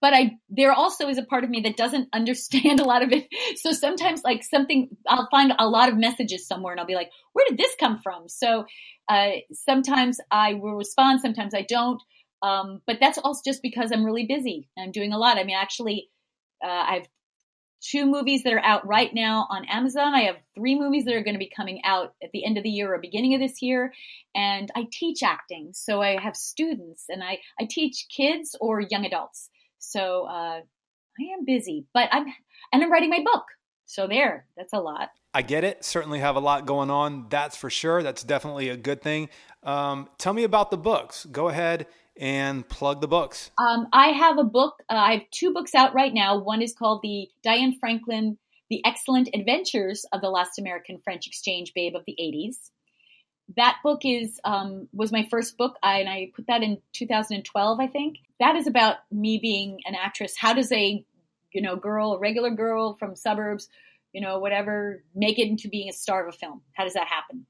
but 0.02 0.14
I 0.14 0.38
there 0.50 0.72
also 0.72 1.10
is 1.10 1.18
a 1.18 1.24
part 1.24 1.44
of 1.44 1.50
me 1.50 1.62
that 1.62 1.78
doesn't 1.78 2.10
understand 2.14 2.80
a 2.82 2.86
lot 2.86 3.04
of 3.04 3.12
it. 3.12 3.28
So 3.58 3.72
sometimes 3.72 4.24
like 4.24 4.44
something 4.44 4.90
I'll 5.08 5.30
find 5.30 5.54
a 5.58 5.68
lot 5.68 5.90
of 5.90 5.98
messages 5.98 6.48
somewhere 6.48 6.74
and 6.74 6.80
I'll 6.80 6.88
be 6.88 6.96
like, 6.96 7.12
where 7.34 7.46
did 7.48 7.58
this 7.58 7.76
come 7.80 8.00
from? 8.02 8.28
So 8.28 8.66
uh, 9.10 9.32
sometimes 9.52 10.20
I 10.32 10.54
will 10.54 10.76
respond, 10.76 11.22
sometimes 11.22 11.54
I 11.54 11.66
don't. 11.68 12.02
Um, 12.42 12.82
but 12.86 12.98
that's 13.00 13.18
also 13.18 13.42
just 13.46 13.62
because 13.62 13.92
I'm 13.92 14.04
really 14.04 14.26
busy. 14.28 14.68
I'm 14.78 14.92
doing 14.92 15.14
a 15.14 15.18
lot. 15.18 15.38
I 15.38 15.44
mean, 15.44 15.56
actually, 15.60 16.10
uh, 16.64 16.68
I've 16.70 17.08
two 17.92 18.06
movies 18.06 18.44
that 18.44 18.54
are 18.54 18.64
out 18.64 18.86
right 18.88 19.14
now 19.14 19.48
on 19.50 19.66
Amazon. 19.66 20.14
I 20.14 20.24
have 20.24 20.38
three 20.56 20.78
movies 20.78 21.06
that 21.06 21.14
are 21.14 21.24
going 21.24 21.36
to 21.36 21.40
be 21.40 21.52
coming 21.56 21.82
out 21.86 22.14
at 22.24 22.32
the 22.34 22.46
end 22.46 22.58
of 22.58 22.64
the 22.64 22.70
year 22.70 22.94
or 22.94 23.00
beginning 23.00 23.34
of 23.36 23.42
this 23.42 23.62
year. 23.62 23.94
And 24.34 24.72
I 24.76 24.88
teach 24.92 25.22
acting. 25.24 25.72
So 25.74 26.02
I 26.02 26.20
have 26.20 26.36
students 26.36 27.06
and 27.10 27.24
I, 27.24 27.40
I 27.60 27.68
teach 27.70 28.08
kids 28.16 28.56
or 28.60 28.82
young 28.82 29.06
adults. 29.06 29.50
So 29.80 30.26
uh, 30.26 30.62
I 30.62 31.24
am 31.38 31.46
busy, 31.46 31.86
but 31.94 32.10
I'm, 32.12 32.26
and 32.74 32.84
I'm 32.84 32.92
writing 32.92 33.10
my 33.10 33.24
book. 33.24 33.46
So 33.86 34.08
there, 34.08 34.48
that's 34.58 34.74
a 34.74 34.80
lot. 34.80 35.10
I 35.34 35.44
get 35.44 35.64
it. 35.64 35.86
Certainly 35.86 36.20
have 36.20 36.38
a 36.38 36.40
lot 36.40 36.66
going 36.66 36.90
on. 36.90 37.28
That's 37.30 37.56
for 37.56 37.70
sure. 37.70 38.02
That's 38.02 38.24
definitely 38.24 38.70
a 38.70 38.78
good 38.78 39.02
thing. 39.02 39.30
Um, 39.62 40.10
tell 40.18 40.34
me 40.34 40.44
about 40.44 40.72
the 40.72 40.78
books. 40.78 41.26
Go 41.26 41.50
ahead 41.50 41.86
and 42.20 42.68
plug 42.68 43.02
the 43.02 43.08
books. 43.08 43.52
Um, 43.60 43.88
I 43.92 44.10
have 44.10 44.38
a 44.38 44.44
book. 44.44 44.76
Uh, 44.90 44.96
I 44.96 45.14
have 45.14 45.30
two 45.32 45.54
books 45.54 45.76
out 45.76 45.94
right 45.94 46.14
now. 46.14 46.40
One 46.40 46.62
is 46.62 46.74
called 46.74 47.02
the 47.02 47.28
Diane 47.44 47.78
Franklin, 47.80 48.38
The 48.70 48.82
Excellent 48.86 49.30
Adventures 49.34 50.06
of 50.14 50.22
the 50.22 50.30
Last 50.30 50.60
American 50.60 51.00
French 51.04 51.28
Exchange 51.28 51.74
Babe 51.74 51.96
of 51.96 52.04
the 52.06 52.16
80s. 52.20 52.56
That 53.58 53.78
book 53.84 54.02
is 54.04 54.40
um, 54.44 54.88
was 54.92 55.12
my 55.12 55.28
first 55.30 55.58
book, 55.58 55.76
I, 55.84 56.00
and 56.00 56.10
I 56.10 56.32
put 56.36 56.48
that 56.48 56.64
in 56.64 56.82
2012, 56.94 57.80
I 57.80 57.88
think. 57.88 58.18
That 58.40 58.56
is 58.56 58.66
about 58.66 58.98
me 59.12 59.38
being 59.40 59.82
an 59.86 59.94
actress. 59.96 60.36
How 60.38 60.54
does 60.54 60.72
a 60.72 61.06
you 61.52 61.62
know 61.62 61.76
girl, 61.76 62.14
a 62.14 62.20
regular 62.20 62.50
girl 62.50 62.96
from 62.96 63.16
suburbs, 63.16 63.70
you 64.14 64.22
know 64.22 64.40
whatever, 64.40 65.04
make 65.14 65.38
it 65.38 65.48
into 65.48 65.70
being 65.70 65.90
a 65.90 65.94
star 65.94 66.28
of 66.28 66.34
a 66.34 66.38
film? 66.38 66.62
How 66.74 66.86
does 66.86 66.94
that 66.94 67.08
happen? 67.08 67.46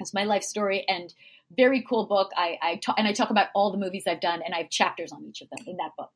It's 0.00 0.14
my 0.14 0.24
life 0.24 0.42
story, 0.42 0.86
and 0.88 1.12
very 1.56 1.84
cool 1.88 2.06
book. 2.06 2.30
I, 2.36 2.58
I 2.62 2.76
talk, 2.76 2.96
and 2.98 3.06
I 3.06 3.12
talk 3.12 3.30
about 3.30 3.48
all 3.54 3.70
the 3.70 3.78
movies 3.78 4.04
I've 4.06 4.20
done, 4.20 4.40
and 4.44 4.54
I 4.54 4.58
have 4.58 4.70
chapters 4.70 5.12
on 5.12 5.24
each 5.24 5.42
of 5.42 5.48
them 5.50 5.64
in 5.66 5.76
that 5.76 5.90
book. 5.96 6.10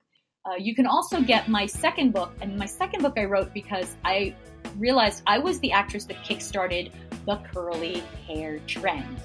Uh, 0.46 0.56
you 0.58 0.74
can 0.74 0.86
also 0.86 1.20
get 1.20 1.48
my 1.48 1.66
second 1.66 2.12
book, 2.12 2.32
and 2.40 2.56
my 2.56 2.66
second 2.66 3.02
book 3.02 3.14
I 3.18 3.24
wrote 3.24 3.52
because 3.52 3.96
I 4.04 4.34
realized 4.78 5.22
I 5.26 5.38
was 5.38 5.60
the 5.60 5.72
actress 5.72 6.04
that 6.06 6.16
kickstarted 6.24 6.92
the 7.26 7.36
curly 7.52 8.02
hair 8.26 8.58
trend 8.66 9.20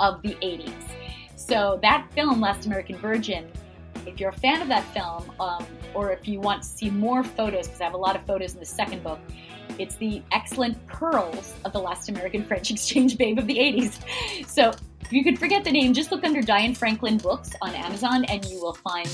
of 0.00 0.20
the 0.22 0.34
80s. 0.34 0.72
So 1.36 1.78
that 1.82 2.08
film, 2.12 2.40
Last 2.40 2.66
American 2.66 2.96
Virgin, 2.96 3.50
if 4.06 4.18
you're 4.18 4.30
a 4.30 4.38
fan 4.40 4.60
of 4.62 4.68
that 4.68 4.84
film, 4.92 5.30
um, 5.38 5.64
or 5.94 6.10
if 6.10 6.26
you 6.26 6.40
want 6.40 6.62
to 6.62 6.68
see 6.68 6.90
more 6.90 7.22
photos, 7.22 7.66
because 7.66 7.80
I 7.80 7.84
have 7.84 7.94
a 7.94 7.98
lot 7.98 8.16
of 8.16 8.26
photos 8.26 8.54
in 8.54 8.60
the 8.60 8.66
second 8.66 9.02
book, 9.02 9.20
it's 9.78 9.96
the 9.96 10.22
excellent 10.32 10.84
curls 10.88 11.54
of 11.64 11.72
the 11.72 11.80
Last 11.80 12.08
American 12.08 12.44
French 12.44 12.70
Exchange 12.72 13.16
Babe 13.18 13.38
of 13.38 13.46
the 13.46 13.56
80s. 13.56 14.48
So 14.48 14.72
if 15.06 15.12
you 15.12 15.22
could 15.22 15.38
forget 15.38 15.62
the 15.62 15.70
name, 15.70 15.94
just 15.94 16.10
look 16.10 16.24
under 16.24 16.42
Diane 16.42 16.74
Franklin 16.74 17.16
Books 17.16 17.52
on 17.62 17.72
Amazon 17.76 18.24
and 18.24 18.44
you 18.46 18.60
will 18.60 18.74
find 18.74 19.08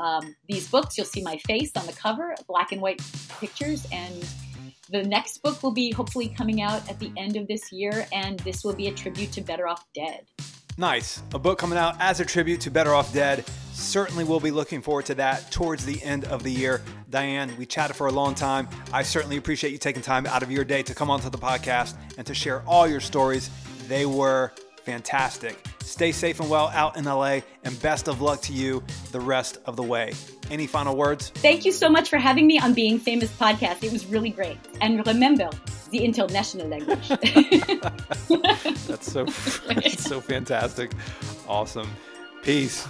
um, 0.00 0.34
these 0.48 0.68
books. 0.68 0.98
You'll 0.98 1.06
see 1.06 1.22
my 1.22 1.36
face 1.46 1.70
on 1.76 1.86
the 1.86 1.92
cover, 1.92 2.34
black 2.48 2.72
and 2.72 2.80
white 2.80 3.00
pictures. 3.38 3.86
And 3.92 4.28
the 4.90 5.04
next 5.04 5.38
book 5.38 5.62
will 5.62 5.70
be 5.70 5.92
hopefully 5.92 6.34
coming 6.36 6.62
out 6.62 6.88
at 6.90 6.98
the 6.98 7.12
end 7.16 7.36
of 7.36 7.46
this 7.46 7.70
year, 7.70 8.08
and 8.12 8.40
this 8.40 8.64
will 8.64 8.74
be 8.74 8.88
a 8.88 8.92
tribute 8.92 9.30
to 9.32 9.40
Better 9.40 9.68
Off 9.68 9.84
Dead. 9.94 10.26
Nice. 10.76 11.22
A 11.32 11.38
book 11.38 11.60
coming 11.60 11.78
out 11.78 11.94
as 12.00 12.18
a 12.18 12.24
tribute 12.24 12.60
to 12.62 12.70
Better 12.72 12.92
Off 12.92 13.12
Dead. 13.12 13.44
Certainly 13.72 14.24
we'll 14.24 14.40
be 14.40 14.50
looking 14.50 14.82
forward 14.82 15.06
to 15.06 15.14
that 15.14 15.52
towards 15.52 15.84
the 15.84 16.02
end 16.02 16.24
of 16.24 16.42
the 16.42 16.50
year. 16.50 16.82
Diane, 17.08 17.54
we 17.56 17.66
chatted 17.66 17.94
for 17.94 18.08
a 18.08 18.12
long 18.12 18.34
time. 18.34 18.68
I 18.92 19.04
certainly 19.04 19.36
appreciate 19.36 19.70
you 19.70 19.78
taking 19.78 20.02
time 20.02 20.26
out 20.26 20.42
of 20.42 20.50
your 20.50 20.64
day 20.64 20.82
to 20.82 20.92
come 20.92 21.08
onto 21.08 21.30
the 21.30 21.38
podcast 21.38 21.94
and 22.18 22.26
to 22.26 22.34
share 22.34 22.64
all 22.66 22.88
your 22.88 23.00
stories. 23.00 23.48
They 23.86 24.06
were 24.06 24.52
fantastic. 24.84 25.64
Stay 25.80 26.12
safe 26.12 26.40
and 26.40 26.48
well 26.48 26.68
out 26.68 26.96
in 26.96 27.04
LA, 27.04 27.40
and 27.64 27.80
best 27.82 28.08
of 28.08 28.20
luck 28.20 28.40
to 28.42 28.52
you 28.52 28.82
the 29.12 29.20
rest 29.20 29.58
of 29.66 29.76
the 29.76 29.82
way. 29.82 30.12
Any 30.50 30.66
final 30.66 30.96
words? 30.96 31.30
Thank 31.30 31.64
you 31.64 31.72
so 31.72 31.88
much 31.88 32.08
for 32.08 32.18
having 32.18 32.46
me 32.46 32.58
on 32.58 32.74
Being 32.74 32.98
Famous 32.98 33.30
podcast. 33.32 33.82
It 33.82 33.92
was 33.92 34.06
really 34.06 34.30
great. 34.30 34.58
And 34.80 35.06
remember 35.06 35.50
the 35.90 36.04
international 36.04 36.68
language. 36.68 37.08
that's 38.86 39.12
so 39.12 39.24
that's 39.74 40.04
so 40.04 40.20
fantastic. 40.20 40.92
Awesome. 41.48 41.90
Peace. 42.42 42.86